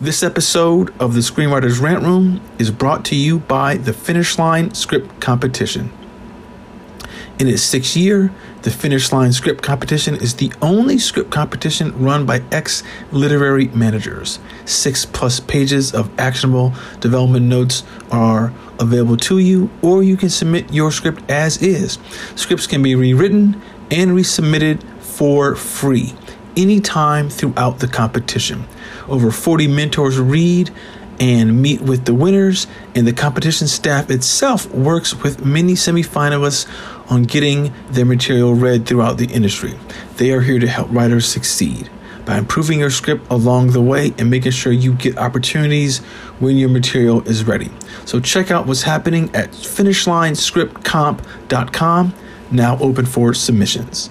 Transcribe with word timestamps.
This 0.00 0.22
episode 0.22 0.94
of 1.00 1.14
the 1.14 1.20
Screenwriters 1.22 1.82
Rant 1.82 2.04
Room 2.04 2.40
is 2.56 2.70
brought 2.70 3.04
to 3.06 3.16
you 3.16 3.40
by 3.40 3.78
the 3.78 3.92
Finish 3.92 4.38
Line 4.38 4.72
Script 4.72 5.20
Competition. 5.20 5.90
In 7.40 7.48
its 7.48 7.62
sixth 7.62 7.96
year, 7.96 8.32
the 8.62 8.70
Finish 8.70 9.10
Line 9.10 9.32
Script 9.32 9.60
Competition 9.60 10.14
is 10.14 10.36
the 10.36 10.52
only 10.62 10.98
script 10.98 11.32
competition 11.32 12.00
run 12.00 12.26
by 12.26 12.44
ex 12.52 12.84
literary 13.10 13.66
managers. 13.70 14.38
Six 14.64 15.04
plus 15.04 15.40
pages 15.40 15.92
of 15.92 16.16
actionable 16.16 16.74
development 17.00 17.46
notes 17.46 17.82
are 18.12 18.52
available 18.78 19.16
to 19.16 19.38
you, 19.38 19.68
or 19.82 20.04
you 20.04 20.16
can 20.16 20.30
submit 20.30 20.72
your 20.72 20.92
script 20.92 21.28
as 21.28 21.60
is. 21.60 21.98
Scripts 22.36 22.68
can 22.68 22.84
be 22.84 22.94
rewritten 22.94 23.60
and 23.90 24.12
resubmitted 24.12 24.80
for 25.02 25.56
free 25.56 26.14
anytime 26.58 27.30
throughout 27.30 27.78
the 27.78 27.88
competition. 27.88 28.66
Over 29.08 29.30
40 29.30 29.68
mentors 29.68 30.18
read 30.18 30.70
and 31.20 31.62
meet 31.62 31.80
with 31.80 32.04
the 32.04 32.14
winners, 32.14 32.68
and 32.94 33.04
the 33.06 33.12
competition 33.12 33.66
staff 33.66 34.10
itself 34.10 34.70
works 34.72 35.20
with 35.22 35.44
many 35.44 35.72
semifinalists 35.72 36.68
on 37.10 37.24
getting 37.24 37.72
their 37.90 38.04
material 38.04 38.54
read 38.54 38.86
throughout 38.86 39.18
the 39.18 39.26
industry. 39.26 39.74
They 40.16 40.30
are 40.32 40.40
here 40.40 40.58
to 40.58 40.68
help 40.68 40.88
writers 40.90 41.26
succeed 41.26 41.90
by 42.24 42.36
improving 42.36 42.80
your 42.80 42.90
script 42.90 43.30
along 43.30 43.70
the 43.70 43.80
way 43.80 44.12
and 44.18 44.28
making 44.28 44.52
sure 44.52 44.70
you 44.70 44.92
get 44.92 45.16
opportunities 45.16 46.00
when 46.40 46.58
your 46.58 46.68
material 46.68 47.26
is 47.26 47.44
ready. 47.44 47.70
So 48.04 48.20
check 48.20 48.50
out 48.50 48.66
what's 48.66 48.82
happening 48.82 49.34
at 49.34 49.52
finishlinescriptcomp.com, 49.52 52.14
now 52.50 52.78
open 52.78 53.06
for 53.06 53.32
submissions. 53.32 54.10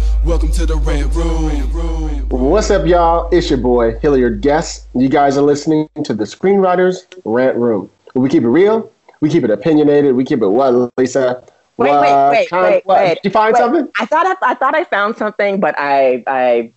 Welcome 0.23 0.51
to 0.51 0.65
the 0.65 0.75
Rant 0.75 1.13
Room. 1.15 2.29
What's 2.29 2.69
up, 2.69 2.85
y'all? 2.85 3.27
It's 3.31 3.49
your 3.49 3.57
boy, 3.57 3.97
Hilliard 3.99 4.41
Guest. 4.41 4.87
You 4.93 5.09
guys 5.09 5.37
are 5.37 5.41
listening 5.41 5.89
to 6.03 6.13
the 6.13 6.25
Screenwriters 6.25 7.05
Rant 7.25 7.57
Room. 7.57 7.89
We 8.13 8.29
keep 8.29 8.43
it 8.43 8.49
real, 8.49 8.91
we 9.19 9.29
keep 9.29 9.43
it 9.43 9.49
opinionated, 9.49 10.15
we 10.15 10.23
keep 10.23 10.41
it 10.41 10.47
what, 10.47 10.91
Lisa? 10.97 11.43
Wait, 11.77 11.89
What 11.89 12.01
wait, 12.01 12.29
wait, 12.29 12.49
kind- 12.49 12.63
wait, 12.63 12.85
what? 12.85 12.99
wait. 12.99 13.13
Did 13.15 13.19
you 13.23 13.31
find 13.31 13.53
wait. 13.53 13.59
something? 13.59 13.89
I 13.99 14.05
thought 14.05 14.27
I, 14.27 14.35
I 14.51 14.53
thought 14.53 14.75
I 14.75 14.83
found 14.83 15.17
something, 15.17 15.59
but 15.59 15.73
I 15.77 16.23
I 16.27 16.71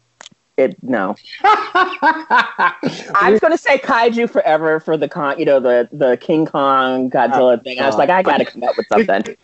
it 0.57 0.77
no. 0.83 1.15
I 1.45 3.29
was 3.31 3.41
gonna 3.41 3.59
say 3.59 3.79
kaiju 3.79 4.31
forever 4.31 4.81
for 4.81 4.97
the 4.97 5.09
con, 5.09 5.39
you 5.39 5.45
know, 5.45 5.61
the 5.61 5.89
the 5.93 6.17
King 6.17 6.47
Kong 6.47 7.11
Godzilla 7.11 7.63
thing. 7.63 7.79
I 7.81 7.87
was 7.87 7.97
uh, 7.97 7.99
like, 7.99 8.11
I 8.11 8.23
gotta 8.23 8.47
come 8.47 8.63
up 8.65 8.77
with 8.77 8.87
something. 8.89 9.37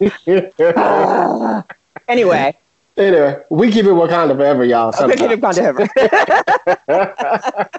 Anyway, 2.09 2.57
anyway, 3.01 3.37
we 3.51 3.71
keep 3.71 3.85
it 3.87 3.89
Wakanda 3.91 4.37
forever, 4.37 4.65
y'all. 4.65 4.95
okay, 5.01 5.17
keep 5.17 5.41
sometimes. 5.41 5.59
it 5.59 5.73
forever. 6.89 7.71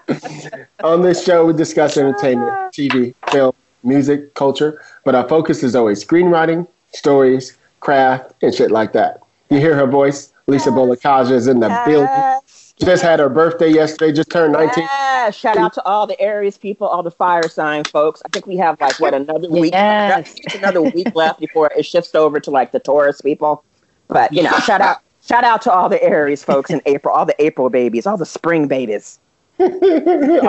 On 0.83 1.01
this 1.01 1.23
show, 1.23 1.45
we 1.45 1.53
discuss 1.53 1.97
entertainment, 1.97 2.51
TV, 2.73 3.13
film, 3.31 3.53
music, 3.83 4.33
culture, 4.35 4.81
but 5.05 5.15
our 5.15 5.27
focus 5.27 5.63
is 5.63 5.75
always 5.75 6.03
screenwriting, 6.03 6.67
stories, 6.93 7.57
craft, 7.79 8.33
and 8.41 8.53
shit 8.53 8.71
like 8.71 8.93
that. 8.93 9.19
You 9.49 9.59
hear 9.59 9.75
her 9.75 9.87
voice? 9.87 10.31
Lisa 10.47 10.69
Bolekaja 10.69 11.31
is 11.31 11.47
in 11.47 11.59
the 11.59 11.69
building. 11.85 12.39
Just 12.79 13.03
had 13.03 13.19
her 13.19 13.29
birthday 13.29 13.69
yesterday, 13.69 14.11
just 14.11 14.29
turned 14.31 14.53
19. 14.53 14.83
Yeah, 14.83 15.29
shout 15.29 15.55
out 15.57 15.71
to 15.73 15.83
all 15.83 16.07
the 16.07 16.19
Aries 16.19 16.57
people, 16.57 16.87
all 16.87 17.03
the 17.03 17.11
fire 17.11 17.47
sign 17.47 17.83
folks. 17.83 18.21
I 18.25 18.29
think 18.29 18.47
we 18.47 18.57
have 18.57 18.79
like 18.81 18.99
what 18.99 19.13
another 19.13 19.49
week, 19.49 19.71
Yes. 19.73 20.33
another 20.55 20.81
week 20.81 21.13
left 21.13 21.39
before 21.39 21.71
it 21.77 21.83
shifts 21.85 22.15
over 22.15 22.39
to 22.39 22.49
like 22.49 22.71
the 22.71 22.79
Taurus 22.79 23.21
people. 23.21 23.63
But 24.07 24.33
you 24.33 24.41
know, 24.41 24.49
shout 24.59 24.81
out, 24.81 25.00
shout 25.25 25.43
out 25.43 25.61
to 25.63 25.71
all 25.71 25.89
the 25.89 26.01
Aries 26.03 26.43
folks 26.43 26.69
in 26.69 26.81
April, 26.85 27.15
all 27.15 27.25
the 27.25 27.35
April 27.43 27.69
babies, 27.69 28.05
all 28.05 28.17
the 28.17 28.25
spring 28.25 28.67
babies. 28.67 29.19
All 29.59 29.67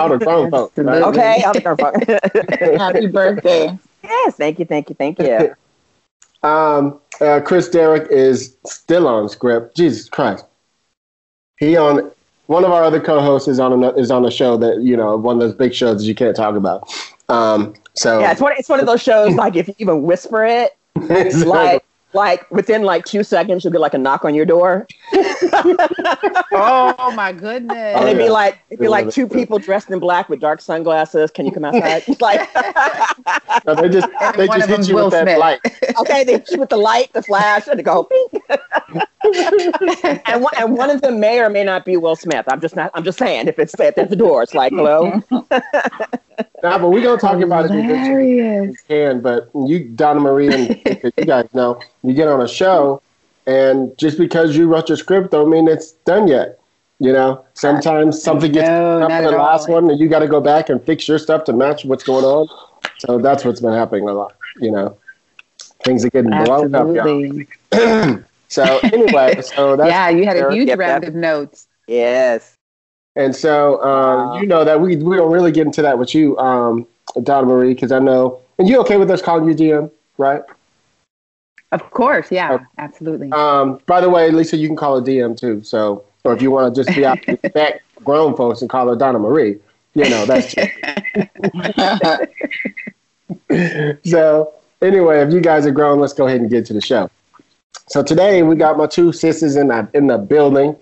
the 0.09 0.19
grown 0.19 0.49
folks. 0.49 0.75
Right? 0.75 1.03
Okay, 1.03 1.43
all 1.43 1.53
the 1.53 1.61
girl 1.61 1.75
folks. 1.77 1.99
Happy 2.79 3.05
birthday. 3.05 3.77
yes, 4.03 4.35
thank 4.37 4.57
you, 4.57 4.65
thank 4.65 4.89
you, 4.89 4.95
thank 4.95 5.19
you. 5.19 5.53
Um, 6.41 6.99
uh, 7.21 7.39
Chris 7.45 7.69
Derrick 7.69 8.07
is 8.09 8.55
still 8.65 9.07
on 9.07 9.29
script. 9.29 9.75
Jesus 9.77 10.09
Christ. 10.09 10.45
He 11.59 11.77
on 11.77 12.11
one 12.47 12.65
of 12.65 12.71
our 12.71 12.83
other 12.83 12.99
co-hosts 12.99 13.47
is 13.47 13.59
on 13.59 13.83
a, 13.83 13.89
is 13.93 14.09
on 14.09 14.25
a 14.25 14.31
show 14.31 14.57
that 14.57 14.81
you 14.81 14.97
know 14.97 15.15
one 15.15 15.35
of 15.35 15.41
those 15.41 15.53
big 15.53 15.75
shows 15.75 15.99
that 16.01 16.05
you 16.05 16.15
can't 16.15 16.35
talk 16.35 16.55
about. 16.55 16.91
Um, 17.29 17.75
so 17.93 18.19
Yeah, 18.19 18.31
it's 18.31 18.41
one, 18.41 18.53
it's 18.57 18.69
one 18.69 18.79
of 18.79 18.87
those 18.87 19.01
shows 19.03 19.35
like 19.35 19.55
if 19.55 19.67
you 19.67 19.75
even 19.77 20.01
whisper 20.01 20.43
it, 20.43 20.71
so- 21.31 21.47
like 21.47 21.85
like 22.13 22.49
within 22.51 22.83
like 22.83 23.05
two 23.05 23.23
seconds 23.23 23.63
you'll 23.63 23.73
get 23.73 23.81
like 23.81 23.93
a 23.93 23.97
knock 23.97 24.25
on 24.25 24.35
your 24.35 24.45
door, 24.45 24.87
Oh 26.51 27.11
my 27.15 27.31
goodness. 27.31 27.95
and 27.97 28.07
it'd 28.07 28.17
be 28.17 28.29
like 28.29 28.59
it'd 28.69 28.79
be 28.79 28.87
like 28.87 29.09
two 29.09 29.27
people 29.27 29.59
dressed 29.59 29.89
in 29.89 29.99
black 29.99 30.29
with 30.29 30.39
dark 30.39 30.61
sunglasses. 30.61 31.31
Can 31.31 31.45
you 31.45 31.51
come 31.51 31.65
outside? 31.65 32.03
It's 32.07 32.21
like 32.29 32.49
no, 33.65 33.75
they 33.75 33.89
just 33.89 34.07
And 34.21 34.35
they 34.35 34.47
just 34.47 34.63
of 34.63 34.69
hit 34.69 34.87
you 34.87 34.95
Will 34.95 35.05
with 35.05 35.25
that 35.25 35.39
light. 35.39 35.59
okay, 35.99 36.23
they 36.23 36.33
hit 36.33 36.51
you 36.51 36.59
with 36.59 36.69
the 36.69 36.77
light, 36.77 37.11
the 37.13 37.23
flash, 37.23 37.67
and 37.67 37.79
they 37.79 37.83
go. 37.83 38.07
Bing. 38.09 38.41
and 40.25 40.43
one, 40.43 40.53
and 40.57 40.77
one 40.77 40.89
of 40.89 41.01
them 41.01 41.19
may 41.19 41.39
or 41.39 41.49
may 41.49 41.63
not 41.63 41.85
be 41.85 41.97
Will 41.97 42.15
Smith. 42.15 42.45
I'm 42.47 42.61
just 42.61 42.75
not. 42.75 42.91
I'm 42.93 43.03
just 43.03 43.17
saying. 43.17 43.47
If 43.47 43.59
it's 43.59 43.79
at 43.79 43.95
the 43.95 44.15
door, 44.15 44.43
it's 44.43 44.53
like 44.53 44.71
hello. 44.71 45.21
Nah, 46.63 46.79
but 46.79 46.89
we're 46.89 47.03
gonna 47.03 47.19
talk 47.19 47.41
about 47.41 47.65
it 47.65 47.75
eventually. 47.75 48.27
Hilarious. 48.27 48.65
We 48.65 48.77
can, 48.87 49.21
but 49.21 49.49
you, 49.67 49.89
Donna 49.89 50.21
Marie, 50.21 50.53
and 50.55 50.71
you 51.17 51.25
guys 51.25 51.45
know, 51.53 51.79
you 52.03 52.13
get 52.13 52.27
on 52.27 52.41
a 52.41 52.47
show, 52.47 53.01
and 53.45 53.97
just 53.97 54.17
because 54.17 54.55
you 54.55 54.67
wrote 54.67 54.89
your 54.89 54.97
script, 54.97 55.31
don't 55.31 55.49
mean 55.49 55.67
it's 55.67 55.91
done 56.05 56.27
yet. 56.27 56.59
You 56.99 57.13
know, 57.13 57.45
sometimes 57.53 58.21
something 58.23 58.51
gets 58.51 58.69
No, 58.69 59.01
up 59.01 59.19
in 59.19 59.25
the 59.25 59.31
at 59.31 59.33
last 59.33 59.67
all. 59.67 59.75
one, 59.75 59.89
and 59.89 59.99
you 59.99 60.07
got 60.07 60.19
to 60.19 60.27
go 60.27 60.39
back 60.39 60.69
and 60.69 60.83
fix 60.83 61.07
your 61.07 61.19
stuff 61.19 61.43
to 61.45 61.53
match 61.53 61.85
what's 61.85 62.03
going 62.03 62.23
on. 62.25 62.47
So 62.99 63.17
that's 63.19 63.43
what's 63.43 63.59
been 63.59 63.73
happening 63.73 64.07
a 64.07 64.13
lot. 64.13 64.35
You 64.55 64.71
know, 64.71 64.97
things 65.83 66.05
are 66.05 66.09
getting 66.09 66.35
blown 66.37 66.73
up, 66.75 66.95
y'all. 66.95 67.19
So 68.47 68.87
anyway, 68.93 69.41
so 69.41 69.75
that's 69.77 69.89
Yeah, 69.89 70.09
you 70.09 70.25
had 70.25 70.37
a 70.37 70.43
huge 70.43 70.69
Yep, 70.69 70.79
round 70.79 71.03
of 71.03 71.13
notes. 71.15 71.67
Yes. 71.87 72.57
And 73.15 73.35
so 73.35 73.75
uh, 73.81 73.85
Wow. 73.85 74.39
you 74.39 74.47
know 74.47 74.63
that 74.63 74.79
we 74.79 74.95
we 74.97 75.15
don't 75.17 75.31
really 75.31 75.51
get 75.51 75.65
into 75.67 75.81
that 75.83 75.97
with 75.97 76.15
you, 76.15 76.37
um, 76.37 76.87
Donna 77.21 77.45
Marie, 77.47 77.73
because 77.73 77.91
I 77.91 77.99
know. 77.99 78.39
And 78.57 78.67
you 78.67 78.79
okay 78.81 78.97
with 78.97 79.09
us 79.11 79.21
calling 79.21 79.47
you 79.47 79.55
DM, 79.55 79.91
right? 80.17 80.41
Of 81.71 81.89
course, 81.89 82.31
yeah, 82.31 82.59
absolutely. 82.77 83.31
Um, 83.31 83.79
by 83.87 83.99
the 83.99 84.09
way, 84.09 84.29
Lisa, 84.29 84.57
you 84.57 84.67
can 84.67 84.75
call 84.75 84.99
her 84.99 85.05
DM 85.05 85.37
too. 85.37 85.63
So, 85.63 86.03
or 86.23 86.33
if 86.33 86.41
you 86.41 86.51
want 86.51 86.73
to 86.73 86.83
just 86.83 86.95
be 86.95 87.05
out 87.05 87.19
back 87.53 87.81
grown 88.03 88.35
folks 88.35 88.61
and 88.61 88.69
call 88.69 88.87
her 88.89 88.95
Donna 88.95 89.19
Marie, 89.19 89.59
you 89.95 90.09
know 90.09 90.25
that's. 90.25 90.53
so 94.09 94.53
anyway, 94.81 95.21
if 95.21 95.33
you 95.33 95.41
guys 95.41 95.65
are 95.65 95.71
grown, 95.71 95.99
let's 95.99 96.13
go 96.13 96.27
ahead 96.27 96.41
and 96.41 96.49
get 96.49 96.65
to 96.67 96.73
the 96.73 96.81
show. 96.81 97.09
So 97.87 98.03
today 98.03 98.43
we 98.43 98.55
got 98.55 98.77
my 98.77 98.87
two 98.87 99.11
sisters 99.11 99.55
in 99.55 99.67
the 99.67 99.87
in 99.93 100.07
the 100.07 100.17
building. 100.17 100.75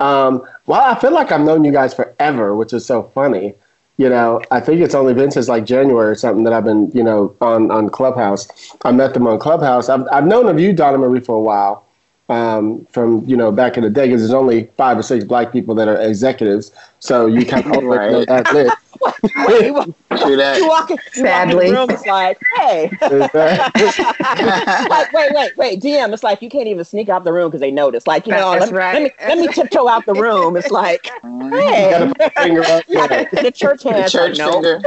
Um, 0.00 0.46
well, 0.68 0.82
I 0.82 1.00
feel 1.00 1.12
like 1.12 1.32
I've 1.32 1.40
known 1.40 1.64
you 1.64 1.72
guys 1.72 1.94
forever, 1.94 2.54
which 2.54 2.74
is 2.74 2.84
so 2.84 3.04
funny. 3.14 3.54
You 3.96 4.10
know, 4.10 4.40
I 4.50 4.60
think 4.60 4.82
it's 4.82 4.94
only 4.94 5.14
been 5.14 5.30
since 5.30 5.48
like 5.48 5.64
January 5.64 6.10
or 6.10 6.14
something 6.14 6.44
that 6.44 6.52
I've 6.52 6.64
been, 6.64 6.90
you 6.92 7.02
know, 7.02 7.34
on 7.40 7.70
on 7.70 7.88
Clubhouse. 7.88 8.46
I 8.84 8.92
met 8.92 9.14
them 9.14 9.26
on 9.26 9.38
Clubhouse. 9.38 9.88
I've 9.88 10.06
I've 10.12 10.26
known 10.26 10.46
of 10.46 10.60
you, 10.60 10.74
Donna 10.74 10.98
Marie, 10.98 11.20
for 11.20 11.36
a 11.36 11.40
while, 11.40 11.87
um, 12.28 12.86
from 12.90 13.24
you 13.26 13.36
know 13.36 13.50
back 13.50 13.76
in 13.76 13.82
the 13.84 13.90
day 13.90 14.06
because 14.06 14.20
there's 14.20 14.34
only 14.34 14.68
five 14.76 14.98
or 14.98 15.02
six 15.02 15.24
black 15.24 15.52
people 15.52 15.74
that 15.76 15.88
are 15.88 16.00
executives, 16.00 16.72
so 16.98 17.26
you 17.26 17.44
kind 17.46 17.64
of 17.74 17.82
Right. 17.84 18.12
know 18.12 18.24
that 18.26 18.52
list. 18.52 18.76
you 19.64 19.72
walk, 19.74 19.88
True 20.18 20.30
you 20.32 20.66
walk, 20.68 20.90
in- 20.90 20.98
you 21.14 21.24
walk 21.24 21.42
in 21.50 21.56
the 21.56 21.56
room, 21.72 21.88
it's 21.90 22.04
like, 22.06 22.38
hey. 22.56 22.90
Is 23.02 23.98
like, 24.88 25.12
wait, 25.12 25.32
wait, 25.32 25.56
wait, 25.56 25.80
DM. 25.80 26.12
It's 26.12 26.22
like 26.22 26.42
you 26.42 26.48
can't 26.48 26.66
even 26.66 26.84
sneak 26.84 27.08
out 27.08 27.24
the 27.24 27.32
room 27.32 27.48
because 27.48 27.60
they 27.60 27.70
notice. 27.70 28.06
Like, 28.06 28.26
you 28.26 28.32
know, 28.32 28.58
That's 28.58 28.72
let, 28.72 28.78
right. 28.78 28.94
let 28.94 29.02
me 29.02 29.10
let 29.28 29.38
me 29.38 29.48
tiptoe 29.48 29.88
out 29.88 30.04
the 30.06 30.14
room. 30.14 30.56
It's 30.56 30.70
like, 30.70 31.06
you 31.22 31.50
hey, 31.50 31.90
gotta 31.90 32.14
put 32.14 32.34
finger 32.34 32.62
up. 32.64 32.84
yeah, 32.88 33.06
Yeah. 33.32 33.42
the 33.42 33.52
church 33.52 33.82
The 33.84 33.92
hands. 33.92 34.12
church 34.12 34.38
like, 34.38 34.46
no. 34.46 34.52
finger. 34.52 34.80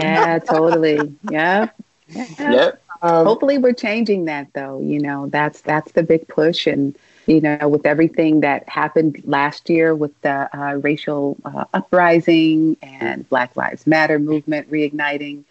yeah, 0.00 0.38
totally. 0.38 1.14
Yep. 1.30 1.74
Yeah. 2.08 2.50
Yep. 2.50 2.82
Um, 3.02 3.26
Hopefully 3.26 3.58
we're 3.58 3.72
changing 3.72 4.26
that 4.26 4.48
though. 4.52 4.80
You 4.80 5.00
know, 5.00 5.28
that's 5.28 5.60
that's 5.62 5.92
the 5.92 6.02
big 6.02 6.28
push 6.28 6.66
and 6.66 6.96
you 7.26 7.40
know, 7.40 7.68
with 7.68 7.86
everything 7.86 8.40
that 8.40 8.68
happened 8.68 9.22
last 9.24 9.70
year 9.70 9.94
with 9.94 10.20
the 10.22 10.48
uh, 10.56 10.74
racial 10.76 11.36
uh, 11.44 11.64
uprising 11.72 12.76
and 12.82 13.28
Black 13.28 13.56
Lives 13.56 13.86
Matter 13.86 14.18
movement 14.18 14.68
reigniting, 14.68 15.44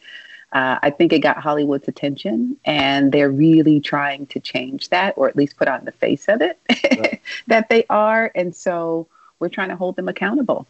uh, 0.51 0.80
I 0.81 0.90
think 0.90 1.13
it 1.13 1.19
got 1.19 1.38
Hollywood's 1.38 1.88
attention, 1.88 2.57
and 2.66 3.12
they're 3.12 3.30
really 3.30 3.80
trying 3.80 4.25
to 4.28 4.40
change 4.40 4.90
that, 4.90 5.13
or 5.16 5.30
at 5.30 5.36
least 5.36 5.57
put 5.57 5.68
on 5.68 5.86
the 5.86 5.92
face 5.92 6.28
of 6.28 6.42
it 6.42 6.60
that 7.48 7.69
they 7.69 7.86
are. 7.90 8.31
And 8.34 8.56
so 8.56 9.07
we're 9.40 9.50
trying 9.50 9.69
to 9.69 9.75
hold 9.75 9.95
them 9.95 10.10
accountable. 10.10 10.68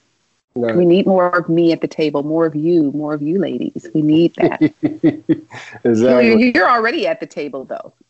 Right. 0.55 0.75
We 0.75 0.85
need 0.85 1.05
more 1.05 1.29
of 1.37 1.47
me 1.49 1.71
at 1.71 1.81
the 1.81 1.87
table, 1.87 2.23
more 2.23 2.45
of 2.45 2.55
you, 2.55 2.91
more 2.91 3.13
of 3.13 3.21
you 3.21 3.39
ladies. 3.39 3.89
We 3.93 4.01
need 4.01 4.35
that. 4.35 4.61
exactly. 5.83 6.27
You're, 6.27 6.39
you're 6.39 6.69
already 6.69 7.07
at 7.07 7.19
the 7.19 7.25
table, 7.25 7.65
though. 7.65 7.93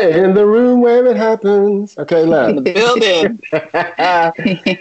In 0.00 0.34
the 0.34 0.44
room 0.46 0.80
where 0.80 1.06
it 1.06 1.16
happens. 1.16 1.96
Okay, 1.98 2.22
In 2.22 2.30
the 2.30 2.60
building. 2.62 3.40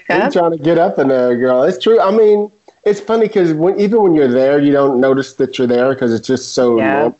I'm 0.09 0.31
trying 0.31 0.51
to 0.51 0.57
get 0.57 0.77
up 0.77 0.97
in 0.99 1.07
there, 1.07 1.37
girl. 1.37 1.63
It's 1.63 1.81
true. 1.81 1.99
I 1.99 2.11
mean, 2.11 2.51
it's 2.85 2.99
funny 2.99 3.27
because 3.27 3.53
when, 3.53 3.79
even 3.79 4.01
when 4.01 4.13
you're 4.15 4.31
there, 4.31 4.59
you 4.59 4.71
don't 4.71 4.99
notice 4.99 5.33
that 5.35 5.57
you're 5.57 5.67
there 5.67 5.93
because 5.93 6.13
it's 6.13 6.27
just 6.27 6.53
so 6.53 6.77
Yeah. 6.77 7.11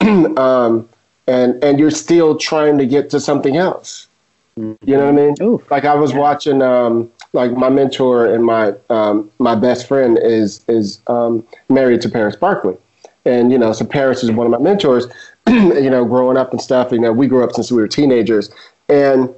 um, 0.36 0.88
and 1.28 1.62
and 1.62 1.78
you're 1.78 1.90
still 1.90 2.36
trying 2.36 2.76
to 2.78 2.86
get 2.86 3.08
to 3.10 3.20
something 3.20 3.56
else. 3.56 4.08
You 4.56 4.76
know 4.84 4.98
what 4.98 5.08
I 5.08 5.12
mean? 5.12 5.34
Ooh, 5.40 5.62
Like 5.70 5.84
I 5.84 5.94
was 5.94 6.12
Yeah. 6.12 6.18
watching, 6.18 6.60
um, 6.62 7.10
like 7.32 7.52
my 7.52 7.68
mentor 7.68 8.26
and 8.26 8.44
my 8.44 8.74
um, 8.90 9.30
my 9.38 9.54
best 9.54 9.86
friend 9.88 10.18
is 10.18 10.64
is 10.68 11.00
um, 11.06 11.46
married 11.68 12.00
to 12.02 12.08
Paris 12.08 12.36
Barclay, 12.36 12.76
and 13.24 13.50
you 13.52 13.58
know, 13.58 13.72
so 13.72 13.84
Paris 13.84 14.22
is 14.22 14.30
one 14.30 14.46
of 14.46 14.50
my 14.50 14.58
mentors. 14.58 15.06
you 15.48 15.90
know, 15.90 16.04
growing 16.04 16.36
up 16.36 16.52
and 16.52 16.60
stuff. 16.60 16.92
You 16.92 17.00
know, 17.00 17.12
we 17.12 17.26
grew 17.26 17.42
up 17.42 17.52
since 17.52 17.72
we 17.72 17.80
were 17.80 17.88
teenagers, 17.88 18.50
and 18.88 19.28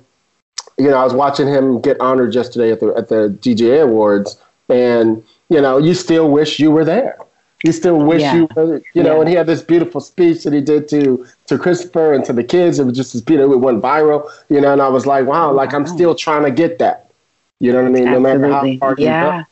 you 0.79 0.91
know, 0.91 0.99
I 0.99 1.05
was 1.05 1.14
watching 1.14 1.46
him 1.49 1.81
get 1.81 1.99
honored 2.00 2.35
yesterday 2.35 2.73
at 2.73 2.81
the 2.81 2.88
at 2.96 3.08
the 3.08 3.37
DGA 3.41 3.82
Awards, 3.85 4.37
and 4.69 5.23
you 5.49 5.61
know, 5.61 5.79
you 5.79 5.94
still 5.94 6.31
wish 6.31 6.58
you 6.58 6.70
were 6.70 6.85
there. 6.85 7.17
You 7.64 7.73
still 7.73 7.96
wish 7.99 8.20
Yeah. 8.20 8.35
you 8.35 8.49
were, 8.55 8.82
you 8.93 9.02
know. 9.02 9.14
Yeah. 9.14 9.20
And 9.20 9.29
he 9.29 9.35
had 9.35 9.46
this 9.46 9.62
beautiful 9.62 10.02
speech 10.02 10.44
that 10.44 10.52
he 10.52 10.61
did 10.61 10.87
to 10.88 11.25
to 11.46 11.56
Christopher 11.56 12.12
and 12.12 12.23
to 12.26 12.32
the 12.35 12.44
kids. 12.44 12.79
It 12.79 12.85
was 12.85 12.96
just 12.96 13.14
this 13.14 13.23
beautiful. 13.23 13.55
It 13.55 13.61
went 13.61 13.81
viral, 13.82 14.29
you 14.50 14.61
know. 14.61 14.73
And 14.73 14.82
I 14.82 14.88
was 14.88 15.06
like, 15.06 15.25
wow, 15.26 15.52
like 15.52 15.73
I'm 15.73 15.87
still 15.87 16.14
trying 16.14 16.43
to 16.44 16.50
get 16.50 16.79
that. 16.81 17.04
You 17.65 17.73
know 17.73 17.79
what 17.83 17.89
I 17.89 17.93
mean? 17.93 18.05
No 18.05 18.21
matter 18.21 18.41
how 18.41 18.57
absolutely. 18.57 18.77
hard 18.77 18.99
you 18.99 19.07
Yeah. 19.07 19.37
work, 19.39 19.47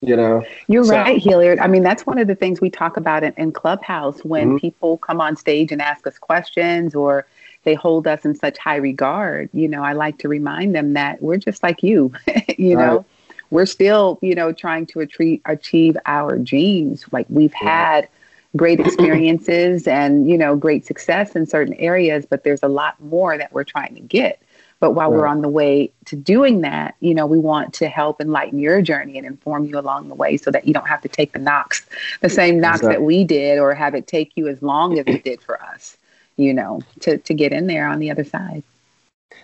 you 0.00 0.16
know. 0.16 0.42
You're 0.66 0.84
So- 0.84 0.94
right, 0.96 1.20
Hilliard. 1.22 1.58
I 1.58 1.66
mean, 1.66 1.82
that's 1.82 2.06
one 2.06 2.16
of 2.18 2.26
the 2.26 2.34
things 2.34 2.58
we 2.58 2.70
talk 2.70 2.96
about 2.96 3.22
in, 3.22 3.34
in 3.36 3.52
Clubhouse 3.52 4.24
when 4.24 4.52
Mhm. 4.54 4.60
people 4.60 4.96
come 4.96 5.20
on 5.20 5.36
stage 5.36 5.70
and 5.70 5.82
ask 5.82 6.06
us 6.06 6.16
questions 6.18 6.94
or 6.94 7.26
they 7.64 7.74
hold 7.74 8.06
us 8.06 8.24
in 8.24 8.34
such 8.34 8.56
high 8.56 8.76
regard. 8.76 9.50
You 9.52 9.68
know, 9.68 9.82
I 9.84 9.92
like 9.92 10.16
to 10.18 10.28
remind 10.28 10.74
them 10.74 10.94
that 10.94 11.20
we're 11.20 11.36
just 11.36 11.62
like 11.62 11.82
you, 11.82 12.12
you 12.56 12.78
Right. 12.78 12.86
know, 12.86 13.04
we're 13.50 13.66
still, 13.66 14.18
you 14.22 14.34
know, 14.34 14.52
trying 14.52 14.86
to 14.86 15.00
achieve, 15.00 15.42
achieve 15.44 15.98
our 16.06 16.38
dreams. 16.38 17.04
Like 17.12 17.26
we've 17.28 17.52
had 17.52 18.08
great 18.56 18.80
experiences 18.86 19.86
and, 19.86 20.26
you 20.30 20.38
know, 20.38 20.56
great 20.56 20.86
success 20.86 21.36
in 21.36 21.44
certain 21.44 21.74
areas, 21.74 22.24
but 22.24 22.42
there's 22.42 22.62
a 22.62 22.68
lot 22.68 22.98
more 23.02 23.36
that 23.36 23.52
we're 23.52 23.64
trying 23.64 23.94
to 23.96 24.00
get. 24.00 24.40
But 24.80 24.92
while 24.92 25.12
we're 25.12 25.26
on 25.26 25.42
the 25.42 25.48
way 25.48 25.92
to 26.06 26.16
doing 26.16 26.62
that, 26.62 26.94
you 27.00 27.14
know, 27.14 27.26
we 27.26 27.38
want 27.38 27.74
to 27.74 27.88
help 27.88 28.18
enlighten 28.20 28.58
your 28.58 28.80
journey 28.80 29.18
and 29.18 29.26
inform 29.26 29.66
you 29.66 29.78
along 29.78 30.08
the 30.08 30.14
way 30.14 30.38
so 30.38 30.50
that 30.50 30.66
you 30.66 30.72
don't 30.72 30.88
have 30.88 31.02
to 31.02 31.08
take 31.08 31.32
the 31.32 31.38
knocks, 31.38 31.86
the 32.22 32.30
same 32.30 32.58
knocks 32.58 32.80
that 32.80 33.02
we 33.02 33.22
did, 33.22 33.58
or 33.58 33.74
have 33.74 33.94
it 33.94 34.06
take 34.06 34.32
you 34.36 34.48
as 34.48 34.62
long 34.62 34.98
as 34.98 35.04
it 35.06 35.22
did 35.22 35.42
for 35.42 35.62
us, 35.62 35.98
you 36.38 36.54
know, 36.54 36.80
to, 37.00 37.18
to 37.18 37.34
get 37.34 37.52
in 37.52 37.66
there 37.66 37.86
on 37.86 37.98
the 37.98 38.10
other 38.10 38.24
side. 38.24 38.62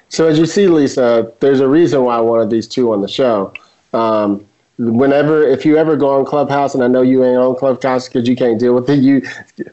So 0.08 0.26
as 0.26 0.38
you 0.38 0.46
see, 0.46 0.68
Lisa, 0.68 1.30
there's 1.40 1.60
a 1.60 1.68
reason 1.68 2.02
why 2.02 2.16
I 2.16 2.20
wanted 2.20 2.48
these 2.48 2.66
two 2.66 2.92
on 2.92 3.02
the 3.02 3.08
show. 3.08 3.52
Um, 3.92 4.46
whenever, 4.78 5.42
if 5.42 5.64
you 5.64 5.76
ever 5.76 5.96
go 5.96 6.18
on 6.18 6.24
Clubhouse, 6.24 6.74
and 6.74 6.84
I 6.84 6.88
know 6.88 7.02
you 7.02 7.24
ain't 7.24 7.38
on 7.38 7.56
Clubhouse 7.56 8.08
because 8.08 8.28
you 8.28 8.36
can't 8.36 8.58
deal 8.58 8.74
with 8.74 8.88
it, 8.90 8.98
you 8.98 9.22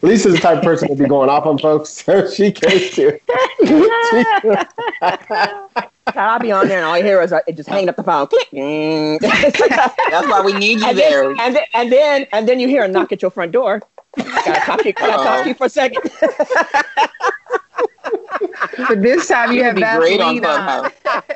Lisa's 0.01 0.35
the 0.35 0.39
type 0.39 0.57
of 0.57 0.63
person 0.63 0.89
to 0.89 0.95
be 0.95 1.07
going 1.07 1.29
off 1.29 1.45
on 1.45 1.57
folks, 1.57 1.89
so 2.05 2.29
she 2.29 2.51
can't 2.51 2.93
do. 2.93 3.19
I'll 6.15 6.39
be 6.39 6.51
on 6.51 6.67
there 6.67 6.79
and 6.79 6.85
all 6.85 6.97
you 6.97 7.03
hear 7.03 7.21
is 7.21 7.31
uh, 7.31 7.39
it 7.47 7.55
just 7.55 7.69
hanging 7.69 7.89
up 7.89 7.95
the 7.95 8.03
phone. 8.03 8.27
Click. 8.27 8.47
That's 8.51 10.27
why 10.27 10.41
we 10.43 10.53
need 10.53 10.79
you 10.79 10.87
and, 10.87 10.97
there. 10.97 11.33
then, 11.33 11.39
and 11.39 11.55
then 11.55 11.63
and 11.73 11.91
then 11.91 12.27
and 12.33 12.47
then 12.47 12.59
you 12.59 12.67
hear 12.67 12.83
a 12.83 12.87
knock 12.87 13.11
at 13.11 13.21
your 13.21 13.31
front 13.31 13.51
door. 13.51 13.81
Gotta 14.17 14.59
talk 14.61 14.81
to 14.81 14.87
you, 14.87 14.93
gotta 14.93 15.23
talk 15.23 15.43
to 15.43 15.49
you 15.49 15.55
for 15.55 15.65
a 15.65 15.69
second. 15.69 16.11
But 18.77 19.01
this 19.01 19.27
time 19.27 19.51
you 19.51 19.57
You 19.57 19.63
have 19.63 19.75
would 19.75 19.81
be 19.81 19.97
great 19.97 20.21
on 20.21 20.41
Vaseline 20.41 20.61
on. 20.67 20.91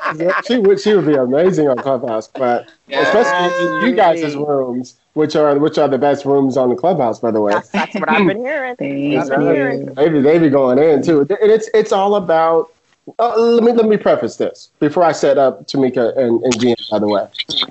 Clubhouse. 0.06 0.46
She 0.46 0.58
would, 0.58 0.80
she 0.80 0.94
would 0.94 1.06
be 1.06 1.14
amazing 1.14 1.68
on 1.68 1.80
Clubhouse, 1.82 2.28
but 2.28 2.68
especially 2.90 3.64
in 3.64 3.88
you 3.88 3.94
guys' 3.94 4.34
rooms, 4.34 4.96
which 5.14 5.36
are 5.36 5.58
which 5.58 5.78
are 5.78 5.88
the 5.88 5.98
best 5.98 6.24
rooms 6.24 6.56
on 6.56 6.70
the 6.70 6.76
Clubhouse, 6.76 7.20
by 7.20 7.30
the 7.30 7.40
way. 7.40 7.52
That's, 7.52 7.70
that's 7.70 7.94
what 7.94 8.08
I've 8.08 8.26
been 8.26 8.38
hearing. 8.38 8.76
Thank 8.76 9.14
That's 9.14 9.30
what 9.30 9.40
I'm 9.40 9.54
hearing. 9.54 9.86
They 9.94 10.08
be, 10.08 10.20
they 10.20 10.38
be 10.38 10.48
going 10.48 10.78
in 10.78 11.02
too, 11.02 11.20
and 11.20 11.50
it's 11.50 11.68
it's 11.74 11.92
all 11.92 12.14
about. 12.16 12.72
Uh, 13.18 13.34
let 13.38 13.64
me 13.64 13.72
let 13.72 13.86
me 13.86 13.96
preface 13.96 14.36
this 14.36 14.70
before 14.80 15.02
I 15.02 15.12
set 15.12 15.38
up 15.38 15.66
Tamika 15.66 16.16
and, 16.18 16.42
and 16.42 16.60
Gina. 16.60 16.76
By 16.90 16.98
the 16.98 17.08
way, 17.08 17.26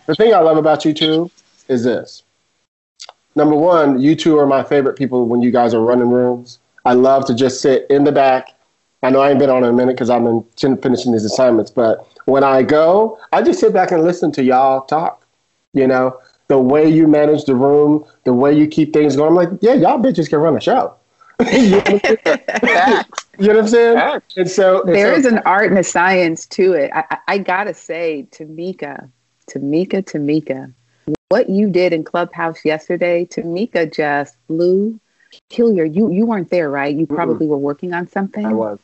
the 0.08 0.16
thing 0.16 0.34
I 0.34 0.40
love 0.40 0.58
about 0.58 0.84
you 0.86 0.94
two 0.94 1.32
is 1.68 1.84
this. 1.84 2.24
Number 3.36 3.56
one, 3.56 4.02
you 4.02 4.16
two 4.16 4.40
are 4.40 4.48
my 4.48 4.64
favorite 4.64 4.96
people 4.96 5.28
when 5.28 5.42
you 5.44 5.52
guys 5.52 5.74
are 5.76 5.82
running 5.82 6.10
rooms. 6.10 6.60
I 6.86 6.94
love 6.94 7.26
to 7.28 7.36
just 7.36 7.62
sit 7.62 7.86
in 7.90 8.04
the 8.04 8.12
back. 8.12 8.57
I 9.04 9.10
know 9.10 9.22
I 9.22 9.30
ain't 9.30 9.40
been 9.40 9.50
on 9.50 9.64
in 9.64 9.70
a 9.70 9.74
minute 9.74 9.96
because 9.96 10.10
I've 10.10 10.24
been 10.24 10.44
finishing 10.82 11.12
these 11.12 11.24
assignments, 11.26 11.70
but 11.70 12.08
when 12.26 12.44
I 12.44 12.64
go, 12.64 13.20
I 13.32 13.42
just 13.42 13.60
sit 13.60 13.72
back 13.74 13.92
and 13.92 14.04
listen 14.04 14.32
to 14.34 14.44
y'all 14.44 14.82
talk. 14.82 15.26
You 15.74 15.86
know, 15.88 16.20
the 16.48 16.58
way 16.60 16.90
you 16.90 17.08
manage 17.08 17.46
the 17.46 17.54
room, 17.54 18.06
the 18.24 18.34
way 18.34 18.58
you 18.58 18.68
keep 18.68 18.94
things 18.94 19.16
going. 19.16 19.30
I'm 19.30 19.36
like, 19.36 19.50
yeah, 19.62 19.74
y'all 19.74 20.00
bitches 20.00 20.30
can 20.30 20.40
run 20.40 20.56
a 20.58 20.62
show. 20.62 20.96
you, 21.52 21.70
know 21.70 21.78
what 21.86 21.94
I'm 21.94 22.00
saying? 22.00 22.40
Facts. 22.64 23.24
You 23.40 23.50
know 23.50 23.54
what 23.54 23.60
I'm 23.60 23.68
saying? 23.68 23.98
Facts. 23.98 24.38
And 24.38 24.50
so 24.50 24.82
and 24.82 24.96
There 24.96 25.14
so- 25.14 25.20
is 25.20 25.26
an 25.28 25.40
art 25.46 25.70
and 25.70 25.78
a 25.78 25.84
science 25.84 26.48
to 26.48 26.74
it. 26.74 26.90
I, 26.92 27.04
I, 27.12 27.18
I 27.28 27.38
gotta 27.38 27.76
say, 27.76 28.26
Tamika, 28.32 29.12
Tamika, 29.48 30.04
Tamika, 30.04 30.74
what 31.30 31.48
you 31.48 31.70
did 31.70 31.94
in 31.94 32.04
Clubhouse 32.04 32.66
yesterday, 32.66 33.26
Tamika 33.26 33.94
just 33.94 34.36
blew. 34.48 35.00
Hilliard, 35.52 35.96
you 35.96 36.12
you 36.12 36.26
weren't 36.26 36.50
there, 36.50 36.70
right? 36.72 36.96
You 36.96 37.06
probably 37.06 37.46
were 37.46 37.60
working 37.60 37.94
on 37.94 38.08
something. 38.08 38.46
I 38.46 38.54
was. 38.54 38.80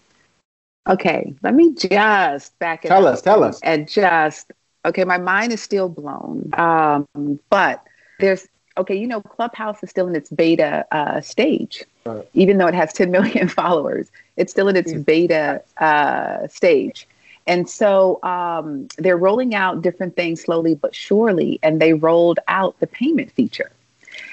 Okay, 0.90 1.34
let 1.44 1.54
me 1.54 1.74
just 1.74 2.58
back 2.60 2.84
it 2.86 2.90
Tell 2.90 3.08
up 3.08 3.14
us, 3.14 3.22
tell 3.22 3.44
us. 3.44 3.60
and 3.64 3.88
just 3.88 4.52
okay. 4.86 5.06
My 5.06 5.18
mind 5.18 5.54
is 5.54 5.62
still 5.62 5.88
blown, 5.88 6.50
um, 6.58 7.40
but 7.50 7.84
there's 8.20 8.48
okay. 8.78 8.96
You 8.96 9.08
know, 9.08 9.22
Clubhouse 9.22 9.82
is 9.84 9.90
still 9.90 10.08
in 10.08 10.16
its 10.16 10.30
beta 10.30 10.86
uh, 10.92 11.22
stage, 11.22 11.86
Right. 12.06 12.28
even 12.34 12.58
though 12.58 12.68
it 12.68 12.74
has 12.74 12.92
10 13.00 13.12
million 13.12 13.48
followers. 13.48 14.10
It's 14.36 14.52
still 14.52 14.68
in 14.68 14.76
its 14.76 14.92
beta 14.94 15.62
uh, 15.78 16.48
stage. 16.48 17.08
And 17.48 17.70
so 17.70 18.22
um, 18.24 18.88
they're 18.98 19.18
rolling 19.18 19.54
out 19.56 19.82
different 19.82 20.16
things 20.16 20.42
slowly 20.42 20.76
but 20.76 20.96
surely, 20.96 21.60
and 21.64 21.82
they 21.82 21.94
rolled 21.94 22.40
out 22.48 22.80
the 22.80 22.88
payment 22.88 23.32
feature. 23.32 23.72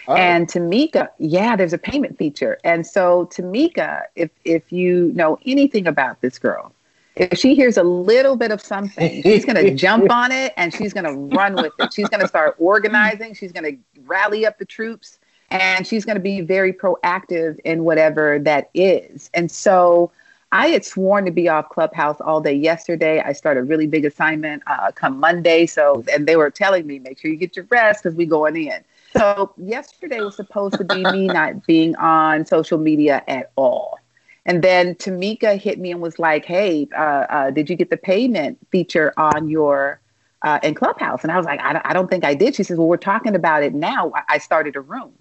Oh, 0.09 0.15
And 0.15 0.49
Tamika, 0.49 1.09
yeah, 1.19 1.57
there's 1.57 1.73
a 1.73 1.79
payment 1.79 2.19
feature. 2.19 2.59
And 2.65 2.87
so 2.87 3.27
Tamika, 3.27 4.03
if 4.17 4.31
if 4.45 4.73
you 4.73 5.13
know 5.15 5.39
anything 5.47 5.87
about 5.87 6.21
this 6.21 6.39
girl, 6.39 6.73
if 7.17 7.39
she 7.39 7.55
hears 7.55 7.77
a 7.77 7.83
little 7.83 8.37
bit 8.37 8.51
of 8.51 8.61
something, 8.61 9.23
she's 9.23 9.45
gonna 9.45 9.71
jump 9.75 10.11
on 10.11 10.33
it 10.33 10.53
and 10.57 10.73
she's 10.73 10.93
gonna 10.93 11.13
run 11.13 11.59
with 11.59 11.79
it. 11.79 11.93
She's 11.93 12.09
gonna 12.09 12.29
start 12.29 12.57
organizing, 12.59 13.35
she's 13.35 13.53
gonna 13.53 13.73
rally 14.07 14.47
up 14.47 14.59
the 14.59 14.65
troops, 14.65 15.19
and 15.51 15.87
she's 15.87 16.05
gonna 16.05 16.21
be 16.21 16.41
very 16.41 16.73
proactive 16.73 17.59
in 17.61 17.85
whatever 17.85 18.39
that 18.41 18.71
is. 18.75 19.31
And 19.35 19.51
so 19.51 20.11
I 20.53 20.69
had 20.69 20.85
sworn 20.85 21.25
to 21.27 21.31
be 21.31 21.49
off 21.49 21.69
Clubhouse 21.69 22.21
all 22.21 22.41
day 22.41 22.55
yesterday. 22.55 23.21
I 23.21 23.33
started 23.33 23.61
a 23.61 23.65
really 23.65 23.87
big 23.87 24.05
assignment 24.05 24.63
uh, 24.67 24.91
come 24.93 25.21
Monday. 25.21 25.67
So, 25.67 26.03
and 26.13 26.27
they 26.27 26.35
were 26.37 26.51
telling 26.51 26.87
me, 26.87 26.99
make 26.99 27.19
sure 27.21 27.31
you 27.31 27.37
get 27.37 27.55
your 27.55 27.67
rest 27.71 28.03
because 28.03 28.17
we 28.17 28.27
going 28.27 28.57
in. 28.57 28.83
So 29.17 29.55
yesterday 29.59 30.21
was 30.23 30.37
supposed 30.37 30.79
to 30.79 30.85
be 30.85 31.05
me 31.05 31.29
not 31.29 31.67
being 31.67 31.97
on 31.97 32.47
social 32.47 32.79
media 32.79 33.23
at 33.29 33.53
all. 33.57 33.99
And 34.47 34.63
then 34.63 34.95
Tamika 34.97 35.59
hit 35.59 35.79
me 35.79 35.93
and 35.93 36.01
was 36.01 36.19
like, 36.19 36.45
"Hey, 36.45 36.89
uh, 36.97 37.27
uh, 37.31 37.51
did 37.51 37.71
you 37.71 37.77
get 37.77 37.91
the 37.91 37.97
payment 37.97 38.59
feature 38.71 39.13
on 39.17 39.49
your 39.49 40.01
uh, 40.43 40.61
in 40.63 40.75
Clubhouse?" 40.75 41.23
And 41.25 41.33
I 41.33 41.37
was 41.37 41.47
like, 41.47 41.61
I 41.61 41.75
don't, 41.75 41.87
"I 41.87 41.93
don't 41.93 42.09
think 42.11 42.25
I 42.25 42.35
did." 42.35 42.55
She 42.55 42.63
says, 42.65 42.79
"Well, 42.79 42.89
we're 42.89 42.97
talking 42.99 43.35
about 43.35 43.63
it 43.63 43.75
now. 43.75 44.13
I, 44.15 44.23
I 44.37 44.39
started 44.39 44.77
a 44.77 44.81
room." 44.81 45.13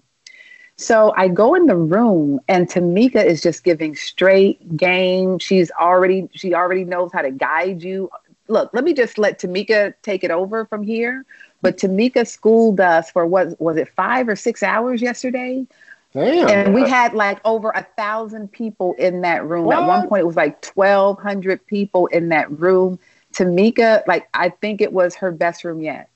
So 0.76 1.12
I 1.16 1.28
go 1.28 1.54
in 1.54 1.66
the 1.66 1.76
room, 1.76 2.40
and 2.48 2.68
Tamika 2.68 3.24
is 3.24 3.42
just 3.42 3.64
giving 3.64 3.94
straight 3.94 4.76
game. 4.76 5.38
She's 5.38 5.70
already 5.72 6.28
she 6.32 6.54
already 6.54 6.84
knows 6.84 7.12
how 7.12 7.22
to 7.22 7.30
guide 7.30 7.82
you. 7.82 8.10
Look, 8.48 8.70
let 8.72 8.84
me 8.84 8.94
just 8.94 9.18
let 9.18 9.40
Tamika 9.40 9.94
take 10.02 10.24
it 10.24 10.30
over 10.30 10.64
from 10.66 10.82
here. 10.82 11.26
But 11.62 11.76
Tamika 11.78 12.26
schooled 12.26 12.80
us 12.80 13.10
for 13.10 13.26
what 13.26 13.60
was 13.60 13.76
it 13.76 13.88
five 13.88 14.28
or 14.28 14.36
six 14.36 14.62
hours 14.62 15.02
yesterday? 15.02 15.66
Damn. 16.12 16.48
and 16.48 16.74
we 16.74 16.84
had 16.86 17.14
like 17.14 17.40
over 17.44 17.70
a 17.70 17.86
thousand 17.96 18.50
people 18.52 18.94
in 18.94 19.20
that 19.22 19.44
room. 19.44 19.72
At 19.72 19.84
one 19.84 20.08
point, 20.08 20.22
it 20.22 20.26
was 20.26 20.36
like 20.36 20.60
twelve 20.62 21.18
hundred 21.20 21.64
people 21.66 22.06
in 22.08 22.28
that 22.30 22.50
room. 22.58 22.98
Tamika, 23.32 24.06
like 24.06 24.28
I 24.34 24.48
think 24.50 24.80
it 24.80 24.92
was 24.92 25.14
her 25.16 25.30
best 25.30 25.64
room 25.64 25.80
yet. 25.82 26.08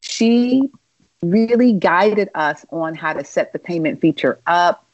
She 0.00 0.70
really 1.22 1.72
guided 1.72 2.30
us 2.34 2.64
on 2.70 2.94
how 2.94 3.12
to 3.12 3.24
set 3.24 3.52
the 3.52 3.58
payment 3.58 4.00
feature 4.00 4.38
up, 4.46 4.84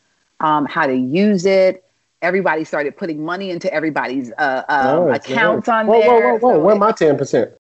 um, 0.41 0.67
how 0.67 0.87
to 0.87 0.95
use 0.95 1.47
it. 1.47 1.85
Everybody 2.23 2.65
started 2.65 2.97
putting 2.97 3.25
money 3.25 3.51
into 3.51 3.73
everybody's 3.73 4.33
uh, 4.39 4.63
um, 4.69 5.09
Nice, 5.09 5.15
accounts 5.15 5.69
nice. 5.69 5.69
on 5.69 5.87
whoa, 5.87 6.01
there. 6.01 6.09
Whoa, 6.21 6.39
whoa, 6.39 6.39
whoa! 6.39 6.59
So 6.59 6.59
Where 6.61 6.77
my 6.77 6.93
ten 6.93 7.17
percent? 7.17 7.53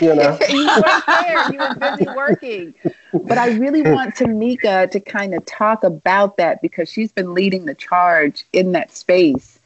You 0.00 0.14
know. 0.14 0.38
you 0.48 0.66
weren't 0.66 1.06
there. 1.06 1.52
You 1.52 1.58
were 1.58 1.74
busy 1.74 2.06
working. 2.14 2.74
But 3.12 3.38
I 3.38 3.48
really 3.48 3.82
want 3.90 4.14
Tamika 4.14 4.90
to 4.90 5.00
kind 5.00 5.34
of 5.34 5.44
talk 5.46 5.84
about 5.84 6.36
that 6.36 6.60
because 6.60 6.90
she's 6.90 7.12
been 7.12 7.34
leading 7.34 7.64
the 7.64 7.74
charge 7.74 8.44
in 8.52 8.72
that 8.72 8.94
space. 8.94 9.58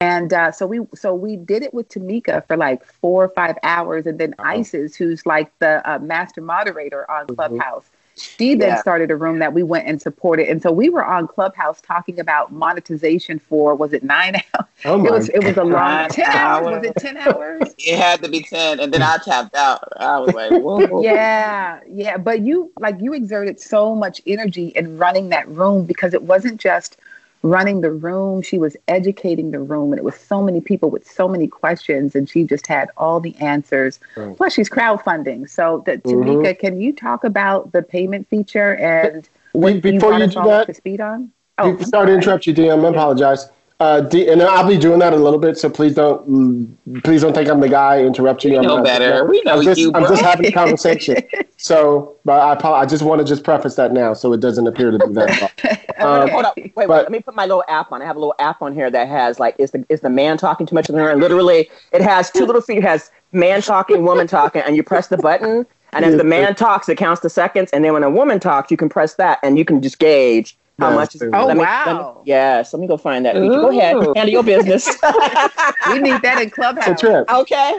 And 0.00 0.32
uh, 0.32 0.52
so 0.52 0.66
we 0.66 0.80
so 0.94 1.14
we 1.14 1.36
did 1.36 1.62
it 1.62 1.72
with 1.72 1.88
Tamika 1.88 2.46
for 2.46 2.56
like 2.56 2.84
four 2.84 3.24
or 3.24 3.28
five 3.28 3.56
hours, 3.62 4.06
and 4.06 4.18
then 4.18 4.34
Isis, 4.38 4.94
who's 4.94 5.24
like 5.24 5.50
the 5.58 5.88
uh, 5.90 5.98
master 5.98 6.42
moderator 6.42 7.10
on 7.10 7.26
Clubhouse, 7.28 7.88
she 8.16 8.54
then 8.54 8.70
Yeah. 8.70 8.76
started 8.76 9.10
a 9.10 9.16
room 9.16 9.38
that 9.40 9.52
we 9.52 9.62
went 9.62 9.86
and 9.88 10.00
supported. 10.00 10.48
And 10.48 10.62
so 10.62 10.72
we 10.72 10.90
were 10.90 11.04
on 11.04 11.26
Clubhouse 11.28 11.80
talking 11.80 12.20
about 12.20 12.52
monetization 12.52 13.38
for 13.38 13.74
was 13.74 13.92
it 13.92 14.02
nine 14.02 14.36
hours? 14.54 14.66
Oh 14.84 14.98
my 14.98 15.04
It 15.04 15.12
was 15.12 15.28
it 15.30 15.40
was 15.40 15.56
a 15.56 15.64
long 15.64 16.04
Nine 16.04 16.08
ten 16.08 16.26
hours. 16.32 16.82
Was 16.82 16.84
it 16.84 16.96
ten 16.96 17.16
hours? 17.16 17.74
It 17.78 17.98
had 17.98 18.22
to 18.22 18.28
be 18.30 18.42
10. 18.42 18.80
And 18.80 18.92
then 18.92 19.02
I 19.02 19.18
tapped 19.18 19.54
out. 19.56 19.82
I 19.98 20.18
was 20.20 20.32
like, 20.32 20.54
whoa. 20.56 21.02
yeah 21.02 21.80
yeah 21.88 22.16
but 22.16 22.40
you 22.40 22.72
like 22.78 22.96
you 23.00 23.12
exerted 23.14 23.60
so 23.60 23.94
much 23.94 24.20
energy 24.26 24.68
in 24.68 24.98
running 24.98 25.28
that 25.30 25.48
room 25.48 25.84
because 25.86 26.14
it 26.14 26.22
wasn't 26.22 26.60
just 26.60 26.96
running 27.42 27.80
the 27.80 27.90
room 27.90 28.42
she 28.42 28.58
was 28.58 28.76
educating 28.88 29.50
the 29.50 29.58
room 29.58 29.92
and 29.92 29.98
it 29.98 30.04
was 30.04 30.14
so 30.14 30.42
many 30.42 30.60
people 30.60 30.90
with 30.90 31.06
so 31.10 31.26
many 31.26 31.46
questions 31.46 32.14
and 32.14 32.28
she 32.28 32.44
just 32.44 32.66
had 32.66 32.90
all 32.98 33.18
the 33.20 33.34
answers 33.36 33.98
Right. 34.16 34.36
plus 34.36 34.52
she's 34.52 34.68
crowdfunding 34.68 35.48
so 35.48 35.82
that 35.86 36.02
tamika 36.04 36.42
mm-hmm. 36.42 36.60
can 36.60 36.80
you 36.80 36.92
talk 36.92 37.24
about 37.24 37.72
the 37.72 37.82
payment 37.82 38.28
feature 38.28 38.74
and 38.76 39.28
what 39.52 39.80
Be- 39.80 39.92
before 39.92 40.18
you 40.18 40.24
us 40.24 40.34
do 40.34 40.42
that, 40.44 40.66
to 40.66 40.74
speed 40.74 41.00
on 41.00 41.30
oh 41.58 41.78
You- 41.78 41.84
sorry 41.84 42.08
to 42.08 42.14
interrupt 42.14 42.46
you, 42.46 42.54
DM. 42.54 42.84
I 42.84 42.90
apologize. 42.90 43.48
Uh, 43.80 44.02
D, 44.02 44.28
and 44.28 44.42
I'll 44.42 44.68
be 44.68 44.76
doing 44.76 44.98
that 44.98 45.14
a 45.14 45.16
little 45.16 45.38
bit, 45.38 45.56
so 45.56 45.70
please 45.70 45.94
don't 45.94 46.30
mm, 46.30 47.02
please 47.02 47.22
don't 47.22 47.32
think 47.34 47.48
I'm 47.48 47.60
the 47.60 47.68
guy 47.68 48.02
interrupting 48.04 48.50
We 48.50 48.56
you. 48.56 48.60
I'm 48.60 48.68
know 48.68 48.76
not- 48.76 48.84
better. 48.84 49.24
We 49.24 49.40
know 49.42 49.54
I'm 49.54 49.62
just, 49.64 49.80
you, 49.80 49.90
I'm 49.94 50.02
just 50.02 50.20
having 50.22 50.46
a 50.46 50.52
conversation. 50.52 51.16
So, 51.62 52.16
but 52.24 52.64
I, 52.64 52.70
I 52.70 52.86
just 52.86 53.02
want 53.02 53.18
to 53.18 53.24
just 53.26 53.44
preface 53.44 53.74
that 53.74 53.92
now, 53.92 54.14
so 54.14 54.32
it 54.32 54.40
doesn't 54.40 54.66
appear 54.66 54.90
to 54.90 54.98
be 54.98 55.12
that. 55.12 55.86
Um, 56.00 56.30
Hold 56.30 56.46
up, 56.46 56.56
wait, 56.56 56.72
wait. 56.74 56.88
Let 56.88 57.10
me 57.10 57.20
put 57.20 57.34
my 57.34 57.44
little 57.44 57.62
app 57.68 57.92
on. 57.92 58.00
I 58.00 58.06
have 58.06 58.16
a 58.16 58.18
little 58.18 58.34
app 58.38 58.62
on 58.62 58.72
here 58.72 58.90
that 58.90 59.06
has 59.08 59.38
like, 59.38 59.54
is 59.58 59.72
the 59.72 59.84
is 59.90 60.00
the 60.00 60.08
man 60.08 60.38
talking 60.38 60.66
too 60.66 60.74
much 60.74 60.88
in 60.88 60.96
there? 60.96 61.10
And 61.10 61.20
literally, 61.20 61.68
it 61.92 62.00
has 62.00 62.30
two 62.30 62.46
little 62.46 62.62
feet. 62.62 62.78
It 62.78 62.84
has 62.84 63.10
man 63.32 63.60
talking, 63.60 64.02
woman 64.02 64.26
talking, 64.26 64.62
and 64.62 64.74
you 64.74 64.82
press 64.82 65.08
the 65.08 65.18
button, 65.18 65.66
and 65.92 66.04
as 66.06 66.16
the 66.16 66.24
man 66.24 66.54
talks, 66.54 66.88
it 66.88 66.96
counts 66.96 67.20
the 67.20 67.28
seconds, 67.28 67.68
and 67.72 67.84
then 67.84 67.92
when 67.92 68.02
a 68.02 68.08
woman 68.08 68.40
talks, 68.40 68.70
you 68.70 68.78
can 68.78 68.88
press 68.88 69.16
that, 69.16 69.38
and 69.42 69.58
you 69.58 69.66
can 69.66 69.82
just 69.82 69.98
gauge 69.98 70.56
how 70.80 70.94
much. 70.94 71.14
Is, 71.14 71.20
dude. 71.20 71.34
Oh, 71.34 71.46
let 71.46 71.56
me, 71.56 71.62
wow. 71.62 71.84
Let 71.86 71.96
me, 71.96 72.04
yes, 72.26 72.72
let 72.72 72.80
me 72.80 72.86
go 72.86 72.96
find 72.96 73.24
that. 73.26 73.34
Go 73.34 73.68
ahead, 73.70 73.96
handle 74.16 74.28
your 74.28 74.42
business. 74.42 74.86
we 75.90 75.98
need 75.98 76.22
that 76.22 76.38
in 76.40 76.48
so, 76.48 76.54
clubhouse 76.54 77.00
Trip, 77.00 77.30
okay, 77.30 77.74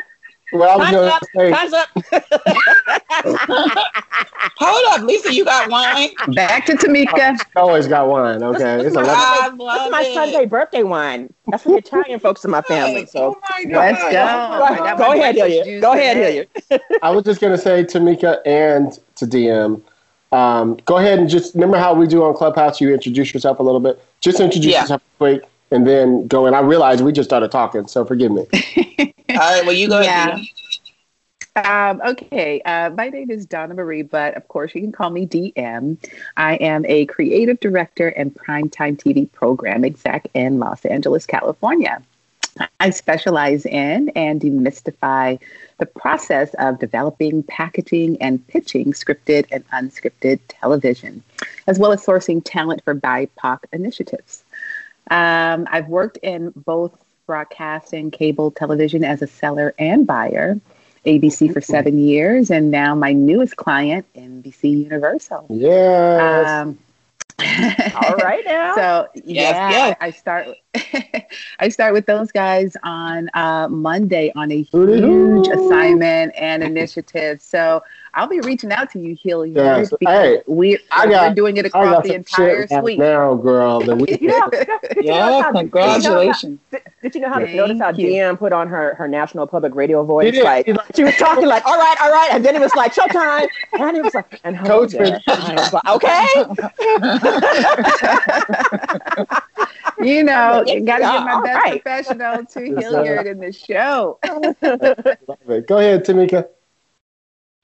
what 0.52 0.70
I 0.82 0.92
time's 0.92 0.92
going 0.92 1.10
up. 1.10 1.22
to 1.22 1.52
Time's 1.52 1.74
up. 1.74 1.90
Hold 4.58 4.94
up, 4.94 5.02
Lisa, 5.08 5.34
you 5.34 5.46
got 5.46 5.70
wine? 5.70 6.10
back 6.36 6.66
to 6.66 6.74
tamika 6.74 7.40
I 7.56 7.60
always 7.60 7.88
got 7.88 8.08
one. 8.08 8.44
Okay, 8.44 8.86
it's 8.86 8.96
my- 8.96 9.02
11. 9.02 9.24
I 9.24 9.48
love 9.58 9.92
my 9.92 10.02
it. 10.02 10.14
Sunday 10.14 10.46
birthday 10.46 10.84
wine. 10.84 11.34
That's 11.48 11.64
for 11.64 11.70
the 11.70 11.78
Italian 11.78 12.20
folks 12.20 12.46
in 12.46 12.52
my 12.52 12.62
family. 12.62 13.06
So 13.08 13.36
Oh 13.36 13.40
my 13.50 13.64
God. 13.66 13.74
let's 13.74 14.04
go 14.04 14.10
go, 14.10 14.64
I 14.64 14.78
got 14.78 14.98
go 14.98 15.08
my 15.10 15.16
ahead, 15.16 15.36
Hilliard. 15.36 15.82
Go 15.82 15.94
ahead. 15.94 16.18
Hilliard. 16.18 16.48
I 17.02 17.10
was 17.10 17.24
just 17.24 17.42
going 17.42 17.54
to 17.54 17.58
say, 17.58 17.84
Tamika 17.84 18.40
and 18.46 18.98
to 19.16 19.26
DM, 19.26 19.82
um, 20.32 20.78
go 20.86 20.98
ahead 20.98 21.20
and 21.20 21.30
just 21.30 21.54
remember 21.56 21.78
how 21.78 21.94
we 21.94 22.08
do 22.08 22.24
on 22.24 22.34
Clubhouse. 22.36 22.80
You 22.82 22.94
introduce 22.94 23.34
yourself 23.34 23.60
a 23.60 23.64
little 23.64 23.80
bit. 23.80 24.04
Just 24.22 24.40
introduce 24.40 24.74
Yeah. 24.74 24.82
yourself 24.82 25.02
quick, 25.18 25.44
and 25.72 25.86
then 25.86 26.28
go. 26.28 26.46
And 26.46 26.56
I 26.56 26.62
realized 26.62 27.04
we 27.04 27.12
just 27.12 27.30
started 27.30 27.52
talking, 27.52 27.88
so 27.88 28.06
forgive 28.06 28.32
me. 28.32 28.46
All 29.30 29.38
right, 29.38 29.66
well, 29.66 29.74
you 29.74 29.88
go 29.90 30.02
Yeah. 30.02 30.38
ahead. 30.38 30.48
Um, 31.56 32.02
okay, 32.06 32.62
uh, 32.62 32.92
my 32.92 33.10
name 33.10 33.30
is 33.30 33.46
Donna 33.46 33.74
Marie, 33.74 34.04
but 34.04 34.36
of 34.38 34.48
course 34.48 34.74
you 34.74 34.82
can 34.82 34.94
call 34.94 35.10
me 35.10 35.26
DM. 35.26 35.98
I 36.38 36.56
am 36.56 36.86
a 36.86 37.06
creative 37.08 37.60
director 37.60 38.08
and 38.08 38.34
primetime 38.34 38.98
TV 38.98 39.30
program 39.32 39.84
exec 39.84 40.28
in 40.34 40.60
Los 40.60 40.86
Angeles, 40.86 41.26
California. 41.26 42.02
I 42.80 42.90
specialize 42.92 43.66
in 43.66 44.10
and 44.10 44.40
demystify 44.40 45.40
the 45.82 45.88
process 45.88 46.54
of 46.60 46.78
developing, 46.78 47.42
packaging, 47.42 48.16
and 48.22 48.46
pitching 48.48 48.94
scripted 48.94 49.48
and 49.52 49.68
unscripted 49.70 50.40
television, 50.48 51.24
as 51.66 51.80
well 51.80 51.92
as 51.92 52.06
sourcing 52.06 52.40
talent 52.46 52.84
for 52.84 52.94
BIPOC 52.94 53.64
initiatives. 53.74 54.44
Um, 55.10 55.68
I've 55.72 55.88
worked 55.88 56.18
in 56.18 56.54
both 56.56 56.96
broadcast 57.26 57.94
and 57.94 58.14
cable 58.14 58.52
television 58.52 59.04
as 59.04 59.24
a 59.24 59.28
seller 59.28 59.74
and 59.80 60.06
buyer. 60.06 60.62
ABC 61.04 61.52
for 61.52 61.62
seven 61.62 61.98
years, 61.98 62.52
and 62.52 62.70
now 62.70 62.94
my 62.94 63.12
newest 63.12 63.56
client, 63.56 64.06
NBC 64.16 64.84
Universal. 64.84 65.48
Yes. 65.50 66.48
Um, 66.48 66.78
All 67.94 68.16
right 68.18 68.44
now. 68.46 68.76
So 68.76 69.08
yeah, 69.14 69.56
yes. 69.70 69.96
I, 70.00 70.08
I 70.08 70.10
start. 70.12 70.48
I 71.60 71.70
start 71.70 71.94
with 71.94 72.06
those 72.06 72.32
guys 72.32 72.76
on 72.84 73.30
uh, 73.34 73.68
Monday 73.70 74.32
on 74.36 74.52
a 74.52 74.62
Hooty-hoo. 74.72 75.12
huge 75.12 75.50
assignment 75.50 76.34
and 76.38 76.64
initiative. 76.64 77.42
So 77.42 77.84
I'll 78.14 78.28
be 78.28 78.42
reaching 78.42 78.72
out 78.74 78.92
to 78.92 79.00
you, 79.00 79.16
Hilliard, 79.22 79.56
Yes. 79.56 79.90
because 79.90 80.14
Hey, 80.14 80.42
we, 80.46 80.78
I 80.92 81.08
got, 81.08 81.30
we're 81.30 81.34
doing 81.36 81.56
it 81.58 81.66
I 81.66 81.68
across 81.70 81.86
got 81.96 82.04
the 82.04 82.14
entire 82.16 82.62
shit 82.68 82.72
right 82.72 82.82
suite. 82.84 83.00
now, 83.00 83.36
girl. 83.36 83.80
That 83.80 83.96
we, 83.96 84.18
you 84.22 84.28
know, 84.40 84.50
did 84.50 84.68
you 84.98 85.04
know 85.04 85.16
Yeah, 85.16 85.42
how- 85.44 85.52
congratulations. 85.54 86.60
Did, 86.72 86.82
did 87.02 87.16
you 87.16 87.22
know 87.22 87.30
how 87.30 87.40
Thank 87.40 87.56
notice 87.56 87.80
how 87.80 87.92
you. 87.92 88.08
DM 88.08 88.38
put 88.38 88.52
on 88.52 88.68
her, 88.68 88.96
her 88.96 89.08
national 89.08 89.48
public 89.48 89.74
radio 89.76 90.04
voice? 90.04 90.34
Did. 90.34 90.44
Like 90.44 90.68
like- 90.68 90.96
she 90.96 91.04
was 91.06 91.16
talking 91.16 91.46
like, 91.48 91.66
all 91.66 91.78
right, 91.78 91.96
all 92.02 92.12
right, 92.12 92.30
and 92.34 92.44
then 92.44 92.54
it 92.56 92.60
was 92.62 92.76
like 92.76 92.94
showtime, 92.94 93.48
and 93.80 93.96
it 93.98 94.04
was 94.04 94.14
like, 94.14 94.40
and 94.44 94.58
Coach 94.66 94.92
there. 94.92 95.22
for- 95.22 95.54
was 95.54 95.74
like, 95.74 95.88
okay. 95.88 96.28
You 100.02 100.24
know, 100.24 100.64
Yeah, 100.66 100.80
got 100.80 100.98
to 100.98 101.04
give 101.04 101.24
my 101.26 101.42
best 101.44 101.64
right. 101.64 101.84
professional 101.84 102.44
to 102.46 102.68
Yes, 102.70 102.82
Hilliard 102.82 103.28
in 103.28 103.38
the 103.40 103.52
show. 103.52 104.18
Go 104.24 105.78
ahead, 105.78 106.04
Tamika. 106.06 106.48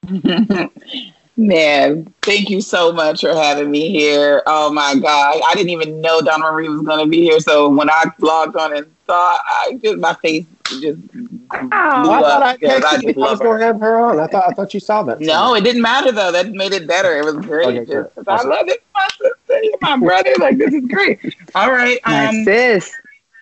Man, 1.36 2.12
thank 2.22 2.50
you 2.50 2.60
so 2.60 2.92
much 2.92 3.20
for 3.20 3.32
having 3.32 3.70
me 3.70 3.90
here. 3.90 4.42
Oh 4.46 4.72
my 4.72 4.96
God. 4.96 5.40
I 5.46 5.54
didn't 5.54 5.70
even 5.70 6.00
know 6.00 6.20
Donna 6.20 6.50
Marie 6.50 6.68
was 6.68 6.80
going 6.82 6.98
to 6.98 7.06
be 7.08 7.22
here. 7.22 7.38
So 7.38 7.68
when 7.68 7.88
I 7.88 8.04
logged 8.18 8.56
on 8.56 8.76
and 8.76 8.86
saw, 9.06 9.36
I 9.46 9.78
just, 9.80 9.98
my 9.98 10.14
face 10.14 10.46
just 10.80 11.00
blew 11.12 11.28
Oh, 11.52 12.10
I 12.10 12.20
thought 12.20 12.42
I 12.42 12.50
up 12.54 12.60
because 12.60 12.84
I 12.84 12.96
texted 12.96 13.02
you. 13.02 13.08
just 13.08 13.18
I 13.18 13.20
was 13.20 13.30
love 13.30 13.38
going 13.38 13.52
her. 13.52 13.58
to 13.60 13.64
have 13.66 13.80
her 13.80 13.98
on. 14.00 14.18
I 14.18 14.26
thought 14.26 14.48
I 14.48 14.52
thought 14.52 14.74
you 14.74 14.80
saw 14.80 15.04
that. 15.04 15.20
No, 15.20 15.54
it 15.54 15.62
didn't 15.62 15.82
matter 15.82 16.10
though. 16.10 16.32
That 16.32 16.50
made 16.50 16.72
it 16.72 16.88
better. 16.88 17.16
It 17.16 17.24
was 17.24 17.36
great. 17.36 17.66
Okay. 17.78 17.84
Just- 17.84 18.10
Awesome. 18.26 18.50
I 18.52 18.56
love 18.56 18.68
it. 18.68 18.82
My 18.94 19.08
sister, 19.16 19.76
my 19.80 19.96
brother. 19.96 20.34
Like 20.40 20.58
this 20.58 20.74
is 20.74 20.84
great. 20.88 21.20
All 21.54 21.70
right. 21.70 22.00
My 22.04 22.26
Um, 22.26 22.44
sis. 22.44 22.92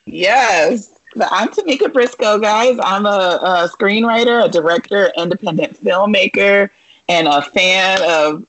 Yes. 0.04 0.95
But 1.16 1.28
I'm 1.32 1.48
Tamika 1.48 1.92
Briscoe, 1.92 2.38
guys. 2.38 2.78
I'm 2.82 3.06
a, 3.06 3.08
a 3.42 3.68
screenwriter, 3.68 4.44
a 4.44 4.48
director, 4.48 5.12
independent 5.16 5.82
filmmaker, 5.82 6.70
and 7.08 7.26
a 7.28 7.42
fan 7.42 8.00
of 8.02 8.46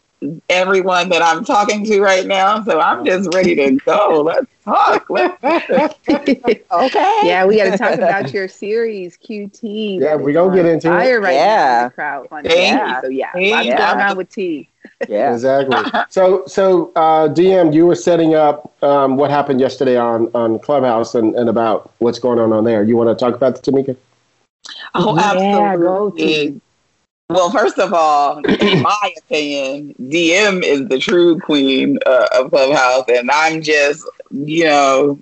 everyone 0.50 1.10
that 1.10 1.22
I'm 1.22 1.46
talking 1.46 1.86
to 1.86 2.02
right 2.02 2.26
now. 2.26 2.64
So 2.64 2.80
I'm 2.80 3.06
just 3.06 3.30
ready 3.30 3.56
to 3.56 3.72
go. 3.86 4.22
Let's 4.26 4.48
talk. 4.64 5.10
Let's 5.10 5.36
Okay. 6.72 7.22
Yeah, 7.22 7.46
we 7.46 7.58
got 7.58 7.66
to 7.66 7.74
talk 7.74 7.98
about 7.98 8.34
your 8.34 8.48
series 8.48 9.18
QT. 9.18 10.00
Yeah, 10.00 10.16
we're 10.16 10.34
gonna 10.34 10.56
get 10.56 10.66
into 10.66 10.88
it. 10.88 11.20
Right 11.22 11.24
Yeah. 11.34 11.58
now 11.58 11.72
in 11.72 11.78
the 11.80 11.86
crowdfunding. 11.88 12.46
Thank 12.48 12.64
Yeah. 12.64 12.86
you. 12.86 12.96
So 13.02 13.08
yeah, 13.08 13.32
Thank 13.34 13.50
lots 13.50 13.68
you. 13.68 13.76
going 13.76 14.00
on 14.00 14.18
with 14.18 14.30
T. 14.30 14.70
Yeah. 15.08 15.34
Exactly. 15.34 15.78
so, 16.10 16.46
so 16.46 16.92
uh, 16.96 17.28
DM, 17.30 17.74
you 17.74 17.86
were 17.86 17.96
setting 17.96 18.36
up 18.36 18.74
um, 18.84 19.18
what 19.18 19.30
happened 19.30 19.60
yesterday 19.60 19.98
on 19.98 20.30
on 20.34 20.60
Clubhouse 20.60 21.16
and, 21.16 21.36
and 21.36 21.50
about 21.50 21.92
what's 22.00 22.20
going 22.20 22.40
on 22.40 22.52
on 22.54 22.64
there. 22.64 22.84
You 22.84 22.98
want 22.98 23.10
to 23.10 23.16
talk 23.16 23.36
about 23.36 23.56
that, 23.56 23.64
Tamika? 23.64 23.96
Oh, 24.96 25.16
Yeah, 25.16 25.78
go 25.78 26.08
absolutely. 26.08 26.62
Well, 27.30 27.52
first 27.52 27.78
of 27.78 27.94
all, 27.94 28.38
in 28.40 28.82
my 28.82 29.14
opinion, 29.18 29.94
DM 30.00 30.64
is 30.64 30.88
the 30.88 30.98
true 30.98 31.38
queen 31.40 32.00
uh, 32.06 32.28
of 32.34 32.52
Clubhouse, 32.52 33.04
and 33.10 33.30
I'm 33.30 33.62
just, 33.62 34.08
you 34.32 34.64
know, 34.64 35.20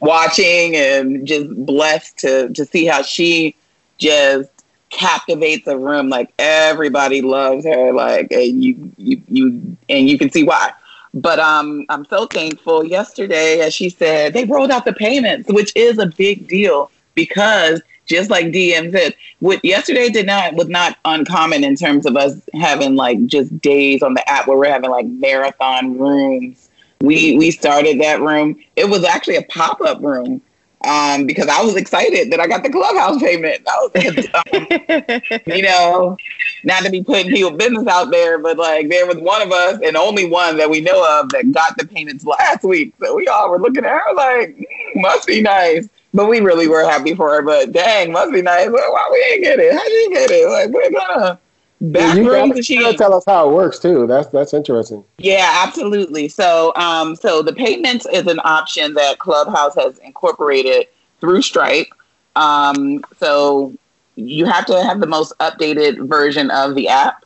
watching 0.00 0.76
and 0.76 1.26
just 1.26 1.54
blessed 1.66 2.18
to 2.18 2.48
to 2.50 2.64
see 2.64 2.86
how 2.86 3.02
she 3.02 3.54
just 3.98 4.59
captivates 4.90 5.64
the 5.64 5.78
room. 5.78 6.08
Like 6.08 6.32
everybody 6.38 7.22
loves 7.22 7.64
her. 7.64 7.92
Like 7.92 8.30
and 8.32 8.62
you 8.62 8.92
you 8.96 9.22
you 9.28 9.76
and 9.88 10.08
you 10.08 10.18
can 10.18 10.30
see 10.30 10.44
why. 10.44 10.72
But 11.12 11.40
um, 11.40 11.86
I'm 11.88 12.04
so 12.04 12.26
thankful. 12.26 12.84
Yesterday, 12.84 13.60
as 13.60 13.74
she 13.74 13.88
said, 13.88 14.32
they 14.32 14.44
rolled 14.44 14.70
out 14.70 14.84
the 14.84 14.92
payments, 14.92 15.50
which 15.52 15.72
is 15.74 15.98
a 15.98 16.06
big 16.06 16.46
deal 16.46 16.90
because 17.14 17.82
just 18.06 18.30
like 18.30 18.46
DM 18.46 18.90
said, 18.92 19.14
what 19.38 19.64
yesterday 19.64 20.08
did 20.08 20.26
not 20.26 20.54
was 20.54 20.68
not 20.68 20.98
uncommon 21.04 21.64
in 21.64 21.76
terms 21.76 22.06
of 22.06 22.16
us 22.16 22.40
having 22.54 22.96
like 22.96 23.24
just 23.26 23.58
days 23.60 24.02
on 24.02 24.14
the 24.14 24.28
app 24.28 24.46
where 24.46 24.58
we're 24.58 24.70
having 24.70 24.90
like 24.90 25.06
marathon 25.06 25.98
rooms. 25.98 26.68
We 27.00 27.36
we 27.38 27.50
started 27.50 28.00
that 28.00 28.20
room. 28.20 28.60
It 28.76 28.88
was 28.88 29.04
actually 29.04 29.36
a 29.36 29.42
pop 29.42 29.80
up 29.80 30.02
room 30.02 30.42
um, 30.82 31.26
because 31.26 31.48
I 31.48 31.62
was 31.62 31.76
excited 31.76 32.30
that 32.30 32.40
I 32.40 32.46
got 32.46 32.62
the 32.62 32.70
clubhouse 32.70 33.20
payment. 33.20 33.62
Was, 33.66 34.28
um, 34.34 35.42
you 35.46 35.62
know, 35.62 36.16
not 36.64 36.84
to 36.84 36.90
be 36.90 37.02
putting 37.02 37.30
people 37.30 37.50
business 37.50 37.86
out 37.86 38.10
there, 38.10 38.38
but 38.38 38.56
like 38.56 38.88
there 38.88 39.06
was 39.06 39.16
one 39.18 39.42
of 39.42 39.52
us 39.52 39.80
and 39.84 39.96
only 39.96 40.26
one 40.26 40.56
that 40.56 40.70
we 40.70 40.80
know 40.80 41.20
of 41.20 41.28
that 41.30 41.52
got 41.52 41.76
the 41.76 41.86
payments 41.86 42.24
last 42.24 42.64
week. 42.64 42.94
So 43.00 43.14
we 43.14 43.26
all 43.28 43.50
were 43.50 43.58
looking 43.58 43.84
at 43.84 43.90
her 43.90 44.14
like, 44.14 44.56
mm, 44.56 44.64
must 44.96 45.26
be 45.26 45.42
nice. 45.42 45.88
But 46.12 46.28
we 46.28 46.40
really 46.40 46.66
were 46.66 46.82
happy 46.82 47.14
for 47.14 47.30
her. 47.34 47.42
But 47.42 47.72
dang, 47.72 48.10
must 48.10 48.32
be 48.32 48.42
nice. 48.42 48.68
Well, 48.68 48.92
why 48.92 49.08
we 49.12 49.32
ain't 49.32 49.42
get 49.44 49.60
it? 49.60 49.72
How 49.72 49.84
did 49.84 49.92
you 49.92 50.10
get 50.10 50.30
it? 50.30 50.48
Like 50.48 50.70
we're 50.70 50.90
gonna 50.90 51.38
back 51.80 52.16
you 52.16 52.24
gotta, 52.24 52.62
you 52.62 52.80
gotta 52.80 52.98
tell 52.98 53.14
us 53.14 53.24
how 53.26 53.48
it 53.48 53.52
works 53.52 53.78
too. 53.78 54.06
That's 54.06 54.28
that's 54.28 54.54
interesting. 54.54 55.04
yeah, 55.18 55.62
absolutely. 55.66 56.28
So, 56.28 56.72
um, 56.76 57.16
so 57.16 57.42
the 57.42 57.52
payments 57.52 58.06
is 58.12 58.26
an 58.26 58.40
option 58.44 58.94
that 58.94 59.18
Clubhouse 59.18 59.74
has 59.74 59.98
incorporated 59.98 60.88
through 61.20 61.42
Stripe. 61.42 61.88
Um, 62.36 63.04
so 63.18 63.74
you 64.16 64.46
have 64.46 64.66
to 64.66 64.82
have 64.82 65.00
the 65.00 65.06
most 65.06 65.32
updated 65.38 66.06
version 66.06 66.50
of 66.50 66.74
the 66.74 66.88
app. 66.88 67.24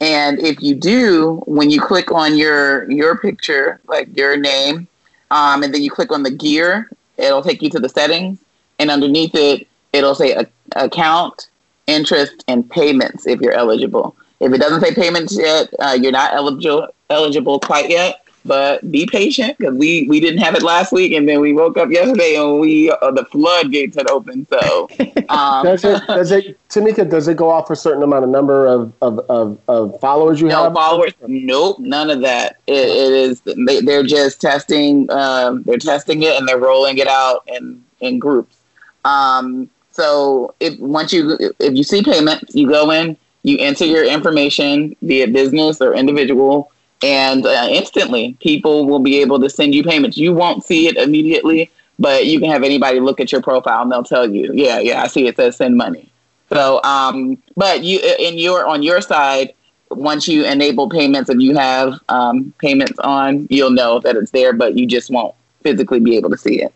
And 0.00 0.38
if 0.40 0.62
you 0.62 0.74
do, 0.74 1.42
when 1.46 1.70
you 1.70 1.80
click 1.80 2.12
on 2.12 2.36
your 2.36 2.90
your 2.90 3.18
picture, 3.18 3.80
like 3.86 4.14
your 4.16 4.36
name, 4.36 4.86
um, 5.30 5.62
and 5.62 5.72
then 5.72 5.82
you 5.82 5.90
click 5.90 6.12
on 6.12 6.22
the 6.22 6.30
gear, 6.30 6.90
it'll 7.16 7.42
take 7.42 7.62
you 7.62 7.70
to 7.70 7.80
the 7.80 7.88
settings, 7.88 8.38
and 8.78 8.90
underneath 8.90 9.34
it, 9.34 9.66
it'll 9.92 10.14
say 10.14 10.32
a- 10.32 10.46
account, 10.76 11.48
interest, 11.86 12.44
and 12.48 12.68
payments 12.70 13.26
if 13.26 13.40
you're 13.40 13.52
eligible. 13.52 14.16
If 14.40 14.52
it 14.52 14.58
doesn't 14.58 14.80
say 14.80 14.94
payments 14.94 15.36
yet, 15.36 15.72
uh, 15.78 15.96
you're 16.00 16.12
not 16.12 16.34
eligible 16.34 16.88
eligible 17.10 17.58
quite 17.60 17.90
yet. 17.90 18.22
But 18.44 18.92
be 18.92 19.06
patient 19.06 19.58
because 19.58 19.74
we 19.74 20.06
we 20.08 20.20
didn't 20.20 20.38
have 20.38 20.54
it 20.54 20.62
last 20.62 20.92
week, 20.92 21.12
and 21.12 21.28
then 21.28 21.40
we 21.40 21.52
woke 21.52 21.76
up 21.76 21.90
yesterday 21.90 22.36
and 22.36 22.60
we 22.60 22.88
uh, 22.92 23.10
the 23.10 23.24
floodgates 23.24 23.96
had 23.96 24.08
opened. 24.08 24.46
So 24.48 24.88
um, 25.30 25.64
Does 25.64 25.84
it, 25.84 26.00
does 26.06 26.30
it, 26.30 26.56
Tamika? 26.68 27.10
Does 27.10 27.26
it 27.26 27.36
go 27.36 27.50
off 27.50 27.70
a 27.70 27.76
certain 27.76 28.04
amount 28.04 28.22
of 28.22 28.30
number 28.30 28.66
of 28.66 28.92
of, 29.02 29.18
of, 29.28 29.58
of 29.66 29.98
followers 30.00 30.40
you 30.40 30.46
no 30.46 30.62
have? 30.62 30.74
followers. 30.74 31.12
Nope, 31.26 31.80
none 31.80 32.08
of 32.08 32.20
that. 32.20 32.58
It, 32.68 32.74
it 32.74 33.12
is 33.12 33.40
they, 33.40 33.80
they're 33.80 34.04
just 34.04 34.40
testing. 34.40 35.10
Um, 35.10 35.64
they're 35.64 35.78
testing 35.78 36.22
it 36.22 36.38
and 36.38 36.46
they're 36.46 36.56
rolling 36.56 36.98
it 36.98 37.08
out 37.08 37.42
in 37.48 37.84
in 37.98 38.20
groups. 38.20 38.56
Um, 39.04 39.68
so 39.96 40.54
if 40.60 40.78
once 40.78 41.10
you 41.12 41.38
if 41.58 41.74
you 41.74 41.82
see 41.82 42.02
payment, 42.02 42.54
you 42.54 42.68
go 42.68 42.90
in, 42.90 43.16
you 43.44 43.56
enter 43.58 43.86
your 43.86 44.04
information, 44.04 44.94
be 45.06 45.22
it 45.22 45.32
business 45.32 45.80
or 45.80 45.94
individual, 45.94 46.70
and 47.02 47.46
uh, 47.46 47.66
instantly 47.70 48.36
people 48.40 48.86
will 48.86 48.98
be 48.98 49.22
able 49.22 49.40
to 49.40 49.48
send 49.48 49.74
you 49.74 49.82
payments. 49.82 50.18
You 50.18 50.34
won't 50.34 50.62
see 50.64 50.86
it 50.86 50.98
immediately, 50.98 51.70
but 51.98 52.26
you 52.26 52.38
can 52.40 52.50
have 52.50 52.62
anybody 52.62 53.00
look 53.00 53.20
at 53.20 53.32
your 53.32 53.40
profile 53.40 53.82
and 53.82 53.90
they'll 53.90 54.04
tell 54.04 54.28
you, 54.30 54.52
yeah, 54.52 54.80
yeah, 54.80 55.02
I 55.02 55.06
see 55.06 55.26
it 55.26 55.36
says 55.36 55.56
send 55.56 55.78
money. 55.78 56.12
So, 56.50 56.82
um, 56.84 57.42
but 57.56 57.82
you 57.82 57.98
in 58.18 58.36
your 58.36 58.66
on 58.66 58.82
your 58.82 59.00
side, 59.00 59.54
once 59.90 60.28
you 60.28 60.44
enable 60.44 60.90
payments 60.90 61.30
and 61.30 61.42
you 61.42 61.56
have 61.56 61.98
um, 62.10 62.52
payments 62.58 62.98
on, 62.98 63.46
you'll 63.48 63.70
know 63.70 63.98
that 64.00 64.14
it's 64.14 64.30
there, 64.30 64.52
but 64.52 64.76
you 64.76 64.86
just 64.86 65.10
won't 65.10 65.34
physically 65.62 66.00
be 66.00 66.18
able 66.18 66.28
to 66.28 66.36
see 66.36 66.60
it. 66.60 66.74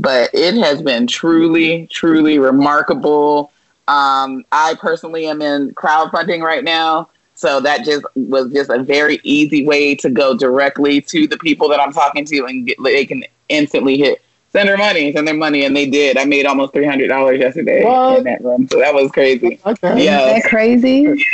But 0.00 0.30
it 0.32 0.54
has 0.54 0.80
been 0.82 1.06
truly, 1.06 1.86
truly 1.90 2.38
remarkable. 2.38 3.52
Um, 3.88 4.44
I 4.52 4.76
personally 4.80 5.26
am 5.26 5.42
in 5.42 5.74
crowdfunding 5.74 6.42
right 6.42 6.64
now. 6.64 7.10
So 7.34 7.60
that 7.60 7.84
just 7.84 8.04
was 8.14 8.52
just 8.52 8.70
a 8.70 8.82
very 8.82 9.18
easy 9.24 9.64
way 9.66 9.94
to 9.96 10.10
go 10.10 10.36
directly 10.36 11.00
to 11.02 11.26
the 11.26 11.38
people 11.38 11.68
that 11.70 11.80
I'm 11.80 11.92
talking 11.92 12.24
to 12.26 12.44
and 12.46 12.66
get, 12.66 12.76
they 12.82 13.04
can 13.06 13.24
instantly 13.48 13.96
hit 13.98 14.22
send 14.52 14.68
their 14.68 14.76
money, 14.76 15.12
send 15.12 15.26
their 15.28 15.34
money, 15.34 15.64
and 15.64 15.76
they 15.76 15.86
did. 15.88 16.16
I 16.18 16.24
made 16.24 16.44
almost 16.44 16.72
three 16.72 16.84
hundred 16.86 17.08
dollars 17.08 17.38
yesterday 17.40 17.84
What? 17.84 18.18
in 18.18 18.24
that 18.24 18.42
room, 18.44 18.68
so 18.70 18.78
that 18.78 18.92
was 18.94 19.10
crazy. 19.12 19.58
Okay. 19.64 20.04
Yeah. 20.04 20.20
Isn't 20.26 20.42
that 20.42 20.48
crazy? 20.50 21.24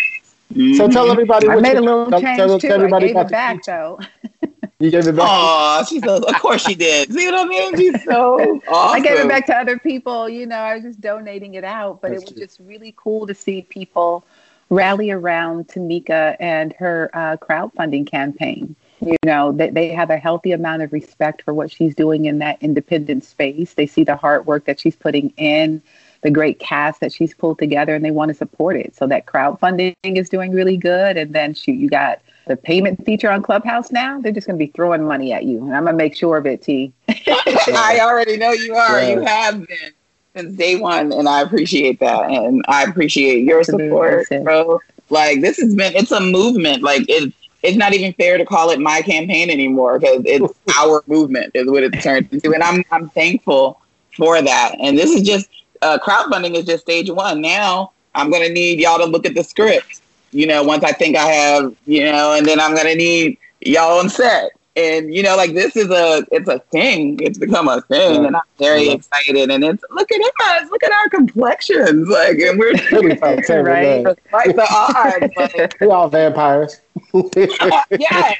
So 0.76 0.88
tell 0.88 1.10
everybody. 1.10 1.48
I 1.48 1.54
what 1.56 1.62
made 1.62 1.72
you- 1.74 1.80
a 1.80 1.80
little 1.80 2.08
tell- 2.10 2.20
change 2.20 2.36
tell- 2.38 2.58
too. 2.58 2.68
tell 2.68 2.72
I 2.72 2.84
everybody 2.84 3.06
gave 3.08 3.16
about 3.16 3.26
it 3.26 3.32
back 3.32 3.64
though. 3.64 3.98
You 4.78 4.90
gave 4.90 5.06
it 5.06 5.16
back. 5.16 5.26
Aw, 5.26 5.84
she 5.84 6.00
says, 6.00 6.20
of 6.20 6.34
course 6.34 6.62
she 6.62 6.74
did. 6.74 7.10
See 7.12 7.26
what 7.30 7.46
I 7.46 7.48
mean? 7.48 7.76
She's 7.76 8.04
so 8.04 8.60
awesome. 8.68 8.70
I 8.72 9.00
gave 9.00 9.18
it 9.18 9.28
back 9.28 9.46
to 9.46 9.56
other 9.56 9.78
people. 9.78 10.28
You 10.28 10.44
know, 10.46 10.56
I 10.56 10.74
was 10.74 10.82
just 10.82 11.00
donating 11.00 11.54
it 11.54 11.64
out, 11.64 12.02
but 12.02 12.10
That's 12.10 12.22
it 12.22 12.26
was 12.26 12.34
true. 12.34 12.42
just 12.46 12.60
really 12.60 12.94
cool 12.96 13.26
to 13.26 13.34
see 13.34 13.62
people 13.62 14.24
rally 14.68 15.10
around 15.10 15.68
Tamika 15.68 16.36
and 16.40 16.74
her 16.74 17.10
uh, 17.14 17.36
crowdfunding 17.38 18.06
campaign. 18.06 18.76
You 19.00 19.16
know, 19.24 19.52
they, 19.52 19.70
they 19.70 19.88
have 19.90 20.10
a 20.10 20.16
healthy 20.18 20.52
amount 20.52 20.82
of 20.82 20.92
respect 20.92 21.42
for 21.42 21.54
what 21.54 21.70
she's 21.70 21.94
doing 21.94 22.26
in 22.26 22.38
that 22.40 22.58
independent 22.62 23.24
space. 23.24 23.74
They 23.74 23.86
see 23.86 24.04
the 24.04 24.16
hard 24.16 24.46
work 24.46 24.66
that 24.66 24.80
she's 24.80 24.96
putting 24.96 25.30
in, 25.36 25.82
the 26.22 26.30
great 26.30 26.58
cast 26.58 27.00
that 27.00 27.12
she's 27.12 27.32
pulled 27.32 27.58
together, 27.58 27.94
and 27.94 28.04
they 28.04 28.10
want 28.10 28.30
to 28.30 28.34
support 28.34 28.76
it. 28.76 28.96
So 28.96 29.06
that 29.06 29.26
crowdfunding 29.26 29.94
is 30.04 30.28
doing 30.28 30.52
really 30.52 30.76
good. 30.76 31.16
And 31.16 31.34
then 31.34 31.54
shoot, 31.54 31.72
you 31.72 31.88
got 31.88 32.20
the 32.46 32.56
payment 32.56 33.04
feature 33.04 33.30
on 33.30 33.42
Clubhouse 33.42 33.90
now. 33.90 34.20
They're 34.20 34.32
just 34.32 34.46
going 34.46 34.58
to 34.58 34.64
be 34.64 34.72
throwing 34.72 35.04
money 35.04 35.32
at 35.32 35.44
you, 35.44 35.64
and 35.64 35.76
I'm 35.76 35.84
gonna 35.84 35.96
make 35.96 36.16
sure 36.16 36.36
of 36.36 36.46
it, 36.46 36.62
T. 36.62 36.92
I 37.08 37.98
already 38.00 38.36
know 38.36 38.52
you 38.52 38.74
are. 38.74 39.00
Yeah. 39.00 39.08
You 39.10 39.20
have 39.20 39.66
been 39.66 39.92
since 40.34 40.56
day 40.56 40.76
one, 40.76 41.12
and 41.12 41.28
I 41.28 41.42
appreciate 41.42 41.98
that, 42.00 42.30
and 42.30 42.64
I 42.68 42.84
appreciate 42.84 43.44
your 43.44 43.64
support, 43.64 44.26
bro. 44.42 44.80
Like 45.10 45.40
this 45.40 45.58
has 45.58 45.74
been, 45.74 45.94
it's 45.94 46.12
a 46.12 46.20
movement. 46.20 46.82
Like 46.82 47.02
it, 47.08 47.32
it's 47.62 47.76
not 47.76 47.94
even 47.94 48.12
fair 48.14 48.38
to 48.38 48.44
call 48.44 48.70
it 48.70 48.78
my 48.78 49.02
campaign 49.02 49.50
anymore 49.50 49.98
because 49.98 50.22
it's 50.24 50.54
our 50.78 51.02
movement 51.06 51.52
is 51.54 51.68
what 51.70 51.82
it's 51.82 52.02
turned 52.02 52.28
into, 52.30 52.52
and 52.54 52.62
I'm 52.62 52.84
I'm 52.92 53.08
thankful 53.10 53.80
for 54.16 54.40
that. 54.40 54.76
And 54.78 54.96
this 54.96 55.10
is 55.10 55.22
just 55.22 55.48
uh, 55.82 55.98
crowdfunding 55.98 56.54
is 56.54 56.64
just 56.64 56.82
stage 56.82 57.10
one. 57.10 57.40
Now 57.40 57.92
I'm 58.14 58.30
gonna 58.30 58.48
need 58.48 58.80
y'all 58.80 58.98
to 58.98 59.04
look 59.04 59.26
at 59.26 59.34
the 59.34 59.42
script. 59.42 60.02
You 60.36 60.46
know, 60.46 60.62
once 60.62 60.84
I 60.84 60.92
think 60.92 61.16
I 61.16 61.26
have, 61.26 61.74
you 61.86 62.04
know, 62.04 62.34
and 62.34 62.46
then 62.46 62.60
I'm 62.60 62.74
gonna 62.76 62.94
need 62.94 63.38
y'all 63.62 63.98
on 63.98 64.08
set. 64.10 64.50
And 64.76 65.14
you 65.14 65.22
know, 65.22 65.34
like 65.36 65.54
this 65.54 65.74
is 65.74 65.88
a 65.90 66.26
it's 66.30 66.46
a 66.50 66.58
thing. 66.70 67.18
It's 67.22 67.38
become 67.38 67.66
a 67.66 67.80
thing, 67.80 68.26
and 68.26 68.36
I'm 68.36 68.42
very 68.58 68.88
Yeah. 68.88 68.92
excited. 68.92 69.50
And 69.50 69.64
it's 69.64 69.82
look 69.90 70.12
at 70.12 70.20
us, 70.20 70.70
look 70.70 70.84
at 70.84 70.92
our 70.92 71.08
complexions, 71.08 72.06
like, 72.10 72.36
and 72.38 72.58
we're 72.58 72.74
Pretty 72.88 73.16
fun, 73.16 73.36
Right. 73.48 74.04
that. 74.04 74.18
like 74.32 74.54
the 74.54 74.66
odds. 74.70 75.32
Like, 75.58 75.80
We 75.80 75.86
all 75.88 76.08
vampires. 76.08 76.82
yeah, 77.14 78.34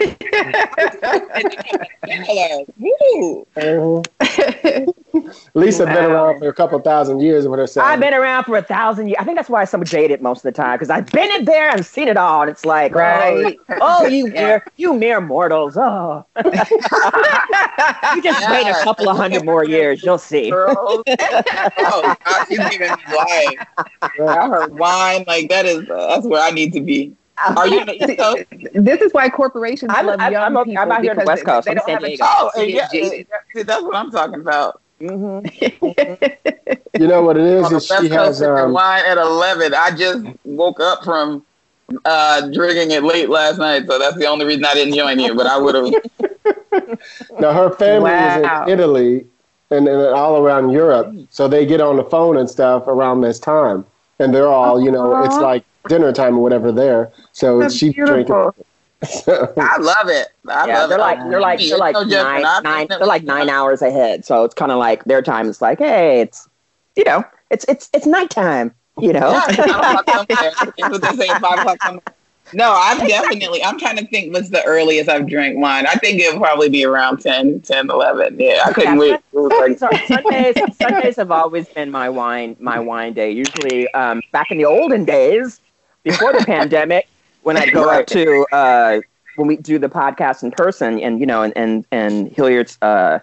yeah, 2.28 2.59
woo. 3.56 4.02
Lisa 5.55 5.85
been 5.87 6.05
around 6.05 6.38
for 6.38 6.48
a 6.48 6.52
couple 6.55 6.79
thousand 6.81 7.20
years 7.20 7.46
with 7.48 7.59
her 7.59 7.66
saying. 7.66 7.87
I've 7.87 8.00
been 8.00 8.14
around 8.14 8.44
for 8.44 8.57
a 8.57 8.62
thousand 8.62 9.07
years. 9.09 9.16
I 9.20 9.24
think 9.24 9.37
that's 9.37 9.48
why 9.48 9.61
I'm 9.61 9.66
so 9.66 9.83
jaded 9.85 10.20
most 10.22 10.38
of 10.38 10.42
the 10.44 10.52
time 10.52 10.76
because 10.76 10.90
I've 10.90 11.07
been 11.12 11.31
in 11.33 11.44
there 11.44 11.70
and 11.70 11.85
seen 11.85 12.09
it 12.09 12.16
all. 12.16 12.42
And 12.42 12.50
it's 12.50 12.64
like, 12.64 12.92
oh, 12.94 12.98
Right. 12.98 13.59
oh, 13.70 13.76
oh, 13.81 14.07
you 14.07 14.26
Yeah. 14.33 14.42
mere, 14.42 14.64
you 14.76 14.94
mere 14.94 15.20
mortals. 15.20 15.76
Oh, 15.76 16.24
you 18.14 18.22
just 18.22 18.50
wait 18.50 18.66
a 18.68 18.81
couple 18.85 19.09
of 19.09 19.16
hundred 19.16 19.44
more 19.44 19.64
years, 19.64 20.02
you'll 20.05 20.18
see. 20.18 20.50
Girls. 20.50 21.02
oh, 21.09 22.16
God, 22.24 22.46
she's 22.48 22.59
giving 22.70 22.81
me 22.90 22.96
wine. 23.12 23.57
I 24.02 24.48
heard 24.48 24.74
wine. 24.79 25.24
Like 25.26 25.48
that 25.48 25.66
is 25.66 25.88
uh, 25.88 26.14
that's 26.14 26.26
where 26.26 26.42
I 26.42 26.50
need 26.50 26.72
to 26.74 26.81
be. 26.81 27.14
Uh, 27.38 27.55
Are 27.59 27.68
you 27.68 27.81
on 27.81 27.87
the 27.87 28.46
this 28.74 29.00
is 29.02 29.12
why 29.12 29.29
corporations 29.29 29.90
I'm- 29.94 30.07
love 30.07 30.20
I'm- 30.20 30.33
young 30.33 30.57
I'm 30.57 30.64
people 30.64 30.83
I'm 30.83 30.90
out 30.92 31.02
here 31.02 31.12
in 31.12 31.18
the 31.18 31.24
West 31.26 31.44
Coast. 31.44 31.66
They, 31.66 31.72
I'm 31.72 31.76
they 31.76 31.81
don't 31.81 31.88
in 31.88 31.94
have 31.94 32.02
San 32.02 32.11
a 32.12 32.16
Diego. 32.16 32.26
Oh, 32.29 32.50
to 32.55 32.70
yeah, 32.70 32.76
get 32.81 32.90
jaded. 33.11 33.26
see, 33.55 33.62
that's 33.62 33.83
what 33.83 33.94
I'm 33.94 34.11
talking 34.11 34.40
about. 34.40 34.81
Hmm 35.00 35.40
You 36.98 37.06
know 37.06 37.22
what 37.22 37.37
it 37.37 37.44
is? 37.44 37.70
Is 37.72 37.87
she 37.87 38.09
has 38.09 38.40
um, 38.42 38.72
wine 38.72 39.04
at 39.06 39.18
11. 39.18 39.74
I 39.74 39.90
just 39.94 40.24
woke 40.44 40.80
up 40.80 41.04
from 41.04 41.44
uh, 42.04 42.48
drinking 42.48 42.90
it 42.92 43.02
late 43.02 43.28
last 43.28 43.59
night, 43.59 43.87
so 43.87 43.98
that's 43.98 44.16
the 44.16 44.26
only 44.26 44.46
reason 44.46 44.64
I 44.64 44.74
didn't 44.74 44.94
join 44.94 45.18
you. 45.18 45.35
But 45.35 45.46
I 45.46 45.59
would 45.59 45.74
have. 45.74 46.98
now 47.40 47.52
her 47.52 47.70
family 47.72 48.11
Wow. 48.12 48.26
is 48.26 48.37
in 48.37 48.50
Italy 48.80 49.26
and, 49.70 49.87
and 49.88 50.00
all 50.14 50.38
around 50.42 50.70
Europe, 50.70 51.14
so 51.30 51.48
they 51.48 51.66
get 51.66 51.80
on 51.80 51.96
the 51.96 52.04
phone 52.04 52.37
and 52.38 52.48
stuff 52.48 52.87
around 52.87 53.20
this 53.20 53.38
time, 53.38 53.85
and 54.18 54.35
they're 54.35 54.48
all 54.48 54.80
you 54.82 54.90
know 54.90 55.22
it's 55.22 55.38
like 55.38 55.64
dinner 55.88 56.12
time 56.12 56.37
or 56.38 56.42
whatever 56.42 56.72
there. 56.72 57.12
So 57.32 57.61
That's 57.61 57.74
she's 57.74 57.92
beautiful. 57.92 58.14
drinking. 58.14 58.64
So, 59.04 59.52
I 59.59 59.76
love 59.78 60.09
it. 60.09 60.28
I 60.48 60.66
yeah, 60.66 60.78
love 60.80 60.88
they're 60.88 60.98
it. 60.98 61.00
like 61.00 61.18
they're 61.28 61.40
like 61.40 61.61
they're 61.61 61.76
like 61.78 61.94
No 61.94 62.02
nine, 62.04 62.42
nine 62.62 62.87
they're 62.88 63.06
like 63.06 63.24
nine 63.24 63.48
hours 63.48 63.82
ahead. 63.82 64.24
So 64.24 64.44
it's 64.44 64.54
kind 64.54 64.72
of 64.72 64.78
like 64.78 65.04
their 65.04 65.22
time 65.22 65.48
is 65.48 65.61
like, 65.61 65.78
hey, 65.78 66.20
it's 66.20 66.48
you 66.96 67.04
know, 67.04 67.24
it's 67.50 67.64
it's 67.68 67.90
it's 67.92 68.06
nighttime. 68.06 68.74
You 68.98 69.12
know, 69.12 69.32
Yeah, 69.32 69.44
it's 69.48 69.62
five 69.64 69.85
o'clock 69.85 70.09
somewhere. 70.11 70.52
That's 70.78 70.90
what 70.90 71.02
they 71.02 71.12
say. 71.12 71.37
Five 71.38 71.59
o'clock 71.59 71.82
somewhere. 71.82 72.02
No, 72.52 72.72
I'm 72.76 73.04
definitely. 73.06 73.62
I'm 73.62 73.78
trying 73.78 73.96
to 73.98 74.06
think. 74.06 74.32
What's 74.32 74.50
the 74.50 74.64
earliest 74.64 75.09
I've 75.09 75.28
drank 75.28 75.59
wine? 75.59 75.87
I 75.87 75.94
think 75.94 76.20
it'll 76.20 76.38
probably 76.40 76.68
be 76.68 76.85
around 76.85 77.18
10, 77.20 77.61
10, 77.62 77.90
11. 77.90 78.38
Yeah, 78.40 78.62
I 78.64 78.72
couldn't 78.72 78.98
Yeah, 79.00 79.18
wait. 79.32 79.78
Sorry, 79.78 79.98
Sundays 79.98 80.56
Sundays 80.72 81.16
have 81.16 81.30
always 81.30 81.68
been 81.68 81.90
my 81.90 82.09
wine 82.09 82.56
my 82.61 82.78
wine 82.78 83.12
day. 83.14 83.30
Usually, 83.32 83.88
um, 83.92 84.22
back 84.32 84.50
in 84.50 84.59
the 84.59 84.64
olden 84.64 85.04
days, 85.04 85.61
before 86.04 86.32
the 86.32 86.40
pandemic, 86.46 87.09
when 87.46 87.56
I'd 87.56 87.72
go 87.72 87.88
up 87.88 88.06
to 88.09 88.46
uh, 88.52 89.00
when 89.37 89.46
we 89.46 89.56
do 89.56 89.78
the 89.78 89.88
podcast 89.88 90.42
in 90.42 90.50
person, 90.50 90.98
and 91.00 91.20
you 91.20 91.26
know, 91.26 91.42
and 91.42 91.52
and 91.56 91.87
and 91.92 92.28
Hilliard's 92.28 92.76
uh, 92.82 93.20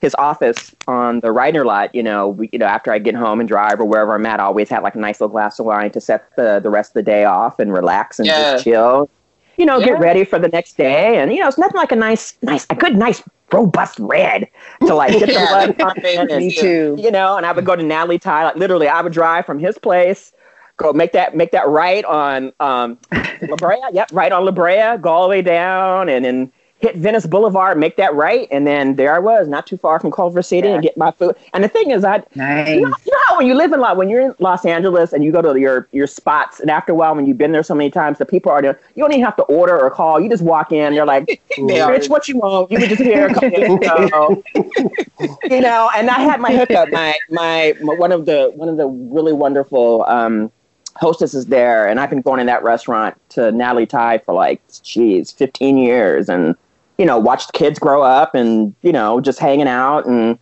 his 0.00 0.14
office 0.18 0.74
on 0.86 1.20
the 1.20 1.28
Reiner 1.28 1.66
lot. 1.66 1.94
You 1.94 2.02
know, 2.02 2.28
we 2.28 2.48
you 2.52 2.58
know 2.58 2.66
after 2.66 2.92
I 2.92 2.98
get 2.98 3.14
home 3.14 3.40
and 3.40 3.48
drive 3.48 3.78
or 3.78 3.84
wherever 3.84 4.14
I'm 4.14 4.24
at, 4.26 4.40
I 4.40 4.44
always 4.44 4.70
have 4.70 4.82
like 4.82 4.94
a 4.94 4.98
nice 4.98 5.20
little 5.20 5.32
glass 5.32 5.58
of 5.58 5.66
wine 5.66 5.90
to 5.92 6.00
set 6.00 6.24
the 6.36 6.60
the 6.60 6.70
rest 6.70 6.90
of 6.90 6.94
the 6.94 7.02
day 7.02 7.24
off 7.24 7.58
and 7.58 7.72
relax 7.72 8.18
and 8.18 8.28
Yeah. 8.28 8.52
just 8.52 8.64
chill. 8.64 9.10
You 9.58 9.66
know, 9.66 9.80
Yeah. 9.80 9.86
get 9.86 9.98
ready 9.98 10.24
for 10.24 10.38
the 10.38 10.48
next 10.48 10.78
day, 10.78 11.18
and 11.18 11.32
you 11.32 11.40
know, 11.40 11.48
it's 11.48 11.58
nothing 11.58 11.76
like 11.76 11.92
a 11.92 11.96
nice, 11.96 12.38
nice, 12.42 12.66
a 12.70 12.74
good, 12.76 12.96
nice, 12.96 13.22
robust 13.52 13.98
red 13.98 14.48
to 14.86 14.94
like 14.94 15.18
get 15.18 15.28
the 15.28 15.40
blood 15.48 15.76
pumping 15.78 16.26
Me 16.38 16.52
too. 16.52 16.96
you 16.96 17.10
know, 17.10 17.36
and 17.36 17.44
I 17.44 17.52
would 17.52 17.64
go 17.66 17.76
to 17.76 17.82
Natalee 17.82 18.20
Thai. 18.20 18.44
Like 18.44 18.56
literally, 18.56 18.88
I 18.88 19.02
would 19.02 19.12
drive 19.12 19.44
from 19.46 19.58
his 19.58 19.76
place, 19.76 20.32
go 20.78 20.92
make 20.92 21.12
that 21.12 21.36
make 21.36 21.52
that 21.52 21.68
right 21.68 22.04
on 22.06 22.52
um, 22.60 22.98
La 23.42 23.56
Brea. 23.56 23.76
Yep, 23.92 24.10
right 24.12 24.32
on 24.32 24.44
La 24.46 24.50
Brea. 24.52 24.96
Go 25.00 25.10
all 25.10 25.24
the 25.24 25.28
way 25.28 25.42
down, 25.42 26.08
and 26.08 26.24
then 26.24 26.52
hit 26.80 26.96
Venice 26.96 27.26
Boulevard, 27.26 27.76
make 27.76 27.96
that 27.96 28.14
right, 28.14 28.46
and 28.50 28.66
then 28.66 28.94
there 28.94 29.14
I 29.14 29.18
was, 29.18 29.48
not 29.48 29.66
too 29.66 29.76
far 29.76 29.98
from 29.98 30.12
Culver 30.12 30.42
City, 30.42 30.68
and 30.68 30.82
get 30.82 30.96
my 30.96 31.10
food. 31.10 31.34
And 31.52 31.64
the 31.64 31.68
thing 31.68 31.90
is, 31.90 32.04
I 32.04 32.22
Nice. 32.34 32.68
you 32.68 32.80
know, 32.82 32.94
you 33.04 33.12
know 33.12 33.18
how 33.26 33.38
when 33.38 33.46
you 33.46 33.54
live 33.54 33.72
in 33.72 33.80
like 33.80 33.96
when 33.96 34.08
you're 34.08 34.20
in 34.20 34.34
Los 34.38 34.64
Angeles 34.64 35.12
and 35.12 35.24
you 35.24 35.32
go 35.32 35.42
to 35.42 35.58
your 35.58 35.88
your 35.92 36.06
spots, 36.06 36.60
and 36.60 36.70
after 36.70 36.92
a 36.92 36.94
while, 36.94 37.14
when 37.14 37.26
you've 37.26 37.38
been 37.38 37.52
there 37.52 37.62
so 37.62 37.74
many 37.74 37.90
times, 37.90 38.18
the 38.18 38.26
people 38.26 38.52
are 38.52 38.62
there. 38.62 38.80
You 38.94 39.02
don't 39.02 39.12
even 39.12 39.24
have 39.24 39.36
to 39.36 39.42
order 39.44 39.78
or 39.78 39.90
call. 39.90 40.20
You 40.20 40.28
just 40.30 40.42
walk 40.44 40.72
in. 40.72 40.94
They're 40.94 41.04
like, 41.04 41.40
are. 41.58 41.98
What 42.08 42.28
you 42.28 42.38
want? 42.38 42.70
You 42.70 42.78
can 42.78 42.88
just 42.88 43.02
hear, 43.02 43.28
come 43.28 43.52
in, 43.52 43.76
go. 43.80 44.42
you 45.50 45.60
know. 45.60 45.90
And 45.96 46.08
I 46.08 46.20
had 46.20 46.40
my 46.40 46.54
hookup. 46.54 46.90
My, 46.90 47.14
my 47.30 47.74
my 47.82 47.94
one 47.94 48.12
of 48.12 48.24
the 48.24 48.52
one 48.54 48.68
of 48.68 48.76
the 48.76 48.86
really 48.86 49.32
wonderful 49.32 50.04
um, 50.06 50.50
hostesses 50.98 51.46
there, 51.46 51.86
and 51.88 52.00
I've 52.00 52.10
been 52.10 52.22
going 52.22 52.40
in 52.40 52.46
that 52.46 52.62
restaurant 52.62 53.16
to 53.30 53.40
Natalee 53.52 53.88
Thai 53.88 54.18
for 54.18 54.34
like, 54.34 54.60
geez, 54.82 55.30
fifteen 55.30 55.78
years, 55.78 56.28
and 56.28 56.54
you 56.98 57.06
know, 57.06 57.18
watched 57.18 57.52
kids 57.52 57.78
grow 57.78 58.02
up, 58.02 58.34
and 58.34 58.74
you 58.82 58.92
know, 58.92 59.20
just 59.20 59.38
hanging 59.38 59.68
out 59.68 60.06
and. 60.06 60.38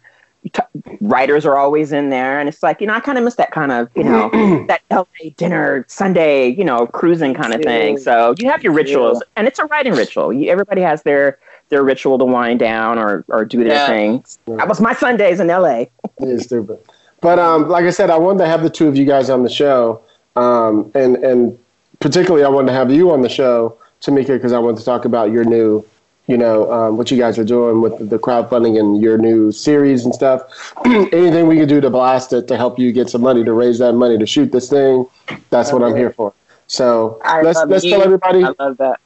t- 0.52 0.62
Writers 1.00 1.44
are 1.44 1.56
always 1.56 1.92
in 1.92 2.10
there, 2.10 2.38
and 2.38 2.48
it's 2.48 2.62
like 2.62 2.80
you 2.80 2.86
know 2.86 2.94
I 2.94 3.00
kind 3.00 3.18
of 3.18 3.24
miss 3.24 3.34
that 3.34 3.50
kind 3.50 3.72
of 3.72 3.88
you 3.96 4.04
know 4.04 4.30
that 4.68 4.80
LA 4.90 5.04
dinner 5.36 5.84
Sunday 5.88 6.48
you 6.48 6.64
know 6.64 6.86
cruising 6.86 7.34
kind 7.34 7.52
of 7.52 7.62
thing. 7.62 7.98
So 7.98 8.34
you 8.38 8.48
have 8.48 8.62
your 8.62 8.72
rituals, 8.72 9.22
and 9.36 9.46
it's 9.48 9.58
a 9.58 9.64
writing 9.66 9.92
ritual. 9.94 10.32
You, 10.32 10.48
everybody 10.50 10.80
has 10.82 11.02
their 11.02 11.38
their 11.68 11.82
ritual 11.82 12.16
to 12.18 12.24
wind 12.24 12.60
down 12.60 12.96
or 12.98 13.24
or 13.28 13.44
do 13.44 13.58
their 13.64 13.74
Yeah. 13.74 13.86
thing. 13.86 14.24
That 14.46 14.68
was 14.68 14.80
my 14.80 14.94
Sundays 14.94 15.40
in 15.40 15.48
LA. 15.48 15.80
It 15.80 15.90
is 16.20 16.44
stupid. 16.44 16.78
But 17.20 17.38
um, 17.40 17.68
like 17.68 17.84
I 17.84 17.90
said, 17.90 18.08
I 18.10 18.16
wanted 18.16 18.38
to 18.38 18.46
have 18.46 18.62
the 18.62 18.70
two 18.70 18.86
of 18.88 18.96
you 18.96 19.04
guys 19.04 19.28
on 19.30 19.42
the 19.42 19.50
show, 19.50 20.00
um, 20.36 20.90
and 20.94 21.16
and 21.16 21.58
particularly 22.00 22.44
I 22.44 22.48
wanted 22.48 22.68
to 22.68 22.72
have 22.74 22.90
you 22.92 23.10
on 23.10 23.22
the 23.22 23.28
show, 23.28 23.78
Tamika, 24.00 24.28
because 24.28 24.52
I 24.52 24.58
wanted 24.58 24.78
to 24.78 24.84
talk 24.84 25.04
about 25.04 25.30
your 25.30 25.44
new, 25.44 25.84
you 26.26 26.36
know, 26.36 26.70
um, 26.72 26.96
what 26.96 27.10
you 27.10 27.16
guys 27.16 27.38
are 27.38 27.44
doing 27.44 27.80
with 27.80 28.10
the 28.10 28.18
crowdfunding 28.18 28.78
and 28.78 29.00
your 29.00 29.18
new 29.18 29.50
series 29.52 30.04
and 30.04 30.14
stuff. 30.14 30.42
Anything 30.86 31.46
we 31.46 31.56
can 31.56 31.68
do 31.68 31.80
to 31.80 31.90
blast 31.90 32.32
it 32.32 32.48
to 32.48 32.56
help 32.56 32.78
you 32.78 32.92
get 32.92 33.08
some 33.08 33.22
money 33.22 33.44
to 33.44 33.52
raise 33.52 33.78
that 33.78 33.94
money 33.94 34.18
to 34.18 34.26
shoot 34.26 34.52
this 34.52 34.68
thing, 34.68 35.06
that's 35.50 35.72
what 35.72 35.82
I'm 35.82 35.96
here 35.96 36.10
for. 36.10 36.32
So 36.66 37.20
I 37.24 37.42
let's 37.42 37.62
let's 37.66 37.84
you. 37.84 37.90
tell 37.92 38.02
everybody 38.02 38.44
I 38.44 38.52
love 38.58 38.76
that. 38.78 39.00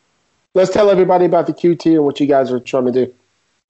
let's 0.55 0.71
tell 0.71 0.91
everybody 0.91 1.27
about 1.27 1.47
the 1.47 1.53
QT 1.53 1.87
and 1.95 2.05
what 2.05 2.19
you 2.19 2.27
guys 2.27 2.51
are 2.51 2.61
trying 2.61 2.87
to 2.87 2.93
do. 2.93 3.15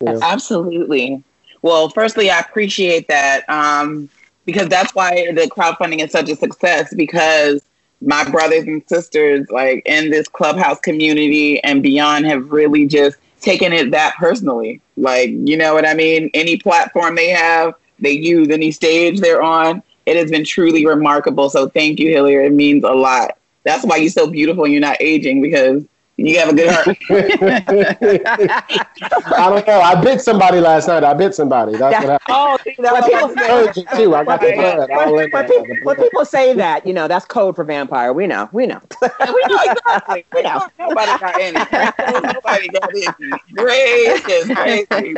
Know? 0.01 0.19
Absolutely. 0.23 1.23
Well, 1.63 1.91
firstly, 1.91 2.31
I 2.31 2.39
appreciate 2.39 3.09
that 3.09 3.49
um, 3.51 4.09
because 4.45 4.69
that's 4.69 4.95
why 4.95 5.31
the 5.33 5.43
crowdfunding 5.43 6.05
is 6.05 6.11
such 6.11 6.29
a 6.29 6.37
success 6.37 6.93
because 6.95 7.63
my 8.01 8.29
brothers 8.31 8.65
and 8.65 8.83
sisters, 8.89 9.47
like 9.51 9.83
in 9.87 10.11
this 10.11 10.29
clubhouse 10.29 10.81
community 10.81 11.63
and 11.65 11.83
beyond, 11.83 12.27
have 12.27 12.51
really 12.51 12.87
just 12.87 13.19
taken 13.41 13.73
it 13.73 13.91
that 13.91 14.15
personally. 14.17 14.81
Like, 14.97 15.31
you 15.31 15.57
know 15.57 15.75
what 15.75 15.87
I 15.87 15.95
mean? 15.95 16.31
Any 16.35 16.57
platform 16.57 17.15
they 17.15 17.29
have, 17.29 17.75
they 17.99 18.13
use, 18.13 18.49
any 18.49 18.71
stage 18.71 19.21
they're 19.21 19.43
on, 19.43 19.83
it 20.07 20.17
has 20.17 20.31
been 20.31 20.45
truly 20.45 20.87
remarkable. 20.87 21.51
So 21.51 21.69
thank 21.69 21.99
you, 22.01 22.11
Hilliard. 22.11 22.47
It 22.47 22.55
means 22.55 22.85
a 22.85 22.93
lot. 22.93 23.37
That's 23.65 23.85
why 23.85 23.97
you're 23.97 24.11
so 24.11 24.27
beautiful 24.27 24.65
and 24.65 24.73
you're 24.73 24.81
not 24.81 24.97
aging 25.01 25.43
because 25.43 25.85
you 26.27 26.39
have 26.39 26.51
a 26.51 26.55
good 26.55 26.71
heart. 26.71 26.87
I 29.27 29.49
don't 29.49 29.67
know. 29.67 29.81
I 29.81 30.01
bit 30.03 30.21
somebody 30.21 30.61
last 30.61 30.87
night. 30.89 31.03
I 31.03 31.15
bit 31.15 31.35
somebody. 31.35 31.77
That's 31.77 32.05
what 32.05 32.11
happened. 32.11 32.37
oh, 32.37 32.59
see, 32.63 32.75
that's 32.79 32.91
But 32.91 33.01
what 33.01 33.35
people- 33.35 33.43
I'm 33.49 33.73
saying. 33.75 33.87
Too. 33.97 34.15
I 34.15 34.25
got 34.25 34.41
the 34.41 34.53
blood. 34.53 34.91
all 34.91 35.15
When 35.15 35.31
people, 35.31 35.67
when 35.83 35.97
people 35.97 36.25
say 36.25 36.55
that, 36.55 36.87
you 36.87 36.93
know, 36.93 37.09
that's 37.09 37.25
code 37.25 37.57
for 37.57 37.65
vampire. 37.65 38.13
We 38.13 38.27
know, 38.27 38.49
we 38.53 38.67
know. 38.67 38.81
we 39.03 39.09
know 39.49 39.59
exactly. 39.63 40.25
We 40.35 40.43
know. 40.43 40.67
Nobody 40.79 41.19
got 41.19 41.41
any. 41.41 41.59
Nobody 42.33 42.69
got 42.69 42.91
any. 42.91 43.31
Great. 43.55 44.23
It's 44.27 44.55
crazy. 44.55 45.15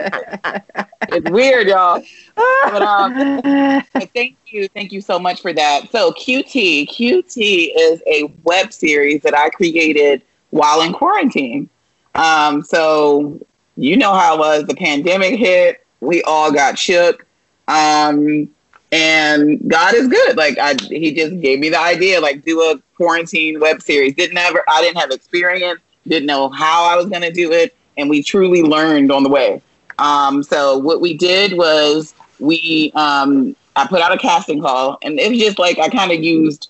It's 1.08 1.30
weird, 1.30 1.66
y'all. 1.68 2.02
But 2.36 2.82
um, 2.82 3.82
thank 4.14 4.36
you, 4.46 4.68
thank 4.68 4.92
you 4.92 5.00
so 5.00 5.18
much 5.18 5.40
for 5.42 5.52
that. 5.52 5.90
So 5.90 6.12
QT, 6.12 6.88
QT 6.88 7.70
is 7.76 8.02
a 8.06 8.32
web 8.44 8.72
series 8.72 9.22
that 9.22 9.36
I 9.36 9.50
created 9.50 10.22
while 10.52 10.82
in 10.82 10.92
quarantine. 10.92 11.68
Um, 12.14 12.62
so 12.62 13.44
you 13.76 13.96
know 13.96 14.12
how 14.12 14.36
it 14.36 14.38
was. 14.38 14.64
The 14.64 14.76
pandemic 14.76 15.38
hit. 15.38 15.84
We 16.00 16.22
all 16.22 16.52
got 16.52 16.78
shook. 16.78 17.26
Um, 17.68 18.48
and 18.92 19.60
God 19.68 19.94
is 19.94 20.08
good. 20.08 20.36
Like 20.36 20.58
I, 20.58 20.74
he 20.88 21.12
just 21.14 21.40
gave 21.40 21.58
me 21.58 21.70
the 21.70 21.80
idea, 21.80 22.20
like 22.20 22.44
do 22.44 22.60
a 22.60 22.80
quarantine 22.96 23.58
web 23.58 23.80
series. 23.82 24.14
Didn't 24.14 24.36
ever, 24.36 24.62
I 24.68 24.82
didn't 24.82 24.98
have 24.98 25.10
experience. 25.10 25.80
Didn't 26.06 26.26
know 26.26 26.50
how 26.50 26.84
I 26.84 26.96
was 26.96 27.06
going 27.06 27.22
to 27.22 27.30
do 27.30 27.52
it, 27.52 27.74
and 27.96 28.10
we 28.10 28.22
truly 28.22 28.62
learned 28.62 29.10
on 29.10 29.22
the 29.22 29.28
way. 29.28 29.62
Um, 29.98 30.42
so 30.42 30.76
what 30.76 31.00
we 31.00 31.16
did 31.16 31.56
was 31.56 32.14
we, 32.40 32.92
um, 32.94 33.54
I 33.76 33.86
put 33.86 34.02
out 34.02 34.12
a 34.12 34.18
casting 34.18 34.60
call, 34.60 34.98
and 35.02 35.18
it 35.18 35.30
was 35.30 35.38
just 35.38 35.58
like 35.58 35.78
I 35.78 35.88
kind 35.88 36.12
of 36.12 36.22
used 36.22 36.68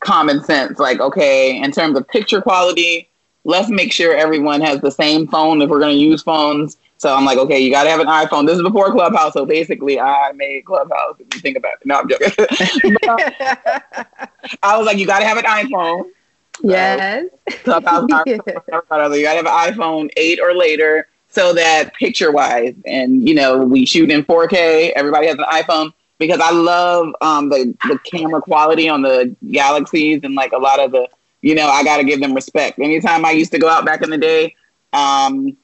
common 0.00 0.42
sense. 0.42 0.78
Like, 0.78 1.00
okay, 1.00 1.56
in 1.62 1.70
terms 1.70 1.96
of 1.96 2.06
picture 2.08 2.42
quality, 2.42 3.08
let's 3.44 3.68
make 3.68 3.92
sure 3.92 4.16
everyone 4.16 4.60
has 4.60 4.80
the 4.80 4.90
same 4.90 5.26
phone 5.26 5.62
if 5.62 5.70
we're 5.70 5.80
going 5.80 5.96
to 5.96 6.02
use 6.02 6.22
phones. 6.22 6.76
So 6.98 7.14
I'm 7.14 7.24
like, 7.24 7.38
okay, 7.38 7.58
you 7.58 7.70
got 7.70 7.84
to 7.84 7.90
have 7.90 7.98
an 7.98 8.06
iPhone. 8.06 8.46
This 8.46 8.56
is 8.56 8.62
before 8.62 8.92
Clubhouse, 8.92 9.32
so 9.32 9.44
basically, 9.44 9.98
I 9.98 10.30
made 10.32 10.64
Clubhouse. 10.64 11.16
If 11.18 11.34
you 11.34 11.40
think 11.40 11.56
about 11.56 11.72
it, 11.80 11.86
no, 11.86 11.96
I'm 11.96 12.08
joking. 12.08 12.30
I 14.62 14.76
was 14.76 14.86
like, 14.86 14.98
you 14.98 15.06
got 15.06 15.18
to 15.18 15.24
have 15.24 15.36
an 15.36 15.44
iPhone. 15.44 16.04
yes. 16.62 17.26
Clubhouse, 17.64 18.02
you 18.08 18.08
got 18.08 19.34
to 19.34 19.42
have 19.42 19.46
an 19.46 19.74
iPhone 19.74 20.10
eight 20.16 20.38
or 20.40 20.54
later, 20.54 21.08
so 21.28 21.52
that 21.54 21.92
picture 21.94 22.30
wise, 22.30 22.74
and 22.86 23.28
you 23.28 23.34
know, 23.34 23.58
we 23.58 23.84
shoot 23.84 24.08
in 24.08 24.22
4K. 24.22 24.92
Everybody 24.94 25.26
has 25.26 25.38
an 25.38 25.44
iPhone 25.50 25.92
because 26.18 26.38
I 26.40 26.52
love 26.52 27.12
um, 27.20 27.48
the 27.48 27.74
the 27.88 27.98
camera 28.04 28.40
quality 28.40 28.88
on 28.88 29.02
the 29.02 29.34
Galaxies 29.50 30.20
and 30.22 30.36
like 30.36 30.52
a 30.52 30.58
lot 30.58 30.78
of 30.78 30.92
the, 30.92 31.08
you 31.42 31.54
know, 31.54 31.66
I 31.68 31.84
got 31.84 31.98
to 31.98 32.04
give 32.04 32.20
them 32.20 32.34
respect. 32.34 32.78
Anytime 32.78 33.24
I 33.24 33.32
used 33.32 33.52
to 33.52 33.58
go 33.58 33.68
out 33.68 33.84
back 33.84 34.02
in 34.02 34.10
the 34.10 34.18
day, 34.18 34.56
um, 34.92 35.56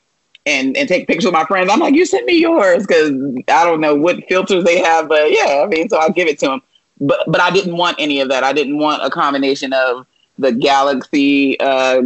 and 0.47 0.77
and 0.77 0.89
take 0.89 1.07
pictures 1.07 1.27
with 1.27 1.35
my 1.35 1.45
friends, 1.45 1.71
I'm 1.71 1.81
like, 1.81 1.95
you 1.95 2.05
send 2.07 2.27
me 2.27 2.41
yours 2.41 2.87
because 2.87 3.11
I 3.49 3.65
don't 3.65 3.81
know 3.81 3.95
what 3.95 4.27
filters 4.29 4.65
they 4.65 4.79
have, 4.81 5.09
but 5.09 5.31
yeah, 5.31 5.63
I 5.65 5.67
mean, 5.67 5.89
so 5.89 5.99
I 5.99 6.11
give 6.11 6.29
it 6.29 6.39
to 6.41 6.47
them. 6.47 6.63
But 7.01 7.25
but 7.29 7.41
I 7.41 7.51
didn't 7.51 7.77
want 7.77 7.97
any 7.99 8.21
of 8.21 8.29
that. 8.29 8.45
I 8.45 8.53
didn't 8.53 8.79
want 8.79 9.05
a 9.05 9.11
combination 9.11 9.73
of 9.73 10.07
the 10.39 10.53
Galaxy 10.53 11.59
uh, 11.61 12.03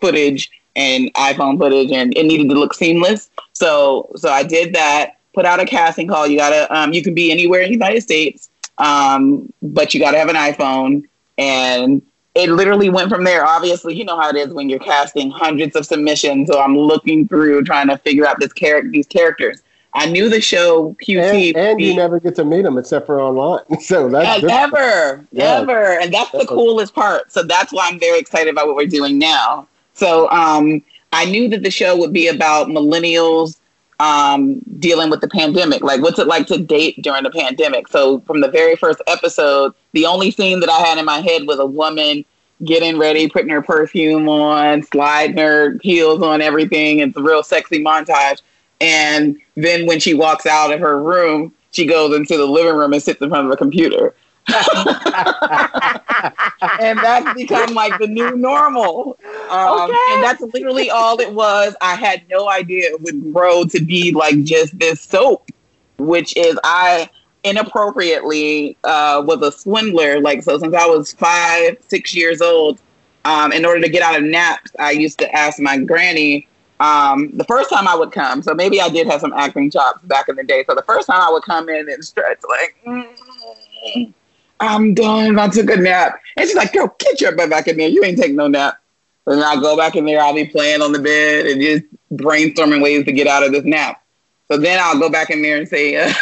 footage 0.00 0.50
and 0.76 1.12
iPhone 1.14 1.58
footage, 1.58 1.90
and 1.92 2.16
it 2.16 2.24
needed 2.24 2.48
to 2.48 2.54
look 2.54 2.74
seamless. 2.74 3.30
So 3.52 4.10
so 4.16 4.30
I 4.30 4.42
did 4.42 4.74
that. 4.74 5.16
Put 5.34 5.44
out 5.44 5.60
a 5.60 5.66
casting 5.66 6.08
call. 6.08 6.26
You 6.26 6.38
gotta 6.38 6.72
um, 6.76 6.92
you 6.92 7.02
can 7.02 7.14
be 7.14 7.30
anywhere 7.30 7.60
in 7.60 7.68
the 7.68 7.74
United 7.74 8.02
States, 8.02 8.50
um, 8.78 9.52
but 9.62 9.94
you 9.94 10.00
gotta 10.00 10.18
have 10.18 10.28
an 10.28 10.36
iPhone. 10.36 11.04
And 11.38 12.02
it 12.34 12.50
literally 12.50 12.90
went 12.90 13.10
from 13.10 13.24
there. 13.24 13.44
Obviously, 13.44 13.94
you 13.94 14.04
know 14.04 14.18
how 14.18 14.28
it 14.28 14.36
is 14.36 14.48
when 14.52 14.68
you're 14.68 14.78
casting 14.78 15.30
hundreds 15.30 15.74
of 15.74 15.84
submissions. 15.84 16.48
So 16.48 16.60
I'm 16.60 16.76
looking 16.76 17.26
through 17.26 17.64
trying 17.64 17.88
to 17.88 17.98
figure 17.98 18.26
out 18.26 18.38
this 18.38 18.52
character, 18.52 18.90
these 18.90 19.06
characters. 19.06 19.62
I 19.92 20.06
knew 20.08 20.28
the 20.28 20.40
show 20.40 20.94
QT, 21.04 21.48
and, 21.48 21.56
and 21.56 21.80
you 21.80 21.96
never 21.96 22.20
get 22.20 22.36
to 22.36 22.44
meet 22.44 22.62
them 22.62 22.78
except 22.78 23.06
for 23.06 23.20
online. 23.20 23.64
So 23.80 24.08
that's 24.08 24.44
ever, 24.44 25.26
yeah. 25.32 25.58
ever, 25.58 25.98
and 25.98 26.14
that's, 26.14 26.30
that's 26.30 26.44
the 26.44 26.48
coolest 26.48 26.94
part. 26.94 27.32
So 27.32 27.42
that's 27.42 27.72
why 27.72 27.88
I'm 27.88 27.98
very 27.98 28.20
excited 28.20 28.50
about 28.50 28.68
what 28.68 28.76
we're 28.76 28.86
doing 28.86 29.18
now. 29.18 29.66
So 29.94 30.30
um, 30.30 30.82
I 31.12 31.24
knew 31.24 31.48
that 31.48 31.64
the 31.64 31.70
show 31.70 31.96
would 31.96 32.12
be 32.12 32.28
about 32.28 32.68
millennials 32.68 33.59
um, 34.00 34.60
dealing 34.78 35.10
with 35.10 35.20
the 35.20 35.28
pandemic. 35.28 35.82
Like, 35.82 36.00
what's 36.00 36.18
it 36.18 36.26
like 36.26 36.46
to 36.46 36.58
date 36.58 37.00
during 37.02 37.22
the 37.22 37.30
pandemic? 37.30 37.86
So, 37.86 38.20
from 38.20 38.40
the 38.40 38.48
very 38.48 38.74
first 38.74 39.00
episode, 39.06 39.74
the 39.92 40.06
only 40.06 40.30
scene 40.30 40.60
that 40.60 40.70
I 40.70 40.78
had 40.78 40.98
in 40.98 41.04
my 41.04 41.20
head 41.20 41.46
was 41.46 41.58
a 41.58 41.66
woman 41.66 42.24
getting 42.64 42.98
ready, 42.98 43.28
putting 43.28 43.50
her 43.50 43.62
perfume 43.62 44.28
on, 44.28 44.82
sliding 44.82 45.36
her 45.36 45.78
heels 45.82 46.22
on 46.22 46.40
everything. 46.40 47.00
It's 47.00 47.16
a 47.16 47.22
real 47.22 47.42
sexy 47.42 47.82
montage. 47.82 48.40
And 48.80 49.38
then 49.54 49.86
when 49.86 50.00
she 50.00 50.14
walks 50.14 50.46
out 50.46 50.72
of 50.72 50.80
her 50.80 51.02
room, 51.02 51.52
she 51.70 51.86
goes 51.86 52.16
into 52.16 52.38
the 52.38 52.46
living 52.46 52.74
room 52.74 52.94
and 52.94 53.02
sits 53.02 53.20
in 53.20 53.28
front 53.28 53.46
of 53.46 53.52
a 53.52 53.56
computer. 53.56 54.14
and 56.80 56.98
that's 56.98 57.34
become 57.34 57.74
like 57.74 57.98
the 57.98 58.06
new 58.06 58.36
normal. 58.36 59.18
Um, 59.50 59.90
okay. 59.90 59.98
And 60.10 60.22
that's 60.22 60.40
literally 60.40 60.90
all 60.90 61.20
it 61.20 61.32
was. 61.32 61.74
I 61.80 61.94
had 61.94 62.22
no 62.28 62.48
idea 62.48 62.90
it 62.90 63.00
would 63.00 63.32
grow 63.32 63.64
to 63.64 63.82
be 63.82 64.12
like 64.12 64.42
just 64.44 64.78
this 64.78 65.00
soap, 65.00 65.50
which 65.98 66.36
is 66.36 66.58
I 66.64 67.10
inappropriately 67.44 68.76
uh, 68.84 69.22
was 69.24 69.42
a 69.42 69.52
swindler. 69.52 70.20
Like, 70.20 70.42
so 70.42 70.58
since 70.58 70.74
I 70.74 70.86
was 70.86 71.12
five, 71.12 71.76
six 71.88 72.14
years 72.14 72.40
old, 72.40 72.80
um, 73.24 73.52
in 73.52 73.64
order 73.64 73.80
to 73.80 73.88
get 73.88 74.02
out 74.02 74.16
of 74.16 74.24
naps, 74.24 74.72
I 74.78 74.92
used 74.92 75.18
to 75.18 75.34
ask 75.34 75.58
my 75.58 75.78
granny 75.78 76.48
um, 76.80 77.30
the 77.34 77.44
first 77.44 77.70
time 77.70 77.86
I 77.86 77.94
would 77.94 78.10
come. 78.10 78.42
So 78.42 78.54
maybe 78.54 78.80
I 78.80 78.88
did 78.88 79.06
have 79.06 79.20
some 79.20 79.32
acting 79.34 79.70
chops 79.70 80.02
back 80.04 80.28
in 80.28 80.36
the 80.36 80.42
day. 80.42 80.64
So 80.66 80.74
the 80.74 80.82
first 80.82 81.06
time 81.06 81.20
I 81.20 81.30
would 81.30 81.42
come 81.42 81.68
in 81.68 81.90
and 81.90 82.04
stretch, 82.04 82.38
like, 82.48 82.76
mm, 82.86 84.12
I'm 84.60 84.94
done. 84.94 85.38
I 85.38 85.48
took 85.48 85.70
a 85.70 85.76
nap. 85.76 86.20
And 86.36 86.46
she's 86.46 86.56
like, 86.56 86.72
girl, 86.72 86.94
get 86.98 87.20
your 87.20 87.34
butt 87.34 87.50
back 87.50 87.66
in 87.66 87.76
there. 87.76 87.88
You 87.88 88.04
ain't 88.04 88.18
taking 88.18 88.36
no 88.36 88.46
nap. 88.46 88.78
And 89.26 89.42
I'll 89.42 89.60
go 89.60 89.76
back 89.76 89.96
in 89.96 90.04
there. 90.04 90.20
I'll 90.20 90.34
be 90.34 90.46
playing 90.46 90.82
on 90.82 90.92
the 90.92 90.98
bed 90.98 91.46
and 91.46 91.60
just 91.60 91.84
brainstorming 92.12 92.82
ways 92.82 93.04
to 93.06 93.12
get 93.12 93.26
out 93.26 93.42
of 93.42 93.52
this 93.52 93.64
nap. 93.64 94.02
So 94.50 94.58
then 94.58 94.78
I'll 94.82 94.98
go 94.98 95.08
back 95.08 95.30
in 95.30 95.42
there 95.42 95.58
and 95.58 95.68
say, 95.68 95.94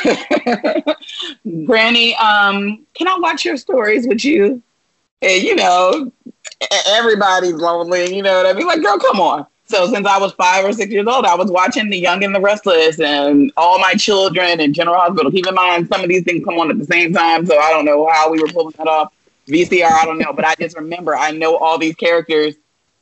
Granny, 1.64 2.14
um, 2.16 2.84
can 2.94 3.08
I 3.08 3.16
watch 3.18 3.44
your 3.44 3.56
stories 3.56 4.06
with 4.06 4.24
you? 4.24 4.62
And, 5.22 5.42
you 5.42 5.56
know, 5.56 6.12
everybody's 6.88 7.54
lonely. 7.54 8.14
You 8.14 8.22
know 8.22 8.36
what 8.36 8.46
I 8.46 8.52
mean? 8.52 8.66
Like, 8.66 8.82
girl, 8.82 8.98
come 8.98 9.20
on. 9.20 9.46
So 9.68 9.86
since 9.92 10.06
I 10.06 10.18
was 10.18 10.32
five 10.32 10.64
or 10.64 10.72
six 10.72 10.90
years 10.90 11.06
old, 11.06 11.26
I 11.26 11.34
was 11.34 11.50
watching 11.50 11.90
The 11.90 11.98
Young 11.98 12.24
and 12.24 12.34
the 12.34 12.40
Restless 12.40 12.98
and 13.00 13.52
All 13.56 13.78
My 13.78 13.92
Children 13.94 14.60
and 14.60 14.74
General 14.74 14.98
Hospital. 14.98 15.30
Keep 15.30 15.46
in 15.46 15.54
mind, 15.54 15.88
some 15.88 16.02
of 16.02 16.08
these 16.08 16.24
things 16.24 16.42
come 16.42 16.58
on 16.58 16.70
at 16.70 16.78
the 16.78 16.86
same 16.86 17.12
time, 17.12 17.44
so 17.44 17.58
I 17.58 17.70
don't 17.70 17.84
know 17.84 18.08
how 18.10 18.30
we 18.30 18.40
were 18.40 18.48
pulling 18.48 18.74
that 18.78 18.86
off. 18.86 19.12
VCR, 19.46 19.90
I 19.90 20.06
don't 20.06 20.18
know, 20.18 20.32
but 20.32 20.46
I 20.46 20.54
just 20.54 20.76
remember 20.76 21.14
I 21.14 21.32
know 21.32 21.56
all 21.56 21.78
these 21.78 21.94
characters 21.96 22.54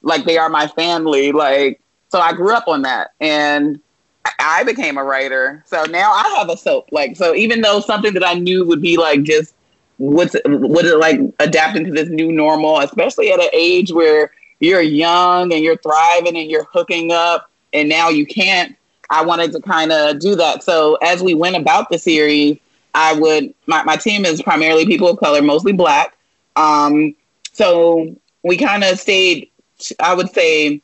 like 0.02 0.24
they 0.24 0.38
are 0.38 0.48
my 0.48 0.66
family. 0.66 1.30
Like, 1.30 1.80
so 2.08 2.20
I 2.20 2.32
grew 2.32 2.52
up 2.52 2.66
on 2.66 2.82
that, 2.82 3.12
and 3.20 3.80
I 4.40 4.64
became 4.64 4.98
a 4.98 5.04
writer. 5.04 5.62
So 5.66 5.84
now 5.84 6.10
I 6.12 6.34
have 6.36 6.48
a 6.48 6.56
soap. 6.56 6.88
Like, 6.90 7.16
so 7.16 7.34
even 7.34 7.60
though 7.60 7.80
something 7.80 8.12
that 8.14 8.26
I 8.26 8.34
knew 8.34 8.64
would 8.66 8.82
be 8.82 8.96
like 8.96 9.22
just 9.22 9.54
what's 9.98 10.36
what 10.44 10.84
it 10.84 10.96
like 10.98 11.20
adapting 11.38 11.84
to 11.84 11.92
this 11.92 12.08
new 12.08 12.32
normal, 12.32 12.80
especially 12.80 13.32
at 13.32 13.40
an 13.40 13.50
age 13.52 13.92
where 13.92 14.32
you're 14.60 14.80
young 14.80 15.52
and 15.52 15.62
you're 15.62 15.76
thriving 15.76 16.36
and 16.36 16.50
you're 16.50 16.66
hooking 16.72 17.12
up 17.12 17.50
and 17.72 17.88
now 17.88 18.08
you 18.08 18.26
can't. 18.26 18.76
I 19.08 19.24
wanted 19.24 19.52
to 19.52 19.60
kind 19.60 19.92
of 19.92 20.18
do 20.18 20.34
that. 20.36 20.62
So 20.62 20.96
as 20.96 21.22
we 21.22 21.34
went 21.34 21.56
about 21.56 21.90
the 21.90 21.98
series, 21.98 22.58
I 22.94 23.12
would 23.12 23.54
my, 23.66 23.82
my 23.84 23.96
team 23.96 24.24
is 24.24 24.42
primarily 24.42 24.86
people 24.86 25.08
of 25.08 25.18
color, 25.18 25.42
mostly 25.42 25.72
black. 25.72 26.16
Um, 26.56 27.14
so 27.52 28.16
we 28.42 28.56
kind 28.56 28.82
of 28.82 28.98
stayed, 28.98 29.50
I 30.00 30.14
would 30.14 30.30
say, 30.30 30.82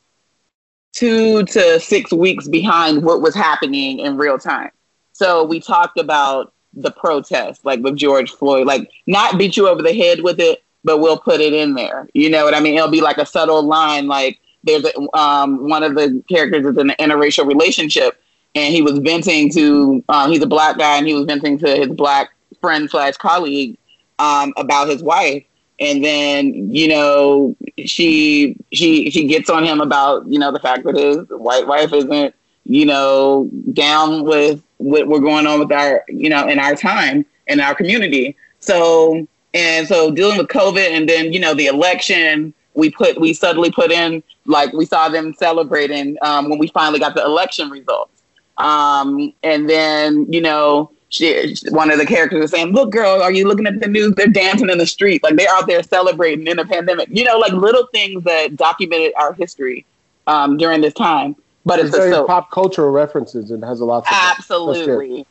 two 0.93 1.43
to 1.43 1.79
six 1.79 2.13
weeks 2.13 2.47
behind 2.47 3.03
what 3.03 3.21
was 3.21 3.33
happening 3.35 3.99
in 3.99 4.15
real 4.15 4.37
time. 4.37 4.69
So 5.13 5.43
we 5.43 5.59
talked 5.59 5.99
about 5.99 6.53
the 6.73 6.91
protest, 6.91 7.65
like 7.65 7.81
with 7.81 7.95
George 7.95 8.31
Floyd, 8.31 8.67
like 8.67 8.89
not 9.07 9.37
beat 9.37 9.57
you 9.57 9.67
over 9.67 9.81
the 9.81 9.93
head 9.93 10.21
with 10.21 10.39
it, 10.39 10.63
but 10.83 10.99
we'll 10.99 11.17
put 11.17 11.41
it 11.41 11.53
in 11.53 11.73
there. 11.73 12.07
You 12.13 12.29
know 12.29 12.43
what 12.43 12.53
I 12.53 12.59
mean? 12.59 12.75
It'll 12.75 12.89
be 12.89 13.01
like 13.01 13.17
a 13.17 13.25
subtle 13.25 13.63
line. 13.63 14.07
Like 14.07 14.39
there's 14.63 14.85
a, 14.85 15.17
um, 15.17 15.69
one 15.69 15.83
of 15.83 15.95
the 15.95 16.23
characters 16.29 16.65
is 16.65 16.77
in 16.77 16.89
an 16.89 16.95
interracial 16.99 17.45
relationship, 17.47 18.21
and 18.55 18.73
he 18.73 18.81
was 18.81 18.99
venting 18.99 19.51
to. 19.51 20.03
Um, 20.09 20.31
he's 20.31 20.41
a 20.41 20.47
black 20.47 20.77
guy, 20.77 20.97
and 20.97 21.07
he 21.07 21.13
was 21.13 21.25
venting 21.25 21.57
to 21.59 21.75
his 21.75 21.89
black 21.89 22.31
friend 22.61 22.89
slash 22.89 23.17
colleague 23.17 23.77
um, 24.19 24.53
about 24.57 24.87
his 24.87 25.03
wife. 25.03 25.43
And 25.79 26.03
then 26.03 26.71
you 26.71 26.87
know 26.87 27.55
she 27.85 28.55
she 28.71 29.09
she 29.09 29.27
gets 29.27 29.49
on 29.49 29.63
him 29.63 29.81
about 29.81 30.25
you 30.27 30.39
know 30.39 30.51
the 30.51 30.59
fact 30.59 30.83
that 30.85 30.95
his 30.95 31.17
white 31.29 31.67
wife 31.67 31.91
isn't 31.91 32.35
you 32.63 32.85
know 32.85 33.49
down 33.73 34.23
with 34.23 34.61
what 34.77 35.07
we're 35.07 35.19
going 35.19 35.47
on 35.47 35.59
with 35.59 35.71
our 35.71 36.03
you 36.07 36.29
know 36.29 36.47
in 36.47 36.59
our 36.59 36.75
time 36.75 37.25
in 37.47 37.59
our 37.59 37.75
community. 37.75 38.35
So 38.59 39.27
and 39.53 39.87
so 39.87 40.11
dealing 40.11 40.37
with 40.37 40.47
COVID 40.47 40.89
and 40.89 41.07
then, 41.07 41.31
you 41.33 41.39
know, 41.39 41.53
the 41.53 41.67
election, 41.67 42.53
we 42.73 42.89
put, 42.89 43.19
we 43.19 43.33
suddenly 43.33 43.71
put 43.71 43.91
in, 43.91 44.23
like 44.45 44.73
we 44.73 44.85
saw 44.85 45.09
them 45.09 45.33
celebrating 45.33 46.17
um, 46.21 46.49
when 46.49 46.59
we 46.59 46.67
finally 46.67 46.99
got 46.99 47.15
the 47.15 47.23
election 47.23 47.69
results. 47.69 48.23
Um, 48.57 49.33
and 49.43 49.69
then, 49.69 50.31
you 50.31 50.41
know, 50.41 50.91
she, 51.09 51.55
one 51.69 51.91
of 51.91 51.99
the 51.99 52.05
characters 52.05 52.41
was 52.41 52.51
saying, 52.51 52.73
look, 52.73 52.91
girl, 52.91 53.21
are 53.21 53.31
you 53.31 53.47
looking 53.47 53.67
at 53.67 53.79
the 53.79 53.87
news? 53.87 54.15
They're 54.15 54.27
dancing 54.27 54.69
in 54.69 54.79
the 54.79 54.87
street. 54.87 55.21
Like 55.21 55.35
they're 55.35 55.49
out 55.49 55.67
there 55.67 55.83
celebrating 55.83 56.47
in 56.47 56.57
a 56.57 56.65
pandemic, 56.65 57.09
you 57.11 57.23
know, 57.23 57.37
like 57.37 57.53
little 57.53 57.85
things 57.87 58.23
that 58.23 58.55
documented 58.55 59.13
our 59.15 59.33
history 59.33 59.85
um, 60.25 60.57
during 60.57 60.81
this 60.81 60.93
time. 60.95 61.35
But 61.65 61.79
it's, 61.79 61.89
it's 61.89 61.97
so, 61.97 62.25
pop 62.25 62.51
cultural 62.51 62.89
references 62.91 63.51
and 63.51 63.63
has 63.63 63.79
a 63.79 63.85
lot. 63.85 64.05
Absolutely. 64.11 65.25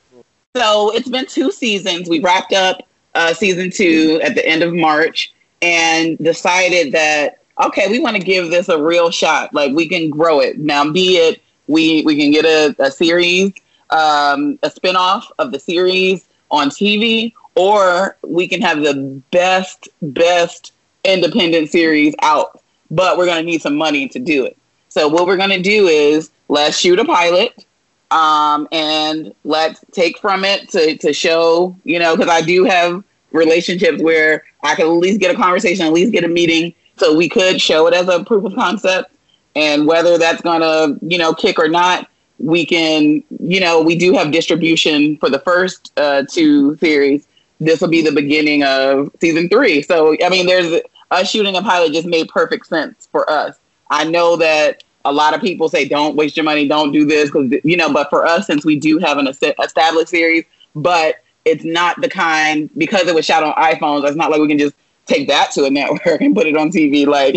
So 0.54 0.94
it's 0.94 1.08
been 1.08 1.26
two 1.26 1.50
seasons. 1.50 2.08
We 2.08 2.20
wrapped 2.20 2.52
up 2.52 2.87
uh, 3.14 3.35
season 3.35 3.70
two 3.70 4.20
at 4.22 4.35
the 4.35 4.46
end 4.46 4.62
of 4.62 4.72
March 4.72 5.33
and 5.61 6.18
decided 6.18 6.92
that 6.92 7.38
okay, 7.61 7.88
we 7.88 7.98
want 7.98 8.16
to 8.16 8.22
give 8.22 8.51
this 8.51 8.68
a 8.68 8.83
real 8.83 9.11
shot. 9.11 9.55
Like 9.55 9.72
we 9.72 9.88
can 9.88 10.11
grow 10.11 10.40
it 10.40 10.59
now. 10.59 10.90
Be 10.90 11.16
it 11.16 11.42
we 11.66 12.03
we 12.03 12.16
can 12.16 12.31
get 12.31 12.44
a, 12.44 12.75
a 12.83 12.90
series, 12.90 13.53
um, 13.90 14.59
a 14.62 14.70
spinoff 14.70 15.25
of 15.38 15.53
the 15.53 15.61
series 15.61 16.27
on 16.51 16.68
TV, 16.68 17.33
or 17.55 18.16
we 18.22 18.48
can 18.48 18.61
have 18.61 18.83
the 18.83 18.94
best 19.31 19.88
best 20.01 20.72
independent 21.05 21.70
series 21.70 22.14
out. 22.22 22.61
But 22.90 23.16
we're 23.16 23.27
gonna 23.27 23.42
need 23.42 23.62
some 23.62 23.77
money 23.77 24.09
to 24.09 24.18
do 24.18 24.44
it. 24.44 24.57
So 24.88 25.09
what 25.09 25.27
we're 25.27 25.37
gonna 25.37 25.62
do 25.62 25.87
is 25.87 26.31
let's 26.48 26.77
shoot 26.77 26.98
a 26.98 27.05
pilot 27.05 27.64
um, 28.12 28.68
and 28.72 29.35
let's 29.42 29.83
take 29.90 30.18
from 30.18 30.44
it 30.44 30.68
to, 30.70 30.96
to 30.98 31.12
show, 31.14 31.75
you 31.85 31.98
know, 31.98 32.14
because 32.14 32.31
I 32.31 32.42
do 32.42 32.64
have 32.64 33.03
relationships 33.33 34.03
where 34.03 34.44
I 34.62 34.75
could 34.75 34.85
at 34.85 34.92
least 34.92 35.18
get 35.18 35.35
a 35.35 35.37
conversation, 35.37 35.87
at 35.87 35.92
least 35.92 36.12
get 36.12 36.22
a 36.22 36.29
meeting. 36.29 36.75
So 36.98 37.16
we 37.16 37.29
could 37.29 37.61
show 37.61 37.87
it 37.87 37.94
as 37.94 38.09
a 38.09 38.22
proof 38.22 38.44
of 38.44 38.55
concept. 38.55 39.11
And 39.57 39.87
whether 39.87 40.18
that's 40.18 40.42
going 40.42 40.61
to, 40.61 40.98
you 41.03 41.16
know, 41.16 41.33
kick 41.33 41.59
or 41.59 41.68
not, 41.68 42.09
we 42.38 42.66
can, 42.66 43.22
you 43.40 43.61
know, 43.61 43.81
we 43.81 43.96
do 43.96 44.12
have 44.12 44.31
distribution 44.31 45.16
for 45.16 45.31
the 45.31 45.38
first 45.38 45.92
uh, 45.96 46.25
two 46.31 46.77
series. 46.77 47.27
This 47.61 47.81
will 47.81 47.88
be 47.88 48.03
the 48.03 48.12
beginning 48.12 48.62
of 48.62 49.11
season 49.20 49.48
three. 49.48 49.83
So, 49.83 50.16
I 50.22 50.29
mean, 50.29 50.46
there's 50.46 50.83
us 51.11 51.31
shooting 51.31 51.57
a 51.57 51.62
pilot 51.62 51.92
just 51.92 52.07
made 52.07 52.29
perfect 52.29 52.66
sense 52.66 53.09
for 53.11 53.31
us. 53.31 53.57
I 53.90 54.05
know 54.05 54.37
that 54.37 54.85
a 55.04 55.12
lot 55.12 55.34
of 55.34 55.40
people 55.40 55.68
say 55.68 55.86
don't 55.86 56.16
waste 56.16 56.36
your 56.36 56.44
money, 56.44 56.68
don't 56.68 56.92
do 56.92 57.04
this 57.04 57.30
because 57.30 57.52
you 57.64 57.76
know. 57.76 57.92
But 57.92 58.10
for 58.10 58.26
us, 58.26 58.46
since 58.46 58.64
we 58.64 58.78
do 58.78 58.98
have 58.98 59.18
an 59.18 59.26
established 59.26 60.08
series, 60.08 60.44
but 60.74 61.16
it's 61.44 61.64
not 61.64 62.00
the 62.00 62.08
kind 62.08 62.70
because 62.76 63.06
it 63.08 63.14
was 63.14 63.24
shot 63.24 63.42
on 63.42 63.52
iPhones. 63.54 64.06
It's 64.06 64.16
not 64.16 64.30
like 64.30 64.40
we 64.40 64.48
can 64.48 64.58
just 64.58 64.74
take 65.06 65.28
that 65.28 65.50
to 65.52 65.64
a 65.64 65.70
network 65.70 66.20
and 66.20 66.34
put 66.34 66.46
it 66.46 66.56
on 66.56 66.70
TV. 66.70 67.06
Like, 67.06 67.36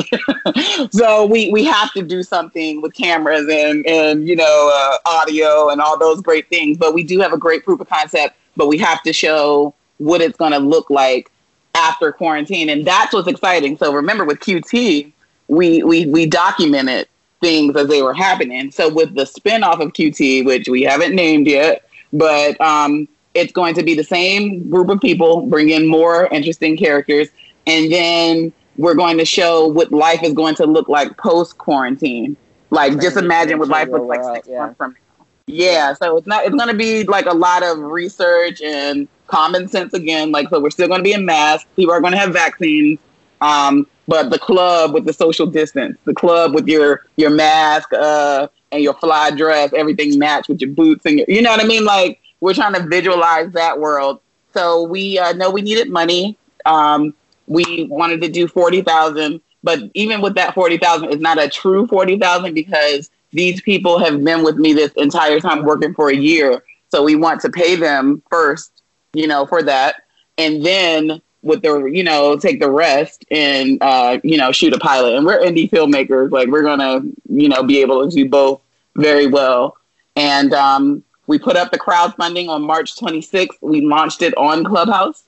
so 0.92 1.26
we 1.26 1.52
we 1.52 1.64
have 1.66 1.92
to 1.94 2.04
do 2.04 2.24
something 2.24 2.82
with 2.82 2.94
cameras 2.94 3.48
and 3.50 3.86
and 3.86 4.28
you 4.28 4.36
know 4.36 4.72
uh, 4.74 4.98
audio 5.10 5.70
and 5.70 5.82
all 5.82 5.98
those 5.98 6.22
great 6.22 6.48
things. 6.50 6.78
But 6.78 6.94
we 6.94 7.04
do 7.04 7.20
have 7.20 7.34
a 7.34 7.38
great 7.38 7.64
proof 7.64 7.80
of 7.80 7.90
concept. 7.90 8.36
But 8.58 8.68
we 8.68 8.78
have 8.78 9.04
to 9.04 9.12
show 9.12 9.76
what 9.98 10.22
it's 10.22 10.38
going 10.38 10.54
to 10.54 10.60
look 10.60 10.90
like 10.90 11.30
after 11.74 12.12
quarantine, 12.12 12.70
and 12.70 12.86
that's 12.86 13.14
what's 13.14 13.28
exciting. 13.28 13.78
So 13.78 13.94
remember, 13.94 14.24
with 14.24 14.40
QT, 14.40 15.12
we 15.48 15.84
we 15.84 16.06
we 16.06 16.26
documented 16.26 17.08
things 17.42 17.76
as 17.76 17.88
they 17.88 18.02
were 18.02 18.14
happening. 18.14 18.72
So 18.72 18.94
with 18.94 19.16
the 19.16 19.24
spinoff 19.24 19.80
of 19.80 19.94
QT, 19.94 20.46
which 20.46 20.68
we 20.68 20.84
haven't 20.84 21.16
named 21.16 21.48
yet, 21.48 21.88
but 22.14 22.60
um, 22.62 23.08
it's 23.34 23.52
going 23.52 23.76
to 23.76 23.84
be 23.84 23.94
the 23.94 24.04
same 24.04 24.70
group 24.70 24.90
of 24.90 25.00
people, 25.00 25.46
bring 25.46 25.70
in 25.70 25.88
more 25.88 26.28
interesting 26.28 26.78
characters, 26.78 27.30
and 27.68 27.92
then 27.92 28.54
we're 28.78 28.96
going 28.96 29.18
to 29.18 29.26
show 29.26 29.68
what 29.68 29.92
life 29.92 30.24
is 30.24 30.34
going 30.34 30.56
to 30.56 30.66
look 30.66 30.90
like 30.90 31.18
post 31.18 31.58
quarantine. 31.58 32.36
Like, 32.72 33.00
just 33.00 33.18
imagine 33.18 33.60
what 33.60 33.70
life 33.70 33.90
looks 33.90 34.08
like 34.08 34.36
six 34.36 34.48
yeah. 34.48 34.60
months 34.60 34.78
from 34.78 34.92
now. 34.92 35.26
Yeah, 35.48 35.94
so 35.94 36.18
it's 36.18 36.26
not. 36.26 36.46
It's 36.46 36.56
going 36.56 36.70
to 36.70 36.76
be 36.76 37.04
like 37.04 37.28
a 37.28 37.34
lot 37.34 37.62
of 37.62 37.78
research 37.78 38.62
and 38.62 39.08
common 39.28 39.68
sense 39.68 39.94
again. 39.94 40.32
Like, 40.32 40.50
so 40.50 40.60
we're 40.60 40.72
still 40.72 40.88
going 40.88 41.00
to 41.00 41.04
be 41.04 41.14
in 41.14 41.26
masks. 41.26 41.70
People 41.76 41.94
are 41.94 42.02
going 42.02 42.14
to 42.14 42.20
have 42.20 42.34
vaccines. 42.34 42.98
Um, 43.42 43.88
but 44.08 44.30
the 44.30 44.40
club 44.40 44.94
with 44.94 45.06
the 45.06 45.14
social 45.14 45.48
distance, 45.48 45.98
the 46.06 46.14
club 46.14 46.54
with 46.54 46.68
your 46.68 47.06
your 47.18 47.30
mask 47.30 47.92
uh, 47.94 48.48
and 48.72 48.84
your 48.84 48.94
fly 48.96 49.32
dress, 49.32 49.72
everything 49.74 50.18
matched 50.20 50.50
with 50.50 50.62
your 50.62 50.72
boots 50.72 51.06
and 51.06 51.20
your, 51.20 51.26
you 51.30 51.42
know 51.42 51.52
what 51.52 51.64
I 51.64 51.68
mean. 51.68 51.86
Like 51.86 52.20
we're 52.40 52.54
trying 52.54 52.74
to 52.74 52.88
visualize 52.88 53.52
that 53.54 53.80
world. 53.80 54.20
So 54.54 54.84
we 54.84 55.18
uh, 55.18 55.34
know 55.34 55.50
we 55.50 55.62
needed 55.62 55.90
money. 55.90 56.38
Um, 56.66 57.14
we 57.48 57.88
wanted 57.90 58.22
to 58.22 58.30
do 58.30 58.48
forty 58.48 58.82
thousand, 58.82 59.42
but 59.64 59.80
even 59.94 60.22
with 60.22 60.36
that 60.36 60.54
forty 60.54 60.78
thousand, 60.78 61.12
it's 61.12 61.22
not 61.22 61.42
a 61.42 61.50
true 61.50 61.88
forty 61.88 62.18
thousand 62.18 62.54
because 62.54 63.10
these 63.32 63.62
people 63.62 64.00
have 64.00 64.24
been 64.24 64.44
with 64.44 64.56
me 64.58 64.74
this 64.74 64.92
entire 64.94 65.40
time 65.40 65.64
working 65.64 65.94
for 65.94 66.10
a 66.10 66.16
year. 66.16 66.64
So 66.90 67.04
we 67.04 67.16
want 67.16 67.42
to 67.42 67.50
pay 67.50 67.76
them 67.76 68.24
first, 68.30 68.72
you 69.14 69.28
know, 69.28 69.46
for 69.46 69.62
that, 69.64 70.04
and 70.38 70.66
then 70.66 71.22
with 71.46 71.62
the 71.62 71.86
you 71.86 72.04
know 72.04 72.38
take 72.38 72.60
the 72.60 72.70
rest 72.70 73.26
and 73.32 73.82
uh, 73.82 74.20
you 74.24 74.38
know 74.38 74.52
shoot 74.52 74.74
a 74.74 74.80
pilot. 74.80 75.16
And 75.16 75.26
we're 75.26 75.40
indie 75.40 75.70
filmmakers, 75.70 76.32
like 76.32 76.50
we're 76.50 76.64
gonna 76.64 77.02
you 77.30 77.50
know 77.50 77.64
be 77.64 77.82
able 77.82 78.08
to 78.08 78.14
do 78.14 78.28
both 78.28 78.62
very 78.98 79.28
well. 79.28 79.78
And 80.18 80.54
um, 80.54 81.04
we 81.28 81.40
put 81.40 81.56
up 81.56 81.72
the 81.72 81.80
crowdfunding 81.80 82.50
on 82.50 82.64
March 82.64 82.96
26th. 82.96 83.58
We 83.62 83.82
launched 83.82 84.22
it 84.24 84.36
on 84.38 84.64
Clubhouse, 84.66 85.24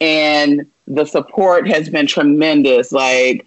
and 0.00 0.66
the 0.86 1.04
support 1.04 1.68
has 1.68 1.88
been 1.90 2.06
tremendous. 2.06 2.92
Like 2.92 3.46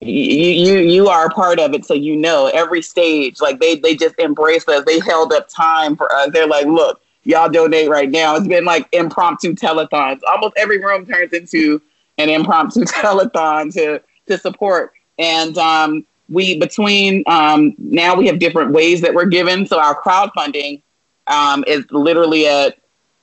you, 0.00 0.10
you, 0.12 0.78
you 0.78 1.08
are 1.08 1.26
a 1.26 1.30
part 1.30 1.58
of 1.58 1.74
it, 1.74 1.84
so 1.84 1.94
you 1.94 2.16
know 2.16 2.50
every 2.52 2.82
stage. 2.82 3.40
Like 3.40 3.60
they, 3.60 3.76
they 3.76 3.96
just 3.96 4.18
embraced 4.18 4.68
us. 4.68 4.84
They 4.84 5.00
held 5.00 5.32
up 5.32 5.48
time 5.48 5.96
for 5.96 6.12
us. 6.14 6.30
They're 6.32 6.46
like, 6.48 6.66
look, 6.66 7.00
y'all 7.24 7.48
donate 7.48 7.88
right 7.88 8.10
now. 8.10 8.36
It's 8.36 8.46
been 8.46 8.64
like 8.64 8.88
impromptu 8.92 9.54
telethons. 9.54 10.20
Almost 10.28 10.54
every 10.56 10.78
room 10.78 11.06
turns 11.06 11.32
into 11.32 11.80
an 12.18 12.28
impromptu 12.28 12.80
telethon 12.84 13.72
to 13.74 14.00
to 14.28 14.38
support. 14.38 14.92
And 15.18 15.56
um, 15.58 16.06
we 16.28 16.58
between 16.58 17.24
um, 17.26 17.74
now 17.78 18.14
we 18.14 18.26
have 18.26 18.38
different 18.38 18.72
ways 18.72 19.00
that 19.02 19.14
we're 19.14 19.26
given. 19.26 19.66
So 19.66 19.78
our 19.78 20.00
crowdfunding 20.00 20.82
um, 21.26 21.64
is 21.66 21.84
literally 21.90 22.46
at 22.46 22.78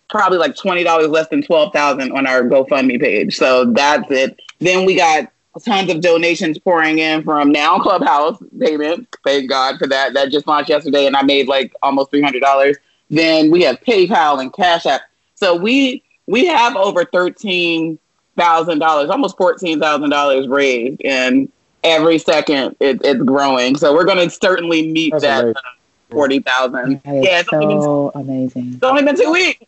probably 0.10 0.38
like 0.38 0.56
twenty 0.56 0.84
dollars 0.84 1.08
less 1.08 1.28
than 1.30 1.42
twelve 1.42 1.74
thousand 1.74 2.12
on 2.12 2.28
our 2.28 2.44
GoFundMe 2.44 3.00
page. 3.00 3.38
So 3.38 3.66
that's 3.66 4.10
it. 4.12 4.40
Then 4.60 4.86
we 4.86 4.96
got 4.96 5.32
tons 5.64 5.92
of 5.92 6.00
donations 6.02 6.58
pouring 6.58 7.00
in 7.00 7.24
from 7.24 7.52
now 7.52 7.78
Clubhouse 7.80 8.42
payment. 8.60 9.08
Thank 9.26 9.50
God 9.50 9.78
for 9.78 9.88
that. 9.88 10.14
That 10.14 10.32
just 10.32 10.48
launched 10.48 10.70
yesterday, 10.70 11.08
and 11.08 11.16
I 11.16 11.24
made 11.24 11.48
like 11.48 11.74
almost 11.82 12.12
three 12.12 12.22
hundred 12.22 12.42
dollars. 12.42 12.78
Then 13.12 13.52
we 13.52 13.62
have 13.63 13.80
PayPal 13.82 14.39
and 14.41 14.52
Cash 14.54 14.86
App. 14.88 15.02
So 15.36 15.56
we 15.56 16.02
we 16.28 16.45
have 16.47 16.76
over 16.76 17.06
thirteen 17.06 18.00
thousand 18.38 18.80
dollars, 18.80 19.10
almost 19.10 19.38
fourteen 19.38 19.80
thousand 19.80 20.10
dollars 20.10 20.47
raised, 20.47 21.02
and 21.04 21.52
every 21.84 22.17
second 22.17 22.76
it, 22.80 23.02
it's 23.04 23.21
growing. 23.21 23.76
So 23.76 23.93
we're 23.93 24.06
going 24.06 24.17
to 24.28 24.30
certainly 24.34 24.89
meet 24.91 25.12
That's 25.12 25.24
that 25.24 25.41
amazing. 25.43 25.62
forty 26.10 26.39
thousand. 26.39 27.02
That 27.04 27.15
is 27.15 27.26
Yeah, 27.26 27.39
it's 27.41 27.50
only, 27.54 27.65
been, 27.67 27.82
so 27.82 28.12
amazing. 28.15 28.74
it's 28.76 28.84
only 28.84 29.04
been 29.04 29.15
two 29.17 29.32
weeks. 29.32 29.65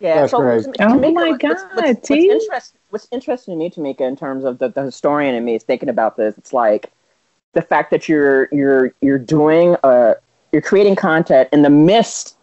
Yeah, 0.00 0.20
That's 0.20 0.30
so 0.30 0.38
crazy. 0.40 0.72
to- 0.72 0.84
Oh 0.84 0.88
Tamika, 0.88 1.14
my 1.14 1.30
what's- 1.30 1.42
what's- 1.42 1.62
God, 1.62 1.70
what's, 1.76 1.86
what's, 1.88 2.08
T. 2.08 2.30
interest, 2.30 2.74
what's 2.90 3.08
interesting 3.12 3.54
to 3.54 3.58
me, 3.58 3.70
Tamika, 3.94 4.02
in 4.02 4.14
terms 4.16 4.44
of 4.44 4.58
the, 4.58 4.68
the 4.68 4.82
historian 4.82 5.34
in 5.34 5.42
me 5.44 5.54
is 5.54 5.62
thinking 5.62 5.88
about 5.88 6.16
this. 6.18 6.36
It's 6.36 6.52
like 6.52 6.90
the 7.54 7.62
fact 7.62 7.90
that 7.90 8.08
you're 8.08 8.48
you're 8.52 8.92
you're 9.02 9.18
doing 9.18 9.76
uh 9.84 10.14
you're 10.52 10.62
creating 10.62 10.96
content 10.96 11.48
in 11.52 11.62
the 11.62 11.70
midst, 11.70 12.35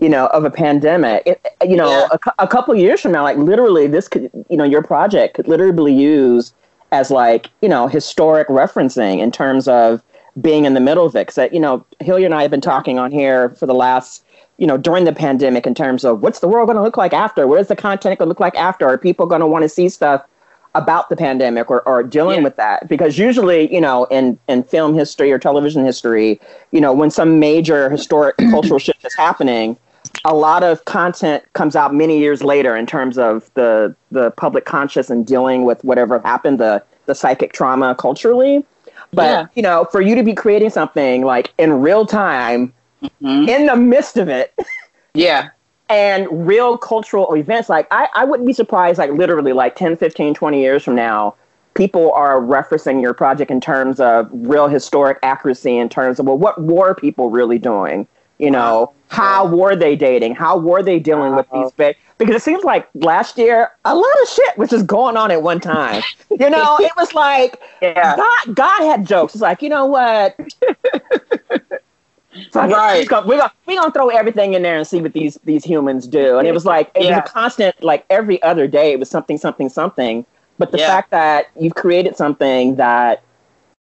you 0.00 0.08
know, 0.08 0.26
of 0.28 0.44
a 0.44 0.50
pandemic. 0.50 1.22
It, 1.26 1.46
you 1.66 1.76
know, 1.76 1.90
Yeah. 2.10 2.16
a, 2.38 2.44
a 2.44 2.48
couple 2.48 2.74
years 2.74 3.00
from 3.00 3.12
now, 3.12 3.22
like 3.22 3.36
literally, 3.36 3.86
this 3.86 4.08
could 4.08 4.30
you 4.48 4.56
know 4.56 4.64
your 4.64 4.82
project 4.82 5.34
could 5.34 5.46
literally 5.48 5.92
be 5.92 5.92
used 6.00 6.54
as 6.92 7.10
like 7.10 7.50
you 7.62 7.68
know 7.68 7.86
historic 7.86 8.48
referencing 8.48 9.18
in 9.20 9.30
terms 9.30 9.68
of 9.68 10.02
being 10.40 10.64
in 10.64 10.74
the 10.74 10.80
middle 10.80 11.06
of 11.06 11.14
it. 11.14 11.26
Because 11.26 11.52
you 11.52 11.60
know, 11.60 11.84
Hilliard 12.00 12.26
and 12.26 12.34
I 12.34 12.42
have 12.42 12.50
been 12.50 12.60
talking 12.60 12.98
on 12.98 13.10
here 13.10 13.50
for 13.50 13.66
the 13.66 13.74
last 13.74 14.24
you 14.58 14.66
know, 14.66 14.76
during 14.76 15.04
the 15.04 15.12
pandemic 15.12 15.66
in 15.66 15.74
terms 15.74 16.04
of 16.04 16.20
what's 16.20 16.40
the 16.40 16.48
world 16.48 16.66
going 16.66 16.76
to 16.76 16.82
look 16.82 16.98
like 16.98 17.14
after? 17.14 17.46
What 17.46 17.58
is 17.60 17.68
the 17.68 17.76
content 17.76 18.18
going 18.18 18.26
to 18.26 18.28
look 18.28 18.40
like 18.40 18.54
after? 18.56 18.86
Are 18.86 18.98
people 18.98 19.24
going 19.24 19.40
to 19.40 19.46
want 19.46 19.62
to 19.62 19.70
see 19.70 19.88
stuff 19.88 20.22
about 20.74 21.08
the 21.08 21.16
pandemic 21.16 21.70
or, 21.70 21.80
or 21.88 22.02
dealing 22.02 22.38
Yeah. 22.38 22.44
with 22.44 22.56
that? 22.56 22.86
Because 22.86 23.16
usually, 23.18 23.72
you 23.72 23.80
know, 23.80 24.04
in, 24.10 24.38
in 24.48 24.62
film 24.62 24.92
history 24.92 25.32
or 25.32 25.38
television 25.38 25.82
history, 25.82 26.38
you 26.72 26.80
know, 26.82 26.92
when 26.92 27.10
some 27.10 27.40
major 27.40 27.88
historic 27.88 28.36
cultural 28.50 28.78
shift 28.78 29.02
is 29.06 29.14
happening, 29.16 29.78
a 30.24 30.34
lot 30.34 30.62
of 30.62 30.84
content 30.84 31.44
comes 31.54 31.76
out 31.76 31.94
many 31.94 32.18
years 32.18 32.42
later 32.42 32.76
in 32.76 32.86
terms 32.86 33.18
of 33.18 33.50
the 33.54 33.94
the 34.10 34.30
public 34.32 34.64
conscious 34.64 35.10
and 35.10 35.26
dealing 35.26 35.64
with 35.64 35.82
whatever 35.84 36.18
happened, 36.20 36.58
the 36.60 36.82
the 37.06 37.14
psychic 37.14 37.52
trauma 37.52 37.94
culturally. 37.94 38.64
But 39.12 39.24
Yeah. 39.24 39.46
you 39.54 39.62
know, 39.62 39.86
for 39.90 40.00
you 40.00 40.14
to 40.14 40.22
be 40.22 40.34
creating 40.34 40.70
something 40.70 41.24
like 41.24 41.52
in 41.58 41.80
real 41.80 42.06
time, 42.06 42.72
Mhm. 43.22 43.48
in 43.48 43.66
the 43.66 43.76
midst 43.76 44.16
of 44.16 44.28
it, 44.28 44.52
Yeah. 45.14 45.48
and 45.88 46.28
real 46.46 46.76
cultural 46.78 47.32
events 47.34 47.68
like 47.68 47.86
I, 47.90 48.08
I 48.14 48.24
wouldn't 48.24 48.46
be 48.46 48.52
surprised 48.52 48.98
like 48.98 49.10
literally 49.12 49.52
like 49.52 49.74
10 49.74 49.96
15 49.96 50.34
20 50.34 50.60
years 50.60 50.84
from 50.84 50.94
now 50.94 51.34
people 51.74 52.12
are 52.12 52.40
referencing 52.40 53.00
your 53.00 53.14
project 53.14 53.50
in 53.50 53.60
terms 53.60 54.00
of 54.00 54.28
real 54.32 54.68
historic 54.68 55.18
accuracy 55.22 55.78
in 55.78 55.88
terms 55.88 56.18
of 56.20 56.26
well 56.26 56.36
what 56.38 56.62
were 56.62 56.94
people 56.94 57.30
really 57.30 57.58
doing 57.58 58.06
you 58.40 58.50
know 58.50 58.92
how 59.08 59.46
were 59.46 59.76
they 59.76 59.94
dating 59.96 60.34
how 60.34 60.56
were 60.56 60.82
they 60.82 60.98
dealing 60.98 61.34
with 61.34 61.46
these 61.52 61.70
big? 61.72 61.96
because 62.18 62.34
it 62.36 62.42
seems 62.42 62.64
like 62.64 62.88
last 62.94 63.36
year 63.38 63.70
a 63.84 63.94
lot 63.94 64.12
of 64.22 64.28
shit 64.28 64.58
was 64.58 64.70
just 64.70 64.86
going 64.86 65.16
on 65.16 65.30
at 65.30 65.42
one 65.42 65.60
time 65.60 66.02
you 66.38 66.48
know 66.50 66.78
it 66.80 66.92
was 66.96 67.12
like 67.14 67.60
Yeah. 67.82 68.16
god 68.16 68.54
god 68.54 68.80
had 68.84 69.06
jokes 69.06 69.34
it's 69.34 69.42
like 69.42 69.62
you 69.62 69.68
know 69.68 69.86
what 69.86 70.36
So 72.50 72.64
Right. 72.66 72.98
We're 73.00 73.06
gonna, 73.06 73.26
we're 73.26 73.38
gonna 73.38 73.52
we're 73.66 73.80
gonna 73.80 73.92
throw 73.92 74.08
everything 74.08 74.54
in 74.54 74.62
there 74.62 74.76
and 74.76 74.86
see 74.86 75.00
what 75.00 75.12
these 75.12 75.36
these 75.44 75.64
humans 75.64 76.06
do. 76.06 76.38
And 76.38 76.46
it 76.46 76.54
was 76.54 76.64
like 76.64 76.90
it 76.94 77.02
Yeah. 77.04 77.10
was 77.10 77.18
a 77.18 77.22
constant 77.32 77.82
like 77.82 78.04
every 78.08 78.40
other 78.42 78.66
day 78.68 78.92
it 78.92 78.98
was 79.00 79.10
something 79.10 79.36
something 79.36 79.68
something. 79.68 80.24
But 80.58 80.70
the 80.70 80.78
Yeah. 80.78 80.86
fact 80.86 81.10
that 81.10 81.46
you've 81.58 81.74
created 81.74 82.16
something 82.16 82.76
that 82.76 83.22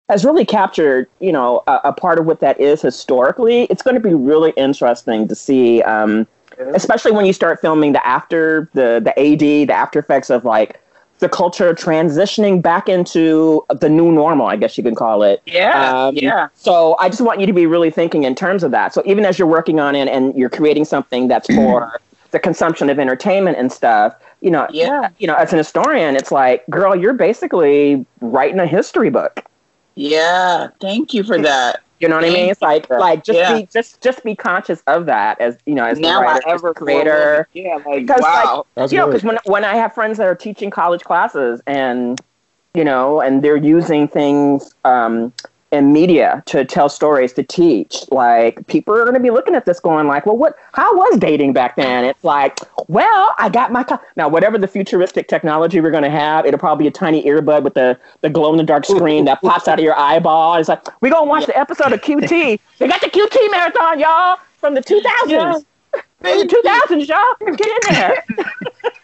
has 0.09 0.25
really 0.25 0.45
captured 0.45 1.09
you 1.21 1.33
know 1.33 1.63
a, 1.67 1.81
a 1.85 1.93
part 1.93 2.19
of 2.19 2.27
what 2.27 2.41
that 2.41 2.61
is 2.61 2.83
historically, 2.83 3.65
it's 3.65 3.83
going 3.83 3.95
to 3.95 4.01
be 4.01 4.15
really 4.15 4.53
interesting 4.57 5.29
to 5.29 5.35
see. 5.35 5.83
Um, 5.83 6.27
especially 6.73 7.11
when 7.11 7.27
you 7.27 7.33
start 7.33 7.61
filming 7.61 7.93
the 7.93 8.07
after 8.07 8.69
the 8.75 9.01
the 9.03 9.19
AD 9.19 9.41
the 9.41 9.73
after 9.73 9.99
effects 9.99 10.31
of 10.31 10.45
like 10.45 10.81
the 11.19 11.29
culture 11.29 11.73
transitioning 11.75 12.61
back 12.61 12.89
into 12.89 13.65
the 13.81 13.89
new 13.89 14.13
normal, 14.13 14.47
I 14.47 14.57
guess 14.57 14.77
you 14.77 14.85
can 14.85 14.95
call 14.95 15.23
it. 15.23 15.41
Yeah. 15.47 16.07
Um, 16.07 16.17
yeah. 16.17 16.49
So 16.55 16.97
I 16.99 17.09
just 17.09 17.21
want 17.23 17.41
you 17.41 17.47
to 17.47 17.53
be 17.53 17.67
really 17.67 17.91
thinking 17.91 18.25
in 18.25 18.35
terms 18.35 18.63
of 18.63 18.73
that. 18.73 18.93
So 18.93 19.03
even 19.07 19.25
as 19.25 19.39
you're 19.39 19.49
working 19.49 19.79
on 19.81 19.95
it 19.95 20.09
and 20.09 20.37
you're 20.37 20.51
creating 20.51 20.85
something 20.85 21.29
that's 21.29 21.47
for 21.55 22.01
the 22.33 22.41
consumption 22.41 22.91
of 22.91 22.99
entertainment 22.99 23.57
and 23.57 23.73
stuff, 23.73 24.15
you 24.41 24.51
know, 24.51 24.67
Yeah. 24.71 25.09
you 25.19 25.27
know, 25.29 25.35
as 25.37 25.53
an 25.53 25.59
historian, 25.59 26.17
it's 26.17 26.33
like, 26.33 26.67
girl, 26.69 26.95
you're 26.97 27.15
basically 27.15 28.05
writing 28.21 28.59
a 28.59 28.67
history 28.67 29.09
book. 29.09 29.45
Yeah. 29.95 30.69
Thank 30.81 31.15
you 31.15 31.23
for 31.23 31.39
that. 31.41 31.81
You 32.01 32.09
know 32.09 32.17
what 32.17 32.25
I 32.25 32.31
mean? 32.31 32.51
It's 32.51 32.61
like, 32.61 32.91
like 32.91 33.25
just 33.25 33.39
Yeah. 33.39 33.61
be 33.61 33.69
just 33.73 34.01
just 34.03 34.23
be 34.25 34.35
conscious 34.35 34.83
of 34.87 35.07
that 35.07 35.41
as 35.41 35.57
you 35.65 35.75
know, 35.75 35.85
as 35.85 35.99
now 35.99 36.21
the 36.21 36.27
writer, 36.27 36.49
I 36.49 36.53
as 36.53 36.61
ever 36.61 36.75
creator. 36.75 37.49
Yeah. 37.53 37.77
Like 37.77 38.07
Because, 38.07 38.21
like, 38.21 38.45
wow. 38.45 38.67
That's 38.75 38.93
you 38.93 38.99
know, 38.99 39.07
because 39.07 39.23
when 39.23 39.39
when 39.45 39.65
I 39.65 39.77
have 39.77 39.95
friends 39.95 40.19
that 40.19 40.27
are 40.27 40.35
teaching 40.35 40.71
college 40.71 41.03
classes 41.03 41.61
and 41.67 42.21
you 42.75 42.85
know, 42.85 43.21
and 43.21 43.43
they're 43.43 43.57
using 43.57 44.09
things 44.09 44.75
um, 44.85 45.33
in 45.75 45.93
media 45.93 46.43
to 46.47 46.65
tell 46.65 46.89
stories 46.89 47.33
to 47.35 47.43
teach, 47.43 48.05
like 48.11 48.67
people 48.69 48.95
are 48.95 49.03
going 49.03 49.15
to 49.15 49.21
be 49.21 49.31
looking 49.31 49.55
at 49.55 49.67
this, 49.67 49.81
going 49.81 50.07
like, 50.07 50.25
"Well, 50.25 50.37
what? 50.37 50.57
How 50.73 50.95
was 50.95 51.19
dating 51.19 51.53
back 51.53 51.77
then?" 51.77 52.05
It's 52.05 52.23
like, 52.25 52.59
well, 52.89 53.35
I 53.39 53.49
got 53.49 53.73
my 53.73 53.83
co-. 53.83 53.99
now 54.17 54.29
whatever 54.29 54.57
the 54.57 54.69
futuristic 54.69 55.29
technology 55.29 55.81
we're 55.81 55.91
going 55.91 56.05
to 56.05 56.11
have, 56.11 56.47
it'll 56.47 56.61
probably 56.61 56.85
be 56.85 56.89
a 56.89 56.93
tiny 56.93 57.25
earbud 57.25 57.63
with 57.63 57.75
the 57.75 57.99
the 58.21 58.31
glow 58.31 58.53
in 58.53 58.57
the 58.57 58.65
dark 58.65 58.87
screen 58.87 59.25
that 59.25 59.43
pops 59.43 59.69
out 59.69 59.79
of 59.79 59.85
your 59.85 59.99
eyeball. 59.99 60.55
It's 60.55 60.69
like 60.69 60.83
we're 61.03 61.11
gonna 61.11 61.29
watch 61.29 61.47
the 61.47 61.59
episode 61.59 61.93
of 61.93 62.01
QT. 62.01 62.61
they 62.79 62.89
got 62.89 63.01
the 63.01 63.11
QT 63.11 63.51
marathon, 63.51 63.99
y'all, 63.99 64.39
from 64.59 64.75
the 64.75 64.81
2000s. 64.81 65.03
Yeah. 65.27 65.61
From 66.21 66.39
the 66.39 66.47
2000s, 66.89 67.09
y'all. 67.09 67.57
Get 67.57 67.69
in 67.69 67.95
there. 67.95 68.25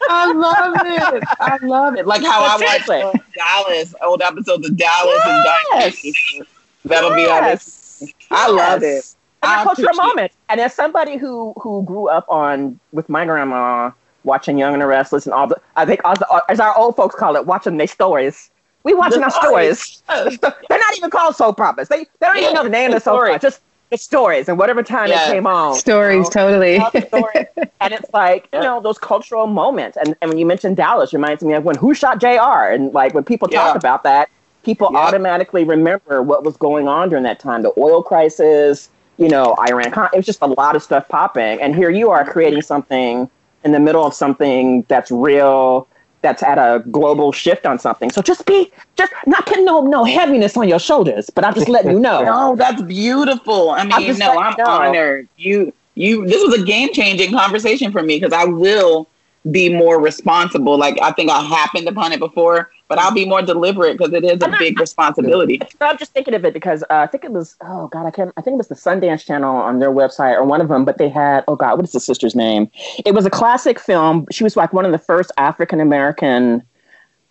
I 0.09 0.33
love 0.33 0.75
it. 1.15 1.25
I 1.41 1.59
love 1.63 1.97
it. 1.97 2.07
Like 2.07 2.23
how 2.23 2.59
But 2.59 2.62
I 2.62 2.77
watched 2.79 2.89
uh, 2.91 3.12
Dallas, 3.35 3.95
old 4.03 4.23
episodes 4.23 4.68
of 4.68 4.77
Dallas 4.77 5.21
and 5.25 5.45
Yes. 5.73 6.60
Dynasty. 6.87 6.89
That'll 6.89 7.14
be 7.16 7.26
on 7.31 7.45
it. 7.45 7.49
Yes. 7.51 8.05
I 8.31 8.49
love 8.51 8.83
it. 8.83 8.87
Yes. 8.87 9.16
I 9.43 9.53
And 9.55 9.61
a 9.61 9.64
cultural 9.64 9.89
appreciate- 9.89 10.07
moment. 10.07 10.33
And 10.49 10.61
as 10.61 10.74
somebody 10.74 11.16
who 11.16 11.55
who 11.61 11.83
grew 11.85 12.09
up 12.09 12.26
on 12.28 12.78
with 12.93 13.09
my 13.09 13.24
grandma 13.24 13.91
watching 14.24 14.59
Young 14.59 14.74
and 14.74 14.83
the 14.83 14.87
Restless 14.87 15.24
and 15.26 15.33
all 15.33 15.47
the 15.47 15.57
I 15.76 15.85
think 15.87 16.01
all 16.05 16.14
the, 16.14 16.43
as 16.49 16.61
our 16.61 16.76
old 16.76 16.97
folks 16.97 17.14
call 17.14 17.37
it, 17.37 17.47
watching 17.47 17.76
their 17.76 17.87
stories. 17.87 18.51
We 18.83 18.95
watching 18.95 19.22
our 19.22 19.31
stories. 19.31 20.03
Yes. 20.09 20.39
They're 20.41 20.78
not 20.78 20.97
even 20.97 21.11
called 21.11 21.37
soap 21.37 21.61
operas. 21.61 21.89
They 21.89 22.05
they 22.18 22.26
don't 22.26 22.37
even 22.39 22.55
know 22.55 22.62
the 22.64 22.70
name 22.70 22.91
of 22.91 22.95
the 22.95 23.01
soap 23.01 23.16
Stories. 23.16 23.35
opera. 23.37 23.41
Just 23.51 23.61
the 23.91 23.99
stories 23.99 24.49
and 24.49 24.57
whatever 24.59 24.83
time 24.83 25.09
Yes. 25.09 25.28
it 25.28 25.33
came 25.33 25.47
on. 25.47 25.74
Stories, 25.74 26.14
you 26.14 26.22
know? 26.22 26.31
totally. 26.31 26.78
Tell 26.78 27.28
and 27.81 27.93
it's 27.93 28.11
like 28.14 28.49
you 28.53 28.61
know 28.61 28.81
those 28.81 28.99
cultural 28.99 29.47
moments. 29.47 29.97
And 29.97 30.14
and 30.22 30.31
when 30.31 30.39
you 30.39 30.47
mentioned 30.47 30.76
Dallas, 30.76 31.12
reminds 31.12 31.43
me 31.45 31.55
of 31.55 31.64
when 31.64 31.76
Who 31.76 31.93
Shot 31.95 32.20
J.R. 32.20 32.70
And 32.72 32.93
like 32.95 33.14
when 33.14 33.24
people 33.24 33.49
talk 33.49 33.76
about 33.76 34.03
that, 34.05 34.28
people 34.65 34.91
Yeah. 34.93 34.99
automatically 35.01 35.65
remember 35.65 36.23
what 36.23 36.45
was 36.45 36.57
going 36.57 36.89
on 36.89 37.09
during 37.09 37.25
that 37.25 37.39
time. 37.41 37.63
The 37.63 37.73
oil 37.79 38.03
crisis, 38.03 38.91
you 39.17 39.29
know, 39.29 39.55
Iran. 39.69 39.93
It 40.13 40.17
was 40.17 40.27
just 40.27 40.43
a 40.43 40.47
lot 40.47 40.77
of 40.77 40.83
stuff 40.83 41.09
popping. 41.09 41.61
And 41.61 41.75
here 41.75 41.91
you 41.91 42.11
are 42.11 42.25
creating 42.25 42.63
something 42.63 43.29
in 43.65 43.73
the 43.73 43.81
middle 43.81 44.05
of 44.07 44.15
something 44.15 44.85
that's 44.89 45.11
real. 45.11 45.89
That's 46.23 46.43
at 46.43 46.59
a 46.59 46.85
global 46.91 47.33
shift 47.33 47.65
on 47.67 47.79
something. 47.79 48.11
So 48.11 48.21
just 48.21 48.45
be, 48.45 48.71
just 48.97 49.13
not 49.27 49.47
putting 49.47 49.65
no 49.65 49.81
no 49.83 50.05
heaviness 50.05 50.57
on 50.57 50.69
your 50.69 50.79
shoulders, 50.79 51.31
but 51.31 51.45
I'm 51.45 51.55
just 51.55 51.69
letting 51.69 51.91
you 51.93 51.99
know. 51.99 52.23
No, 52.25 52.57
that's 52.57 52.83
beautiful. 52.83 53.71
I 53.71 53.85
mean, 53.85 54.07
just 54.07 54.19
no, 54.19 54.39
I'm 54.39 54.55
know. 54.59 54.65
honored. 54.67 55.29
You, 55.37 55.73
you. 55.95 56.27
This 56.27 56.43
was 56.47 56.61
a 56.61 56.65
game 56.65 56.93
changing 56.93 57.33
conversation 57.33 57.91
for 57.93 58.03
me 58.03 58.17
because 58.19 58.33
I 58.33 58.45
will 58.45 59.09
be 59.51 59.73
more 59.73 60.01
responsible. 60.01 60.77
Like 60.79 60.99
I 61.01 61.13
think 61.13 61.31
I 61.31 61.41
happened 61.43 61.89
upon 61.89 62.13
it 62.13 62.19
before, 62.21 62.71
but 62.91 62.99
I'll 62.99 63.14
be 63.14 63.24
more 63.24 63.41
deliberate 63.41 63.97
because 63.97 64.12
it 64.12 64.24
is 64.24 64.43
a 64.43 64.49
big 64.59 64.78
responsibility. 64.78 65.61
So 65.80 65.86
I'm 65.86 65.97
just 65.97 66.12
thinking 66.12 66.34
of 66.34 66.45
it 66.45 66.53
because 66.53 66.82
uh, 66.91 66.97
I 66.97 67.07
think 67.07 67.24
it 67.24 67.30
was 67.30 67.57
oh 67.62 67.86
god 67.88 68.05
I 68.05 68.11
can't 68.11 68.32
I 68.36 68.43
think 68.43 68.55
it 68.55 68.59
was 68.59 68.68
the 68.68 68.74
Sundance 68.74 69.24
Channel 69.24 69.57
on 69.57 69.78
their 69.78 69.91
website 69.91 70.34
or 70.34 70.45
one 70.45 70.61
of 70.61 70.68
them, 70.68 70.84
but 70.84 70.99
they 70.99 71.09
had 71.09 71.45
oh 71.49 71.55
god 71.57 71.76
what 71.76 71.84
is 71.84 71.93
the 71.93 72.01
sister's 72.01 72.34
name? 72.34 72.68
It 73.07 73.14
was 73.14 73.24
a 73.24 73.30
classic 73.30 73.78
film. 73.78 74.26
She 74.30 74.43
was 74.45 74.57
like 74.57 74.72
one 74.72 74.84
of 74.84 74.93
the 74.93 74.99
first 74.99 75.30
African 75.38 75.80
American 75.80 76.62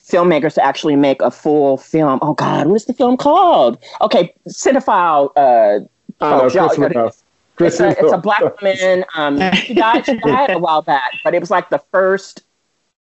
filmmakers 0.02 0.54
to 0.56 0.64
actually 0.64 0.96
make 0.96 1.22
a 1.22 1.30
full 1.30 1.78
film. 1.78 2.20
Oh 2.22 2.34
god, 2.34 2.68
what 2.68 2.76
is 2.76 2.86
the 2.86 2.94
film 2.94 3.18
called? 3.18 3.78
Okay, 4.02 4.34
cinephile. 4.48 5.32
Uh, 5.36 5.86
I 6.22 6.30
don't 6.30 6.56
know, 6.56 6.70
folks, 6.70 6.96
y'all- 6.96 7.12
Chris 7.58 7.80
it's 7.80 8.00
a, 8.00 8.04
it's 8.06 8.14
a 8.14 8.18
black 8.18 8.42
woman. 8.62 9.04
Um, 9.16 9.52
she 9.54 9.74
died. 9.74 10.06
She 10.06 10.18
died 10.24 10.50
a 10.52 10.58
while 10.58 10.82
back, 10.82 11.12
but 11.26 11.34
it 11.36 11.40
was 11.42 11.52
like 11.52 11.70
the 11.70 11.84
first 11.92 12.44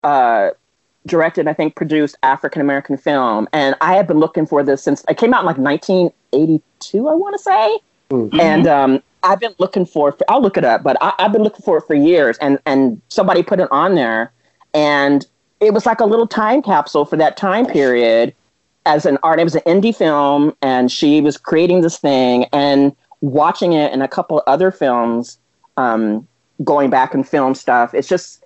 uh, 0.03 0.51
directed, 1.07 1.49
I 1.49 1.53
think, 1.55 1.75
produced 1.77 2.17
African 2.23 2.61
American 2.61 2.97
film. 2.97 3.49
And 3.53 3.75
I 3.81 3.95
have 3.97 4.07
been 4.07 4.19
looking 4.19 4.47
for 4.47 4.63
this 4.63 4.83
since 4.83 5.05
it 5.09 5.17
came 5.17 5.33
out 5.33 5.41
in 5.41 5.47
like 5.47 5.59
1982. 5.59 7.09
I 7.09 7.15
want 7.15 7.35
to 7.35 7.43
say, 7.43 7.79
Mhm. 8.11 8.41
and 8.41 8.67
um, 8.67 9.03
I've 9.23 9.41
been 9.41 9.55
looking 9.59 9.87
for. 9.87 10.11
it. 10.11 10.23
I'll 10.29 10.43
look 10.43 10.57
it 10.57 10.65
up, 10.65 10.83
but 10.83 10.97
I, 11.01 11.13
I've 11.19 11.33
been 11.33 11.43
looking 11.43 11.63
for 11.63 11.79
it 11.79 11.85
for 11.87 11.95
years. 11.95 12.37
And 12.39 12.59
and 12.67 13.01
somebody 13.09 13.43
put 13.43 13.61
it 13.61 13.69
on 13.71 13.95
there, 13.95 14.33
and 14.75 15.27
it 15.61 15.73
was 15.73 15.87
like 15.87 16.01
a 16.01 16.05
little 16.05 16.27
time 16.27 16.63
capsule 16.63 17.05
for 17.05 17.17
that 17.17 17.37
time 17.37 17.67
period. 17.67 18.35
As 18.85 19.05
an 19.05 19.19
art, 19.25 19.41
it 19.41 19.45
was 19.45 19.57
an 19.57 19.63
indie 19.63 19.95
film, 19.97 20.55
and 20.63 20.93
she 20.93 21.21
was 21.21 21.37
creating 21.37 21.81
this 21.81 21.99
thing 21.99 22.45
and 22.53 22.95
watching 23.21 23.73
it 23.73 23.93
in 23.93 24.01
a 24.01 24.07
couple 24.07 24.41
other 24.47 24.71
films, 24.71 25.39
um, 25.77 26.29
going 26.63 26.89
back 26.89 27.13
and 27.13 27.27
film 27.29 27.55
stuff. 27.57 27.95
It's 27.95 28.07
just, 28.07 28.45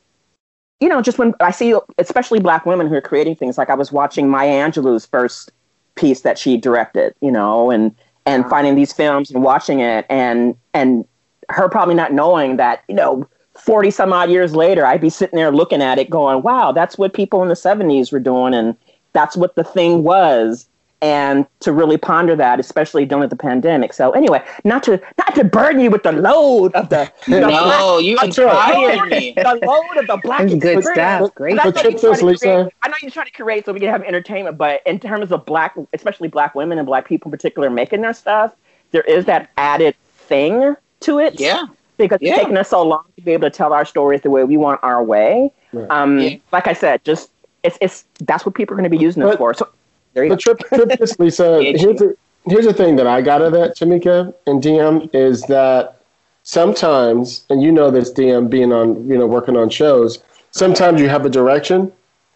you 0.81 0.89
know, 0.89 1.03
just 1.03 1.19
when 1.19 1.35
I 1.41 1.51
see, 1.51 1.75
especially 1.99 2.41
black 2.41 2.67
women 2.67 2.89
who 2.89 2.95
are 2.95 3.01
creating 3.01 3.37
things, 3.37 3.59
like 3.59 3.71
I 3.71 3.75
was 3.75 3.93
watching 3.93 4.29
Maya 4.29 4.51
Angelou's 4.51 5.07
first 5.07 5.53
piece 5.95 6.23
that 6.23 6.39
she 6.39 6.57
directed, 6.57 7.15
you 7.21 7.31
know, 7.31 7.71
and 7.71 7.95
and 8.27 8.49
finding 8.49 8.75
these 8.75 8.93
films 8.93 9.31
and 9.31 9.43
watching 9.43 9.81
it, 9.81 10.07
and 10.09 10.57
and 10.75 11.05
her 11.49 11.69
probably 11.69 11.95
not 11.95 12.13
knowing 12.13 12.57
that, 12.57 12.83
you 12.89 12.95
know. 12.95 13.29
40 13.59 13.91
some 13.91 14.13
odd 14.13 14.31
years 14.31 14.55
later, 14.55 14.87
I'd 14.87 15.03
be 15.03 15.11
sitting 15.11 15.37
there 15.37 15.51
looking 15.51 15.83
at 15.83 15.99
it 15.99 16.09
going, 16.09 16.41
wow, 16.43 16.73
that's 16.73 16.97
what 16.97 17.13
people 17.13 17.43
in 17.43 17.49
the 17.49 17.55
70s 17.55 18.11
were 18.11 18.21
doing. 18.21 18.55
And 18.55 18.75
that's 19.13 19.37
what 19.37 19.55
the 19.55 19.65
thing 19.65 20.03
was 20.03 20.67
and 21.03 21.47
to 21.61 21.73
really 21.73 21.97
ponder 21.97 22.37
that 22.37 22.61
especially 22.61 23.05
during 23.07 23.29
the 23.29 23.37
pandemic 23.37 23.93
so 23.93 24.11
anyway 24.13 24.43
not 24.65 24.83
to 24.83 25.01
not 25.19 25.35
to 25.35 25.45
burden 25.45 25.81
you 25.81 25.91
with 25.91 26.03
the 26.03 26.13
load 26.13 26.73
of 26.75 26.89
the, 26.91 27.11
the 27.27 27.41
No, 27.41 27.99
you 27.99 28.15
black- 28.17 28.27
inspired 28.27 29.09
me. 29.11 29.33
the 29.37 29.59
load 29.67 29.97
of 29.99 30.07
the 30.07 30.19
black 30.23 30.41
That's 30.41 30.55
good 30.55 30.79
experience. 30.79 31.27
stuff. 31.27 31.35
Great. 31.35 31.57
But 31.57 31.61
I 31.61 31.65
But 31.71 31.75
know 31.77 31.83
check 31.83 32.03
you're 32.03 32.15
trying 32.15 32.27
Lisa. 32.27 32.45
create- 32.45 32.75
I 32.83 32.89
know 32.89 32.95
you're 33.03 33.11
trying 33.11 33.27
to 33.27 33.33
create 33.33 33.65
so 33.65 33.73
we 33.73 33.81
can 33.81 33.89
have 33.89 34.03
entertainment, 34.03 34.59
but 34.59 34.83
in 34.87 34.99
terms 35.01 35.33
of 35.33 35.47
black, 35.47 35.75
especially 35.95 36.29
black 36.29 36.55
women 36.55 36.79
and 36.79 36.87
black 36.87 37.07
people 37.09 37.29
in 37.29 37.33
particular 37.33 37.71
making 37.71 38.03
their 38.03 38.13
stuff, 38.13 38.53
there 38.91 39.03
is 39.03 39.25
that 39.25 39.49
added 39.57 39.95
thing 40.29 40.77
to 41.01 41.19
it 41.19 41.41
Yeah. 41.41 41.65
because 41.97 42.19
Yeah. 42.21 42.33
it's 42.33 42.41
taken 42.41 42.57
us 42.59 42.69
so 42.69 42.83
long 42.83 43.05
to 43.17 43.23
be 43.23 43.33
able 43.33 43.49
to 43.51 43.57
tell 43.57 43.73
our 43.73 43.85
stories 43.85 44.21
the 44.21 44.31
way 44.31 44.45
we 44.45 44.57
want 44.57 44.81
our 44.83 45.03
way. 45.03 45.51
Right. 45.73 45.91
Um, 45.91 46.19
Yeah. 46.19 46.37
Like 46.53 46.67
I 46.67 46.73
said, 46.75 47.03
just 47.05 47.31
it's 47.63 47.77
it's 47.81 48.05
that's 48.25 48.45
what 48.47 48.55
people 48.55 48.75
are 48.75 48.79
going 48.79 48.91
to 48.91 48.97
be 48.97 49.03
using 49.03 49.23
it 49.23 49.37
for. 49.39 49.53
So 49.55 49.69
there 50.15 50.25
you 50.25 50.31
go. 50.31 50.35
But 50.37 50.41
trip, 50.41 50.59
trip 50.69 50.99
this, 50.99 51.19
Lisa. 51.19 51.63
Here's 51.63 51.83
the 51.99 52.17
here's 52.47 52.65
the 52.65 52.73
thing 52.73 52.97
that 52.97 53.07
I 53.07 53.21
got 53.21 53.43
of 53.43 53.53
that, 53.53 53.77
Tamika 53.77 54.33
and 54.47 54.63
DM, 54.63 55.15
is 55.15 55.43
that 55.43 56.01
sometimes, 56.43 57.45
and 57.51 57.63
you 57.63 57.71
know 57.71 57.91
this, 57.91 58.11
DM, 58.13 58.49
being 58.49 58.73
on, 58.73 59.07
you 59.09 59.17
know, 59.19 59.27
working 59.27 59.57
on 59.57 59.69
shows. 59.69 60.19
Sometimes 60.53 61.01
you 61.01 61.09
have 61.09 61.25
a 61.27 61.31
direction, 61.31 61.93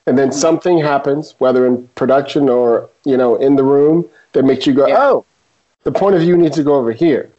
and 0.06 0.16
then 0.18 0.30
something 0.30 0.78
happens, 0.78 1.34
whether 1.38 1.66
in 1.66 1.88
production 1.94 2.48
or 2.48 2.88
you 3.04 3.16
know 3.16 3.36
in 3.36 3.56
the 3.56 3.64
room, 3.64 4.04
that 4.32 4.44
makes 4.44 4.66
you 4.66 4.72
go, 4.74 4.86
Yeah. 4.86 4.96
oh, 5.00 5.24
the 5.84 5.92
point 5.92 6.14
of 6.14 6.20
view 6.20 6.36
needs 6.36 6.56
to 6.56 6.62
go 6.62 6.74
over 6.74 6.92
here. 6.92 7.30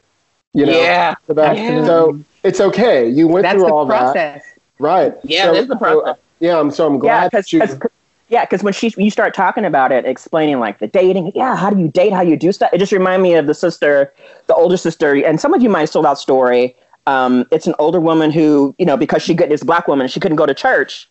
You 0.54 0.66
know, 0.66 0.72
Yeah. 0.80 1.16
so, 1.28 1.34
that- 1.34 1.58
Yeah. 1.58 1.86
so 1.86 2.20
it's 2.44 2.62
okay. 2.62 3.08
You 3.08 3.28
went 3.28 3.44
That's 3.44 3.56
through 3.56 3.68
the 3.68 3.74
all 3.74 3.86
that, 3.86 4.00
process. 4.14 4.44
right? 4.80 5.14
Yeah, 5.24 5.46
So- 5.46 5.54
that's 5.54 5.68
the 5.68 5.74
so, 5.76 5.80
process. 5.80 6.18
yeah, 6.40 6.60
I'm 6.60 6.72
so 6.72 6.88
I'm 6.88 6.98
glad 7.00 7.32
because 7.32 7.46
that 7.52 7.54
you. 7.54 7.80
Yeah, 8.28 8.44
because 8.44 8.64
when 8.64 8.74
she 8.74 8.92
you 8.98 9.12
start 9.12 9.34
talking 9.34 9.66
about 9.66 9.92
it, 9.92 10.06
explaining 10.06 10.60
like 10.60 10.80
the 10.80 10.88
dating, 10.88 11.32
yeah, 11.36 11.56
how 11.56 11.70
do 11.70 11.80
you 11.80 11.88
date, 11.88 12.12
how 12.12 12.22
you 12.22 12.36
do 12.36 12.52
stuff, 12.52 12.72
it 12.74 12.80
just 12.80 12.92
reminded 12.92 13.22
me 13.22 13.36
of 13.36 13.46
the 13.46 13.54
sister, 13.54 14.12
the 14.48 14.56
older 14.56 14.78
sister, 14.78 15.14
and 15.14 15.40
some 15.40 15.54
of 15.54 15.62
you 15.62 15.70
might 15.70 15.82
have 15.82 15.90
sold 15.90 16.06
out 16.06 16.18
story. 16.18 16.76
Um, 17.08 17.46
it's 17.52 17.68
an 17.68 17.76
older 17.78 18.00
woman 18.00 18.32
who, 18.32 18.74
you 18.80 18.86
know, 18.86 18.98
because 18.98 19.22
she 19.22 19.36
got 19.36 19.50
this 19.50 19.64
black 19.64 19.88
woman, 19.88 20.08
she 20.08 20.20
couldn't 20.20 20.38
go 20.38 20.48
to 20.48 20.56
church. 20.56 21.08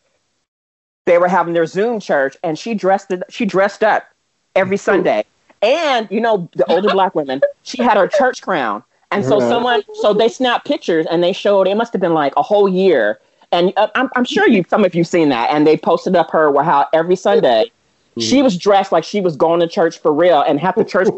They 1.07 1.19
were 1.19 1.29
having 1.29 1.55
their 1.55 1.67
Zoom 1.67 2.01
church, 2.01 2.37
and 2.43 2.59
she 2.59 2.75
dressed 2.75 3.13
it. 3.13 3.23
She 3.29 3.45
dressed 3.45 3.85
up 3.85 4.09
every 4.57 4.77
Sunday, 4.77 5.25
and 5.63 6.09
you 6.11 6.21
know, 6.21 6.49
the 6.55 6.65
older 6.73 6.91
black 6.91 7.15
women, 7.15 7.43
she 7.63 7.81
had 7.81 7.97
her 7.97 8.09
church 8.09 8.43
crown, 8.43 8.83
and 9.13 9.25
so 9.25 9.39
someone, 9.39 9.83
so 9.95 10.15
they 10.15 10.29
snapped 10.29 10.67
pictures, 10.67 11.07
and 11.09 11.23
they 11.23 11.33
showed. 11.33 11.69
It 11.69 11.77
must 11.77 11.93
have 11.93 12.01
been 12.01 12.15
like 12.15 12.33
a 12.37 12.43
whole 12.43 12.69
year 12.69 13.21
and 13.55 13.73
uh, 13.77 13.89
I'm, 13.95 14.11
I'm 14.17 14.25
sure 14.25 14.47
you 14.49 14.65
some 14.69 14.85
of 14.85 14.95
you've 14.95 15.07
seen 15.07 15.29
that 15.31 15.51
and 15.51 15.67
they 15.67 15.77
posted 15.77 16.15
up 16.17 16.31
her 16.33 16.51
where 16.51 16.65
how 16.65 16.87
every 16.93 17.17
sunday 17.17 17.71
she 18.19 18.43
was 18.43 18.57
dressed 18.57 18.93
like 18.93 19.03
she 19.03 19.21
was 19.21 19.37
going 19.37 19.59
to 19.59 19.67
church 19.67 19.99
for 20.01 20.13
real 20.13 20.41
and 20.43 20.61
had 20.61 20.77
the 20.77 20.85
church 20.85 21.09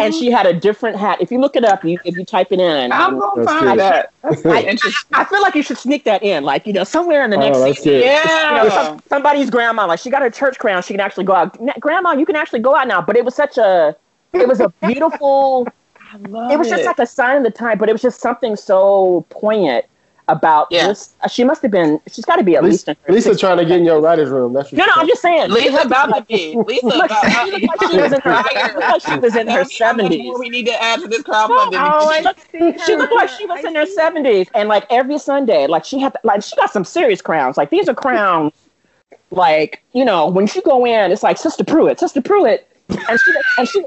and 0.00 0.14
she 0.14 0.30
had 0.30 0.44
a 0.44 0.52
different 0.52 0.98
hat 0.98 1.18
if 1.20 1.30
you 1.30 1.38
look 1.40 1.56
it 1.56 1.64
up 1.64 1.82
you, 1.82 1.98
if 2.04 2.14
you 2.16 2.24
type 2.26 2.48
it 2.50 2.60
in 2.60 2.92
I'm 2.92 3.18
gonna 3.18 3.42
find 3.42 3.64
good. 3.70 3.78
that. 3.78 4.10
That's 4.22 4.44
I, 4.56 4.62
interesting. 4.62 5.16
I 5.16 5.24
feel 5.24 5.40
like 5.40 5.54
you 5.54 5.62
should 5.62 5.78
sneak 5.78 6.04
that 6.04 6.22
in 6.22 6.44
like 6.44 6.66
you 6.66 6.74
know 6.74 6.84
somewhere 6.84 7.24
in 7.24 7.30
the 7.30 7.38
next 7.38 7.56
Oh, 7.56 7.64
that's 7.64 7.78
season 7.78 7.92
good. 7.92 8.04
you 8.04 8.56
know, 8.56 8.64
Yeah. 8.64 8.68
some, 8.68 9.02
somebody's 9.08 9.48
grandma 9.48 9.86
like 9.86 9.98
she 10.00 10.10
got 10.10 10.20
her 10.20 10.30
church 10.30 10.58
crown 10.58 10.82
she 10.82 10.92
can 10.92 11.00
actually 11.00 11.24
go 11.24 11.34
out 11.34 11.56
grandma 11.80 12.12
you 12.12 12.26
can 12.26 12.36
actually 12.36 12.60
go 12.60 12.76
out 12.76 12.86
now 12.86 13.00
but 13.00 13.16
it 13.16 13.24
was 13.24 13.34
such 13.34 13.56
a 13.56 13.96
it 14.34 14.46
was 14.46 14.60
a 14.60 14.68
beautiful 14.82 15.66
I 16.12 16.16
love 16.18 16.52
it 16.52 16.58
was 16.58 16.68
just 16.68 16.84
like 16.84 16.98
a 16.98 17.06
sign 17.06 17.38
of 17.38 17.44
the 17.44 17.50
time 17.50 17.78
but 17.78 17.88
it 17.88 17.92
was 17.92 18.02
just 18.02 18.20
something 18.20 18.56
so 18.56 19.26
poignant 19.30 19.86
about 20.28 20.68
Yeah. 20.70 20.86
this 20.88 21.14
uh, 21.22 21.28
she 21.28 21.42
must 21.44 21.62
have 21.62 21.70
been 21.72 22.00
she's 22.10 22.24
got 22.24 22.36
to 22.36 22.44
be 22.44 22.54
at 22.56 22.62
least 22.62 22.86
Lisa, 22.86 22.90
in 22.92 22.96
her 23.06 23.12
Lisa 23.14 23.30
60s. 23.30 23.40
trying 23.40 23.56
to 23.58 23.64
get 23.64 23.78
in 23.80 23.84
your 23.84 24.00
writer's 24.00 24.30
room. 24.30 24.52
That's 24.52 24.72
No, 24.72 24.84
no, 24.86 24.92
I'm 24.96 25.06
just 25.08 25.20
saying. 25.20 25.50
Lisa 25.50 25.82
about 25.82 26.06
to 26.14 26.22
be. 26.22 26.56
Lisa 26.66 26.86
Look, 26.86 27.06
about 27.06 27.24
she 27.44 27.50
looked 27.50 27.66
like 27.66 27.90
she 27.90 27.96
was 27.98 28.12
in 28.12 28.20
her, 28.20 28.44
she 28.44 28.62
looked 28.72 28.78
like 28.78 29.02
she 29.02 29.16
was 29.18 29.36
in 29.36 29.46
her 29.48 29.52
How 29.84 29.92
much 29.94 30.18
more 30.18 30.34
70s. 30.36 30.38
we 30.40 30.48
need 30.48 30.66
to 30.66 30.82
add 30.82 31.00
to 31.00 31.08
this 31.08 31.22
crowdfunding. 31.22 31.74
Oh, 31.74 32.08
I 32.10 32.20
Look. 32.20 32.38
She 32.86 32.96
looked 32.96 33.12
like 33.14 33.28
she 33.30 33.46
was 33.46 33.64
in 33.64 33.74
her 33.74 33.84
70s, 33.84 34.48
and 34.54 34.68
like 34.68 34.86
every 34.90 35.18
Sunday, 35.18 35.66
like 35.66 35.84
she 35.84 35.98
had, 35.98 36.16
like 36.22 36.42
she 36.42 36.54
got 36.56 36.70
some 36.72 36.84
serious 36.84 37.20
crowns. 37.20 37.56
Like 37.56 37.70
these 37.70 37.88
are 37.88 37.94
crowns, 37.94 38.52
like 39.30 39.82
you 39.92 40.04
know, 40.04 40.28
when 40.28 40.46
she 40.46 40.60
go 40.62 40.86
in, 40.86 41.10
it's 41.10 41.22
like 41.22 41.36
Sister 41.38 41.64
Pruitt, 41.64 41.98
Sister 41.98 42.20
Pruitt, 42.22 42.68
and 42.88 43.20
she 43.20 43.32
and 43.58 43.68
she 43.68 43.84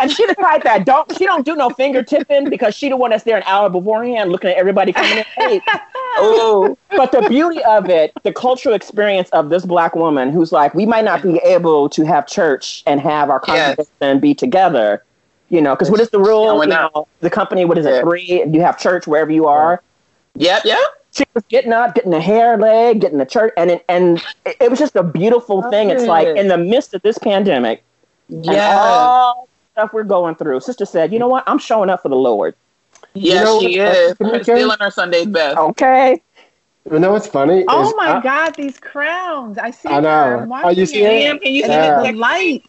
and 0.00 0.10
she 0.10 0.26
the 0.26 0.34
type 0.34 0.62
that 0.64 0.84
don't 0.84 1.16
she 1.16 1.24
don't 1.24 1.44
do 1.44 1.56
no 1.56 1.70
finger 1.70 2.02
tipping 2.02 2.48
because 2.48 2.74
she 2.74 2.88
the 2.88 2.96
one 2.96 3.10
that's 3.10 3.24
there 3.24 3.36
an 3.36 3.42
hour 3.46 3.70
beforehand 3.70 4.30
looking 4.30 4.50
at 4.50 4.56
everybody 4.56 4.92
coming 4.92 5.18
in 5.18 5.24
late. 5.38 5.62
oh, 6.18 6.76
but 6.90 7.12
the 7.12 7.26
beauty 7.28 7.62
of 7.64 7.88
it, 7.88 8.12
the 8.22 8.32
cultural 8.32 8.74
experience 8.74 9.30
of 9.30 9.48
this 9.48 9.64
black 9.64 9.94
woman 9.94 10.30
who's 10.30 10.52
like, 10.52 10.74
we 10.74 10.86
might 10.86 11.04
not 11.04 11.22
be 11.22 11.36
able 11.38 11.88
to 11.90 12.04
have 12.04 12.26
church 12.26 12.82
and 12.86 13.00
have 13.00 13.30
our 13.30 13.40
Yes. 13.46 13.76
congregation 13.76 13.92
and 14.00 14.20
be 14.20 14.34
together, 14.34 15.04
you 15.48 15.60
know, 15.60 15.74
because 15.74 15.90
what 15.90 16.00
is 16.00 16.10
the 16.10 16.18
rule? 16.20 16.62
You 16.62 16.70
know, 16.70 17.08
the 17.20 17.30
company, 17.30 17.64
what 17.64 17.78
is 17.78 17.86
it, 17.86 18.02
three? 18.02 18.44
You 18.46 18.60
have 18.60 18.78
church 18.78 19.06
wherever 19.06 19.30
you 19.30 19.46
are. 19.46 19.82
yep, 20.34 20.64
yep. 20.64 20.78
She 21.14 21.24
was 21.34 21.44
getting 21.50 21.74
up, 21.74 21.94
getting 21.94 22.10
the 22.10 22.22
hair 22.22 22.56
leg, 22.56 23.02
getting 23.02 23.18
the 23.18 23.26
church, 23.26 23.52
and 23.58 23.70
it, 23.70 23.84
and 23.86 24.22
it, 24.46 24.70
was 24.70 24.78
just 24.78 24.96
a 24.96 25.02
beautiful 25.02 25.62
thing. 25.70 25.90
It's 25.90 26.06
like 26.06 26.26
in 26.26 26.48
the 26.48 26.56
midst 26.56 26.94
of 26.94 27.02
this 27.02 27.18
pandemic 27.18 27.82
and 27.82 27.91
Yeah. 28.42 28.78
all 28.82 29.48
stuff 29.72 29.92
we're 29.92 30.02
going 30.04 30.34
through, 30.36 30.60
sister 30.60 30.84
said, 30.84 31.12
you 31.12 31.18
know 31.18 31.28
what? 31.28 31.44
I'm 31.46 31.58
showing 31.58 31.90
up 31.90 32.02
for 32.02 32.08
the 32.08 32.16
Lord. 32.16 32.54
Yes, 33.14 33.44
know 33.44 33.60
she 33.60 33.78
is. 33.78 34.14
Tamika? 34.14 34.32
Her 34.32 34.42
stealing 34.44 34.76
her 34.80 34.90
Sunday's 34.90 35.26
best. 35.26 35.58
Okay. 35.58 36.22
You 36.90 36.98
know 36.98 37.12
what's 37.12 37.26
funny? 37.26 37.64
Oh 37.68 37.88
is 37.88 37.94
my 37.96 38.16
I- 38.16 38.20
God, 38.20 38.54
these 38.56 38.78
crowns. 38.78 39.58
I 39.58 39.70
see 39.70 39.88
I 39.88 40.00
know. 40.00 40.08
her. 40.08 40.42
I'm 40.42 40.48
Oh, 40.64 40.68
you 40.70 40.86
watching 40.86 40.86
see 40.86 41.02
it. 41.04 41.36
it? 41.36 41.42
Can 41.42 41.52
you 41.52 41.62
see 41.62 41.72
And 41.72 41.84
Yeah. 41.84 42.02
the 42.02 42.12
light. 42.18 42.64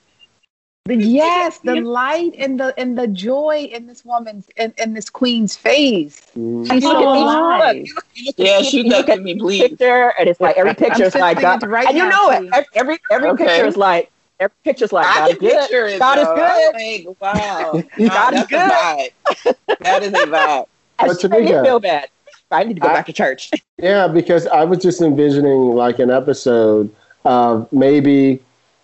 The, 0.86 0.98
yes, 0.98 1.60
the 1.60 1.78
light 1.78 2.36
and 2.38 2.60
the 2.60 2.74
and 2.78 2.98
the 2.98 3.08
joy 3.08 3.70
in 3.72 3.88
this 3.88 4.04
woman's 4.04 4.50
in, 4.58 4.74
in 4.78 4.94
this 4.94 5.10
queen's 5.10 5.56
face. 5.56 6.20
Mm. 6.38 6.68
She's 6.68 6.84
so 6.84 6.92
Look, 6.92 7.16
alive. 7.16 7.88
Yeah, 8.36 8.60
You 8.60 8.66
shoot 8.66 8.86
look 8.88 9.08
that 9.08 9.14
at 9.14 9.16
to 9.16 9.22
me, 9.22 9.34
the 9.36 9.40
please. 9.40 9.70
Picture, 9.70 10.14
and 10.20 10.28
it's 10.28 10.42
like 10.42 10.58
every 10.58 10.74
picture 10.76 11.06
is 11.06 11.14
sending 11.14 11.36
like 11.38 11.62
God, 11.62 11.64
right 11.70 11.88
and 11.88 11.98
you 11.98 12.04
now, 12.04 12.10
know 12.10 12.30
it. 12.32 12.68
Every 12.76 13.00
every 13.10 13.30
Okay. 13.30 13.46
picture 13.46 13.66
is 13.66 13.78
like 13.78 14.12
every 14.44 14.56
picture's 14.64 14.92
like 14.94 15.06
I 15.08 15.20
God 15.20 15.32
is 15.32 15.38
good. 15.38 15.60
picture 15.62 15.86
it. 15.88 16.00
God 16.00 16.20
is 16.20 16.28
good. 16.28 17.06
Like, 17.08 17.22
wow. 17.22 17.72
God 17.74 18.10
God 18.10 18.34
is 18.34 18.42
is 18.42 18.48
good. 18.48 19.56
That 19.82 20.04
is 20.04 20.14
a 20.14 20.26
vibe. 20.28 20.68
I 21.00 21.08
But 21.08 21.20
just 21.20 21.30
made 21.30 21.46
me 21.46 21.52
Tamika- 21.52 21.64
feel 21.66 21.80
bad. 21.80 22.10
I 22.52 22.64
need 22.64 22.76
to 22.76 22.82
go 22.82 22.88
I- 22.90 22.94
back 22.94 23.06
to 23.08 23.14
church. 23.14 23.52
Yeah, 23.80 24.08
because 24.08 24.48
I 24.48 24.64
was 24.64 24.80
just 24.80 25.02
envisioning 25.02 25.72
like 25.72 26.00
an 26.00 26.10
episode 26.12 26.94
of 27.26 27.68
maybe 27.74 28.40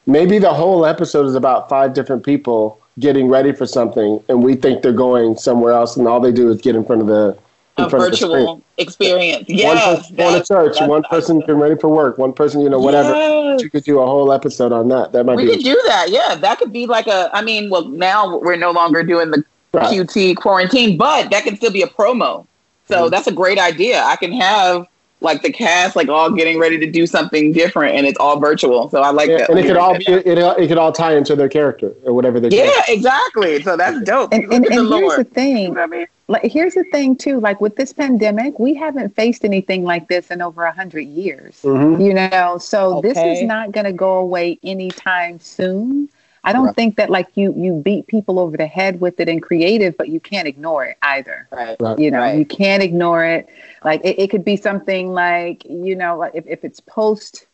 maybe 0.08 0.40
the 0.40 0.52
whole 0.54 0.86
episode 0.86 1.26
is 1.28 1.36
about 1.36 1.70
five 1.70 1.94
different 1.94 2.26
people 2.26 2.82
getting 2.98 3.30
ready 3.30 3.54
for 3.54 3.66
something 3.66 4.22
and 4.28 4.44
we 4.44 4.56
think 4.56 4.82
they're 4.82 4.92
going 4.92 5.38
somewhere 5.38 5.72
else 5.72 5.96
and 5.96 6.06
all 6.08 6.20
they 6.20 6.32
do 6.34 6.50
is 6.50 6.60
get 6.60 6.76
in 6.76 6.84
front 6.84 7.00
of 7.02 7.08
the 7.08 7.30
in 7.30 7.38
A 7.86 7.90
front 7.90 8.06
of 8.06 8.12
the 8.12 8.18
screen. 8.18 8.32
virtual 8.32 8.62
experience. 8.78 9.46
Yeah, 9.48 9.68
one 9.68 9.98
person 9.98 10.16
going 10.16 10.42
to 10.42 10.48
church, 10.48 10.78
one 10.82 11.04
person 11.04 11.40
getting 11.42 11.56
ready 11.58 11.76
for 11.76 11.90
work, 11.90 12.18
one 12.18 12.34
person, 12.34 12.62
you 12.62 12.70
know, 12.70 12.80
whatever. 12.80 13.10
Yes. 13.16 13.62
You 13.62 13.70
could 13.70 13.84
do 13.84 14.00
a 14.00 14.06
whole 14.06 14.32
episode 14.32 14.72
on 14.72 14.90
that. 14.90 15.12
That 15.12 15.26
might 15.26 15.36
We 15.38 15.46
be 15.46 15.52
could 15.56 15.64
do 15.64 15.82
that. 15.88 16.08
Yeah, 16.10 16.36
that 16.36 16.60
could 16.60 16.72
be 16.72 16.86
like 16.88 17.08
a. 17.08 17.30
I 17.34 17.42
mean, 17.42 17.70
well, 17.70 17.86
now 17.86 18.38
we're 18.38 18.56
no 18.56 18.72
longer 18.72 19.04
doing 19.04 19.32
the 19.32 19.44
Right. 19.72 19.86
QT 19.86 20.36
quarantine, 20.38 20.98
but 20.98 21.30
that 21.30 21.44
can 21.44 21.56
still 21.56 21.72
be 21.72 21.84
a 21.84 21.88
promo. 21.88 22.48
So 22.88 23.06
Mhm. 23.06 23.12
that's 23.12 23.28
a 23.28 23.32
great 23.32 23.60
idea. 23.60 24.02
I 24.04 24.16
can 24.16 24.32
have 24.32 24.88
like 25.22 25.42
the 25.42 25.52
cast 25.52 25.96
like 25.96 26.08
all 26.08 26.32
getting 26.32 26.60
ready 26.60 26.78
to 26.78 26.90
do 26.90 27.06
something 27.06 27.52
different, 27.52 27.96
and 27.96 28.08
it's 28.08 28.18
all 28.20 28.40
virtual. 28.40 28.90
So 28.90 29.02
I 29.02 29.12
like 29.12 29.30
Yeah, 29.30 29.38
that. 29.38 29.50
and 29.50 29.60
it 29.60 29.64
could 29.66 29.78
all 29.78 29.98
be 29.98 30.06
it, 30.08 30.26
it 30.28 30.68
could 30.68 30.78
all 30.78 30.92
tie 30.92 31.16
into 31.16 31.36
their 31.36 31.50
character 31.50 31.94
or 32.04 32.14
whatever 32.14 32.40
they're 32.40 32.54
Yeah, 32.54 32.72
exactly. 32.88 33.62
So 33.62 33.76
that's 33.76 34.02
dope. 34.02 34.34
And, 34.34 34.44
Look 34.44 34.54
and, 34.54 34.66
the 34.66 34.80
and 34.80 34.88
here's 34.88 35.16
the 35.16 35.24
thing. 35.26 35.58
You 35.58 35.68
know 35.70 35.74
what 35.74 35.82
I 35.82 35.88
mean? 35.88 36.08
Like, 36.28 36.44
here's 36.44 36.76
the 36.76 36.84
thing 36.86 37.16
too. 37.16 37.40
Like 37.40 37.60
with 37.60 37.76
this 37.76 37.92
pandemic, 37.92 38.60
we 38.60 38.76
haven't 38.76 39.16
faced 39.16 39.44
anything 39.44 39.84
like 39.84 40.08
this 40.08 40.30
in 40.30 40.42
over 40.42 40.64
a 40.64 40.72
hundred 40.72 41.08
years. 41.08 41.60
Mhm. 41.64 42.06
You 42.06 42.14
know, 42.14 42.58
so 42.60 43.02
this 43.02 43.18
is 43.18 43.44
not 43.44 43.72
going 43.72 43.86
to 43.86 43.94
go 43.94 44.18
away 44.20 44.60
anytime 44.64 45.40
soon. 45.40 46.08
I 46.44 46.54
don't 46.54 46.66
Right. 46.66 46.76
think 46.76 46.98
that 46.98 47.10
like 47.10 47.28
you 47.36 47.54
you 47.56 47.74
beat 47.84 48.08
people 48.08 48.40
over 48.40 48.58
the 48.58 48.66
head 48.68 49.00
with 49.02 49.20
it 49.20 49.28
in 49.30 49.40
creative, 49.40 49.98
but 49.98 50.10
you 50.10 50.20
can't 50.20 50.48
ignore 50.48 50.86
it 50.86 50.98
either. 51.02 51.48
Right. 51.52 51.76
Right. 51.80 52.00
You 52.00 52.12
know, 52.12 52.20
Right. 52.20 52.38
you 52.38 52.46
can't 52.46 52.82
ignore 52.84 53.24
it. 53.26 53.48
Like 53.84 54.02
it, 54.04 54.20
it 54.20 54.30
could 54.30 54.44
be 54.46 54.56
something 54.56 55.10
like 55.10 55.66
you 55.66 55.96
know, 55.96 56.24
if 56.24 56.46
if 56.48 56.64
it's 56.64 56.80
post. 56.80 57.46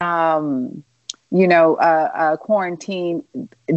Um, 0.00 0.84
you 1.32 1.46
know, 1.46 1.76
uh, 1.76 2.10
uh, 2.14 2.36
quarantine, 2.36 3.22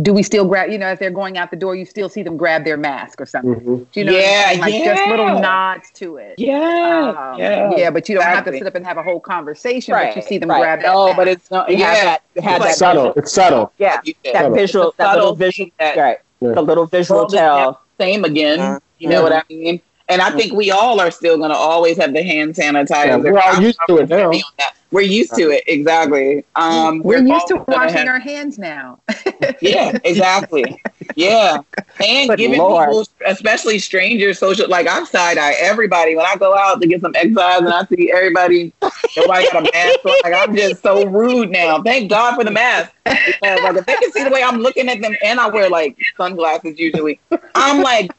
do 0.01 0.11
we 0.11 0.23
still 0.23 0.43
grab, 0.45 0.71
you 0.71 0.77
know, 0.77 0.87
as 0.87 0.97
they're 0.97 1.11
going 1.11 1.37
out 1.37 1.51
the 1.51 1.55
door, 1.55 1.75
you 1.75 1.85
still 1.85 2.09
see 2.09 2.23
them 2.23 2.35
grab 2.35 2.65
their 2.65 2.77
mask 2.77 3.21
or 3.21 3.27
something. 3.27 3.53
Mhm. 3.55 3.85
Do 3.91 3.99
you 3.99 4.05
know 4.05 4.13
what 4.13 4.63
I'm 4.63 4.69
Yeah, 4.69 4.95
just 4.95 5.07
little 5.07 5.39
nods 5.39 5.91
to 5.91 6.17
it. 6.17 6.33
Yeah, 6.39 7.13
Um, 7.15 7.37
yeah, 7.39 7.71
yeah, 7.77 7.89
but 7.91 8.09
you 8.09 8.15
don't 8.15 8.23
have 8.25 8.45
to 8.45 8.51
sit 8.53 8.65
up 8.65 8.73
and 8.73 8.85
have 8.85 8.97
a 8.97 9.03
whole 9.03 9.19
conversation, 9.19 9.93
but 9.93 10.15
you 10.15 10.23
see 10.23 10.39
them 10.39 10.49
right. 10.49 10.61
grab 10.61 10.81
that. 10.81 10.91
No, 10.93 11.05
mask. 11.05 11.17
but 11.17 11.27
it's 11.27 11.51
not. 11.51 11.69
You 11.69 11.77
Yeah, 11.77 11.93
have 11.93 12.19
that. 12.33 12.43
Have 12.43 12.55
It's 12.61 12.65
that 12.71 12.75
subtle. 12.77 13.03
visual- 13.03 13.13
It's 13.17 13.31
subtle. 13.33 13.71
Yeah. 13.77 13.95
like 13.95 14.07
you 14.07 14.13
said. 14.25 14.33
That 14.33 14.41
Subtle. 14.41 14.55
visual. 14.55 14.87
It's 14.87 14.95
a 14.95 14.97
That 14.97 15.03
little 15.15 15.21
subtle 15.23 15.35
visual. 15.35 15.69
that- 15.79 15.97
Right. 15.97 16.17
Yeah. 16.41 16.51
The 16.53 16.61
little 16.61 16.85
visual 16.87 17.19
world 17.19 17.29
is 17.31 17.35
never 17.35 17.47
tell. 17.47 17.81
same 17.99 18.25
again. 18.25 18.59
Mhm. 18.59 18.79
You 18.97 19.09
know 19.09 19.21
what 19.21 19.31
I 19.33 19.43
mean? 19.49 19.79
And 20.14 20.22
I 20.22 20.30
think 20.32 20.53
we 20.53 20.70
all 20.70 20.99
are 20.99 21.09
still 21.09 21.38
going 21.38 21.49
to 21.49 21.55
always 21.55 21.97
have 21.97 22.14
the 22.14 22.22
hand 22.24 22.53
sanitizer. 22.53 23.05
Yeah, 23.07 23.18
we're 23.18 23.39
all 23.39 23.59
used 23.61 23.80
to 23.88 23.97
it 23.97 24.09
now. 24.09 24.18
Heavy 24.32 24.43
on 24.43 24.51
that. 24.59 24.76
We're 24.91 25.01
used 25.01 25.34
to 25.38 25.49
it, 25.49 25.64
exactly. 25.66 26.45
Um, 26.55 26.99
We're 27.01 27.18
used 27.26 27.47
to 27.47 27.55
always 27.55 27.66
gonna 27.66 27.78
washing 27.86 27.97
have- 27.97 28.07
our 28.09 28.20
hands 28.20 28.59
now. 28.59 28.99
Yeah, 29.59 29.97
exactly. 30.03 30.82
Yeah, 31.16 31.57
and 31.99 32.30
Good 32.30 32.38
giving 32.38 32.59
Lord. 32.59 32.89
people, 32.89 33.05
especially 33.26 33.80
strangers, 33.80 34.38
social. 34.39 34.70
Like 34.70 34.88
I'm 34.88 35.05
side 35.05 35.38
eye 35.38 35.53
everybody 35.59 36.16
when 36.16 36.26
I 36.26 36.36
go 36.38 36.55
out 36.55 36.80
to 36.82 36.88
get 36.88 37.01
some 37.01 37.14
exercise 37.16 37.59
and 37.59 37.70
I 37.70 37.84
see 37.86 38.11
everybody, 38.11 38.72
nobody 39.18 39.45
got 39.51 39.68
a 39.68 39.72
mask. 39.74 39.99
on. 40.05 40.14
Like 40.24 40.34
I'm 40.47 40.55
just 40.55 40.82
so 40.84 41.05
rude 41.07 41.49
now. 41.49 41.82
Thank 41.82 42.09
God 42.09 42.36
for 42.36 42.43
the 42.43 42.51
mask. 42.51 42.91
Because 43.03 43.61
like 43.64 43.76
if 43.78 43.86
they 43.86 43.95
can 43.95 44.11
see 44.11 44.24
the 44.24 44.30
way 44.30 44.43
I'm 44.43 44.59
looking 44.59 44.88
at 44.89 45.01
them, 45.01 45.16
and 45.24 45.39
I 45.39 45.47
wear 45.49 45.70
like 45.70 45.97
sunglasses 46.18 46.78
usually, 46.80 47.20
I'm 47.55 47.82
like. 47.82 48.11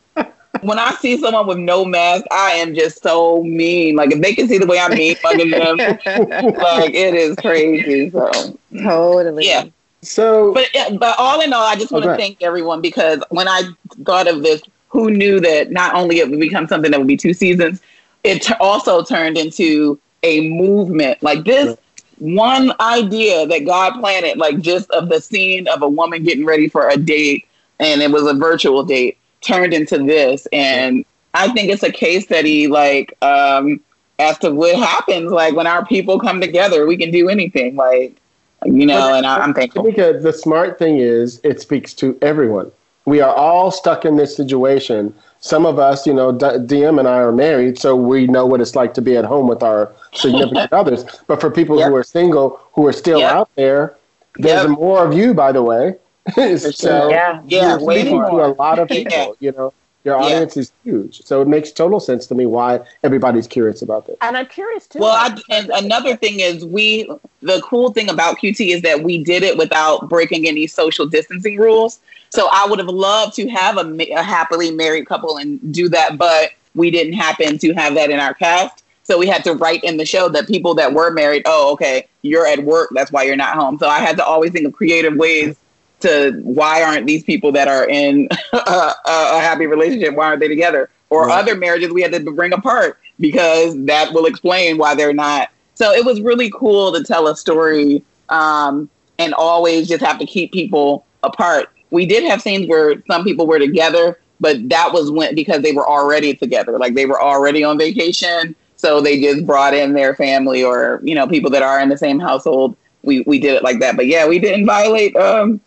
When 0.63 0.79
I 0.79 0.93
see 0.95 1.19
someone 1.19 1.47
with 1.47 1.59
no 1.59 1.85
mask, 1.85 2.25
I 2.31 2.53
am 2.53 2.75
just 2.75 3.03
so 3.03 3.43
mean. 3.43 3.97
Like 3.97 4.13
if 4.13 4.21
they 4.21 4.35
can 4.35 4.49
see 4.49 4.59
the 4.59 4.67
way 4.67 4.79
I'm 4.79 4.95
mean 4.95 5.17
fucking 5.17 5.51
them, 5.51 5.79
like 6.07 6.95
it 6.95 7.15
is 7.15 7.37
crazy. 7.37 8.11
So 8.11 8.59
totally. 8.83 9.47
yeah, 9.47 9.65
So 10.03 10.55
but 10.55 10.69
but 10.99 11.17
all 11.19 11.41
in 11.41 11.53
all, 11.53 11.67
I 11.67 11.77
just 11.77 11.93
want 11.93 12.05
to 12.05 12.17
thank 12.17 12.43
everyone 12.43 12.81
because 12.81 13.23
when 13.31 13.49
I 13.49 13.63
thought 14.05 14.27
of 14.29 14.43
this, 14.43 14.63
who 14.89 15.11
knew 15.11 15.41
that 15.41 15.71
not 15.71 15.95
only 15.95 16.19
it 16.19 16.31
would 16.31 16.41
become 16.41 16.69
something 16.69 16.91
that 16.91 16.99
would 16.99 17.09
be 17.09 17.17
two 17.17 17.35
seasons, 17.35 17.83
it 18.23 18.43
t- 18.43 18.55
also 18.61 19.03
turned 19.03 19.37
into 19.37 20.01
a 20.23 20.49
movement. 20.51 21.23
Like 21.23 21.45
this 21.45 21.77
one 22.19 22.73
idea 22.81 23.47
that 23.47 23.67
God 23.67 23.99
planted, 24.01 24.39
like 24.39 24.61
just 24.61 24.91
of 24.91 25.09
the 25.09 25.21
scene 25.21 25.69
of 25.69 25.83
a 25.83 25.89
woman 25.89 26.23
getting 26.23 26.45
ready 26.45 26.69
for 26.69 26.89
a 26.89 26.97
date, 26.97 27.47
and 27.81 28.03
it 28.03 28.11
was 28.11 28.27
a 28.27 28.35
virtual 28.35 28.85
date, 28.85 29.19
turned 29.45 29.73
into 29.75 29.99
this. 29.99 30.47
And 30.53 31.05
I 31.35 31.53
think 31.53 31.71
it's 31.71 31.83
a 31.83 31.93
case 31.93 32.25
study, 32.25 32.67
like 32.67 33.17
um, 33.23 33.81
as 34.19 34.39
to 34.39 34.51
what 34.53 34.77
happens, 34.77 35.31
like 35.33 35.55
when 35.55 35.67
our 35.67 35.85
people 35.87 36.19
come 36.19 36.41
together, 36.41 36.87
we 36.87 36.97
can 36.97 37.11
do 37.11 37.29
anything. 37.29 37.77
Like 37.77 38.17
you 38.65 38.87
know, 38.87 38.99
But- 38.99 39.17
and 39.19 39.27
I, 39.27 39.39
I'm 39.39 39.53
thankful. 39.55 39.85
Tamika, 39.85 40.23
the 40.23 40.33
smart 40.33 40.79
thing 40.79 40.99
is 40.99 41.41
it 41.45 41.61
speaks 41.61 41.93
to 41.95 42.19
everyone. 42.23 42.71
We 43.07 43.21
are 43.21 43.35
all 43.35 43.71
stuck 43.71 44.07
in 44.07 44.17
this 44.17 44.35
situation. 44.35 45.13
Some 45.41 45.67
of 45.67 45.79
us, 45.79 46.07
you 46.07 46.15
know, 46.15 46.33
D- 46.33 46.47
DM 46.47 46.99
and 46.99 47.07
I 47.07 47.19
are 47.19 47.33
married, 47.33 47.79
so 47.79 47.95
we 47.95 48.27
know 48.27 48.47
what 48.47 48.63
it's 48.63 48.75
like 48.75 48.95
to 48.95 49.03
be 49.03 49.15
at 49.19 49.27
home 49.27 49.47
with 49.47 49.63
our 49.63 49.93
significant 50.15 50.73
others. 50.81 51.05
But 51.27 51.39
for 51.43 51.51
people 51.51 51.79
Yep. 51.79 51.89
who 51.91 51.97
are 51.97 52.03
single, 52.03 52.59
who 52.73 52.87
are 52.87 52.95
still 52.95 53.19
Yep. 53.19 53.33
out 53.33 53.51
there, 53.57 53.95
there's 54.39 54.63
Yep. 54.67 54.79
more 54.79 55.05
of 55.05 55.13
you, 55.13 55.35
by 55.35 55.53
the 55.53 55.63
way. 55.63 55.97
so 56.37 57.11
Yeah, 57.11 57.41
yeah, 57.47 57.69
you're 57.71 57.81
way 57.81 58.01
speaking 58.01 58.19
more. 58.19 58.31
to 58.31 58.47
a 58.47 58.53
lot 58.55 58.79
of 58.79 58.89
people. 58.97 59.13
Yeah. 59.13 59.33
You 59.41 59.53
know, 59.53 59.75
your 60.05 60.17
Yeah. 60.19 60.23
audience 60.25 60.57
is 60.57 60.73
huge, 60.85 61.23
so 61.25 61.41
it 61.43 61.49
makes 61.49 61.71
total 61.73 61.99
sense 62.01 62.27
to 62.27 62.35
me 62.35 62.45
why 62.47 62.81
everybody's 63.03 63.47
curious 63.47 63.81
about 63.83 64.07
this. 64.07 64.17
And 64.21 64.37
I'm 64.37 64.47
curious 64.47 64.87
too. 64.87 64.99
Well, 65.01 65.13
I, 65.13 65.37
and 65.51 65.71
another 65.71 66.17
thing 66.17 66.41
is 66.41 66.65
we. 66.65 67.11
The 67.43 67.61
cool 67.63 67.93
thing 67.93 68.09
about 68.09 68.39
QT 68.39 68.69
is 68.75 68.81
that 68.83 69.03
we 69.03 69.23
did 69.23 69.43
it 69.43 69.59
without 69.59 70.09
breaking 70.09 70.49
any 70.49 70.67
social 70.67 71.05
distancing 71.07 71.59
rules. 71.59 72.01
So 72.31 72.49
I 72.51 72.67
would 72.69 72.79
have 72.79 72.89
loved 72.89 73.35
to 73.37 73.47
have 73.51 73.77
a, 73.77 74.13
a 74.15 74.23
happily 74.23 74.71
married 74.71 75.07
couple 75.07 75.37
and 75.37 75.61
do 75.73 75.91
that, 75.91 76.17
but 76.17 76.53
we 76.75 76.91
didn't 76.91 77.13
happen 77.13 77.59
to 77.59 77.73
have 77.75 77.95
that 77.97 78.09
in 78.11 78.19
our 78.19 78.33
cast. 78.33 78.83
So 79.03 79.19
we 79.19 79.27
had 79.27 79.45
to 79.45 79.53
write 79.53 79.85
in 79.85 79.99
the 79.99 80.07
show 80.07 80.31
that 80.31 80.47
people 80.49 80.75
that 80.77 80.95
were 80.95 81.11
married, 81.11 81.43
oh, 81.45 81.73
okay, 81.75 82.09
you're 82.23 82.47
at 82.47 82.65
work, 82.65 82.89
that's 82.95 83.13
why 83.13 83.25
you're 83.25 83.37
not 83.37 83.55
home. 83.57 83.79
So 83.79 83.89
I 83.89 83.99
had 84.01 84.17
to 84.17 84.25
always 84.25 84.53
think 84.53 84.67
of 84.67 84.73
creative 84.73 85.15
ways 85.17 85.57
to 86.05 86.41
why 86.45 86.83
aren't 86.83 87.07
these 87.07 87.25
people 87.25 87.53
that 87.53 87.69
are 87.69 87.89
in 87.89 88.29
a, 88.53 88.57
a, 88.57 88.95
a 89.07 89.41
happy 89.41 89.67
relationship, 89.67 90.15
why 90.15 90.27
aren't 90.27 90.41
they 90.41 90.49
together? 90.49 90.91
Or 91.11 91.29
Right. 91.29 91.39
other 91.41 91.57
marriages 91.57 91.93
we 91.93 92.03
had 92.03 92.13
to 92.13 92.21
bring 92.21 92.53
apart 92.53 92.99
because 93.21 93.77
that 93.87 94.13
will 94.15 94.27
explain 94.27 94.79
why 94.79 94.95
they're 94.95 95.15
not. 95.15 95.51
So 95.75 95.93
it 95.93 96.05
was 96.05 96.21
really 96.21 96.51
cool 96.51 96.93
to 96.93 97.03
tell 97.05 97.29
a 97.29 97.37
story 97.37 98.05
um, 98.31 98.91
and 99.19 99.35
always 99.35 99.89
just 99.89 100.03
have 100.05 100.19
to 100.19 100.27
keep 100.27 100.53
people 100.53 101.07
apart. 101.23 101.69
We 101.91 102.07
did 102.07 102.25
have 102.25 102.43
scenes 102.43 102.69
where 102.69 103.03
some 103.07 103.25
people 103.25 103.47
were 103.47 103.59
together, 103.59 104.19
but 104.41 104.69
that 104.71 104.93
was 104.93 105.11
when 105.11 105.35
because 105.35 105.63
they 105.63 105.73
were 105.73 105.89
already 105.89 106.35
together, 106.35 106.79
like 106.79 106.95
they 106.95 107.07
were 107.07 107.21
already 107.23 107.65
on 107.65 107.79
vacation. 107.79 108.55
So 108.77 109.01
they 109.01 109.21
just 109.21 109.47
brought 109.47 109.75
in 109.75 109.93
their 109.95 110.15
family 110.15 110.63
or 110.65 111.01
you 111.05 111.15
know 111.15 111.27
people 111.27 111.51
that 111.51 111.63
are 111.63 111.81
in 111.81 111.89
the 111.89 111.99
same 111.99 112.19
household. 112.19 112.77
We 113.03 113.23
we 113.27 113.39
did 113.39 113.55
it 113.55 113.63
like 113.63 113.81
that, 113.81 113.97
but 113.97 114.07
yeah, 114.07 114.27
we 114.27 114.39
didn't 114.39 114.67
violate 114.67 115.17
um, 115.17 115.61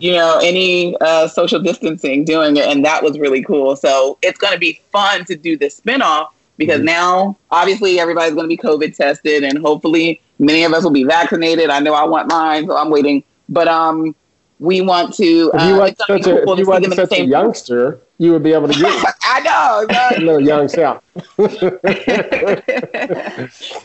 you 0.00 0.12
know 0.12 0.38
any 0.42 0.96
uh, 1.00 1.26
social 1.28 1.60
distancing 1.60 2.24
doing 2.24 2.56
it, 2.56 2.66
and 2.66 2.84
that 2.84 3.02
was 3.02 3.18
really 3.18 3.42
cool. 3.42 3.76
So 3.76 4.18
it's 4.22 4.38
going 4.38 4.52
to 4.52 4.58
be 4.58 4.80
fun 4.92 5.24
to 5.26 5.36
do 5.36 5.56
this 5.56 5.80
spinoff 5.80 6.28
because 6.56 6.80
Mhm. 6.80 6.84
now 6.84 7.36
obviously 7.50 7.98
everybody's 7.98 8.34
going 8.34 8.44
to 8.44 8.48
be 8.48 8.56
COVID 8.56 8.96
tested, 8.96 9.42
and 9.44 9.58
hopefully 9.58 10.20
many 10.38 10.64
of 10.64 10.72
us 10.72 10.84
will 10.84 10.90
be 10.90 11.04
vaccinated. 11.04 11.70
I 11.70 11.80
know 11.80 11.94
I 11.94 12.04
want 12.04 12.28
mine, 12.28 12.66
so 12.66 12.76
I'm 12.76 12.90
waiting. 12.90 13.24
But 13.48 13.68
um, 13.68 14.14
we 14.60 14.80
want 14.80 15.14
to. 15.14 15.50
If 15.54 15.60
Uh, 15.60 15.66
you 15.68 15.76
want 15.76 15.98
gonna 16.08 16.22
such 16.22 16.32
a, 16.32 16.44
cool 16.44 16.52
if 16.54 16.58
you 16.60 16.66
want 16.66 16.82
them 16.82 16.92
in 16.92 16.96
the 16.96 17.06
such 17.06 17.18
a 17.18 17.24
youngster, 17.24 18.00
you 18.18 18.32
would 18.32 18.42
be 18.42 18.52
able 18.52 18.68
to 18.68 18.78
get 18.78 19.14
I 19.22 19.40
know. 19.40 19.86
a 20.16 20.20
little 20.20 20.40
young 20.40 20.68
self. 20.68 21.02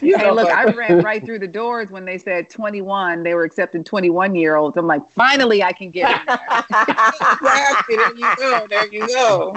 You 0.02 0.18
Hey, 0.18 0.24
know, 0.28 0.34
look, 0.34 0.50
I 0.50 0.66
ran 0.66 1.04
right 1.04 1.24
through 1.24 1.40
the 1.40 1.48
doors 1.48 1.90
when 1.92 2.06
they 2.06 2.18
said 2.18 2.50
21. 2.50 3.24
They 3.24 3.34
were 3.34 3.44
accepting 3.44 3.84
21 3.84 4.36
year 4.36 4.56
olds. 4.56 4.78
I'm 4.78 4.88
like, 4.88 5.08
finally, 5.12 5.62
I 5.64 5.74
can 5.74 5.90
get 5.92 6.10
in 6.22 6.26
there. 6.28 6.40
exactly. 6.70 7.96
There 7.98 8.16
you 8.16 8.36
go. 8.38 8.68
There 8.70 8.88
you 8.94 9.08
go. 9.08 9.56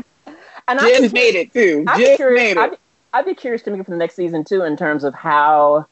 and 0.68 0.81
I'm 0.81 0.89
Just 1.03 1.14
made 1.14 1.35
it 1.35 1.53
too. 1.53 1.85
I'd 1.87 1.97
be 1.99 2.05
Just 2.05 2.16
curious. 2.16 2.55
made 2.55 2.57
I'd 2.59 2.66
it. 2.66 2.70
be, 2.73 2.77
I'd 3.14 3.25
be 3.27 3.35
curious 3.35 3.62
to 3.62 3.70
make 3.70 3.81
it 3.81 3.85
for 3.85 3.91
the 3.93 3.97
next 3.97 4.14
season 4.16 4.45
too, 4.45 4.62
in 4.62 4.77
terms 4.77 5.05
of 5.05 5.14
how, 5.14 5.87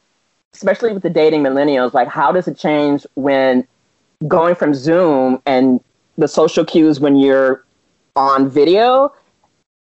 especially 0.52 0.92
with 0.92 1.02
the 1.02 1.10
dating 1.10 1.42
millennials, 1.42 1.92
like 1.92 2.08
how 2.08 2.32
does 2.32 2.48
it 2.48 2.56
change 2.58 3.06
when 3.14 3.66
going 4.26 4.54
from 4.54 4.74
Zoom 4.74 5.40
and 5.46 5.80
the 6.18 6.28
social 6.28 6.64
cues 6.64 6.98
when 7.00 7.16
you're 7.16 7.64
on 8.20 8.48
video 8.48 9.12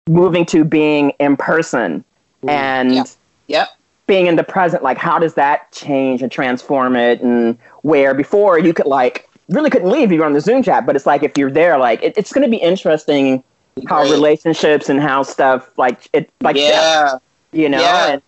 moving 0.09 0.45
to 0.47 0.65
being 0.65 1.11
in 1.21 1.37
person 1.37 2.03
mm. 2.43 2.51
and 2.51 2.95
Yeah. 2.95 3.05
Yep. 3.49 3.69
being 4.07 4.27
in 4.27 4.37
the 4.37 4.43
present 4.45 4.83
like 4.83 4.97
how 4.99 5.19
does 5.19 5.35
that 5.35 5.71
change 5.73 6.23
and 6.23 6.33
transform 6.33 6.97
it 6.97 7.21
and 7.21 7.59
where 7.83 8.15
before 8.15 8.59
you 8.59 8.73
could 8.73 8.87
like 8.87 9.29
really 9.49 9.69
couldn't 9.69 9.91
leave 9.91 10.11
you 10.11 10.21
were 10.21 10.25
on 10.25 10.33
the 10.33 10.41
zoom 10.41 10.63
chat 10.63 10.87
but 10.87 10.97
it's 10.97 11.05
like 11.07 11.23
if 11.23 11.37
you're 11.37 11.51
there 11.51 11.77
like 11.79 12.03
it, 12.03 12.15
it's 12.17 12.33
going 12.33 12.45
to 12.45 12.51
be 12.51 12.57
interesting 12.57 13.45
how 13.87 14.03
relationships 14.05 14.89
and 14.89 15.01
how 15.01 15.23
stuff 15.23 15.77
like 15.79 16.09
it 16.15 16.31
like 16.41 16.57
shifts, 16.57 16.73
yeah. 16.73 17.19
you 17.53 17.69
know 17.69 17.81
Yeah. 17.81 18.13
and 18.13 18.23